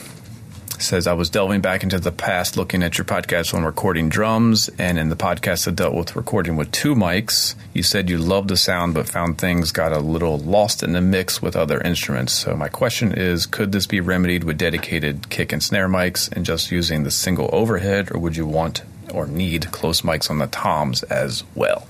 says 0.82 1.08
I 1.08 1.14
was 1.14 1.30
delving 1.30 1.62
back 1.62 1.84
into 1.84 2.00
the 2.00 2.12
past, 2.12 2.58
looking 2.58 2.84
at 2.84 2.98
your 2.98 3.06
podcast 3.06 3.54
on 3.54 3.64
recording 3.64 4.10
drums, 4.10 4.70
and 4.80 4.98
in 4.98 5.10
the 5.10 5.16
podcast 5.16 5.66
that 5.66 5.76
dealt 5.76 5.94
with 5.94 6.16
recording 6.16 6.56
with 6.56 6.72
two 6.72 6.96
mics, 6.96 7.56
you 7.74 7.84
said 7.84 8.10
you 8.10 8.18
loved 8.18 8.50
the 8.50 8.58
sound, 8.58 8.94
but 8.94 9.08
found 9.08 9.38
things 9.38 9.72
got 9.72 9.92
a 9.92 10.00
little 10.00 10.38
lost 10.38 10.84
in 10.84 10.94
the 10.94 11.02
mix 11.02 11.42
with 11.42 11.56
other 11.56 11.82
instruments. 11.82 12.34
So 12.34 12.56
my 12.56 12.70
question 12.70 13.14
is, 13.14 13.46
could 13.46 13.72
this 13.72 13.88
be 13.88 14.00
remedied 14.00 14.44
with 14.44 14.58
dedicated 14.58 15.30
kick 15.30 15.52
and 15.52 15.62
snare 15.62 15.90
mics 15.90 16.32
and 16.32 16.46
just 16.46 16.72
using 16.72 17.04
the 17.04 17.12
single 17.12 17.50
overhead, 17.52 18.12
or 18.12 18.20
would 18.20 18.36
you 18.36 18.46
want 18.46 18.84
or 19.14 19.28
need 19.28 19.72
close 19.72 20.02
mics 20.02 20.30
on 20.30 20.38
the 20.38 20.48
toms 20.48 21.04
as 21.04 21.44
well? 21.56 21.88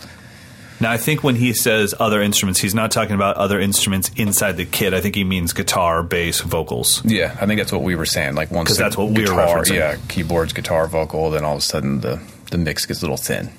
Now, 0.81 0.91
I 0.91 0.97
think 0.97 1.23
when 1.23 1.35
he 1.35 1.53
says 1.53 1.93
other 1.99 2.21
instruments, 2.21 2.59
he's 2.61 2.73
not 2.73 2.91
talking 2.91 3.13
about 3.15 3.35
other 3.35 3.59
instruments 3.59 4.11
inside 4.15 4.53
the 4.57 4.65
kit. 4.65 4.93
I 4.93 5.01
think 5.01 5.15
he 5.15 5.23
means 5.25 5.51
guitar, 5.51 6.03
bass, 6.03 6.39
vocals. 6.39 7.03
Yeah, 7.03 7.35
I 7.41 7.45
think 7.47 7.59
that's 7.59 7.71
what 7.73 7.81
we 7.81 7.95
were 7.95 8.05
saying. 8.05 8.35
Like 8.35 8.49
once 8.51 8.69
'Cause 8.69 8.77
the 8.77 8.83
that's 8.83 8.97
what 8.97 9.07
we 9.09 9.15
were 9.21 9.27
guitar, 9.27 9.57
referencing. 9.57 9.75
yeah, 9.75 9.97
keyboards, 10.07 10.53
guitar, 10.53 10.87
vocal, 10.87 11.31
then 11.31 11.43
all 11.43 11.53
of 11.55 11.59
a 11.59 11.61
sudden 11.61 11.99
the 12.01 12.19
the 12.51 12.57
mix 12.57 12.85
gets 12.85 13.01
a 13.01 13.03
little 13.03 13.17
thin. 13.17 13.49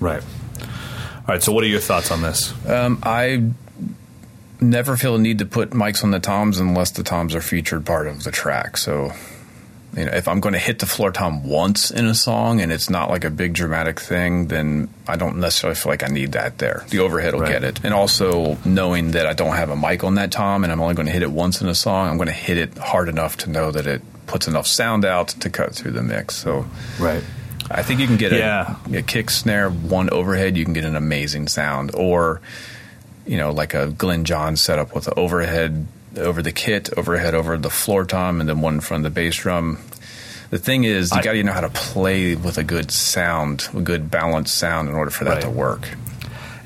Right. 0.00 0.22
All 0.62 0.66
right. 1.28 1.42
So, 1.42 1.52
what 1.52 1.64
are 1.64 1.68
your 1.68 1.80
thoughts 1.80 2.10
on 2.10 2.22
this? 2.22 2.52
Um, 2.68 2.98
I 3.02 3.42
never 4.60 4.96
feel 4.96 5.16
a 5.16 5.18
need 5.18 5.38
to 5.40 5.46
put 5.46 5.70
mics 5.70 6.02
on 6.02 6.10
the 6.10 6.20
toms 6.20 6.58
unless 6.58 6.90
the 6.90 7.02
toms 7.02 7.34
are 7.34 7.40
featured 7.40 7.84
part 7.84 8.06
of 8.06 8.24
the 8.24 8.30
track. 8.30 8.76
So, 8.76 9.12
you 9.96 10.04
know, 10.04 10.10
if 10.12 10.26
I'm 10.28 10.40
going 10.40 10.54
to 10.54 10.58
hit 10.58 10.78
the 10.80 10.86
floor 10.86 11.10
tom 11.12 11.44
once 11.48 11.90
in 11.90 12.06
a 12.06 12.14
song 12.14 12.60
and 12.60 12.72
it's 12.72 12.90
not 12.90 13.10
like 13.10 13.24
a 13.24 13.30
big 13.30 13.52
dramatic 13.54 14.00
thing, 14.00 14.48
then 14.48 14.88
I 15.06 15.16
don't 15.16 15.38
necessarily 15.38 15.76
feel 15.76 15.92
like 15.92 16.02
I 16.02 16.08
need 16.12 16.32
that 16.32 16.58
there. 16.58 16.84
The 16.90 16.98
overhead 16.98 17.34
will 17.34 17.42
Right. 17.42 17.52
get 17.52 17.64
it. 17.64 17.80
And 17.84 17.94
also 17.94 18.58
knowing 18.64 19.12
that 19.12 19.26
I 19.26 19.32
don't 19.34 19.54
have 19.56 19.70
a 19.70 19.76
mic 19.76 20.02
on 20.04 20.16
that 20.16 20.32
tom 20.32 20.64
and 20.64 20.72
I'm 20.72 20.80
only 20.80 20.94
going 20.94 21.06
to 21.06 21.12
hit 21.12 21.22
it 21.22 21.30
once 21.30 21.60
in 21.60 21.68
a 21.68 21.74
song, 21.74 22.08
I'm 22.08 22.16
going 22.16 22.26
to 22.26 22.32
hit 22.32 22.58
it 22.58 22.76
hard 22.78 23.08
enough 23.08 23.36
to 23.38 23.50
know 23.50 23.70
that 23.70 23.86
it 23.86 24.02
puts 24.26 24.48
enough 24.48 24.66
sound 24.66 25.04
out 25.04 25.28
to 25.28 25.50
cut 25.50 25.74
through 25.74 25.92
the 25.92 26.02
mix. 26.02 26.34
So, 26.36 26.66
Right. 26.98 27.22
I 27.70 27.82
think 27.82 28.00
you 28.00 28.06
can 28.06 28.16
get 28.16 28.32
Yeah. 28.32 28.76
a, 28.92 28.98
a 28.98 29.02
kick 29.02 29.30
snare, 29.30 29.70
one 29.70 30.10
overhead, 30.10 30.56
you 30.56 30.64
can 30.64 30.74
get 30.74 30.84
an 30.84 30.96
amazing 30.96 31.48
sound. 31.48 31.92
Or, 31.94 32.40
you 33.26 33.36
know, 33.36 33.52
like 33.52 33.74
a 33.74 33.86
Glyn 33.88 34.24
Johns 34.24 34.60
setup 34.60 34.94
with 34.94 35.06
an 35.08 35.14
overhead 35.16 35.86
over 36.18 36.42
the 36.42 36.52
kit, 36.52 36.90
overhead 36.96 37.34
over 37.34 37.56
the 37.58 37.70
floor 37.70 38.04
tom, 38.04 38.40
and 38.40 38.48
then 38.48 38.60
one 38.60 38.80
from 38.80 39.02
the 39.02 39.10
bass 39.10 39.36
drum. 39.36 39.78
The 40.50 40.58
thing 40.58 40.84
is, 40.84 41.10
you 41.10 41.22
got 41.22 41.32
to 41.32 41.42
know 41.42 41.52
how 41.52 41.62
to 41.62 41.68
play 41.70 42.36
with 42.36 42.58
a 42.58 42.64
good 42.64 42.90
sound, 42.90 43.68
a 43.74 43.80
good 43.80 44.10
balanced 44.10 44.56
sound 44.56 44.88
in 44.88 44.94
order 44.94 45.10
for 45.10 45.24
that 45.24 45.34
Right. 45.34 45.42
to 45.42 45.50
work. 45.50 45.88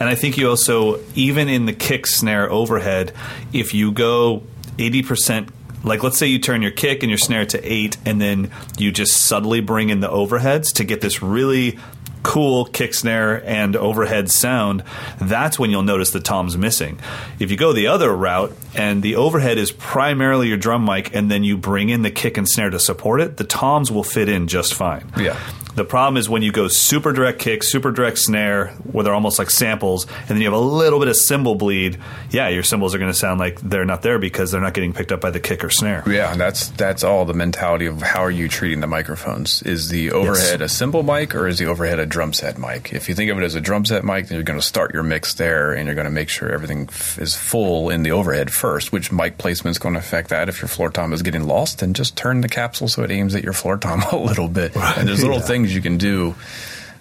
And 0.00 0.08
I 0.08 0.14
think 0.14 0.36
you 0.36 0.48
also, 0.48 1.00
even 1.14 1.48
in 1.48 1.66
the 1.66 1.72
kick 1.72 2.06
snare 2.06 2.50
overhead, 2.50 3.12
if 3.52 3.74
you 3.74 3.90
go 3.92 4.42
80%, 4.78 5.48
like 5.84 6.02
let's 6.02 6.18
say 6.18 6.26
you 6.26 6.38
turn 6.38 6.60
your 6.62 6.70
kick 6.70 7.02
and 7.02 7.10
your 7.10 7.18
snare 7.18 7.46
to 7.46 7.60
eight, 7.64 7.96
and 8.04 8.20
then 8.20 8.50
you 8.76 8.92
just 8.92 9.12
subtly 9.16 9.60
bring 9.60 9.88
in 9.90 10.00
the 10.00 10.08
overheads 10.08 10.72
to 10.74 10.84
get 10.84 11.00
this 11.00 11.22
really 11.22 11.78
cool 12.22 12.64
kick 12.66 12.94
snare 12.94 13.44
and 13.46 13.76
overhead 13.76 14.30
sound, 14.30 14.84
that's 15.20 15.58
when 15.58 15.70
you'll 15.70 15.82
notice 15.82 16.10
the 16.10 16.20
tom's 16.20 16.56
missing. 16.56 16.98
If 17.38 17.50
you 17.50 17.56
go 17.56 17.72
the 17.72 17.86
other 17.86 18.14
route 18.14 18.52
and 18.74 19.02
the 19.02 19.16
overhead 19.16 19.58
is 19.58 19.70
primarily 19.72 20.48
your 20.48 20.56
drum 20.56 20.84
mic, 20.84 21.14
and 21.14 21.30
then 21.30 21.44
you 21.44 21.56
bring 21.56 21.88
in 21.88 22.02
the 22.02 22.10
kick 22.10 22.36
and 22.36 22.48
snare 22.48 22.70
to 22.70 22.78
support 22.78 23.20
it, 23.20 23.36
the 23.36 23.44
toms 23.44 23.90
will 23.90 24.04
fit 24.04 24.28
in 24.28 24.48
just 24.48 24.74
fine. 24.74 25.10
Yeah. 25.16 25.38
The 25.78 25.84
problem 25.84 26.16
is 26.16 26.28
when 26.28 26.42
you 26.42 26.50
go 26.50 26.66
super 26.66 27.12
direct 27.12 27.38
kick, 27.38 27.62
super 27.62 27.92
direct 27.92 28.18
snare, 28.18 28.70
where 28.90 29.04
they're 29.04 29.14
almost 29.14 29.38
like 29.38 29.48
samples, 29.48 30.08
and 30.22 30.28
then 30.30 30.38
you 30.38 30.44
have 30.46 30.52
a 30.52 30.58
little 30.58 30.98
bit 30.98 31.06
of 31.06 31.14
cymbal 31.16 31.54
bleed. 31.54 31.98
Yeah, 32.30 32.48
your 32.48 32.64
cymbals 32.64 32.96
are 32.96 32.98
going 32.98 33.12
to 33.12 33.16
sound 33.16 33.38
like 33.38 33.60
they're 33.60 33.84
not 33.84 34.02
there 34.02 34.18
because 34.18 34.50
they're 34.50 34.60
not 34.60 34.74
getting 34.74 34.92
picked 34.92 35.12
up 35.12 35.20
by 35.20 35.30
the 35.30 35.38
kick 35.38 35.62
or 35.62 35.70
snare. 35.70 36.02
Yeah, 36.04 36.34
that's 36.34 36.70
that's 36.70 37.04
all 37.04 37.24
the 37.26 37.32
mentality 37.32 37.86
of 37.86 38.02
how 38.02 38.24
are 38.24 38.30
you 38.30 38.48
treating 38.48 38.80
the 38.80 38.88
microphones? 38.88 39.62
Is 39.62 39.88
the 39.88 40.10
overhead 40.10 40.62
a 40.62 40.68
cymbal 40.68 41.04
mic 41.04 41.32
or 41.36 41.46
is 41.46 41.58
the 41.58 41.66
overhead 41.66 42.00
a 42.00 42.06
drum 42.06 42.32
set 42.32 42.58
mic? 42.58 42.92
If 42.92 43.08
you 43.08 43.14
think 43.14 43.30
of 43.30 43.38
it 43.38 43.44
as 43.44 43.54
a 43.54 43.60
drum 43.60 43.84
set 43.84 44.04
mic, 44.04 44.26
then 44.26 44.34
you're 44.36 44.42
going 44.42 44.58
to 44.58 44.66
start 44.66 44.92
your 44.92 45.04
mix 45.04 45.34
there, 45.34 45.72
and 45.74 45.86
you're 45.86 45.94
going 45.94 46.06
to 46.06 46.10
make 46.10 46.28
sure 46.28 46.50
everything 46.50 46.88
f- 46.90 47.20
is 47.20 47.36
full 47.36 47.88
in 47.90 48.02
the 48.02 48.10
overhead 48.10 48.50
first. 48.52 48.90
Which 48.90 49.12
mic 49.12 49.38
placement 49.38 49.76
is 49.76 49.78
going 49.78 49.94
to 49.94 50.00
affect 50.00 50.30
that? 50.30 50.48
If 50.48 50.60
your 50.60 50.68
floor 50.68 50.90
tom 50.90 51.12
is 51.12 51.22
getting 51.22 51.46
lost, 51.46 51.78
then 51.78 51.94
just 51.94 52.16
turn 52.16 52.40
the 52.40 52.48
capsule 52.48 52.88
so 52.88 53.04
it 53.04 53.12
aims 53.12 53.36
at 53.36 53.44
your 53.44 53.52
floor 53.52 53.76
tom 53.76 54.02
a 54.12 54.16
little 54.16 54.48
bit. 54.48 54.76
And 54.76 55.06
there's 55.08 55.22
little 55.22 55.36
Yeah. 55.38 55.42
things 55.42 55.67
you 55.74 55.80
can 55.80 55.98
do. 55.98 56.34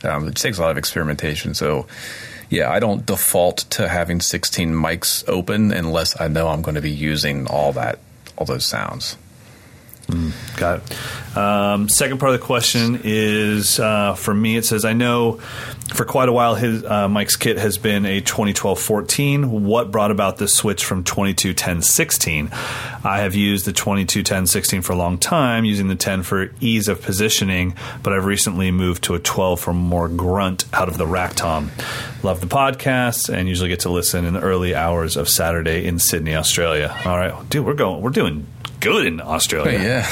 Um, 0.03 0.27
it 0.27 0.35
takes 0.35 0.57
a 0.57 0.61
lot 0.61 0.71
of 0.71 0.77
experimentation. 0.77 1.53
So. 1.53 1.87
Yeah, 2.49 2.71
I 2.71 2.79
don't 2.79 3.05
default 3.05 3.57
to 3.71 3.89
having 3.89 4.21
16 4.21 4.71
mics 4.73 5.27
open 5.27 5.73
unless 5.73 6.17
I 6.17 6.29
know 6.29 6.47
I'm 6.47 6.61
going 6.61 6.75
to 6.75 6.81
be 6.81 6.89
using 6.89 7.45
all 7.45 7.73
that, 7.73 7.99
all 8.37 8.45
those 8.45 8.65
sounds. 8.65 9.17
Got 10.55 10.79
it. 10.79 11.37
Um, 11.37 11.89
second 11.89 12.19
part 12.19 12.33
of 12.33 12.39
the 12.39 12.45
question 12.45 13.01
is 13.03 13.79
uh, 13.79 14.15
for 14.15 14.33
me. 14.33 14.55
It 14.55 14.65
says, 14.65 14.85
I 14.85 14.93
know 14.93 15.41
for 15.93 16.05
quite 16.05 16.29
a 16.29 16.33
while 16.33 16.55
his 16.55 16.83
uh, 16.83 17.07
Mike's 17.07 17.35
kit 17.35 17.57
has 17.57 17.77
been 17.77 18.05
a 18.05 18.21
2012-14. 18.21 19.45
What 19.45 19.91
brought 19.91 20.11
about 20.11 20.37
this 20.37 20.53
switch 20.53 20.83
from 20.83 21.03
22-10-16? 21.03 22.51
I 23.05 23.19
have 23.19 23.35
used 23.35 23.65
the 23.65 23.73
22-10-16 23.73 24.83
for 24.83 24.93
a 24.93 24.95
long 24.95 25.17
time, 25.17 25.65
using 25.65 25.87
the 25.87 25.95
10 25.95 26.23
for 26.23 26.51
ease 26.59 26.87
of 26.87 27.01
positioning, 27.01 27.73
but 28.03 28.13
I've 28.13 28.25
recently 28.25 28.69
moved 28.71 29.03
to 29.05 29.15
a 29.15 29.19
12 29.19 29.59
for 29.59 29.73
more 29.73 30.09
grunt 30.09 30.65
out 30.73 30.87
of 30.87 30.97
the 30.97 31.07
rack 31.07 31.35
tom. 31.35 31.71
Love 32.21 32.41
the 32.41 32.47
podcast 32.47 33.33
and 33.33 33.47
usually 33.47 33.69
get 33.69 33.81
to 33.81 33.89
listen 33.89 34.25
in 34.25 34.33
the 34.33 34.41
early 34.41 34.75
hours 34.75 35.15
of 35.15 35.29
Saturday 35.29 35.85
in 35.85 35.99
Sydney, 35.99 36.35
Australia. 36.35 36.99
All 37.05 37.17
right, 37.17 37.49
dude, 37.49 37.65
we're 37.65 37.73
going. 37.73 38.01
We're 38.01 38.09
doing 38.09 38.45
good 38.79 39.05
in 39.07 39.21
Australia. 39.21 39.79
Yeah. 39.79 40.07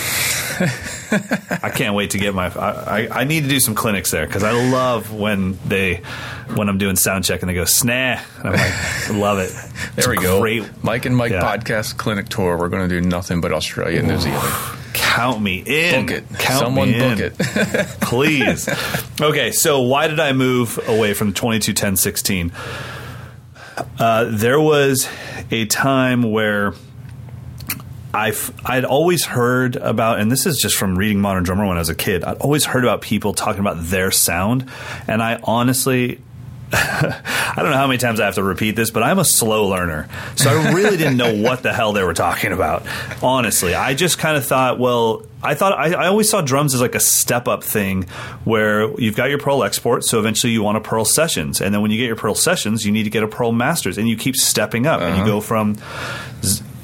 I 1.63 1.69
can't 1.69 1.95
wait 1.95 2.11
to 2.11 2.17
get 2.17 2.33
my. 2.33 2.47
I, 2.47 2.69
I, 3.07 3.21
I 3.21 3.23
need 3.25 3.41
to 3.43 3.49
do 3.49 3.59
some 3.59 3.75
clinics 3.75 4.11
there 4.11 4.25
because 4.25 4.43
I 4.43 4.51
love 4.71 5.13
when 5.13 5.57
they 5.67 6.01
when 6.55 6.69
I'm 6.69 6.77
doing 6.77 6.95
sound 6.95 7.25
check 7.25 7.41
and 7.41 7.49
they 7.49 7.53
go 7.53 7.65
snare. 7.65 8.23
I'm 8.43 8.53
like, 8.53 9.09
love 9.11 9.39
it. 9.39 9.51
There 9.95 10.09
we 10.09 10.15
It's 10.17 10.23
go. 10.23 10.41
Great. 10.41 10.83
Mike 10.83 11.05
and 11.05 11.15
Mike 11.15 11.31
Yeah. 11.31 11.41
podcast 11.41 11.97
clinic 11.97 12.29
tour. 12.29 12.57
We're 12.57 12.69
going 12.69 12.87
to 12.87 13.01
do 13.01 13.07
nothing 13.07 13.41
but 13.41 13.51
Australia 13.51 13.99
and 13.99 14.07
New 14.07 14.19
Zealand. 14.19 14.53
Count 14.93 15.41
me 15.41 15.61
in. 15.65 16.05
Book 16.05 16.15
it. 16.17 16.23
Count 16.39 16.59
Someone 16.59 16.91
me 16.91 16.99
book 16.99 17.19
in. 17.19 17.33
it. 17.37 17.87
please. 18.01 18.69
Okay, 19.21 19.51
so 19.51 19.81
why 19.81 20.07
did 20.07 20.19
I 20.19 20.31
move 20.33 20.79
away 20.87 21.13
from 21.13 21.27
the 21.29 21.33
22 21.33 21.73
10 21.73 21.95
16? 21.97 22.51
Uh, 23.99 24.25
there 24.29 24.59
was 24.59 25.07
a 25.51 25.65
time 25.65 26.23
where 26.31 26.73
I've, 28.15 28.51
I'd 28.65 28.85
always 28.85 29.25
heard 29.25 29.75
about, 29.75 30.19
and 30.19 30.31
this 30.31 30.45
is 30.45 30.57
just 30.57 30.77
from 30.77 30.97
reading 30.97 31.19
Modern 31.19 31.43
Drummer 31.43 31.65
when 31.65 31.75
I 31.75 31.81
was 31.81 31.89
a 31.89 31.95
kid, 31.95 32.23
I'd 32.23 32.37
always 32.37 32.63
heard 32.63 32.83
about 32.83 33.01
people 33.01 33.33
talking 33.33 33.59
about 33.59 33.83
their 33.83 34.09
sound. 34.09 34.69
And 35.07 35.21
I 35.21 35.39
honestly, 35.43 36.21
I 36.73 37.53
don't 37.57 37.71
know 37.71 37.77
how 37.77 37.87
many 37.87 37.97
times 37.97 38.19
I 38.19 38.25
have 38.25 38.35
to 38.35 38.43
repeat 38.43 38.77
this, 38.77 38.89
but 38.89 39.03
I'm 39.03 39.19
a 39.19 39.25
slow 39.25 39.67
learner. 39.67 40.07
So 40.35 40.49
I 40.49 40.71
really 40.71 40.95
didn't 40.97 41.17
know 41.17 41.35
what 41.35 41.61
the 41.61 41.73
hell 41.73 41.93
they 41.93 42.03
were 42.03 42.13
talking 42.13 42.53
about. 42.53 42.87
Honestly, 43.21 43.75
I 43.75 43.93
just 43.93 44.17
kind 44.17 44.37
of 44.37 44.45
thought, 44.45 44.79
well, 44.79 45.25
I 45.43 45.53
thought 45.53 45.73
I, 45.73 45.93
I, 45.93 46.07
always 46.07 46.27
saw 46.27 46.41
drums 46.41 46.73
as 46.73 46.81
like 46.81 46.95
a 46.95 46.99
step 46.99 47.47
up 47.47 47.63
thing 47.63 48.03
where 48.45 48.89
you've 48.99 49.15
got 49.15 49.29
your 49.29 49.37
Pearl 49.37 49.63
export, 49.63 50.03
so 50.03 50.17
eventually 50.17 50.53
you 50.53 50.63
want 50.63 50.77
a 50.77 50.81
Pearl 50.81 51.05
sessions, 51.05 51.61
and 51.61 51.73
then 51.73 51.81
when 51.83 51.91
you 51.91 51.97
get 51.97 52.07
your 52.07 52.15
Pearl 52.15 52.33
sessions, 52.33 52.83
you 52.83 52.91
need 52.91 53.03
to 53.03 53.11
get 53.11 53.21
a 53.21 53.27
Pearl 53.27 53.51
masters, 53.51 53.99
and 53.99 54.09
you 54.09 54.17
keep 54.17 54.35
stepping 54.35 54.87
up, 54.87 55.01
uh-huh. 55.01 55.07
and 55.07 55.17
you 55.17 55.21
uh-huh. 55.21 55.31
go 55.33 55.41
from 55.41 55.75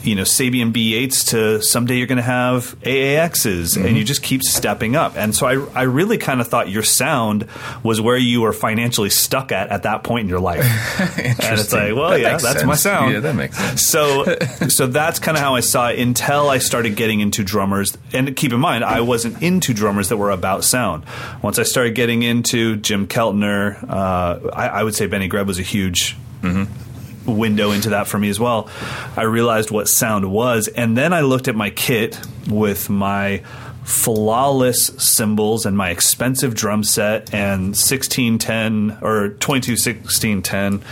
you 0.03 0.15
know 0.15 0.23
Sabian 0.23 0.71
B8s 0.71 1.29
to 1.29 1.61
someday 1.61 1.97
you're 1.97 2.07
going 2.07 2.17
to 2.17 2.23
have 2.23 2.75
AAXs, 2.81 3.75
mm-hmm. 3.75 3.85
and 3.85 3.97
you 3.97 4.03
just 4.03 4.23
keep 4.23 4.43
stepping 4.43 4.95
up. 4.95 5.15
And 5.15 5.35
so 5.35 5.47
I, 5.47 5.81
I 5.81 5.83
really 5.83 6.17
kind 6.17 6.41
of 6.41 6.47
thought 6.47 6.69
your 6.69 6.83
sound 6.83 7.47
was 7.83 8.01
where 8.01 8.17
you 8.17 8.41
were 8.41 8.53
financially 8.53 9.09
stuck 9.09 9.51
at 9.51 9.69
at 9.69 9.83
that 9.83 10.03
point 10.03 10.23
in 10.23 10.29
your 10.29 10.39
life. 10.39 10.63
and 11.17 11.59
it's 11.59 11.73
like, 11.73 11.95
well, 11.95 12.11
that 12.11 12.21
yeah, 12.21 12.37
that's 12.37 12.41
sense. 12.41 12.63
my 12.65 12.75
sound. 12.75 13.13
Yeah, 13.13 13.19
that 13.21 13.35
makes 13.35 13.57
sense. 13.57 13.85
So, 13.85 14.23
so 14.69 14.87
that's 14.87 15.19
kind 15.19 15.37
of 15.37 15.43
how 15.43 15.55
I 15.55 15.61
saw 15.61 15.89
it 15.89 15.99
until 15.99 16.49
I 16.49 16.57
started 16.57 16.95
getting 16.95 17.19
into 17.19 17.43
drummers. 17.43 17.97
And 18.13 18.35
keep 18.35 18.53
in 18.53 18.59
mind, 18.59 18.83
I 18.83 19.01
wasn't 19.01 19.41
into 19.41 19.73
drummers 19.73 20.09
that 20.09 20.17
were 20.17 20.31
about 20.31 20.63
sound. 20.63 21.03
Once 21.41 21.59
I 21.59 21.63
started 21.63 21.95
getting 21.95 22.23
into 22.23 22.77
Jim 22.77 23.07
Keltner, 23.07 23.81
uh, 23.89 24.49
I, 24.53 24.67
I, 24.67 24.83
would 24.83 24.95
say 24.95 25.07
Benny 25.07 25.27
Greb 25.27 25.47
was 25.47 25.59
a 25.59 25.63
huge. 25.63 26.17
Mm-hmm 26.41 26.90
window 27.25 27.71
into 27.71 27.89
that 27.89 28.07
for 28.07 28.17
me 28.17 28.29
as 28.29 28.39
well. 28.39 28.69
I 29.15 29.23
realized 29.23 29.71
what 29.71 29.87
sound 29.87 30.31
was, 30.31 30.67
and 30.67 30.97
then 30.97 31.13
I 31.13 31.21
looked 31.21 31.47
at 31.47 31.55
my 31.55 31.69
kit 31.69 32.19
with 32.47 32.89
my 32.89 33.43
flawless 33.83 34.87
cymbals 34.97 35.65
and 35.65 35.75
my 35.75 35.89
expensive 35.89 36.53
drum 36.55 36.83
set 36.83 37.33
and 37.33 37.75
1610 37.75 38.99
or 39.01 39.29
221610 39.39 40.83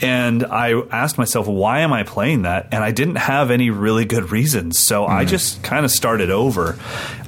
and 0.00 0.44
I 0.44 0.80
asked 0.90 1.18
myself, 1.18 1.46
why 1.46 1.80
am 1.80 1.92
I 1.92 2.02
playing 2.02 2.42
that? 2.42 2.68
And 2.72 2.82
I 2.82 2.90
didn't 2.90 3.16
have 3.16 3.50
any 3.50 3.70
really 3.70 4.04
good 4.04 4.30
reasons. 4.30 4.86
So 4.86 5.02
mm-hmm. 5.02 5.12
I 5.12 5.24
just 5.24 5.62
kind 5.62 5.84
of 5.84 5.90
started 5.90 6.30
over. 6.30 6.78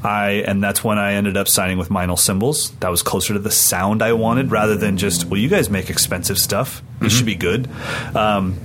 I 0.03 0.45
and 0.47 0.62
that's 0.62 0.85
when 0.85 0.99
I 0.99 1.14
ended 1.14 1.37
up 1.37 1.49
signing 1.49 1.79
with 1.79 1.89
Meinl 1.89 2.19
Cymbals. 2.19 2.71
That 2.77 2.91
was 2.91 3.03
closer 3.03 3.33
to 3.35 3.39
the 3.39 3.51
sound 3.51 4.03
I 4.03 4.12
wanted 4.12 4.51
rather 4.51 4.77
than 4.77 4.97
just, 4.97 5.27
well, 5.27 5.41
you 5.41 5.49
guys 5.49 5.71
make 5.71 5.91
expensive 5.91 6.39
stuff. 6.39 6.79
It 6.79 6.83
mm-hmm. 6.83 7.09
should 7.09 7.27
be 7.27 7.35
good. 7.35 7.69
Um, 8.14 8.59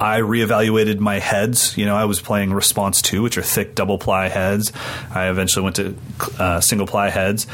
I 0.00 0.20
reevaluated 0.20 0.98
my 0.98 1.18
heads. 1.18 1.76
You 1.76 1.86
know, 1.86 1.96
I 1.96 2.04
was 2.04 2.20
playing 2.20 2.52
Response 2.52 3.02
2, 3.02 3.22
which 3.22 3.36
are 3.36 3.42
thick 3.42 3.74
double 3.74 3.98
ply 3.98 4.28
heads. 4.28 4.72
I 5.12 5.28
eventually 5.28 5.64
went 5.64 5.76
to 5.76 5.96
uh, 6.38 6.60
single 6.60 6.86
ply 6.86 7.10
heads. 7.10 7.46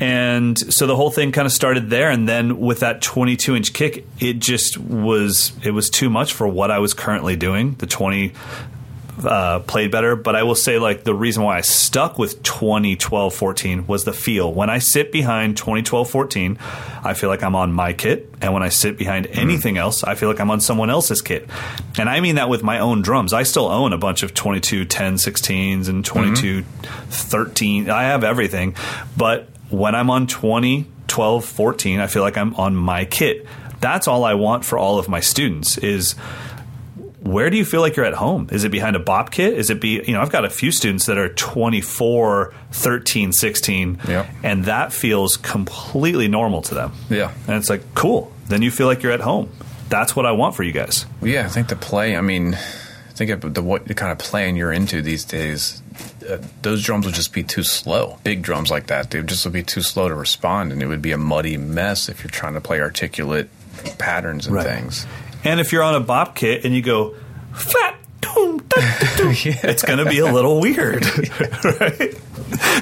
And 0.00 0.58
so 0.58 0.86
the 0.86 0.96
whole 0.96 1.10
thing 1.10 1.32
kind 1.32 1.46
of 1.46 1.52
started 1.52 1.90
there. 1.90 2.10
And 2.10 2.28
then 2.28 2.58
with 2.58 2.80
that 2.80 3.02
22 3.02 3.56
inch 3.56 3.72
kick, 3.72 4.06
it 4.18 4.38
just 4.38 4.78
was, 4.78 5.52
it 5.62 5.70
was 5.70 5.90
too 5.90 6.10
much 6.10 6.32
for 6.32 6.48
what 6.48 6.70
I 6.70 6.78
was 6.78 6.94
currently 6.94 7.36
doing. 7.36 7.74
The 7.74 7.86
20 7.86 8.32
uh, 9.24 9.60
played 9.60 9.90
better. 9.90 10.16
But 10.16 10.36
I 10.36 10.42
will 10.42 10.54
say, 10.54 10.78
like, 10.78 11.04
the 11.04 11.14
reason 11.14 11.42
why 11.42 11.58
I 11.58 11.60
stuck 11.60 12.18
with 12.18 12.42
2012 12.42 13.34
14 13.34 13.86
was 13.86 14.04
the 14.04 14.12
feel. 14.12 14.52
When 14.52 14.70
I 14.70 14.78
sit 14.78 15.12
behind 15.12 15.56
2012 15.56 16.08
14, 16.08 16.58
I 17.04 17.14
feel 17.14 17.28
like 17.28 17.42
I'm 17.42 17.54
on 17.54 17.72
my 17.72 17.92
kit. 17.92 18.32
And 18.40 18.52
when 18.52 18.62
I 18.62 18.68
sit 18.68 18.98
behind 18.98 19.26
mm-hmm. 19.26 19.38
anything 19.38 19.76
else, 19.76 20.02
I 20.04 20.14
feel 20.14 20.28
like 20.28 20.40
I'm 20.40 20.50
on 20.50 20.60
someone 20.60 20.90
else's 20.90 21.22
kit. 21.22 21.48
And 21.98 22.08
I 22.08 22.20
mean 22.20 22.36
that 22.36 22.48
with 22.48 22.62
my 22.62 22.78
own 22.78 23.02
drums. 23.02 23.32
I 23.32 23.42
still 23.42 23.66
own 23.66 23.92
a 23.92 23.98
bunch 23.98 24.22
of 24.22 24.34
22 24.34 24.84
10 24.84 25.14
16s 25.14 25.88
and 25.88 26.04
22 26.04 26.62
mm-hmm. 26.62 27.10
13. 27.10 27.90
I 27.90 28.04
have 28.04 28.24
everything. 28.24 28.74
But 29.16 29.48
when 29.70 29.94
I'm 29.94 30.10
on 30.10 30.26
20, 30.26 30.86
12, 31.08 31.44
14, 31.44 32.00
I 32.00 32.06
feel 32.06 32.22
like 32.22 32.36
I'm 32.36 32.54
on 32.54 32.74
my 32.74 33.04
kit. 33.04 33.46
That's 33.80 34.06
all 34.06 34.24
I 34.24 34.34
want 34.34 34.64
for 34.64 34.78
all 34.78 34.98
of 34.98 35.08
my 35.08 35.20
students 35.20 35.76
is 35.76 36.14
where 37.22 37.50
do 37.50 37.56
you 37.56 37.64
feel 37.64 37.80
like 37.80 37.96
you're 37.96 38.04
at 38.04 38.14
home? 38.14 38.48
Is 38.50 38.64
it 38.64 38.70
behind 38.70 38.96
a 38.96 38.98
bop 38.98 39.30
kit? 39.30 39.54
Is 39.54 39.70
it 39.70 39.80
be, 39.80 40.02
you 40.04 40.12
know, 40.12 40.20
I've 40.20 40.30
got 40.30 40.44
a 40.44 40.50
few 40.50 40.72
students 40.72 41.06
that 41.06 41.18
are 41.18 41.28
24, 41.28 42.52
13, 42.72 43.32
16, 43.32 44.00
yeah. 44.08 44.28
and 44.42 44.64
that 44.64 44.92
feels 44.92 45.36
completely 45.36 46.26
normal 46.26 46.62
to 46.62 46.74
them. 46.74 46.92
Yeah. 47.08 47.32
And 47.46 47.56
it's 47.56 47.70
like, 47.70 47.94
cool. 47.94 48.32
Then 48.46 48.62
you 48.62 48.70
feel 48.70 48.86
like 48.88 49.02
you're 49.02 49.12
at 49.12 49.20
home. 49.20 49.50
That's 49.88 50.16
what 50.16 50.26
I 50.26 50.32
want 50.32 50.56
for 50.56 50.62
you 50.62 50.72
guys. 50.72 51.06
Yeah, 51.22 51.44
I 51.46 51.48
think 51.48 51.68
the 51.68 51.76
play, 51.76 52.16
I 52.16 52.22
mean, 52.22 52.56
think 53.14 53.30
of 53.30 53.54
the 53.54 53.62
what 53.62 53.86
the 53.86 53.94
kind 53.94 54.10
of 54.10 54.18
playing 54.18 54.56
you're 54.56 54.72
into 54.72 55.02
these 55.02 55.24
days. 55.24 55.82
Uh, 56.28 56.38
those 56.62 56.82
drums 56.82 57.04
would 57.04 57.14
just 57.14 57.32
be 57.32 57.42
too 57.42 57.62
slow. 57.62 58.18
Big 58.24 58.42
drums 58.42 58.70
like 58.70 58.86
that, 58.86 59.10
they 59.10 59.18
would 59.18 59.28
just 59.28 59.50
be 59.52 59.62
too 59.62 59.82
slow 59.82 60.08
to 60.08 60.14
respond, 60.14 60.72
and 60.72 60.82
it 60.82 60.86
would 60.86 61.02
be 61.02 61.12
a 61.12 61.18
muddy 61.18 61.56
mess 61.56 62.08
if 62.08 62.24
you're 62.24 62.30
trying 62.30 62.54
to 62.54 62.60
play 62.60 62.80
articulate 62.80 63.48
patterns 63.98 64.46
and 64.46 64.56
right. 64.56 64.66
things. 64.66 65.06
And 65.44 65.60
if 65.60 65.72
you're 65.72 65.82
on 65.82 65.94
a 65.94 66.00
bop 66.00 66.36
kit 66.36 66.64
and 66.64 66.74
you 66.74 66.82
go 66.82 67.14
flat, 67.52 67.98
doom, 68.20 68.58
da, 68.58 68.98
da, 68.98 69.16
doom, 69.16 69.34
yeah. 69.44 69.58
it's 69.64 69.82
going 69.82 69.98
to 69.98 70.08
be 70.08 70.18
a 70.18 70.32
little 70.32 70.60
weird, 70.60 71.04
right? 71.80 72.14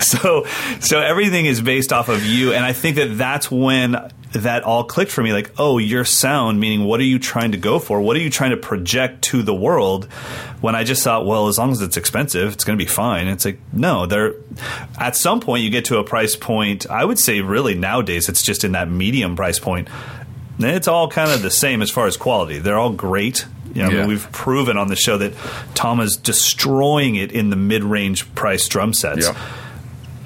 So, 0.03 0.47
so 0.81 1.01
everything 1.01 1.47
is 1.47 1.61
based 1.61 1.93
off 1.93 2.09
of 2.09 2.25
you, 2.25 2.53
and 2.53 2.65
I 2.65 2.73
think 2.73 2.97
that 2.97 3.17
that's 3.17 3.51
when 3.51 4.11
that 4.33 4.63
all 4.63 4.85
clicked 4.85 5.11
for 5.11 5.23
me. 5.23 5.33
Like, 5.33 5.53
oh, 5.59 5.79
your 5.79 6.05
sound, 6.05 6.61
meaning 6.61 6.85
what 6.85 7.01
are 7.01 7.05
you 7.05 7.19
trying 7.19 7.53
to 7.53 7.59
go 7.59 7.79
for? 7.79 8.01
What 8.01 8.17
are 8.17 8.21
you 8.21 8.31
trying 8.31 8.51
to 8.51 8.57
project 8.57 9.23
to 9.25 9.43
the 9.43 9.55
world? 9.55 10.07
When 10.61 10.75
I 10.75 10.85
just 10.85 11.03
thought, 11.03 11.25
well, 11.27 11.49
as 11.49 11.59
long 11.59 11.73
as 11.73 11.81
it's 11.81 11.97
expensive, 11.97 12.53
it's 12.53 12.65
going 12.65 12.79
to 12.79 12.85
be 12.85 12.89
fine. 12.89 13.29
It's 13.29 13.45
like, 13.45 13.59
no, 13.73 14.07
there. 14.07 14.35
At 14.99 15.17
some 15.17 15.41
point, 15.41 15.65
you 15.65 15.71
get 15.71 15.87
to 15.87 15.99
a 15.99 16.05
price 16.05 16.37
point. 16.37 16.89
I 16.91 17.05
would 17.05 17.19
say, 17.19 17.41
really, 17.41 17.75
nowadays, 17.75 18.29
it's 18.29 18.43
just 18.43 18.63
in 18.63 18.73
that 18.73 18.91
medium 18.91 19.37
price 19.37 19.59
point 19.59 19.89
it's 20.65 20.89
all 20.89 21.09
kind 21.09 21.31
of 21.31 21.43
the 21.43 21.51
same 21.51 21.83
as 21.83 21.91
far 21.91 22.07
as 22.07 22.17
quality. 22.17 22.59
They're 22.59 22.79
all 22.79 22.93
great. 22.93 23.47
You 23.75 23.83
know, 23.83 23.91
yeah. 23.91 23.97
I 23.97 24.01
mean, 24.01 24.09
we've 24.09 24.33
proven 24.33 24.77
on 24.77 24.89
the 24.89 24.97
show 24.97 25.19
that 25.19 25.33
Tama 25.75 26.03
is 26.03 26.17
destroying 26.17 27.15
it 27.15 27.31
in 27.31 27.51
the 27.51 27.57
mid-range 27.57 28.35
price 28.35 28.67
drum 28.67 28.93
sets. 28.93 29.29
Yeah. 29.29 29.53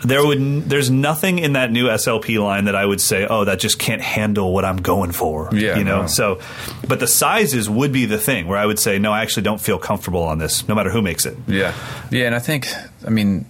There 0.03 0.24
would 0.24 0.64
there's 0.68 0.91
nothing 0.91 1.39
in 1.39 1.55
that 1.55 1.72
new 1.72 1.87
SLP 1.87 2.43
line 2.43 2.66
that 2.66 2.74
I 2.74 2.85
would 2.85 3.01
say, 3.01 3.26
oh, 3.26 3.45
that 3.47 3.59
just 3.59 3.78
can't 3.78 4.03
handle 4.03 4.53
what 4.53 4.64
I'm 4.64 4.76
going 4.76 5.12
for. 5.12 5.49
Yeah, 5.51 5.78
you 5.78 5.85
know. 5.85 6.03
No. 6.03 6.07
So, 6.09 6.41
but 6.87 7.01
the 7.01 7.07
sizes 7.07 7.70
would 7.70 7.91
be 7.91 8.05
the 8.05 8.18
thing 8.18 8.47
where 8.47 8.59
I 8.59 8.66
would 8.66 8.78
say, 8.78 8.99
no, 8.99 9.12
I 9.12 9.22
actually 9.22 9.45
don't 9.45 9.61
feel 9.61 9.78
comfortable 9.78 10.22
on 10.22 10.39
this, 10.39 10.68
no 10.68 10.74
matter 10.74 10.91
who 10.91 11.01
makes 11.01 11.24
it. 11.24 11.39
Yeah, 11.47 11.74
yeah, 12.11 12.26
and 12.26 12.35
I 12.35 12.39
think, 12.39 12.66
I 13.07 13.09
mean, 13.09 13.47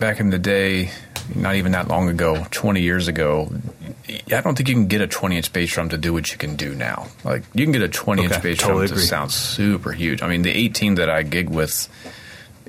back 0.00 0.18
in 0.18 0.30
the 0.30 0.40
day, 0.40 0.90
not 1.34 1.56
even 1.56 1.72
that 1.72 1.88
long 1.88 2.08
ago, 2.08 2.46
20 2.50 2.80
years 2.80 3.08
ago, 3.08 3.50
I 4.08 4.40
don't 4.40 4.56
think 4.56 4.68
you 4.68 4.74
can 4.74 4.86
get 4.86 5.00
a 5.00 5.06
20 5.06 5.36
inch 5.36 5.52
bass 5.52 5.72
drum 5.72 5.88
to 5.90 5.98
do 5.98 6.12
what 6.12 6.30
you 6.32 6.38
can 6.38 6.56
do 6.56 6.74
now. 6.74 7.08
Like 7.24 7.44
you 7.54 7.64
can 7.64 7.72
get 7.72 7.82
a 7.82 7.88
20 7.88 8.24
inch 8.24 8.42
bass 8.42 8.58
totally 8.58 8.86
drum 8.86 8.96
agree. 8.96 9.02
to 9.02 9.08
sound 9.08 9.32
super 9.32 9.92
huge. 9.92 10.22
I 10.22 10.28
mean, 10.28 10.42
the 10.42 10.50
18 10.50 10.96
that 10.96 11.10
I 11.10 11.22
gig 11.22 11.48
with, 11.48 11.88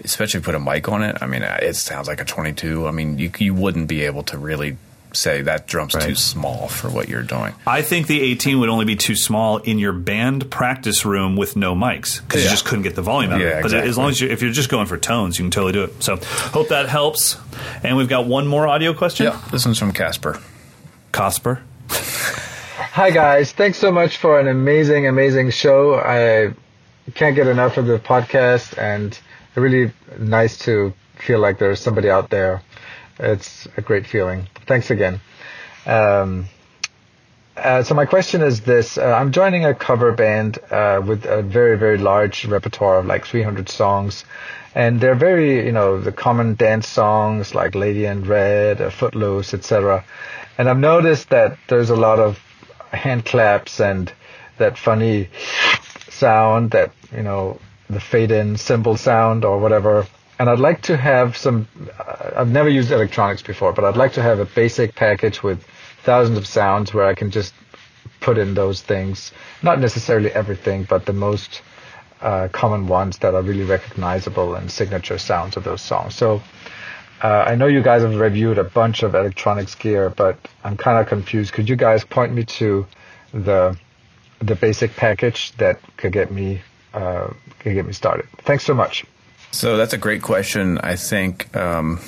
especially 0.04 0.40
if 0.40 0.44
you 0.48 0.54
put 0.54 0.56
a 0.56 0.60
mic 0.60 0.90
on 0.90 1.04
it, 1.04 1.18
I 1.22 1.28
mean, 1.28 1.44
it 1.44 1.76
sounds 1.76 2.08
like 2.08 2.22
a 2.22 2.26
22. 2.26 2.88
I 2.88 2.92
mean, 2.92 3.18
you 3.18 3.32
you 3.38 3.54
wouldn't 3.54 3.88
be 3.88 4.04
able 4.04 4.24
to 4.24 4.38
really 4.38 4.78
say 5.16 5.42
that 5.44 5.68
drum's 5.68 5.94
right. 5.94 6.04
too 6.04 6.16
small 6.16 6.68
for 6.68 6.90
what 6.90 7.10
you're 7.10 7.24
doing. 7.24 7.54
I 7.66 7.82
think 7.82 8.08
the 8.08 8.22
18 8.22 8.60
would 8.60 8.70
only 8.70 8.86
be 8.86 8.96
too 8.96 9.16
small 9.16 9.58
in 9.58 9.80
your 9.80 9.94
band 9.94 10.50
practice 10.52 11.06
room 11.06 11.36
with 11.36 11.56
no 11.56 11.76
mics 11.76 12.22
because 12.22 12.42
yeah. 12.42 12.46
you 12.46 12.52
just 12.52 12.66
couldn't 12.66 12.84
get 12.84 12.96
the 12.96 13.02
volume 13.02 13.32
out 13.32 13.40
yeah, 13.40 13.48
of 13.48 13.52
it. 13.52 13.62
But 13.62 13.66
exactly. 13.66 13.90
as 13.90 13.98
long 13.98 14.10
as 14.10 14.22
you 14.22 14.30
if 14.30 14.42
you're 14.42 14.52
just 14.52 14.70
going 14.70 14.88
for 14.88 14.98
tones, 14.98 15.38
you 15.38 15.46
can 15.46 15.52
totally 15.52 15.74
do 15.74 15.84
it. 15.84 16.04
So 16.04 16.18
hope 16.18 16.70
that 16.70 16.90
helps. 16.90 17.38
And 17.84 17.98
we've 17.98 18.10
got 18.10 18.26
one 18.26 18.48
more 18.48 18.68
audio 18.68 18.94
question. 18.94 19.28
Yeah, 19.28 19.42
this 19.52 19.66
one's 19.66 19.80
from 19.80 19.94
Casper. 19.94 20.40
Casper. 21.12 21.62
Hi 21.90 23.10
guys, 23.10 23.52
thanks 23.52 23.78
so 23.78 23.92
much 23.92 24.18
for 24.18 24.40
an 24.40 24.48
amazing, 24.48 25.08
amazing 25.08 25.50
show. 25.50 25.96
I 25.96 26.54
can't 27.12 27.36
get 27.36 27.48
enough 27.48 27.78
of 27.78 27.88
the 27.88 28.00
podcast, 28.00 28.78
and 28.78 29.20
really 29.56 29.92
nice 30.20 30.58
to 30.60 30.94
feel 31.16 31.40
like 31.40 31.60
there's 31.60 31.80
somebody 31.80 32.10
out 32.10 32.30
there. 32.30 32.62
It's 33.20 33.68
a 33.78 33.82
great 33.82 34.08
feeling. 34.08 34.48
Thanks 34.66 34.90
again. 34.92 35.20
Um, 35.86 36.46
uh, 37.56 37.84
so 37.84 37.94
my 37.94 38.06
question 38.06 38.42
is 38.42 38.62
this: 38.62 38.98
uh, 38.98 39.04
I'm 39.04 39.32
joining 39.32 39.66
a 39.66 39.74
cover 39.74 40.12
band 40.12 40.60
uh, 40.72 41.02
with 41.06 41.26
a 41.26 41.42
very, 41.42 41.78
very 41.78 41.98
large 41.98 42.46
repertoire 42.46 43.00
of 43.00 43.06
like 43.06 43.26
300 43.26 43.70
songs, 43.70 44.26
and 44.74 45.00
they're 45.00 45.16
very, 45.16 45.66
you 45.66 45.72
know, 45.72 46.00
the 46.00 46.12
common 46.12 46.56
dance 46.56 46.88
songs 46.88 47.54
like 47.54 47.76
"Lady 47.76 48.06
in 48.06 48.24
Red," 48.24 48.92
"Footloose," 48.94 49.54
etc. 49.54 50.04
And 50.58 50.70
I've 50.70 50.80
noticed 50.80 51.30
that 51.30 51.58
there's 51.68 51.90
a 51.90 51.96
lot 51.96 52.20
of 52.20 52.40
hand 52.92 53.26
claps 53.26 53.80
and 53.80 54.12
that 54.58 54.78
funny 54.78 55.30
sound 56.10 56.72
that, 56.72 56.92
you 57.16 57.24
know, 57.24 57.60
the 57.90 58.00
fade 58.00 58.32
in 58.32 58.58
cymbal 58.58 58.98
sound 58.98 59.46
or 59.46 59.60
whatever. 59.60 60.08
And 60.44 60.50
I'd 60.50 60.60
like 60.60 60.82
to 60.82 60.98
have 60.98 61.38
some, 61.38 61.70
uh, 61.98 62.32
I've 62.36 62.52
never 62.52 62.68
used 62.68 62.92
electronics 62.92 63.42
before, 63.42 63.72
but 63.72 63.86
I'd 63.86 63.96
like 63.96 64.12
to 64.16 64.22
have 64.22 64.40
a 64.40 64.46
basic 64.46 64.94
package 64.94 65.42
with 65.42 65.66
thousands 66.04 66.38
of 66.38 66.46
sounds 66.46 66.94
where 66.94 67.06
I 67.06 67.14
can 67.14 67.32
just 67.32 67.54
put 68.20 68.38
in 68.38 68.54
those 68.54 68.82
things. 68.82 69.32
Not 69.62 69.80
necessarily 69.80 70.34
everything, 70.34 70.84
but 70.84 71.06
the 71.06 71.14
most 71.14 71.62
uh, 72.20 72.50
common 72.52 72.88
ones 72.88 73.20
that 73.20 73.34
are 73.34 73.42
really 73.42 73.64
recognizable 73.64 74.56
and 74.56 74.70
signature 74.70 75.18
sounds 75.18 75.56
of 75.56 75.64
those 75.64 75.82
songs. 75.82 76.14
So 76.16 76.44
uh, 77.24 77.46
I 77.48 77.56
know 77.56 77.68
you 77.68 77.82
guys 77.82 78.02
have 78.02 78.20
reviewed 78.20 78.58
a 78.58 78.66
bunch 78.66 79.02
of 79.04 79.16
electronics 79.16 79.76
gear, 79.76 80.10
but 80.10 80.36
I'm 80.62 80.76
kind 80.76 81.00
of 81.00 81.08
confused. 81.08 81.54
Could 81.54 81.70
you 81.70 81.78
guys 81.78 82.04
point 82.04 82.34
me 82.34 82.44
to 82.60 82.86
the 83.34 83.78
the 84.42 84.56
basic 84.56 84.94
package 84.98 85.54
that 85.54 85.80
could 85.96 86.12
get 86.12 86.34
me 86.34 86.60
uh, 86.94 87.32
could 87.60 87.76
get 87.76 87.86
me 87.86 87.94
started? 87.94 88.28
Thanks 88.40 88.66
so 88.66 88.74
much. 88.74 89.06
So 89.54 89.78
that's 89.78 89.94
a 89.94 90.00
great 90.00 90.24
question. 90.24 90.80
I 90.80 90.96
think 90.96 91.56
um, 91.56 92.00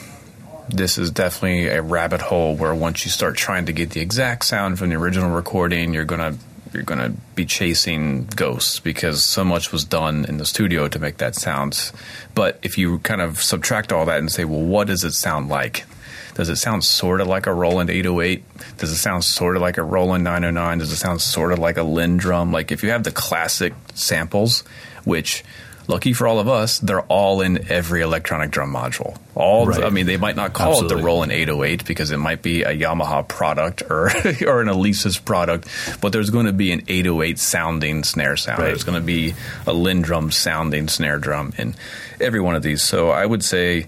this 0.68 0.98
is 0.98 1.12
definitely 1.12 1.68
a 1.68 1.80
rabbit 1.80 2.20
hole 2.20 2.56
where 2.56 2.74
once 2.74 3.06
you 3.06 3.12
start 3.12 3.38
trying 3.38 3.68
to 3.68 3.72
get 3.72 3.92
the 3.92 4.02
exact 4.02 4.46
sound 4.46 4.80
from 4.80 4.90
the 4.90 4.96
original 4.96 5.30
recording, 5.30 5.94
you're 5.94 6.06
gonna 6.06 6.40
you're 6.74 6.82
gonna 6.82 7.14
be 7.36 7.46
chasing 7.46 8.26
ghosts 8.26 8.80
because 8.80 9.24
so 9.24 9.44
much 9.44 9.72
was 9.72 9.86
done 9.86 10.26
in 10.26 10.38
the 10.38 10.46
studio 10.46 10.88
to 10.88 10.98
make 10.98 11.18
that 11.18 11.36
sound. 11.36 11.92
But 12.34 12.58
if 12.64 12.80
you 12.80 12.98
kind 13.00 13.22
of 13.22 13.40
subtract 13.44 13.94
all 13.94 14.08
that 14.08 14.18
and 14.18 14.32
say, 14.32 14.44
well, 14.44 14.64
what 14.64 14.88
does 14.88 15.04
it 15.04 15.14
sound 15.14 15.48
like? 15.48 15.86
Does 16.34 16.50
it 16.50 16.56
sound 16.56 16.84
sort 16.84 17.22
of 17.22 17.28
like 17.28 17.46
a 17.46 17.54
Roland 17.54 17.92
808? 17.92 18.44
Does 18.80 18.92
it 18.92 18.98
sound 18.98 19.24
sort 19.24 19.56
of 19.56 19.62
like 19.62 19.78
a 19.78 19.84
Roland 19.84 20.24
909? 20.24 20.80
Does 20.80 20.92
it 20.92 20.96
sound 20.96 21.22
sort 21.22 21.52
of 21.52 21.60
like 21.60 21.78
a 21.78 21.82
LinnDrum? 21.82 22.52
Like 22.52 22.72
if 22.72 22.82
you 22.82 22.90
have 22.90 23.04
the 23.04 23.12
classic 23.12 23.76
samples, 23.94 24.64
which 25.04 25.44
lucky 25.88 26.14
for 26.14 26.28
all 26.28 26.40
of 26.40 26.48
us, 26.48 26.80
they're 26.80 27.02
all 27.02 27.42
in 27.42 27.72
every 27.72 28.02
electronic 28.02 28.52
drum 28.52 28.74
module. 28.74 29.18
All, 29.36 29.68
Right. 29.68 29.84
I 29.84 29.90
mean, 29.90 30.06
they 30.06 30.18
might 30.18 30.36
not 30.36 30.54
call 30.54 30.86
it 30.86 30.90
the 30.90 30.98
Roland 30.98 31.32
808 31.32 31.86
because 31.86 32.12
it 32.12 32.18
might 32.18 32.42
be 32.42 32.64
a 32.64 32.70
Yamaha 32.70 33.28
product 33.28 33.84
or 33.90 34.06
or 34.48 34.62
an 34.62 34.68
Alesis 34.68 35.24
product, 35.24 35.68
but 36.02 36.12
there's 36.14 36.30
going 36.30 36.46
to 36.46 36.54
be 36.54 36.72
an 36.72 36.84
808 36.88 37.40
sounding 37.40 38.04
snare 38.04 38.38
sound. 38.38 38.60
Right. 38.60 38.68
There's 38.68 38.84
going 38.84 39.00
to 39.00 39.06
be 39.06 39.32
a 39.66 39.74
LinnDrum 39.74 40.32
sounding 40.34 40.88
snare 40.88 41.20
drum 41.20 41.54
in 41.58 41.76
every 42.22 42.40
one 42.40 42.56
of 42.56 42.64
these. 42.64 42.82
So 42.82 43.10
I 43.10 43.26
would 43.26 43.44
say, 43.44 43.88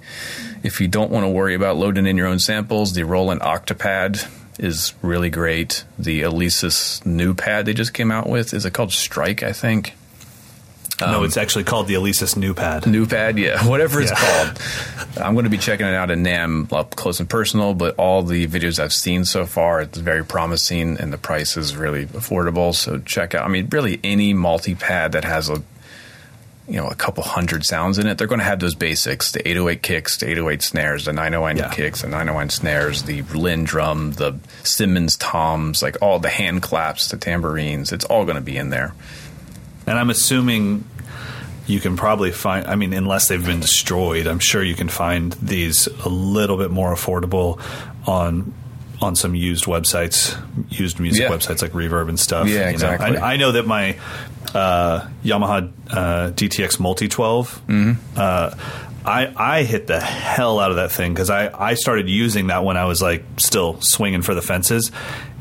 if 0.64 0.82
you 0.82 0.88
don't 0.88 1.12
want 1.12 1.24
to 1.26 1.30
worry 1.30 1.54
about 1.56 1.78
loading 1.78 2.08
in 2.08 2.18
your 2.18 2.28
own 2.28 2.40
samples, 2.40 2.94
the 2.94 3.04
Roland 3.04 3.42
Octopad 3.42 4.28
is 4.60 4.94
really 5.02 5.30
great. 5.30 5.84
The 6.00 6.22
Alesis 6.24 7.06
new 7.06 7.34
pad 7.34 7.66
they 7.66 7.74
just 7.74 7.94
came 7.94 8.12
out 8.12 8.28
with 8.28 8.54
is 8.54 8.66
it 8.66 8.74
called 8.74 8.92
Strike? 8.92 9.44
I 9.44 9.54
think. 9.54 9.94
No, 11.00 11.20
um, 11.20 11.26
it's 11.26 11.38
actually 11.38 11.64
called 11.64 11.88
the 11.88 11.94
Alesis 11.94 12.36
New 12.36 12.54
Pad. 12.56 12.88
New 12.88 13.06
pad, 13.06 13.38
yeah, 13.38 13.64
whatever 13.68 14.02
it's 14.02 14.12
Yeah. 14.12 14.18
called. 14.18 14.62
I'm 15.24 15.34
going 15.34 15.44
to 15.46 15.50
be 15.50 15.58
checking 15.60 15.86
it 15.86 15.94
out 15.94 16.10
in 16.12 16.24
NAMM 16.24 16.74
up 16.74 16.96
close 16.96 17.20
and 17.20 17.30
personal, 17.30 17.74
but 17.76 17.96
all 17.98 18.24
the 18.24 18.48
videos 18.48 18.80
I've 18.80 18.94
seen 18.94 19.24
so 19.26 19.46
far, 19.46 19.82
it's 19.82 19.98
very 20.00 20.26
promising 20.26 20.98
and 21.00 21.14
the 21.14 21.18
price 21.18 21.56
is 21.58 21.76
really 21.76 22.06
affordable. 22.08 22.74
So 22.74 22.98
check 23.00 23.36
out, 23.36 23.44
I 23.46 23.48
mean, 23.48 23.68
really 23.72 24.00
any 24.04 24.34
multi 24.34 24.74
pad 24.76 25.12
that 25.12 25.24
has 25.24 25.50
a, 25.50 25.62
you 26.68 26.76
know, 26.78 26.88
a 26.88 26.96
couple 26.96 27.24
hundred 27.24 27.64
sounds 27.66 27.98
in 27.98 28.08
it, 28.08 28.18
they're 28.18 28.28
going 28.28 28.40
to 28.40 28.46
have 28.46 28.60
those 28.60 28.76
basics 28.76 29.32
the 29.32 29.48
808 29.48 29.82
kicks, 29.82 30.18
the 30.18 30.26
808 30.30 30.62
snares, 30.62 31.06
the 31.06 31.14
909 31.14 31.58
Yeah. 31.58 31.70
kicks, 31.74 32.02
the 32.02 32.08
909 32.10 32.50
snares, 32.50 33.04
the 33.04 33.22
LinnDrum, 33.22 34.16
the 34.16 34.36
Simmons 34.64 35.16
toms, 35.16 35.82
like 35.82 35.98
all 36.02 36.20
the 36.20 36.30
hand 36.30 36.62
claps, 36.64 37.08
the 37.10 37.18
tambourines. 37.18 37.92
It's 37.92 38.06
all 38.06 38.26
going 38.26 38.36
to 38.36 38.42
be 38.42 38.58
in 38.58 38.70
there. 38.72 38.94
And 39.88 39.98
I'm 39.98 40.10
assuming 40.10 40.84
you 41.66 41.80
can 41.80 41.98
probably 41.98 42.32
find, 42.32 42.68
I 42.68 42.76
mean, 42.76 42.94
unless 42.94 43.28
they've 43.28 43.44
been 43.46 43.60
destroyed, 43.62 44.28
I'm 44.28 44.40
sure 44.40 44.64
you 44.64 44.76
can 44.76 44.90
find 44.90 45.34
these 45.34 45.88
a 45.88 46.10
little 46.10 46.58
bit 46.58 46.72
more 46.72 46.94
affordable 46.94 47.60
on 48.08 48.54
on 49.00 49.16
some 49.16 49.36
used 49.36 49.66
websites, 49.66 50.36
used 50.72 51.00
music 51.00 51.22
Yeah. 51.22 51.30
websites 51.30 51.62
like 51.62 51.72
Reverb 51.74 52.10
and 52.10 52.20
stuff. 52.20 52.48
Yeah, 52.48 52.54
you 52.56 52.60
know. 52.62 52.70
exactly. 52.72 53.18
I, 53.18 53.34
I 53.34 53.38
know 53.38 53.52
that 53.52 53.68
my 53.68 53.96
uh, 54.56 55.08
Yamaha 55.24 55.72
uh, 55.92 56.32
DTX 56.32 56.80
Multi 56.80 57.08
12. 57.08 57.62
Uh, 58.18 58.56
I, 59.06 59.34
I 59.38 59.64
hit 59.64 59.86
the 59.86 60.00
hell 60.00 60.60
out 60.60 60.72
of 60.72 60.78
that 60.78 60.92
thing 60.92 61.14
because 61.14 61.30
I, 61.30 61.50
I 61.54 61.76
started 61.76 62.10
using 62.10 62.48
that 62.48 62.64
when 62.64 62.76
I 62.76 62.86
was 62.86 63.00
like 63.02 63.24
still 63.38 63.80
swinging 63.82 64.24
for 64.24 64.34
the 64.34 64.42
fences, 64.42 64.92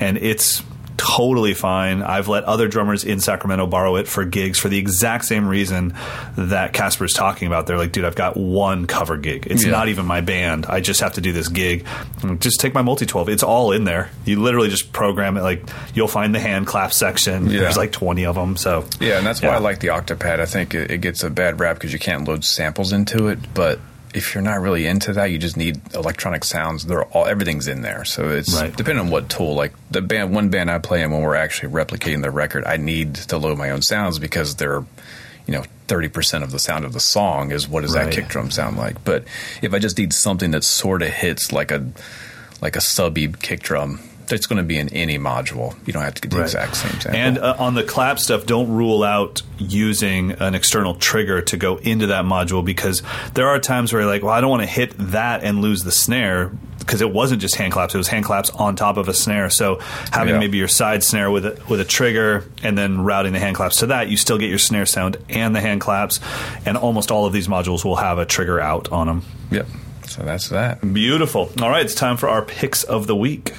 and 0.00 0.18
it's 0.18 0.62
totally 0.96 1.54
fine. 1.54 2.02
I've 2.02 2.28
let 2.28 2.44
other 2.44 2.68
drummers 2.68 3.04
in 3.04 3.20
Sacramento 3.20 3.66
borrow 3.66 3.96
it 3.96 4.08
for 4.08 4.24
gigs 4.24 4.58
for 4.58 4.68
the 4.68 4.78
exact 4.78 5.24
same 5.24 5.46
reason 5.48 5.94
that 6.36 6.72
Casper's 6.72 7.12
talking 7.12 7.46
about. 7.46 7.66
They're 7.66 7.78
like, 7.78 7.92
dude, 7.92 8.04
I've 8.04 8.14
got 8.14 8.36
one 8.36 8.86
cover 8.86 9.16
gig. 9.16 9.46
It's 9.50 9.64
Yeah. 9.64 9.72
not 9.72 9.88
even 9.88 10.06
my 10.06 10.20
band. 10.20 10.66
I 10.66 10.80
just 10.80 11.00
have 11.00 11.14
to 11.14 11.20
do 11.20 11.32
this 11.32 11.48
gig. 11.48 11.86
Like, 12.22 12.40
Just 12.40 12.60
take 12.60 12.74
my 12.74 12.82
multi 12.82 13.06
12. 13.06 13.28
It's 13.28 13.42
all 13.42 13.72
in 13.72 13.84
there. 13.84 14.10
You 14.24 14.40
literally 14.40 14.68
just 14.68 14.92
program 14.92 15.36
it. 15.36 15.42
Like, 15.42 15.68
you'll 15.94 16.08
find 16.08 16.34
the 16.34 16.40
hand 16.40 16.66
clap 16.66 16.92
section. 16.92 17.50
Yeah. 17.50 17.60
There's 17.60 17.76
like 17.76 17.92
20 17.92 18.24
of 18.26 18.34
them. 18.34 18.56
So, 18.56 18.84
Yeah, 19.00 19.18
and 19.18 19.26
that's 19.26 19.42
why 19.42 19.48
I 19.50 19.58
like 19.58 19.80
the 19.80 19.88
Octopad. 19.88 20.40
I 20.40 20.46
think 20.46 20.74
it, 20.74 20.90
it 20.90 20.98
gets 21.00 21.22
a 21.22 21.30
bad 21.30 21.60
rap 21.60 21.76
because 21.76 21.92
you 21.92 21.98
can't 21.98 22.26
load 22.26 22.44
samples 22.44 22.92
into 22.92 23.28
it. 23.28 23.38
But 23.54 23.78
if 24.14 24.34
you're 24.34 24.42
not 24.42 24.60
really 24.60 24.86
into 24.86 25.12
that, 25.14 25.26
you 25.26 25.38
just 25.38 25.56
need 25.56 25.80
electronic 25.94 26.44
sounds. 26.44 26.86
They're 26.86 27.04
all 27.04 27.26
everything's 27.26 27.68
in 27.68 27.82
there. 27.82 28.04
So 28.04 28.28
it's 28.30 28.54
Right. 28.54 28.74
depending 28.74 29.04
on 29.04 29.10
what 29.10 29.28
tool. 29.28 29.54
Like 29.54 29.72
the 29.90 30.00
band, 30.02 30.34
one 30.34 30.48
band 30.48 30.70
I 30.70 30.78
play 30.78 31.02
in 31.02 31.10
when 31.10 31.20
we're 31.22 31.34
actually 31.34 31.72
replicating 31.72 32.22
the 32.22 32.30
record, 32.30 32.64
I 32.66 32.76
need 32.76 33.14
to 33.16 33.36
load 33.38 33.58
my 33.58 33.70
own 33.70 33.82
sounds 33.82 34.18
because 34.18 34.54
they're, 34.56 34.84
you 35.46 35.54
know, 35.54 35.64
thirty 35.88 36.08
percent 36.08 36.42
of 36.44 36.50
the 36.50 36.58
sound 36.58 36.84
of 36.84 36.92
the 36.92 37.00
song 37.00 37.50
is 37.52 37.68
what 37.68 37.82
does 37.82 37.94
Right. 37.94 38.06
that 38.06 38.12
kick 38.14 38.28
drum 38.28 38.50
sound 38.50 38.76
like. 38.76 39.04
But 39.04 39.24
if 39.62 39.72
I 39.74 39.78
just 39.78 39.98
need 39.98 40.12
something 40.12 40.50
that 40.52 40.64
sort 40.64 41.02
of 41.02 41.08
hits 41.08 41.52
like 41.52 41.70
a 41.70 41.84
like 42.60 42.74
a 42.76 42.80
subby 42.80 43.28
kick 43.28 43.60
drum. 43.62 44.00
It's 44.32 44.46
going 44.46 44.58
to 44.58 44.62
be 44.64 44.78
in 44.78 44.88
any 44.90 45.18
module. 45.18 45.74
You 45.86 45.92
don't 45.92 46.02
have 46.02 46.14
to 46.14 46.20
get 46.22 46.30
the 46.30 46.38
Right. 46.38 46.44
exact 46.44 46.76
same 46.76 47.00
sample. 47.00 47.14
And 47.20 47.38
uh, 47.38 47.56
on 47.58 47.74
the 47.74 47.82
clap 47.84 48.18
stuff, 48.18 48.46
don't 48.46 48.70
rule 48.70 49.02
out 49.04 49.42
using 49.58 50.32
an 50.32 50.54
external 50.54 50.94
trigger 50.94 51.42
to 51.42 51.56
go 51.56 51.76
into 51.76 52.08
that 52.08 52.24
module 52.24 52.64
because 52.64 53.02
there 53.34 53.48
are 53.48 53.58
times 53.58 53.92
where 53.92 54.02
you're 54.02 54.10
like, 54.10 54.22
well, 54.22 54.32
I 54.32 54.40
don't 54.40 54.50
want 54.50 54.62
to 54.62 54.68
hit 54.68 54.94
that 55.12 55.42
and 55.44 55.60
lose 55.60 55.82
the 55.84 55.92
snare 55.92 56.50
because 56.78 57.00
it 57.00 57.10
wasn't 57.12 57.40
just 57.40 57.56
hand 57.56 57.72
claps; 57.72 57.94
it 57.94 57.98
was 57.98 58.06
hand 58.06 58.24
claps 58.24 58.50
on 58.50 58.76
top 58.76 58.96
of 58.96 59.08
a 59.08 59.14
snare. 59.14 59.50
So 59.50 59.78
having 60.12 60.34
Yeah. 60.34 60.40
maybe 60.40 60.58
your 60.58 60.68
side 60.68 61.02
snare 61.02 61.30
with 61.32 61.44
a, 61.44 61.58
with 61.68 61.80
a 61.80 61.84
trigger 61.84 62.44
and 62.62 62.78
then 62.78 63.00
routing 63.00 63.32
the 63.32 63.40
hand 63.40 63.56
claps 63.56 63.76
to 63.78 63.86
that, 63.86 64.08
you 64.08 64.16
still 64.16 64.38
get 64.38 64.50
your 64.50 64.58
snare 64.60 64.86
sound 64.86 65.16
and 65.28 65.54
the 65.56 65.60
hand 65.60 65.80
claps. 65.80 66.20
And 66.64 66.76
almost 66.76 67.10
all 67.10 67.26
of 67.26 67.32
these 67.32 67.48
modules 67.48 67.84
will 67.84 67.96
have 67.96 68.18
a 68.18 68.24
trigger 68.24 68.60
out 68.60 68.92
on 68.92 69.06
them. 69.08 69.22
yep. 69.50 69.66
So 70.06 70.22
that's 70.22 70.48
that. 70.50 70.80
Beautiful. 70.94 71.50
All 71.60 71.68
right, 71.68 71.84
it's 71.84 71.94
time 71.96 72.16
for 72.16 72.28
our 72.28 72.42
picks 72.42 72.84
of 72.84 73.08
the 73.08 73.16
week. 73.16 73.52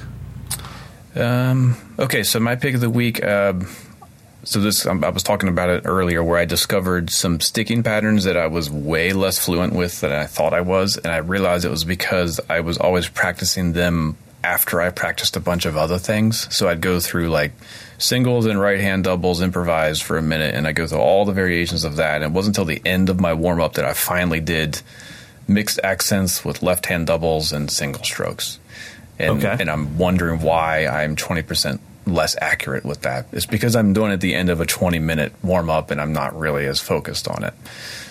Um, 1.17 1.75
okay, 1.97 2.23
so 2.23 2.39
my 2.39 2.55
pick 2.55 2.75
of 2.75 2.81
the 2.81 2.89
week. 2.89 3.23
Um, 3.23 3.67
so 4.43 4.61
this 4.61 4.85
um, 4.85 5.03
I 5.03 5.09
was 5.09 5.23
talking 5.23 5.49
about 5.49 5.69
it 5.69 5.81
earlier, 5.85 6.23
where 6.23 6.37
I 6.37 6.45
discovered 6.45 7.09
some 7.09 7.39
sticking 7.39 7.83
patterns 7.83 8.23
that 8.23 8.37
I 8.37 8.47
was 8.47 8.69
way 8.69 9.11
less 9.11 9.43
fluent 9.43 9.73
with 9.73 9.99
than 10.01 10.11
I 10.11 10.25
thought 10.25 10.53
I 10.53 10.61
was, 10.61 10.95
and 10.97 11.07
I 11.07 11.17
realized 11.17 11.65
it 11.65 11.69
was 11.69 11.83
because 11.83 12.39
I 12.49 12.61
was 12.61 12.77
always 12.77 13.09
practicing 13.09 13.73
them 13.73 14.15
after 14.43 14.79
I 14.79 14.91
practiced 14.91 15.35
a 15.35 15.41
bunch 15.41 15.65
of 15.65 15.75
other 15.75 15.97
things. 15.97 16.53
So 16.55 16.69
I'd 16.69 16.79
go 16.79 16.99
through 16.99 17.29
like 17.29 17.51
singles 17.97 18.45
and 18.45 18.59
right 18.59 18.79
hand 18.79 19.03
doubles 19.03 19.41
improvised 19.41 20.03
for 20.03 20.17
a 20.17 20.21
minute, 20.21 20.55
and 20.55 20.67
I 20.67 20.71
go 20.71 20.87
through 20.87 20.99
all 20.99 21.25
the 21.25 21.33
variations 21.33 21.83
of 21.83 21.97
that. 21.97 22.15
And 22.15 22.25
it 22.25 22.31
wasn't 22.31 22.57
until 22.57 22.65
the 22.65 22.81
end 22.85 23.09
of 23.09 23.19
my 23.19 23.33
warm 23.33 23.59
up 23.59 23.73
that 23.73 23.85
I 23.85 23.93
finally 23.93 24.39
did 24.39 24.81
mixed 25.47 25.79
accents 25.83 26.45
with 26.45 26.61
left 26.61 26.85
hand 26.85 27.07
doubles 27.07 27.51
and 27.51 27.69
single 27.71 28.03
strokes. 28.03 28.59
And, 29.19 29.43
Okay. 29.43 29.57
and 29.59 29.69
I'm 29.69 29.97
wondering 29.97 30.41
why 30.41 30.85
I'm 30.85 31.15
20% 31.15 31.79
less 32.05 32.35
accurate 32.41 32.85
with 32.85 33.01
that. 33.01 33.25
It's 33.33 33.45
because 33.45 33.75
I'm 33.75 33.91
doing 33.93 34.11
it 34.11 34.15
at 34.15 34.21
the 34.21 34.33
end 34.33 34.49
of 34.49 34.61
a 34.61 34.65
20 34.65 34.97
minute 34.99 35.33
warm 35.43 35.69
up 35.69 35.91
and 35.91 35.99
I'm 35.99 36.13
not 36.13 36.37
really 36.39 36.65
as 36.65 36.79
focused 36.79 37.27
on 37.27 37.43
it. 37.43 37.53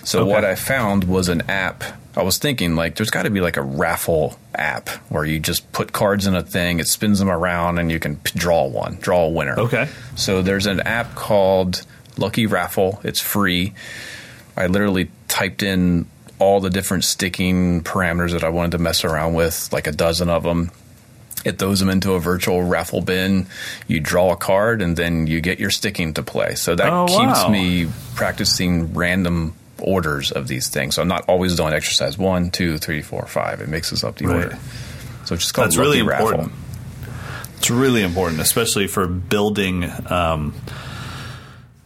So 0.03 0.19
Okay. 0.21 0.31
what 0.31 0.45
I 0.45 0.53
found 0.55 1.05
was 1.05 1.29
an 1.29 1.41
app. 1.49 1.83
I 2.15 2.21
was 2.23 2.37
thinking 2.37 2.75
like 2.75 2.95
there's 2.95 3.09
got 3.09 3.23
to 3.23 3.29
be 3.31 3.41
like 3.41 3.57
a 3.57 3.61
raffle 3.63 4.37
app 4.53 4.89
where 5.09 5.25
you 5.25 5.39
just 5.39 5.71
put 5.71 5.93
cards 5.93 6.27
in 6.27 6.35
a 6.35 6.43
thing, 6.43 6.79
it 6.79 6.87
spins 6.87 7.17
them 7.19 7.29
around 7.29 7.79
and 7.79 7.91
you 7.91 7.99
can 7.99 8.17
p- 8.17 8.37
draw 8.37 8.67
one, 8.67 8.97
draw 9.01 9.23
a 9.25 9.29
winner. 9.29 9.57
Okay. 9.59 9.87
So 10.15 10.41
there's 10.43 10.65
an 10.67 10.79
app 10.81 11.15
called 11.15 11.83
Lucky 12.17 12.45
Raffle. 12.45 12.99
It's 13.03 13.19
free. 13.19 13.73
I 14.55 14.67
literally 14.67 15.09
typed 15.27 15.63
in 15.63 16.05
all 16.39 16.59
the 16.59 16.69
different 16.69 17.03
sticking 17.03 17.81
parameters 17.83 18.31
that 18.33 18.43
I 18.43 18.49
wanted 18.49 18.71
to 18.73 18.77
mess 18.79 19.03
around 19.03 19.33
with, 19.33 19.69
like 19.73 19.87
a 19.87 19.91
dozen 19.91 20.29
of 20.29 20.43
them. 20.43 20.71
It 21.45 21.59
throws 21.59 21.79
them 21.79 21.89
into 21.89 22.13
a 22.13 22.19
virtual 22.19 22.63
raffle 22.63 23.01
bin. 23.01 23.47
You 23.87 23.99
draw 23.99 24.33
a 24.33 24.35
card, 24.37 24.81
and 24.81 24.97
then 24.97 25.27
you 25.27 25.39
get 25.39 25.59
your 25.59 25.69
sticking 25.69 26.13
to 26.15 26.23
play. 26.23 26.55
So 26.55 26.75
that 26.75 26.89
Oh, 26.91 27.05
keeps 27.07 27.43
wow. 27.43 27.49
me 27.49 27.87
practicing 28.15 28.93
random 28.93 29.53
orders 29.79 30.31
of 30.31 30.47
these 30.47 30.67
things. 30.67 30.95
So 30.95 31.01
I'm 31.03 31.07
not 31.07 31.23
always 31.29 31.55
doing 31.55 31.73
exercise 31.73 32.17
one, 32.17 32.49
two, 32.49 32.77
three, 32.79 33.01
four, 33.01 33.25
five. 33.27 33.61
It 33.61 33.69
mixes 33.69 34.03
up 34.03 34.17
the 34.17 34.25
Right. 34.25 34.43
order. 34.45 34.57
So 35.25 35.35
it's 35.35 35.43
just 35.43 35.53
called 35.53 35.67
That's 35.67 35.77
really 35.77 36.01
Raffle. 36.01 36.27
important. 36.29 36.51
It's 37.57 37.69
really 37.69 38.01
important, 38.03 38.41
especially 38.41 38.87
for 38.87 39.07
building 39.07 39.89
um, 40.09 40.53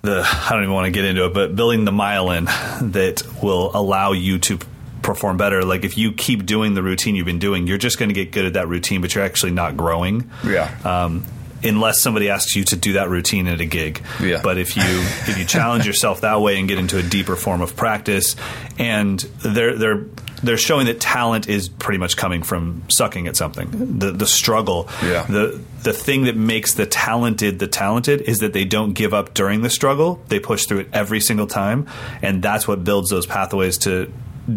the. 0.02 0.22
I 0.26 0.50
don't 0.52 0.64
even 0.64 0.74
want 0.74 0.86
to 0.86 0.92
get 0.92 1.06
into 1.06 1.26
it, 1.26 1.34
but 1.34 1.56
building 1.56 1.86
the 1.86 1.92
myelin 1.92 2.46
that 2.94 3.24
will 3.44 3.72
allow 3.76 4.14
you 4.14 4.40
to 4.40 4.60
perform 5.02 5.38
better. 5.38 5.64
Like 5.64 5.84
if 5.84 5.98
you 5.98 6.12
keep 6.12 6.46
doing 6.46 6.74
the 6.74 6.84
routine 6.84 7.16
you've 7.16 7.26
been 7.26 7.40
doing, 7.40 7.68
you're 7.68 7.78
just 7.78 7.98
going 7.98 8.10
to 8.10 8.16
get 8.16 8.32
good 8.32 8.46
at 8.46 8.54
that 8.54 8.68
routine, 8.68 9.02
but 9.02 9.14
you're 9.14 9.24
actually 9.24 9.52
not 9.52 9.78
growing. 9.78 10.30
Yeah. 10.46 10.76
Um, 10.84 11.26
unless 11.64 12.00
somebody 12.00 12.30
asks 12.30 12.56
you 12.56 12.64
to 12.66 12.76
do 12.76 12.94
that 12.94 13.10
routine 13.10 13.48
at 13.48 13.62
a 13.62 13.66
gig. 13.66 14.04
Yeah. 14.22 14.42
But 14.44 14.58
if 14.58 14.76
you 14.76 14.84
if 14.86 15.38
you 15.38 15.46
challenge 15.46 15.86
yourself 15.88 16.22
that 16.22 16.42
way 16.42 16.60
and 16.60 16.68
get 16.68 16.80
into 16.80 16.98
a 16.98 17.04
deeper 17.04 17.36
form 17.36 17.62
of 17.62 17.76
practice, 17.76 18.36
and 18.78 19.20
they're 19.20 19.78
they're 19.78 20.06
they're 20.44 20.58
showing 20.58 20.88
that 20.88 21.00
talent 21.00 21.48
is 21.48 21.70
pretty 21.70 22.00
much 22.00 22.18
coming 22.18 22.42
from 22.42 22.84
sucking 22.90 23.28
at 23.28 23.36
something. 23.36 24.00
The 24.00 24.12
the 24.12 24.28
struggle. 24.28 24.90
Yeah. 25.04 25.24
The 25.24 25.62
the 25.84 25.94
thing 25.94 26.26
that 26.26 26.36
makes 26.36 26.74
the 26.74 26.86
talented 26.86 27.60
the 27.60 27.68
talented 27.68 28.22
is 28.22 28.40
that 28.40 28.54
they 28.54 28.66
don't 28.66 28.94
give 28.94 29.14
up 29.14 29.34
during 29.34 29.62
the 29.62 29.70
struggle. 29.70 30.22
They 30.28 30.40
push 30.40 30.66
through 30.66 30.80
it 30.80 30.88
every 30.94 31.20
single 31.20 31.48
time, 31.48 31.88
and 32.22 32.42
that's 32.42 32.68
what 32.68 32.84
builds 32.84 33.10
those 33.10 33.26
pathways 33.26 33.78
to 33.80 34.12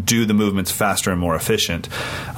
do 0.05 0.24
the 0.24 0.35
movements 0.35 0.70
faster 0.70 1.11
and 1.11 1.20
more 1.20 1.36
efficient. 1.36 1.89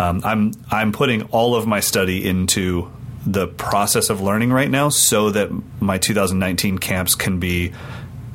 Um, 0.00 0.20
I'm 0.24 0.52
I'm 0.70 0.92
putting 0.92 1.22
all 1.24 1.54
of 1.54 1.66
my 1.66 1.80
study 1.80 2.26
into 2.26 2.90
the 3.26 3.46
process 3.46 4.08
of 4.10 4.20
learning 4.20 4.52
right 4.52 4.70
now, 4.70 4.88
so 4.88 5.30
that 5.30 5.50
my 5.80 5.98
2019 5.98 6.78
camps 6.78 7.14
can 7.14 7.40
be 7.40 7.72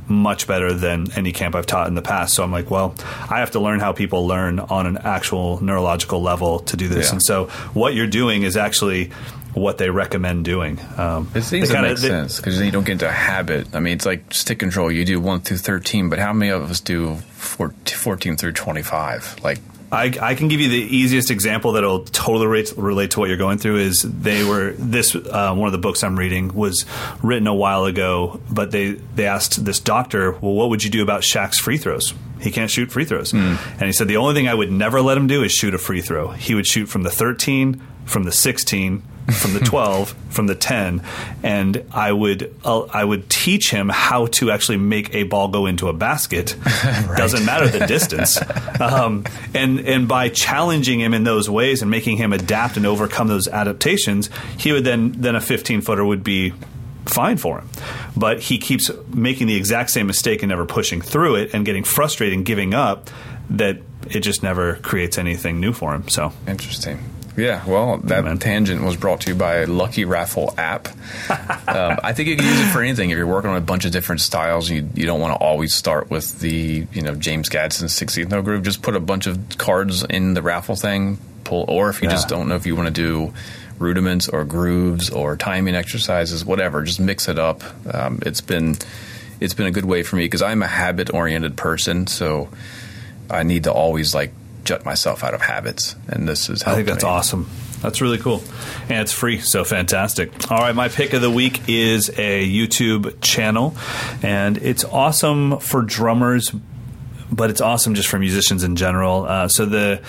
much 0.07 0.45
better 0.45 0.73
than 0.73 1.11
any 1.13 1.31
camp 1.31 1.55
I've 1.55 1.65
taught 1.65 1.87
in 1.87 1.95
the 1.95 2.01
past. 2.01 2.35
So 2.35 2.43
I'm 2.43 2.51
like, 2.51 2.69
well, 2.69 2.93
I 3.29 3.39
have 3.39 3.51
to 3.51 3.59
learn 3.59 3.79
how 3.79 3.93
people 3.93 4.27
learn 4.27 4.59
on 4.59 4.85
an 4.85 4.97
actual 4.97 5.63
neurological 5.63 6.21
level 6.21 6.59
to 6.59 6.77
do 6.77 6.89
this. 6.89 7.07
Yeah. 7.07 7.13
And 7.13 7.23
so 7.23 7.45
what 7.73 7.93
you're 7.95 8.07
doing 8.07 8.43
is 8.43 8.57
actually 8.57 9.11
what 9.53 9.77
they 9.77 9.89
recommend 9.89 10.45
doing. 10.45 10.79
Um, 10.97 11.29
It 11.35 11.41
seems 11.43 11.69
to 11.69 11.81
make 11.81 11.97
sense 11.97 12.37
because 12.37 12.57
then 12.57 12.65
you 12.65 12.71
don't 12.71 12.85
get 12.85 12.93
into 12.93 13.07
a 13.07 13.11
habit. 13.11 13.75
I 13.75 13.79
mean, 13.79 13.93
it's 13.93 14.05
like 14.05 14.33
stick 14.33 14.59
control. 14.59 14.91
You 14.91 15.03
do 15.05 15.19
one 15.19 15.41
through 15.41 15.57
thirteen, 15.57 16.09
but 16.09 16.19
how 16.19 16.33
many 16.33 16.51
of 16.51 16.69
us 16.69 16.79
do 16.79 17.15
14, 17.15 17.97
14 17.97 18.37
through 18.37 18.53
twenty-five? 18.53 19.37
Like, 19.43 19.59
I, 19.91 20.13
I 20.21 20.35
can 20.35 20.47
give 20.47 20.61
you 20.61 20.69
the 20.69 20.77
easiest 20.95 21.31
example 21.31 21.73
that'll 21.73 22.05
totally 22.05 22.47
relate, 22.47 22.73
relate 22.77 23.11
to 23.11 23.19
what 23.19 23.27
you're 23.27 23.37
going 23.37 23.57
through. 23.57 23.77
Is 23.79 24.03
they 24.03 24.43
were 24.45 24.71
this 24.77 25.15
uh, 25.15 25.53
one 25.53 25.67
of 25.67 25.73
the 25.73 25.79
books 25.79 26.01
I'm 26.03 26.17
reading 26.17 26.53
was 26.53 26.85
written 27.21 27.47
a 27.47 27.53
while 27.53 27.83
ago, 27.85 28.39
but 28.49 28.71
they 28.71 28.91
they 28.93 29.25
asked 29.27 29.65
this 29.65 29.79
doctor, 29.81 30.31
well, 30.31 30.53
what 30.53 30.69
would 30.69 30.83
you 30.83 30.89
do 30.89 31.03
about 31.03 31.23
Shaq's 31.23 31.59
free 31.59 31.77
throws? 31.77 32.13
He 32.39 32.49
can't 32.51 32.71
shoot 32.71 32.89
free 32.91 33.05
throws, 33.05 33.33
and 33.33 33.59
he 33.81 33.91
said 33.91 34.07
the 34.07 34.17
only 34.17 34.33
thing 34.33 34.47
I 34.47 34.53
would 34.55 34.71
never 34.71 34.99
let 35.01 35.15
him 35.17 35.27
do 35.27 35.43
is 35.43 35.51
shoot 35.51 35.75
a 35.75 35.77
free 35.77 36.01
throw. 36.01 36.29
He 36.31 36.55
would 36.55 36.65
shoot 36.65 36.87
from 36.87 37.03
the 37.03 37.11
13, 37.11 37.79
from 38.05 38.23
the 38.23 38.31
16, 38.31 39.03
from 39.31 39.53
the 39.53 39.59
12, 39.65 40.15
from 40.29 40.47
the 40.47 40.55
10, 40.55 41.03
and 41.43 41.85
I 41.91 42.11
would 42.11 42.53
uh, 42.63 42.81
I 42.81 43.03
would 43.03 43.29
teach 43.29 43.71
him 43.71 43.89
how 43.89 44.27
to 44.27 44.51
actually 44.51 44.77
make 44.77 45.13
a 45.13 45.23
ball 45.23 45.47
go 45.47 45.65
into 45.65 45.87
a 45.87 45.93
basket. 45.93 46.55
Doesn't 47.15 47.45
matter 47.45 47.67
the 47.67 47.85
distance, 47.85 48.39
um, 48.79 49.25
and 49.53 49.79
and 49.81 50.07
by 50.07 50.29
challenging 50.29 50.99
him 50.99 51.13
in 51.13 51.23
those 51.23 51.49
ways 51.49 51.81
and 51.81 51.91
making 51.91 52.17
him 52.17 52.33
adapt 52.33 52.77
and 52.77 52.85
overcome 52.85 53.27
those 53.27 53.47
adaptations, 53.47 54.29
he 54.57 54.71
would 54.71 54.83
then 54.83 55.13
then 55.13 55.35
a 55.35 55.41
15 55.41 55.81
footer 55.81 56.05
would 56.05 56.23
be 56.23 56.53
fine 57.05 57.37
for 57.37 57.59
him. 57.59 57.69
But 58.15 58.39
he 58.39 58.57
keeps 58.57 58.89
making 59.13 59.47
the 59.47 59.55
exact 59.55 59.89
same 59.89 60.07
mistake 60.07 60.43
and 60.43 60.49
never 60.49 60.65
pushing 60.65 61.01
through 61.01 61.35
it 61.35 61.53
and 61.53 61.65
getting 61.65 61.83
frustrated 61.83 62.35
and 62.37 62.45
giving 62.45 62.73
up 62.73 63.09
that 63.49 63.79
it 64.09 64.21
just 64.21 64.43
never 64.43 64.75
creates 64.77 65.17
anything 65.17 65.59
new 65.59 65.73
for 65.73 65.93
him. 65.93 66.07
So 66.07 66.33
interesting. 66.47 66.99
Yeah, 67.37 67.65
well, 67.65 67.97
that 67.99 68.41
tangent 68.41 68.83
was 68.83 68.97
brought 68.97 69.21
to 69.21 69.29
you 69.31 69.35
by 69.35 69.63
Lucky 69.63 70.03
Raffle 70.05 70.53
app. 70.57 70.87
um, 71.67 71.97
I 72.03 72.11
think 72.13 72.27
you 72.27 72.35
can 72.35 72.45
use 72.45 72.59
it 72.59 72.71
for 72.71 72.81
anything. 72.81 73.09
If 73.09 73.17
you're 73.17 73.25
working 73.25 73.49
on 73.49 73.57
a 73.57 73.61
bunch 73.61 73.85
of 73.85 73.91
different 73.93 74.19
styles, 74.21 74.69
you 74.69 74.87
you 74.93 75.05
don't 75.05 75.21
want 75.21 75.33
to 75.33 75.37
always 75.39 75.73
start 75.73 76.09
with 76.09 76.39
the 76.39 76.85
you 76.91 77.01
know 77.01 77.15
James 77.15 77.49
Gadson 77.49 77.85
16th 77.85 78.29
note 78.29 78.43
groove. 78.43 78.63
Just 78.63 78.81
put 78.81 78.95
a 78.95 78.99
bunch 78.99 79.27
of 79.27 79.39
cards 79.57 80.03
in 80.03 80.33
the 80.33 80.41
raffle 80.41 80.75
thing. 80.75 81.19
Pull, 81.45 81.65
or 81.69 81.89
if 81.89 82.01
you 82.01 82.07
Yeah. 82.09 82.15
just 82.15 82.27
don't 82.27 82.47
know 82.49 82.55
if 82.55 82.65
you 82.65 82.75
want 82.75 82.87
to 82.87 82.93
do 82.93 83.33
rudiments 83.79 84.27
or 84.29 84.43
grooves 84.45 85.09
or 85.09 85.35
timing 85.37 85.73
exercises, 85.73 86.45
whatever, 86.45 86.83
just 86.83 86.99
mix 86.99 87.27
it 87.27 87.39
up. 87.39 87.63
Um, 87.91 88.19
it's 88.25 88.41
been 88.41 88.75
it's 89.39 89.53
been 89.53 89.65
a 89.67 89.71
good 89.71 89.85
way 89.85 90.03
for 90.03 90.17
me 90.17 90.25
because 90.25 90.41
I'm 90.41 90.61
a 90.61 90.67
habit 90.67 91.13
oriented 91.13 91.55
person, 91.55 92.07
so 92.07 92.49
I 93.29 93.43
need 93.43 93.63
to 93.63 93.71
always 93.71 94.13
like 94.13 94.33
jut 94.63 94.85
myself 94.85 95.23
out 95.23 95.33
of 95.33 95.41
habits, 95.41 95.95
and 96.07 96.27
this 96.27 96.49
is. 96.49 96.61
How 96.61 96.73
I 96.73 96.75
think 96.75 96.87
that's 96.87 97.03
me. 97.03 97.09
awesome. 97.09 97.49
That's 97.81 97.99
really 97.99 98.19
cool. 98.19 98.43
And 98.89 98.99
it's 98.99 99.11
free, 99.11 99.39
so 99.39 99.63
fantastic. 99.63 100.51
All 100.51 100.59
right, 100.59 100.75
my 100.75 100.87
pick 100.87 101.13
of 101.13 101.21
the 101.21 101.31
week 101.31 101.61
is 101.67 102.09
a 102.09 102.47
YouTube 102.47 103.21
channel, 103.21 103.75
and 104.21 104.57
it's 104.57 104.83
awesome 104.83 105.59
for 105.59 105.81
drummers, 105.81 106.51
but 107.31 107.49
it's 107.49 107.61
awesome 107.61 107.95
just 107.95 108.07
for 108.07 108.19
musicians 108.19 108.63
in 108.63 108.75
general. 108.75 109.25
Uh, 109.25 109.47
so 109.47 109.65
the 109.65 110.01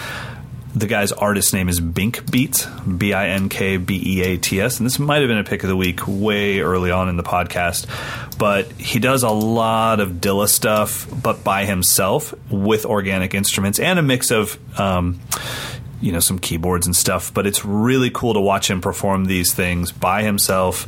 the 0.74 0.86
guy's 0.86 1.12
artist 1.12 1.52
name 1.52 1.68
is 1.68 1.80
Bink 1.80 2.30
Beats, 2.30 2.66
B 2.66 3.12
I 3.12 3.28
N 3.28 3.48
K 3.48 3.76
B 3.76 4.02
E 4.04 4.22
A 4.22 4.36
T 4.38 4.60
S, 4.60 4.78
and 4.78 4.86
this 4.86 4.98
might 4.98 5.20
have 5.20 5.28
been 5.28 5.38
a 5.38 5.44
pick 5.44 5.62
of 5.62 5.68
the 5.68 5.76
week 5.76 6.06
way 6.06 6.60
early 6.60 6.90
on 6.90 7.08
in 7.08 7.16
the 7.16 7.22
podcast. 7.22 7.86
But 8.38 8.72
he 8.72 8.98
does 8.98 9.22
a 9.22 9.30
lot 9.30 10.00
of 10.00 10.12
Dilla 10.12 10.48
stuff, 10.48 11.06
but 11.22 11.44
by 11.44 11.64
himself 11.64 12.34
with 12.50 12.86
organic 12.86 13.34
instruments 13.34 13.78
and 13.78 13.98
a 13.98 14.02
mix 14.02 14.30
of. 14.30 14.58
Um, 14.78 15.20
you 16.02 16.12
know 16.12 16.20
some 16.20 16.38
keyboards 16.38 16.86
and 16.86 16.94
stuff 16.94 17.32
but 17.32 17.46
it's 17.46 17.64
really 17.64 18.10
cool 18.10 18.34
to 18.34 18.40
watch 18.40 18.68
him 18.68 18.80
perform 18.80 19.24
these 19.24 19.54
things 19.54 19.92
by 19.92 20.22
himself 20.22 20.86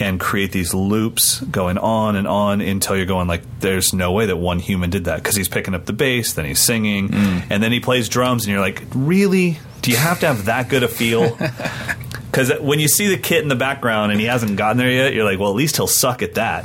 and 0.00 0.18
create 0.18 0.50
these 0.50 0.74
loops 0.74 1.40
going 1.42 1.78
on 1.78 2.16
and 2.16 2.26
on 2.26 2.60
until 2.60 2.96
you're 2.96 3.06
going 3.06 3.28
like 3.28 3.42
there's 3.60 3.92
no 3.92 4.10
way 4.10 4.26
that 4.26 4.36
one 4.36 4.58
human 4.58 4.90
did 4.90 5.04
that 5.04 5.16
because 5.16 5.36
he's 5.36 5.48
picking 5.48 5.74
up 5.74 5.84
the 5.84 5.92
bass 5.92 6.32
then 6.32 6.44
he's 6.44 6.58
singing 6.58 7.12
and 7.14 7.62
then 7.62 7.70
he 7.70 7.78
plays 7.78 8.08
drums 8.08 8.44
and 8.44 8.52
you're 8.52 8.60
like 8.60 8.82
really 8.94 9.58
do 9.82 9.90
you 9.90 9.96
have 9.96 10.18
to 10.18 10.26
have 10.26 10.46
that 10.46 10.68
good 10.68 10.82
a 10.82 10.88
feel 10.88 11.38
because 12.34 12.52
when 12.60 12.80
you 12.80 12.88
see 12.88 13.06
the 13.06 13.16
kit 13.16 13.42
in 13.42 13.48
the 13.48 13.54
background 13.54 14.10
and 14.10 14.20
he 14.20 14.26
hasn't 14.26 14.56
gotten 14.56 14.76
there 14.76 14.90
yet, 14.90 15.14
you're 15.14 15.24
like, 15.24 15.38
well, 15.38 15.50
at 15.50 15.54
least 15.54 15.76
he'll 15.76 15.86
suck 15.86 16.20
at 16.20 16.34
that. 16.34 16.64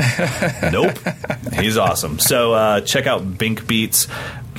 nope. 0.73 0.97
He's 1.53 1.77
awesome. 1.77 2.17
So 2.17 2.53
uh, 2.53 2.81
check 2.81 3.05
out 3.05 3.37
Bink 3.37 3.67
Beats, 3.67 4.07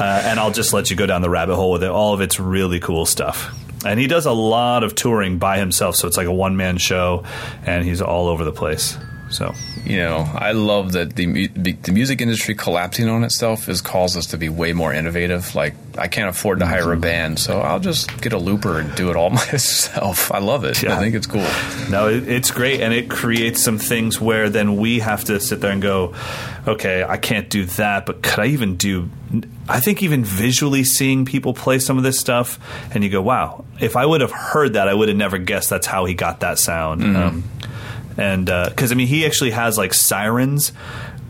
uh, 0.01 0.23
and 0.25 0.41
I'll 0.41 0.51
just 0.53 0.73
let 0.73 0.91
you 0.91 0.97
go 0.97 1.07
down 1.07 1.23
the 1.23 1.31
rabbit 1.31 1.57
hole 1.57 1.73
with 1.73 1.83
it. 1.83 1.91
All 1.91 2.15
of 2.15 2.21
it's 2.21 2.41
really 2.41 2.81
cool 2.81 3.07
stuff. 3.07 3.55
And 3.85 3.99
he 3.99 4.07
does 4.07 4.27
a 4.27 4.33
lot 4.33 4.85
of 4.85 4.95
touring 4.95 5.39
by 5.39 5.59
himself, 5.59 5.97
so 5.97 6.07
it's 6.07 6.17
like 6.17 6.27
a 6.27 6.33
one 6.33 6.57
man 6.57 6.77
show, 6.79 7.25
and 7.65 7.85
he's 7.85 8.03
all 8.03 8.29
over 8.29 8.45
the 8.45 8.53
place. 8.53 8.99
So 9.31 9.55
You 9.85 9.99
know, 9.99 10.29
I 10.35 10.53
love 10.53 10.93
that 10.93 11.15
the 11.15 11.47
the 11.47 11.93
music 11.93 12.21
industry 12.21 12.57
collapsing 12.57 13.09
on 13.09 13.23
itself 13.23 13.67
has 13.67 13.81
caused 13.81 14.17
us 14.17 14.27
to 14.27 14.37
be 14.37 14.49
way 14.49 14.73
more 14.73 14.93
innovative. 14.93 15.55
Like, 15.55 15.75
I 15.97 16.09
can't 16.09 16.29
afford 16.29 16.59
to 16.59 16.67
hire 16.67 16.93
a 16.93 16.97
band, 16.97 17.39
so 17.39 17.61
I'll 17.61 17.79
just 17.79 18.21
get 18.21 18.33
a 18.33 18.39
looper 18.39 18.81
and 18.81 18.93
do 18.97 19.09
it 19.09 19.17
all 19.17 19.31
myself. 19.65 20.33
I 20.33 20.41
love 20.41 20.65
it. 20.65 20.83
Yeah. 20.83 20.97
I 20.97 20.99
think 20.99 21.15
it's 21.15 21.29
cool. 21.29 21.47
No, 21.89 22.09
it, 22.09 22.29
it's 22.29 22.51
great, 22.51 22.81
and 22.81 22.93
it 22.93 23.09
creates 23.09 23.63
some 23.63 23.79
things 23.79 24.21
where 24.21 24.51
then 24.51 24.77
we 24.77 24.99
have 24.99 25.25
to 25.27 25.39
sit 25.39 25.61
there 25.61 25.71
and 25.71 25.81
go, 25.81 26.13
okay, 26.67 27.05
I 27.05 27.17
can't 27.17 27.49
do 27.49 27.65
that, 27.67 28.07
but 28.07 28.23
could 28.23 28.41
I 28.41 28.47
even 28.47 28.75
do? 28.77 29.09
I 29.69 29.79
think 29.81 30.03
even 30.03 30.25
visually 30.25 30.83
seeing 30.83 31.25
people 31.25 31.55
play 31.55 31.79
some 31.79 31.97
of 31.99 32.03
this 32.05 32.19
stuff, 32.19 32.59
and 32.95 33.05
you 33.05 33.11
go, 33.11 33.23
wow, 33.23 33.65
if 33.81 33.95
I 33.97 34.05
would 34.05 34.21
have 34.23 34.33
heard 34.33 34.73
that, 34.73 34.89
I 34.89 34.95
would 34.95 35.09
have 35.09 35.17
never 35.17 35.39
guessed 35.39 35.71
that's 35.71 35.87
how 35.87 36.05
he 36.05 36.15
got 36.15 36.41
that 36.41 36.59
sound. 36.59 37.03
Um, 37.17 37.45
and 38.17 38.47
because 38.47 38.91
I 38.91 38.97
mean, 38.97 39.07
he 39.07 39.25
actually 39.27 39.51
has 39.53 39.79
like 39.79 39.95
sirens. 39.95 40.73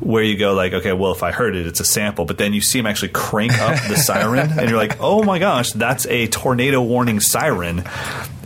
Where 0.00 0.22
you 0.22 0.38
go 0.38 0.54
like 0.54 0.72
okay 0.72 0.94
well 0.94 1.12
if 1.12 1.22
I 1.22 1.30
heard 1.30 1.54
it 1.54 1.66
it's 1.66 1.78
a 1.80 1.84
sample 1.84 2.24
but 2.24 2.38
then 2.38 2.54
you 2.54 2.62
see 2.62 2.78
him 2.78 2.86
actually 2.86 3.10
crank 3.10 3.52
up 3.60 3.86
the 3.86 3.96
siren 3.98 4.50
and 4.58 4.70
you're 4.70 4.78
like 4.78 4.96
oh 4.98 5.22
my 5.22 5.38
gosh 5.38 5.72
that's 5.72 6.06
a 6.06 6.26
tornado 6.26 6.80
warning 6.80 7.20
siren 7.20 7.84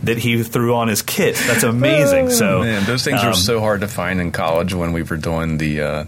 that 0.03 0.17
he 0.17 0.43
threw 0.43 0.75
on 0.75 0.89
his 0.89 1.01
kit 1.01 1.35
that's 1.47 1.63
amazing 1.63 2.29
so 2.29 2.57
Oh, 2.57 2.61
Man, 2.61 2.83
those 2.85 3.05
things 3.05 3.21
um, 3.21 3.27
were 3.27 3.33
so 3.33 3.61
hard 3.61 3.79
to 3.79 3.87
find 3.87 4.19
in 4.19 4.33
college 4.33 4.73
when 4.73 4.91
we 4.91 5.01
were 5.03 5.15
doing 5.15 5.57
the 5.57 5.79
uh, 5.81 6.05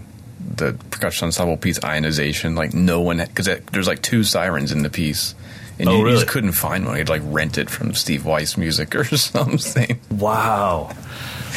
the 0.58 0.72
percussion 0.90 1.26
ensemble 1.26 1.56
piece 1.56 1.82
ionization. 1.82 2.54
Like 2.54 2.74
no 2.74 3.00
one 3.00 3.18
because 3.18 3.46
there's 3.72 3.86
like 3.86 4.02
two 4.02 4.22
sirens 4.24 4.72
in 4.72 4.82
the 4.82 4.90
piece. 4.90 5.34
And 5.78 5.88
Oh, 5.88 5.92
you, 5.98 6.08
you 6.08 6.14
just 6.14 6.26
couldn't 6.26 6.52
find 6.52 6.84
one. 6.86 6.98
You'd 6.98 7.08
like 7.08 7.22
rent 7.24 7.56
it 7.56 7.70
from 7.70 7.94
Steve 7.94 8.24
Weiss 8.24 8.56
Music 8.56 8.94
or 8.96 9.04
something. 9.04 10.00
Wow, 10.10 10.90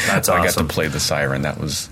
that's 0.07 0.29
I 0.29 0.45
got 0.45 0.53
to 0.53 0.63
play 0.65 0.87
the 0.87 0.99
siren. 0.99 1.41
That 1.41 1.59
was 1.59 1.89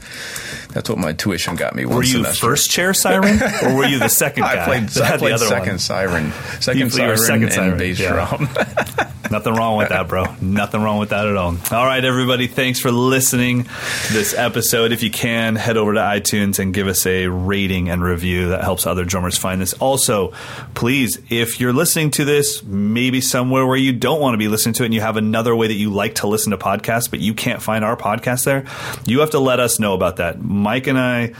that's 0.79 0.89
what 0.89 0.97
my 0.97 1.11
tuition 1.11 1.57
got 1.57 1.75
me. 1.75 1.83
Were 1.85 2.01
you 2.03 2.23
semester. 2.23 2.47
first 2.47 2.71
chair 2.71 2.93
siren 2.93 3.37
or 3.63 3.75
were 3.75 3.85
you 3.85 3.99
the 3.99 4.07
second 4.07 4.43
guy? 4.43 4.61
I 4.61 4.65
played, 4.65 4.83
I 5.03 5.17
played 5.17 5.31
the 5.31 5.35
other 5.35 5.45
second 5.47 5.69
one? 5.73 5.79
siren, 5.79 6.31
second 6.61 6.79
You- 6.79 6.89
siren, 6.89 7.17
second 7.17 7.43
and 7.43 7.53
siren, 7.53 7.77
bass 7.77 7.99
yeah. 7.99 8.13
drum. 8.13 8.47
Nothing 9.31 9.53
wrong 9.53 9.77
with 9.77 9.89
that, 9.89 10.07
bro. 10.07 10.25
Nothing 10.41 10.81
wrong 10.81 10.97
with 10.97 11.09
that 11.09 11.27
at 11.27 11.35
all. 11.35 11.55
All 11.71 11.85
right, 11.85 12.03
everybody. 12.03 12.47
Thanks 12.47 12.79
for 12.79 12.89
listening 12.91 13.65
to 13.65 14.13
this 14.13 14.33
episode. 14.33 14.91
If 14.91 15.03
you 15.03 15.11
can, 15.11 15.55
head 15.55 15.77
over 15.77 15.93
to 15.93 15.99
iTunes 15.99 16.57
and 16.57 16.73
give 16.73 16.87
us 16.87 17.05
a 17.05 17.27
rating 17.27 17.89
and 17.89 18.01
review. 18.01 18.49
That 18.49 18.63
helps 18.63 18.87
other 18.87 19.05
drummers 19.05 19.37
find 19.37 19.61
this. 19.61 19.73
Also, 19.73 20.33
please, 20.73 21.19
if 21.29 21.59
you're 21.59 21.73
listening 21.73 22.09
to 22.11 22.25
this, 22.25 22.63
maybe 22.63 23.21
somewhere 23.21 23.67
where 23.67 23.77
you 23.77 23.93
don't 23.93 24.19
want 24.19 24.33
to 24.33 24.39
be 24.39 24.47
listening 24.47 24.73
to 24.75 24.83
it 24.83 24.87
and 24.87 24.95
you 24.95 25.01
have 25.01 25.17
another 25.17 25.55
way 25.55 25.67
that 25.67 25.75
you 25.75 25.91
like 25.91 26.15
to 26.15 26.27
listen 26.27 26.49
to 26.49 26.57
podcasts, 26.57 27.07
but 27.07 27.19
you 27.19 27.35
can't 27.35 27.61
find 27.61 27.85
our 27.85 27.95
podcast 27.95 28.45
there, 28.45 28.65
you 29.05 29.19
have 29.19 29.29
to 29.31 29.39
let 29.39 29.59
us 29.59 29.79
know 29.79 29.93
about 29.93 30.15
that. 30.15 30.41
Mike 30.69 30.85
and 30.85 30.99
I 30.99 31.33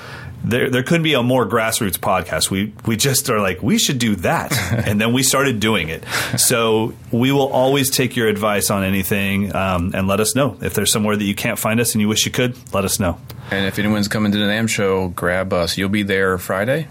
there 0.44 0.72
there 0.72 0.82
couldn't 0.82 1.04
be 1.04 1.14
a 1.14 1.22
more 1.22 1.48
grassroots 1.48 2.00
podcast. 2.00 2.50
We 2.50 2.74
we 2.88 2.98
just 2.98 3.30
are 3.30 3.40
like 3.40 3.62
we 3.62 3.78
should 3.78 4.00
do 4.00 4.16
that, 4.18 4.52
and 4.88 5.00
then 5.00 5.14
we 5.14 5.22
started 5.22 5.60
doing 5.60 5.90
it. 5.90 6.04
So 6.38 6.94
we 7.12 7.32
will 7.32 7.50
always 7.50 7.92
take 7.92 8.16
your 8.16 8.28
advice 8.28 8.72
on 8.72 8.84
anything, 8.84 9.56
um, 9.56 9.92
and 9.94 10.08
let 10.08 10.20
us 10.20 10.36
know 10.36 10.58
if 10.62 10.74
there's 10.74 10.92
somewhere 10.92 11.16
that 11.16 11.24
you 11.24 11.36
can't 11.36 11.60
find 11.60 11.80
us 11.80 11.94
and 11.94 12.02
you 12.02 12.08
wish 12.08 12.26
you 12.26 12.32
could. 12.32 12.58
Let 12.74 12.86
us 12.86 13.00
know. 13.00 13.20
and 13.52 13.68
if 13.68 13.78
anyone's 13.78 14.08
coming 14.08 14.32
to 14.32 14.38
the 14.40 14.46
NAMM 14.46 14.68
show, 14.68 15.10
grab 15.10 15.54
us. 15.54 15.78
You'll 15.78 15.90
be 15.90 16.02
there 16.04 16.40
Friday, 16.40 16.88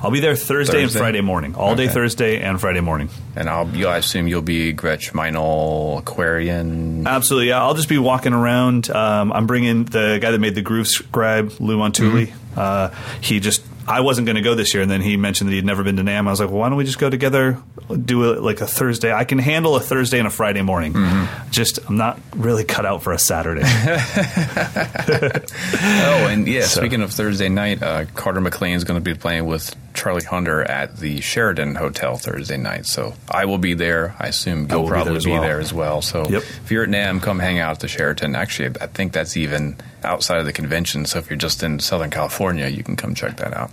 I'll 0.00 0.10
be 0.10 0.20
there 0.20 0.36
Thursday, 0.36 0.82
and 0.82 0.92
Friday 0.92 1.20
morning, 1.20 1.54
all 1.54 1.74
day 1.74 1.88
Thursday 1.88 2.40
and 2.40 2.60
Friday 2.60 2.80
morning. 2.80 3.08
and 3.36 3.48
I'll. 3.48 3.68
You, 3.68 3.88
I 3.88 3.98
assume 3.98 4.28
you'll 4.28 4.42
be 4.42 4.72
Gretsch 4.72 5.12
Meinl 5.12 5.98
Aquarian. 5.98 7.06
Absolutely, 7.06 7.48
yeah. 7.48 7.62
I'll 7.62 7.74
just 7.74 7.88
be 7.88 7.98
walking 7.98 8.32
around. 8.32 8.90
Um, 8.90 9.32
I'm 9.32 9.46
bringing 9.46 9.84
the 9.84 10.18
guy 10.20 10.30
that 10.30 10.38
made 10.38 10.54
the 10.54 10.62
Groove 10.62 10.86
Scribe, 10.88 11.52
Lou 11.60 11.78
Montulli. 11.78 12.32
Uh, 12.56 12.90
he 13.20 13.40
just 13.40 13.62
I 13.88 14.00
wasn't 14.00 14.26
going 14.26 14.36
to 14.36 14.42
go 14.42 14.54
this 14.54 14.74
year, 14.74 14.82
and 14.82 14.90
then 14.90 15.00
he 15.00 15.16
mentioned 15.16 15.48
that 15.50 15.54
he'd 15.54 15.64
never 15.64 15.82
been 15.82 15.96
to 15.96 16.02
NAMM. 16.02 16.26
I 16.26 16.30
was 16.30 16.40
like, 16.40 16.50
well, 16.50 16.58
why 16.58 16.68
don't 16.68 16.76
we 16.76 16.84
just 16.84 16.98
go 16.98 17.08
together, 17.08 17.60
do 18.04 18.32
a, 18.32 18.38
like 18.38 18.60
a 18.60 18.66
Thursday? 18.66 19.12
I 19.12 19.24
can 19.24 19.38
handle 19.38 19.76
a 19.76 19.80
Thursday 19.80 20.18
and 20.18 20.26
a 20.26 20.30
Friday 20.30 20.60
morning. 20.62 20.92
Mm-hmm. 20.92 21.50
Just 21.50 21.78
I'm 21.88 21.96
not 21.96 22.20
really 22.36 22.64
cut 22.64 22.84
out 22.84 23.02
for 23.02 23.12
a 23.12 23.18
Saturday. 23.18 23.62
Oh, 25.80 26.26
and 26.28 26.46
yeah, 26.46 26.62
speaking 26.62 27.02
of 27.02 27.12
Thursday 27.12 27.48
night, 27.48 27.82
uh, 27.82 28.04
Carter 28.14 28.40
McLean 28.40 28.74
is 28.74 28.84
going 28.84 29.02
to 29.02 29.04
be 29.04 29.18
playing 29.18 29.46
with 29.46 29.74
Charlie 29.98 30.24
Hunter 30.24 30.62
at 30.62 30.96
the 30.98 31.20
Sheraton 31.20 31.74
Hotel 31.74 32.16
Thursday 32.16 32.56
night. 32.56 32.86
So 32.86 33.14
I 33.30 33.44
will 33.44 33.58
be 33.58 33.74
there. 33.74 34.14
I 34.18 34.28
assume 34.28 34.68
I 34.70 34.76
will 34.76 34.82
you'll 34.82 34.82
be 34.84 34.88
there 34.88 34.94
probably 35.02 35.16
as 35.16 35.24
be 35.24 35.30
well. 35.32 35.42
there 35.42 35.60
as 35.60 35.74
well. 35.74 36.00
So 36.02 36.24
Yep. 36.28 36.42
if 36.64 36.70
you're 36.70 36.84
at 36.84 36.88
NAMM, 36.88 37.20
come 37.20 37.38
hang 37.40 37.58
out 37.58 37.72
at 37.72 37.80
the 37.80 37.88
Sheraton. 37.88 38.34
Actually, 38.36 38.76
I 38.80 38.86
think 38.86 39.12
that's 39.12 39.36
even 39.36 39.76
outside 40.04 40.38
of 40.38 40.46
the 40.46 40.52
convention. 40.52 41.04
So 41.04 41.18
if 41.18 41.28
you're 41.28 41.36
just 41.36 41.62
in 41.62 41.80
Southern 41.80 42.10
California, 42.10 42.68
you 42.68 42.82
can 42.84 42.94
come 42.96 43.14
check 43.14 43.36
that 43.38 43.52
out. 43.52 43.70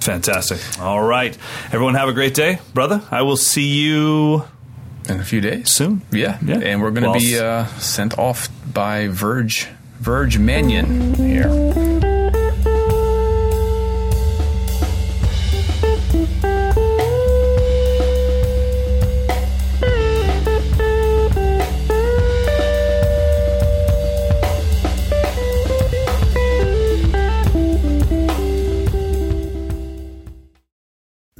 Fantastic. 0.00 0.60
All 0.80 1.02
right, 1.02 1.36
everyone, 1.72 1.94
have 1.94 2.08
a 2.10 2.12
great 2.12 2.34
day, 2.34 2.58
brother. 2.74 3.00
I 3.10 3.22
will 3.22 3.38
see 3.38 3.68
you 3.82 4.44
In 5.08 5.18
a 5.18 5.24
few 5.24 5.40
days. 5.40 5.70
soon. 5.70 6.02
Yeah, 6.12 6.36
Yeah. 6.44 6.58
and 6.58 6.82
we're 6.82 6.90
going 6.90 7.04
to 7.04 7.10
Well, 7.10 7.18
be 7.18 7.38
uh, 7.38 7.64
sent 7.78 8.18
off 8.18 8.48
by 8.72 9.08
Verge 9.08 9.68
Verge 10.00 10.36
Mannion 10.38 11.14
here. 11.14 11.48